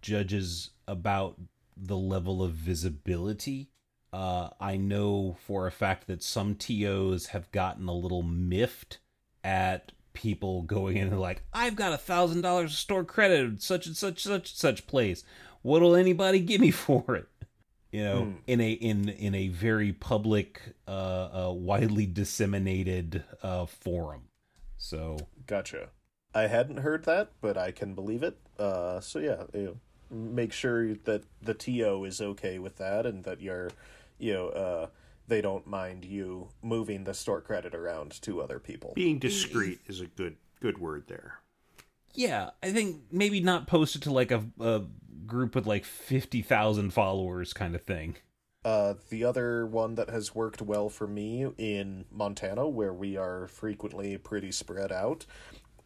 judges 0.00 0.70
about 0.86 1.40
the 1.76 1.96
level 1.96 2.42
of 2.42 2.52
visibility. 2.52 3.70
Uh, 4.12 4.50
I 4.60 4.76
know 4.76 5.36
for 5.46 5.66
a 5.66 5.72
fact 5.72 6.06
that 6.06 6.22
some 6.22 6.54
TOs 6.54 7.26
have 7.26 7.50
gotten 7.50 7.88
a 7.88 7.94
little 7.94 8.22
miffed 8.22 8.98
at 9.42 9.92
people 10.12 10.62
going 10.62 10.98
in 10.98 11.08
and 11.08 11.20
like, 11.20 11.42
I've 11.52 11.76
got 11.76 11.94
a 11.94 11.98
thousand 11.98 12.42
dollars 12.42 12.72
of 12.72 12.78
store 12.78 13.04
credit, 13.04 13.54
at 13.54 13.62
such 13.62 13.86
and 13.86 13.96
such, 13.96 14.22
such 14.22 14.54
such 14.54 14.86
place. 14.86 15.24
What'll 15.62 15.96
anybody 15.96 16.40
give 16.40 16.60
me 16.60 16.70
for 16.72 17.16
it? 17.16 17.28
you 17.92 18.02
know 18.02 18.22
mm. 18.22 18.34
in 18.46 18.60
a 18.60 18.72
in 18.72 19.08
in 19.10 19.34
a 19.34 19.48
very 19.48 19.92
public 19.92 20.60
uh, 20.88 21.46
uh 21.48 21.52
widely 21.52 22.06
disseminated 22.06 23.22
uh 23.42 23.66
forum 23.66 24.22
so 24.76 25.16
gotcha 25.46 25.90
i 26.34 26.42
hadn't 26.42 26.78
heard 26.78 27.04
that 27.04 27.30
but 27.40 27.56
i 27.56 27.70
can 27.70 27.94
believe 27.94 28.22
it. 28.22 28.38
Uh 28.58 29.00
so 29.00 29.18
yeah 29.18 29.44
you 29.54 29.62
know, 29.62 29.76
make 30.10 30.52
sure 30.52 30.94
that 30.94 31.24
the 31.40 31.54
TO 31.54 32.04
is 32.04 32.20
okay 32.20 32.58
with 32.58 32.76
that 32.76 33.06
and 33.06 33.24
that 33.24 33.40
you're 33.40 33.70
you 34.18 34.32
know 34.32 34.48
uh 34.48 34.86
they 35.28 35.40
don't 35.40 35.66
mind 35.66 36.04
you 36.04 36.48
moving 36.62 37.04
the 37.04 37.14
store 37.14 37.40
credit 37.40 37.74
around 37.74 38.20
to 38.22 38.42
other 38.42 38.58
people. 38.58 38.92
Being 38.94 39.18
discreet 39.18 39.80
is 39.86 40.00
a 40.00 40.06
good 40.06 40.36
good 40.60 40.78
word 40.78 41.04
there. 41.08 41.38
Yeah 42.14 42.50
i 42.62 42.70
think 42.70 43.02
maybe 43.10 43.40
not 43.40 43.66
post 43.66 43.96
it 43.96 44.02
to 44.02 44.12
like 44.12 44.30
a, 44.30 44.44
a 44.60 44.82
group 45.26 45.54
with 45.54 45.66
like 45.66 45.84
50,000 45.84 46.90
followers 46.92 47.52
kind 47.52 47.74
of 47.74 47.82
thing. 47.82 48.16
Uh, 48.64 48.94
the 49.08 49.24
other 49.24 49.66
one 49.66 49.96
that 49.96 50.08
has 50.08 50.34
worked 50.34 50.62
well 50.62 50.88
for 50.88 51.06
me 51.06 51.46
in 51.58 52.04
Montana, 52.12 52.68
where 52.68 52.92
we 52.92 53.16
are 53.16 53.48
frequently 53.48 54.16
pretty 54.18 54.52
spread 54.52 54.92
out, 54.92 55.26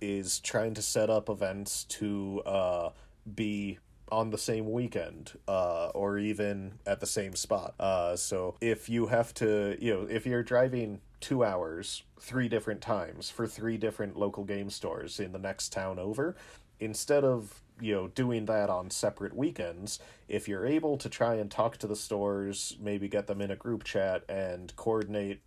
is 0.01 0.41
trying 0.41 0.75
to 0.75 0.83
set 0.83 1.11
up 1.11 1.29
events 1.29 1.85
to 1.85 2.43
uh, 2.47 2.91
be 3.35 3.79
on 4.11 4.31
the 4.31 4.39
same 4.39 4.71
weekend 4.71 5.33
uh, 5.49 5.89
or 5.89 6.19
even 6.19 6.75
at 6.87 7.01
the 7.01 7.07
same 7.07 7.35
spot. 7.35 7.75
Uh, 7.81 8.15
so 8.15 8.57
if 8.61 8.89
you 8.89 9.07
have 9.07 9.35
to, 9.35 9.77
you 9.81 9.93
know, 9.93 10.07
if 10.09 10.27
you're 10.27 10.43
driving 10.43 11.01
two 11.21 11.45
hours 11.45 12.03
three 12.21 12.49
different 12.49 12.81
times 12.81 13.31
for 13.31 13.47
three 13.47 13.77
different 13.77 14.17
local 14.17 14.45
game 14.45 14.71
stores 14.71 15.19
in 15.19 15.33
the 15.33 15.39
next 15.39 15.73
town 15.73 15.99
over, 15.99 16.37
instead 16.79 17.25
of 17.25 17.63
you 17.81 17.95
know 17.95 18.09
doing 18.09 18.47
that 18.47 18.71
on 18.71 18.91
separate 18.91 19.37
weekends 19.37 19.99
if 20.29 20.49
you're 20.49 20.67
able 20.67 20.97
to 20.97 21.09
try 21.09 21.35
and 21.35 21.51
talk 21.51 21.77
to 21.77 21.87
the 21.87 21.97
stores 21.97 22.77
maybe 22.81 23.09
get 23.09 23.27
them 23.27 23.41
in 23.41 23.51
a 23.51 23.57
group 23.57 23.85
chat 23.85 24.23
and 24.29 24.75
coordinate 24.77 25.41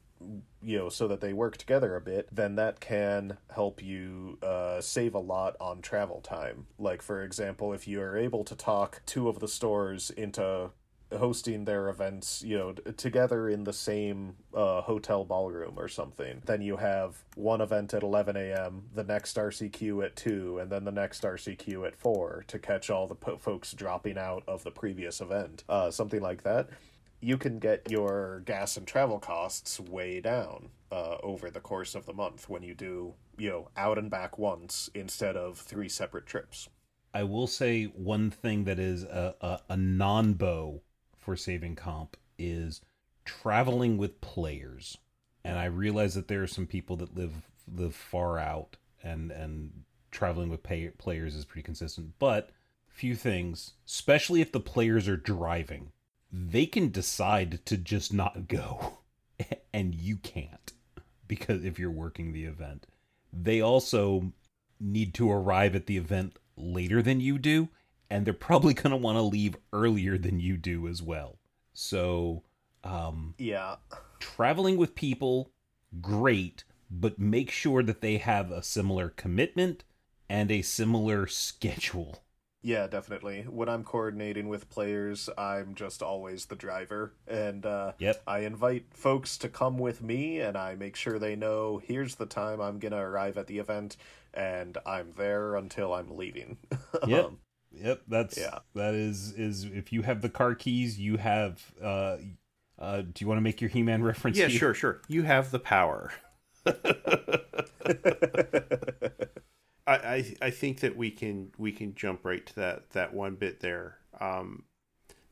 you 0.62 0.78
know 0.78 0.90
so 0.90 1.08
that 1.08 1.22
they 1.22 1.34
work 1.34 1.58
together 1.58 1.96
a 1.96 2.02
bit 2.02 2.28
then 2.32 2.56
that 2.56 2.80
can 2.80 3.38
help 3.54 3.82
you 3.82 4.38
uh, 4.44 4.82
save 4.82 5.14
a 5.16 5.20
lot 5.20 5.56
on 5.62 5.82
travel 5.82 6.20
time 6.22 6.68
like 6.78 7.02
for 7.02 7.24
example 7.24 7.74
if 7.74 7.88
you 7.88 8.02
are 8.02 8.18
able 8.18 8.44
to 8.44 8.56
talk 8.56 9.02
two 9.06 9.30
of 9.30 9.40
the 9.40 9.48
stores 9.48 10.10
into 10.12 10.72
hosting 11.18 11.66
their 11.66 11.90
events, 11.90 12.44
you 12.44 12.58
know, 12.58 12.74
together 12.74 13.50
in 13.50 13.64
the 13.64 13.74
same 13.74 14.36
uh, 14.54 14.82
hotel 14.82 15.26
ballroom 15.26 15.74
or 15.78 15.88
something. 15.88 16.42
Then 16.46 16.62
you 16.62 16.78
have 16.78 17.24
one 17.36 17.62
event 17.62 17.94
at 17.94 18.04
11 18.04 18.36
a.m., 18.36 18.84
the 18.94 19.04
next 19.04 19.36
RCQ 19.36 20.06
at 20.06 20.16
2, 20.16 20.60
and 20.60 20.72
then 20.72 20.84
the 20.84 20.92
next 20.92 21.24
RCQ 21.24 21.88
at 21.88 21.96
4 21.96 22.46
to 22.48 22.60
catch 22.60 22.90
all 22.90 23.08
the 23.08 23.16
po- 23.16 23.38
folks 23.38 23.74
dropping 23.74 24.18
out 24.18 24.44
of 24.48 24.64
the 24.64 24.72
previous 24.72 25.22
event. 25.22 25.64
Uh, 25.68 25.90
something 25.90 26.22
like 26.22 26.44
that. 26.44 26.70
You 27.22 27.38
can 27.38 27.60
get 27.60 27.90
your 27.90 28.42
gas 28.46 28.78
and 28.78 28.88
travel 28.88 29.20
costs 29.20 29.80
way 29.80 30.22
down 30.22 30.70
uh, 30.92 31.18
over 31.22 31.50
the 31.50 31.60
course 31.60 31.96
of 31.96 32.06
the 32.06 32.14
month 32.14 32.48
when 32.48 32.64
you 32.64 32.74
do, 32.74 33.14
you 33.38 33.50
know, 33.50 33.70
out 33.76 33.98
and 33.98 34.10
back 34.10 34.38
once 34.38 34.90
instead 34.94 35.36
of 35.36 35.58
three 35.58 35.90
separate 35.90 36.26
trips. 36.26 36.70
I 37.14 37.24
will 37.24 37.48
say 37.48 37.86
one 37.86 38.30
thing 38.30 38.64
that 38.66 38.80
is 38.80 39.04
a, 39.04 39.36
a, 39.42 39.60
a 39.70 39.78
non 39.78 40.34
bow 40.34 40.82
for 41.18 41.36
saving 41.36 41.76
comp 41.76 42.16
is 42.38 42.82
traveling 43.26 43.98
with 43.98 44.22
players. 44.22 44.98
And 45.44 45.58
I 45.58 45.66
realize 45.66 46.16
that 46.16 46.28
there 46.28 46.44
are 46.44 46.48
some 46.48 46.68
people 46.68 46.96
that 46.98 47.16
live 47.16 47.34
live 47.76 47.96
far 47.96 48.40
out 48.40 48.78
and 49.04 49.32
and 49.32 49.84
traveling 50.12 50.50
with 50.50 50.64
pay, 50.64 50.90
players 50.90 51.36
is 51.36 51.46
pretty 51.46 51.64
consistent. 51.64 52.14
But 52.20 52.50
few 52.88 53.16
things, 53.16 53.74
especially 53.88 54.42
if 54.42 54.52
the 54.52 54.60
players 54.60 55.08
are 55.08 55.18
driving, 55.18 55.92
they 56.32 56.66
can 56.66 56.90
decide 56.90 57.66
to 57.66 57.78
just 57.78 58.14
not 58.14 58.48
go 58.48 59.00
and 59.74 59.96
you 59.96 60.18
can't 60.18 60.74
because 61.28 61.64
if 61.64 61.80
you're 61.80 61.92
working 61.92 62.34
the 62.34 62.46
event. 62.46 62.88
They 63.32 63.62
also 63.62 64.34
need 64.80 65.14
to 65.16 65.32
arrive 65.32 65.76
at 65.76 65.86
the 65.86 65.98
event 65.98 66.38
later 66.56 67.02
than 67.02 67.22
you 67.22 67.38
do 67.38 67.70
and 68.10 68.26
they're 68.26 68.34
probably 68.34 68.74
going 68.74 68.92
to 68.92 68.98
want 68.98 69.18
to 69.18 69.22
leave 69.22 69.56
earlier 69.72 70.18
than 70.18 70.40
you 70.40 70.58
do 70.58 70.88
as 70.88 71.02
well. 71.02 71.38
So, 71.74 72.44
um, 72.84 73.36
yeah, 73.38 73.76
traveling 74.20 74.78
with 74.78 74.96
people, 74.96 75.52
great, 76.02 76.64
but 76.90 77.20
make 77.20 77.52
sure 77.52 77.84
that 77.84 78.02
they 78.02 78.18
have 78.18 78.52
a 78.52 78.64
similar 78.64 79.10
commitment 79.10 79.84
and 80.28 80.52
a 80.52 80.62
similar 80.62 81.28
schedule. 81.28 82.24
Yeah, 82.62 82.88
definitely. 82.88 83.44
When 83.44 83.70
I'm 83.70 83.84
coordinating 83.86 84.50
with 84.50 84.70
players, 84.70 85.30
I'm 85.38 85.76
just 85.76 86.04
always 86.04 86.48
the 86.48 86.56
driver. 86.58 87.14
And 87.26 87.66
uh, 87.66 87.94
Yep. 88.00 88.22
I 88.28 88.40
invite 88.40 88.88
folks 88.92 89.38
to 89.40 89.50
come 89.50 89.78
with 89.78 90.02
me, 90.04 90.40
and 90.42 90.58
I 90.58 90.76
make 90.76 90.96
sure 90.98 91.18
they 91.20 91.36
know 91.38 91.82
here's 91.82 92.16
the 92.16 92.26
time 92.26 92.60
I'm 92.60 92.78
going 92.80 92.92
to 92.92 92.98
arrive 93.00 93.38
at 93.38 93.48
the 93.48 93.60
event, 93.60 93.96
and 94.34 94.78
I'm 94.86 95.14
there 95.16 95.56
until 95.56 95.94
I'm 95.94 96.16
leaving. 96.16 96.58
Yep. 97.06 97.26
Um, 97.26 97.38
Yep, 97.72 98.02
that's 98.08 98.38
Yeah. 98.38 98.60
that 98.74 98.94
is 98.96 99.32
is 99.34 99.64
if 99.64 99.94
you 99.94 100.02
have 100.02 100.22
the 100.22 100.28
car 100.30 100.56
keys, 100.56 101.00
you 101.00 101.18
have 101.18 101.72
uh 101.82 102.18
uh 102.80 103.02
do 103.04 103.14
you 103.20 103.28
want 103.28 103.38
to 103.38 103.42
make 103.42 103.62
your 103.62 103.70
He-Man 103.70 104.02
reference 104.04 104.38
Yeah, 104.38 104.48
here? 104.48 104.58
sure, 104.60 104.74
sure. 104.74 105.02
You 105.08 105.22
have 105.22 105.52
the 105.52 105.60
power. 105.60 106.12
I, 109.88 109.94
I 109.94 110.36
I 110.42 110.50
think 110.50 110.82
that 110.82 110.96
we 110.96 111.12
can 111.12 111.52
we 111.58 111.72
can 111.72 111.96
jump 111.96 112.26
right 112.26 112.46
to 112.46 112.56
that 112.56 112.92
that 112.92 113.14
one 113.14 113.36
bit 113.36 113.60
there. 113.60 113.98
Um, 114.20 114.64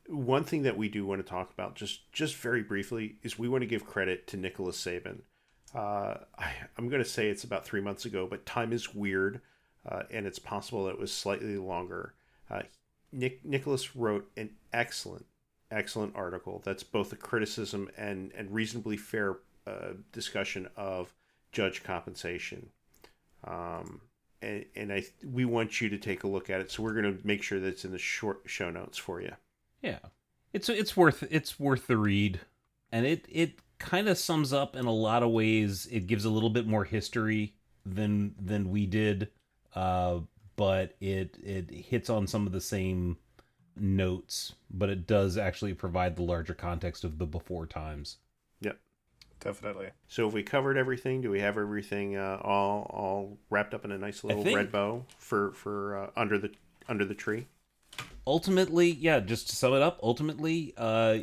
one 0.06 0.44
thing 0.44 0.62
that 0.62 0.76
we 0.76 0.88
do 0.88 1.04
want 1.06 1.24
to 1.24 1.28
talk 1.28 1.52
about 1.52 1.74
just 1.74 2.10
just 2.12 2.36
very 2.36 2.62
briefly 2.62 3.16
is 3.22 3.38
we 3.38 3.48
want 3.48 3.62
to 3.62 3.66
give 3.66 3.86
credit 3.86 4.26
to 4.28 4.36
Nicholas 4.36 4.82
Saban. 4.82 5.20
Uh, 5.74 6.16
I, 6.38 6.52
I'm 6.76 6.88
going 6.88 7.02
to 7.02 7.08
say 7.08 7.28
it's 7.28 7.44
about 7.44 7.64
three 7.64 7.82
months 7.82 8.06
ago, 8.06 8.26
but 8.28 8.46
time 8.46 8.72
is 8.72 8.94
weird, 8.94 9.42
uh, 9.86 10.04
and 10.10 10.26
it's 10.26 10.38
possible 10.38 10.84
that 10.84 10.92
it 10.94 10.98
was 10.98 11.12
slightly 11.12 11.58
longer. 11.58 12.14
Uh, 12.50 12.62
Nick 13.12 13.44
Nicholas 13.44 13.94
wrote 13.94 14.30
an 14.36 14.50
excellent 14.72 15.26
excellent 15.70 16.16
article 16.16 16.62
that's 16.64 16.82
both 16.82 17.12
a 17.12 17.16
criticism 17.16 17.90
and 17.96 18.32
and 18.34 18.50
reasonably 18.50 18.96
fair 18.96 19.36
uh, 19.66 19.92
discussion 20.12 20.68
of 20.76 21.14
judge 21.52 21.82
compensation. 21.82 22.70
Um, 23.44 24.00
and, 24.42 24.64
and 24.76 24.92
I 24.92 25.04
we 25.24 25.44
want 25.44 25.80
you 25.80 25.88
to 25.88 25.98
take 25.98 26.24
a 26.24 26.28
look 26.28 26.50
at 26.50 26.60
it, 26.60 26.70
so 26.70 26.82
we're 26.82 27.00
going 27.00 27.16
to 27.16 27.26
make 27.26 27.42
sure 27.42 27.60
that 27.60 27.68
it's 27.68 27.84
in 27.84 27.92
the 27.92 27.98
short 27.98 28.42
show 28.46 28.70
notes 28.70 28.98
for 28.98 29.20
you. 29.20 29.32
Yeah. 29.82 29.98
It's 30.52 30.68
it's 30.68 30.96
worth 30.96 31.24
it's 31.30 31.58
worth 31.58 31.86
the 31.86 31.96
read. 31.96 32.40
And 32.90 33.06
it 33.06 33.26
it 33.28 33.58
kind 33.78 34.08
of 34.08 34.18
sums 34.18 34.52
up 34.52 34.76
in 34.76 34.86
a 34.86 34.92
lot 34.92 35.22
of 35.22 35.30
ways. 35.30 35.86
It 35.90 36.06
gives 36.06 36.24
a 36.24 36.30
little 36.30 36.50
bit 36.50 36.66
more 36.66 36.84
history 36.84 37.54
than 37.84 38.34
than 38.40 38.70
we 38.70 38.86
did. 38.86 39.30
Uh 39.74 40.20
but 40.56 40.96
it 41.00 41.36
it 41.42 41.70
hits 41.70 42.10
on 42.10 42.26
some 42.26 42.46
of 42.46 42.52
the 42.52 42.60
same 42.60 43.18
notes, 43.76 44.54
but 44.70 44.88
it 44.88 45.06
does 45.06 45.38
actually 45.38 45.74
provide 45.74 46.16
the 46.16 46.22
larger 46.22 46.54
context 46.54 47.04
of 47.04 47.18
the 47.18 47.26
before 47.26 47.66
times. 47.66 48.16
Yep. 49.44 49.54
definitely. 49.54 49.90
So 50.08 50.28
if 50.28 50.34
we 50.34 50.42
covered 50.42 50.76
everything, 50.76 51.20
do 51.20 51.30
we 51.30 51.40
have 51.40 51.58
everything 51.58 52.16
uh, 52.16 52.38
all 52.42 52.82
all 52.90 53.38
wrapped 53.50 53.74
up 53.74 53.84
in 53.84 53.92
a 53.92 53.98
nice 53.98 54.24
little 54.24 54.42
think- 54.42 54.56
red 54.56 54.72
bow 54.72 55.04
for 55.18 55.52
for 55.52 55.96
uh, 55.96 56.10
under 56.16 56.38
the 56.38 56.50
under 56.88 57.04
the 57.04 57.14
tree? 57.14 57.46
ultimately 58.26 58.90
yeah 58.90 59.20
just 59.20 59.48
to 59.48 59.56
sum 59.56 59.72
it 59.72 59.82
up 59.82 59.98
ultimately 60.02 60.74
uh 60.76 61.18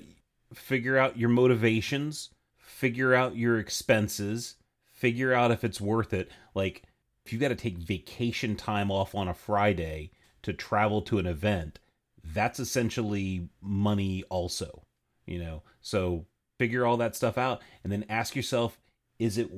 figure 0.54 0.98
out 0.98 1.18
your 1.18 1.30
motivations 1.30 2.30
figure 2.58 3.14
out 3.14 3.36
your 3.36 3.60
expenses 3.60 4.56
figure 4.92 5.32
out 5.34 5.52
if 5.52 5.64
it's 5.64 5.80
worth 5.80 6.14
it 6.14 6.30
like 6.56 6.84
if 7.26 7.32
you 7.32 7.40
got 7.40 7.50
to 7.50 7.56
take 7.56 7.78
vacation 7.78 8.56
time 8.56 8.90
off 8.90 9.14
on 9.14 9.28
a 9.28 9.34
friday 9.34 10.12
to 10.42 10.52
travel 10.52 11.02
to 11.02 11.20
an 11.20 11.28
event 11.28 11.80
that's 12.34 12.60
essentially 12.60 13.48
money 13.62 14.24
also 14.30 14.82
you 15.28 15.38
know 15.38 15.62
so 15.82 16.26
figure 16.60 16.86
all 16.86 16.98
that 16.98 17.16
stuff 17.16 17.38
out 17.38 17.62
and 17.84 17.92
then 17.92 18.06
ask 18.10 18.36
yourself 18.36 18.80
is 19.20 19.38
it 19.38 19.50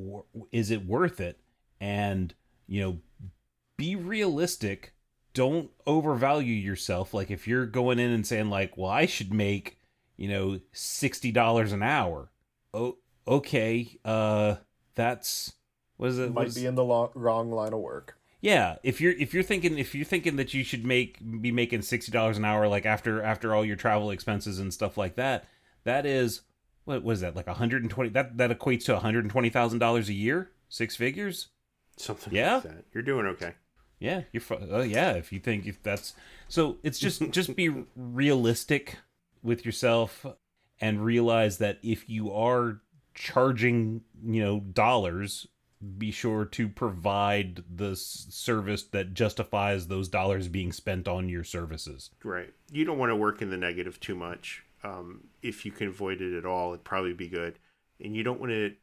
is 0.51 0.71
it 0.71 0.85
worth 0.85 1.19
it? 1.19 1.39
And 1.79 2.33
you 2.67 2.81
know 2.81 2.97
be 3.77 3.95
realistic. 3.95 4.93
Don't 5.33 5.69
overvalue 5.85 6.53
yourself. 6.53 7.13
Like 7.13 7.29
if 7.31 7.47
you're 7.47 7.65
going 7.65 7.99
in 7.99 8.11
and 8.11 8.25
saying 8.25 8.49
like 8.49 8.77
well 8.77 8.89
i 8.91 9.05
should 9.05 9.33
make 9.33 9.77
you 10.15 10.27
know 10.29 10.59
$60 10.73 11.73
an 11.73 11.83
hour. 11.83 12.31
Oh 12.73 12.97
okay 13.27 13.97
uh 14.05 14.55
that's 14.95 15.53
what 15.97 16.09
is 16.09 16.17
it 16.19 16.33
Might 16.33 16.55
be 16.55 16.65
in 16.65 16.75
the 16.75 16.85
wrong 16.85 17.51
line 17.51 17.73
of 17.73 17.79
work. 17.79 18.17
yeah 18.41 18.77
if 18.83 19.01
you're 19.01 19.11
if 19.13 19.33
you're 19.33 19.43
thinking 19.43 19.77
if 19.77 19.93
you're 19.93 20.05
thinking 20.05 20.37
that 20.37 20.53
you 20.53 20.63
should 20.63 20.85
make 20.85 21.19
be 21.41 21.51
making 21.51 21.81
$60 21.81 22.37
an 22.37 22.45
hour 22.45 22.67
like 22.67 22.85
after 22.85 23.21
after 23.21 23.53
all 23.53 23.65
your 23.65 23.75
travel 23.75 24.11
expenses 24.11 24.59
and 24.59 24.73
stuff 24.73 24.97
like 24.97 25.15
that 25.15 25.45
that 25.83 26.05
is 26.05 26.41
what 26.87 27.03
was 27.03 27.19
that 27.21 27.35
like 27.35 27.47
120 27.47 28.09
that 28.11 28.37
that 28.37 28.49
equates 28.57 28.85
to 28.85 28.95
$120,000 28.97 30.07
a 30.07 30.13
year 30.13 30.51
six 30.69 30.95
figures 30.95 31.49
Something 31.97 32.33
Yeah? 32.33 32.55
like 32.55 32.63
that. 32.63 32.85
You're 32.93 33.03
doing 33.03 33.25
okay. 33.25 33.53
Yeah, 33.99 34.21
you're. 34.31 34.43
Oh, 34.69 34.83
yeah. 34.83 35.13
If 35.13 35.33
you 35.33 35.39
think 35.39 35.65
if 35.65 35.81
that's 35.81 36.13
so, 36.47 36.77
it's 36.83 36.99
just 36.99 37.21
just 37.31 37.55
be 37.55 37.85
realistic 37.95 38.99
with 39.41 39.65
yourself 39.65 40.23
and 40.79 41.03
realize 41.03 41.57
that 41.57 41.79
if 41.81 42.07
you 42.07 42.31
are 42.31 42.81
charging, 43.15 44.01
you 44.23 44.43
know, 44.43 44.59
dollars, 44.59 45.47
be 45.97 46.11
sure 46.11 46.45
to 46.45 46.69
provide 46.69 47.63
the 47.75 47.95
service 47.95 48.83
that 48.83 49.15
justifies 49.15 49.87
those 49.87 50.07
dollars 50.07 50.47
being 50.47 50.71
spent 50.71 51.07
on 51.07 51.27
your 51.29 51.43
services. 51.43 52.11
Right. 52.23 52.53
You 52.71 52.85
don't 52.85 52.99
want 52.99 53.09
to 53.09 53.15
work 53.15 53.41
in 53.41 53.49
the 53.49 53.57
negative 53.57 53.99
too 53.99 54.15
much. 54.15 54.63
Um, 54.83 55.25
if 55.41 55.65
you 55.65 55.71
can 55.71 55.87
avoid 55.87 56.21
it 56.21 56.37
at 56.37 56.45
all, 56.45 56.73
it'd 56.73 56.83
probably 56.83 57.13
be 57.13 57.27
good. 57.27 57.59
And 58.03 58.15
you 58.15 58.23
don't 58.23 58.39
want 58.39 58.51
to 58.51 58.73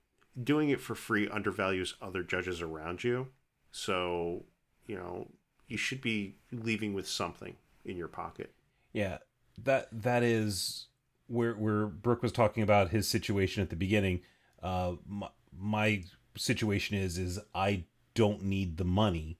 doing 0.42 0.70
it 0.70 0.80
for 0.80 0.94
free 0.94 1.28
undervalues 1.28 1.94
other 2.02 2.22
judges 2.22 2.60
around 2.60 3.04
you. 3.04 3.28
So, 3.70 4.44
you 4.86 4.96
know, 4.96 5.28
you 5.68 5.76
should 5.76 6.00
be 6.00 6.36
leaving 6.52 6.94
with 6.94 7.08
something 7.08 7.56
in 7.84 7.96
your 7.96 8.08
pocket. 8.08 8.52
Yeah, 8.92 9.18
that 9.62 9.88
that 9.92 10.22
is 10.22 10.86
where 11.26 11.54
where 11.54 11.86
Brooke 11.86 12.22
was 12.22 12.32
talking 12.32 12.62
about 12.62 12.90
his 12.90 13.08
situation 13.08 13.62
at 13.62 13.70
the 13.70 13.76
beginning. 13.76 14.20
Uh, 14.62 14.94
my, 15.06 15.28
my 15.56 16.04
situation 16.36 16.96
is 16.96 17.18
is 17.18 17.38
I 17.54 17.84
don't 18.14 18.42
need 18.42 18.76
the 18.76 18.84
money, 18.84 19.38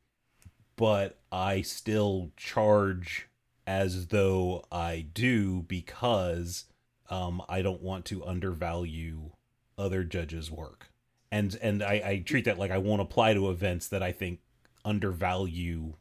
but 0.77 1.21
I 1.31 1.63
still 1.63 2.33
charge 2.37 3.29
as 3.67 4.09
though 4.09 4.65
I 4.71 5.07
do 5.13 5.63
because 5.63 6.65
um, 7.11 7.43
I 7.49 7.63
don't 7.63 7.83
want 7.83 8.05
to 8.07 8.25
undervalue 8.25 9.33
other 9.77 10.05
judges' 10.05 10.51
work, 10.51 10.91
and 11.31 11.57
and 11.61 11.83
I, 11.83 12.03
I 12.05 12.23
treat 12.25 12.45
that 12.45 12.59
like 12.59 12.71
I 12.71 12.79
won't 12.79 13.03
apply 13.03 13.35
to 13.35 13.51
events 13.51 13.89
that 13.89 14.03
I 14.03 14.13
think 14.13 14.41
undervalue 14.85 15.95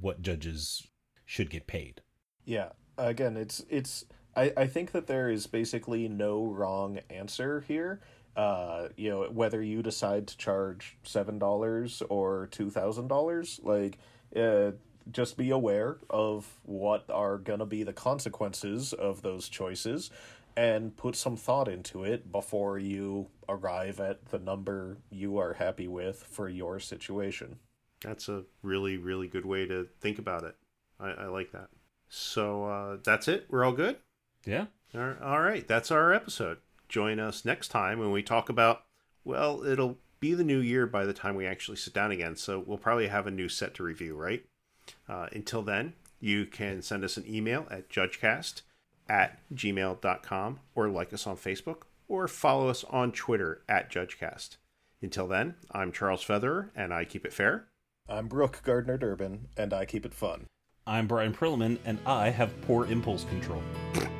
what 0.00 0.22
judges 0.22 0.86
should 1.24 1.50
get 1.50 1.66
paid. 1.66 2.00
Yeah. 2.44 2.70
Again, 2.96 3.36
it's 3.36 3.64
it's 3.68 4.04
I, 4.36 4.52
I 4.56 4.66
think 4.66 4.92
that 4.92 5.06
there 5.06 5.28
is 5.28 5.46
basically 5.46 6.08
no 6.08 6.46
wrong 6.46 7.00
answer 7.10 7.64
here. 7.66 8.00
Uh, 8.36 8.88
you 8.96 9.08
know, 9.08 9.24
whether 9.30 9.62
you 9.62 9.82
decide 9.82 10.26
to 10.26 10.36
charge 10.36 10.98
seven 11.04 11.38
dollars 11.38 12.02
or 12.08 12.48
two 12.50 12.70
thousand 12.70 13.08
dollars, 13.08 13.60
like 13.62 13.98
uh 14.36 14.72
just 15.10 15.36
be 15.36 15.50
aware 15.50 15.98
of 16.10 16.58
what 16.62 17.04
are 17.10 17.38
gonna 17.38 17.66
be 17.66 17.82
the 17.82 17.92
consequences 17.92 18.92
of 18.92 19.22
those 19.22 19.48
choices 19.48 20.10
and 20.56 20.96
put 20.96 21.16
some 21.16 21.36
thought 21.36 21.68
into 21.68 22.04
it 22.04 22.30
before 22.30 22.78
you 22.78 23.28
arrive 23.48 23.98
at 24.00 24.26
the 24.26 24.38
number 24.38 24.98
you 25.10 25.38
are 25.38 25.54
happy 25.54 25.88
with 25.88 26.22
for 26.30 26.48
your 26.48 26.78
situation. 26.78 27.58
That's 28.02 28.28
a 28.28 28.44
really, 28.62 28.96
really 28.96 29.26
good 29.26 29.46
way 29.46 29.66
to 29.66 29.88
think 30.00 30.18
about 30.18 30.44
it. 30.44 30.54
I, 31.00 31.10
I 31.10 31.26
like 31.26 31.52
that. 31.52 31.68
So 32.08 32.66
uh, 32.66 32.96
that's 33.02 33.28
it. 33.28 33.46
We're 33.48 33.64
all 33.64 33.72
good. 33.72 33.96
Yeah. 34.44 34.66
All 34.94 35.00
right, 35.00 35.22
all 35.22 35.40
right, 35.40 35.66
that's 35.66 35.90
our 35.90 36.12
episode. 36.12 36.58
Join 36.88 37.18
us 37.18 37.44
next 37.44 37.68
time 37.68 37.98
when 37.98 38.12
we 38.12 38.22
talk 38.22 38.48
about, 38.48 38.84
well, 39.24 39.64
it'll 39.64 39.98
be 40.20 40.34
the 40.34 40.44
new 40.44 40.60
year 40.60 40.86
by 40.86 41.04
the 41.04 41.12
time 41.12 41.34
we 41.34 41.46
actually 41.46 41.76
sit 41.76 41.92
down 41.92 42.12
again. 42.12 42.36
So 42.36 42.62
we'll 42.64 42.78
probably 42.78 43.08
have 43.08 43.26
a 43.26 43.32
new 43.32 43.48
set 43.48 43.74
to 43.74 43.82
review, 43.82 44.14
right? 44.14 44.44
Uh, 45.08 45.26
until 45.32 45.62
then, 45.62 45.94
you 46.20 46.46
can 46.46 46.82
send 46.82 47.04
us 47.04 47.16
an 47.16 47.24
email 47.28 47.66
at 47.70 47.88
judgecast 47.88 48.62
at 49.08 49.38
gmail.com 49.54 50.60
or 50.74 50.88
like 50.88 51.12
us 51.12 51.26
on 51.26 51.36
Facebook 51.36 51.82
or 52.08 52.26
follow 52.28 52.68
us 52.68 52.84
on 52.84 53.12
Twitter 53.12 53.62
at 53.68 53.90
judgecast. 53.90 54.56
Until 55.02 55.26
then, 55.26 55.54
I'm 55.70 55.92
Charles 55.92 56.24
Featherer 56.24 56.70
and 56.74 56.92
I 56.94 57.04
keep 57.04 57.26
it 57.26 57.32
fair. 57.32 57.66
I'm 58.06 58.28
Brooke 58.28 58.60
Gardner 58.62 58.98
Durbin, 58.98 59.48
and 59.56 59.72
I 59.72 59.86
keep 59.86 60.04
it 60.04 60.12
fun. 60.12 60.46
I'm 60.86 61.06
Brian 61.06 61.32
Perlman, 61.32 61.78
and 61.86 61.98
I 62.04 62.28
have 62.28 62.60
poor 62.62 62.84
impulse 62.84 63.24
control. 63.24 63.62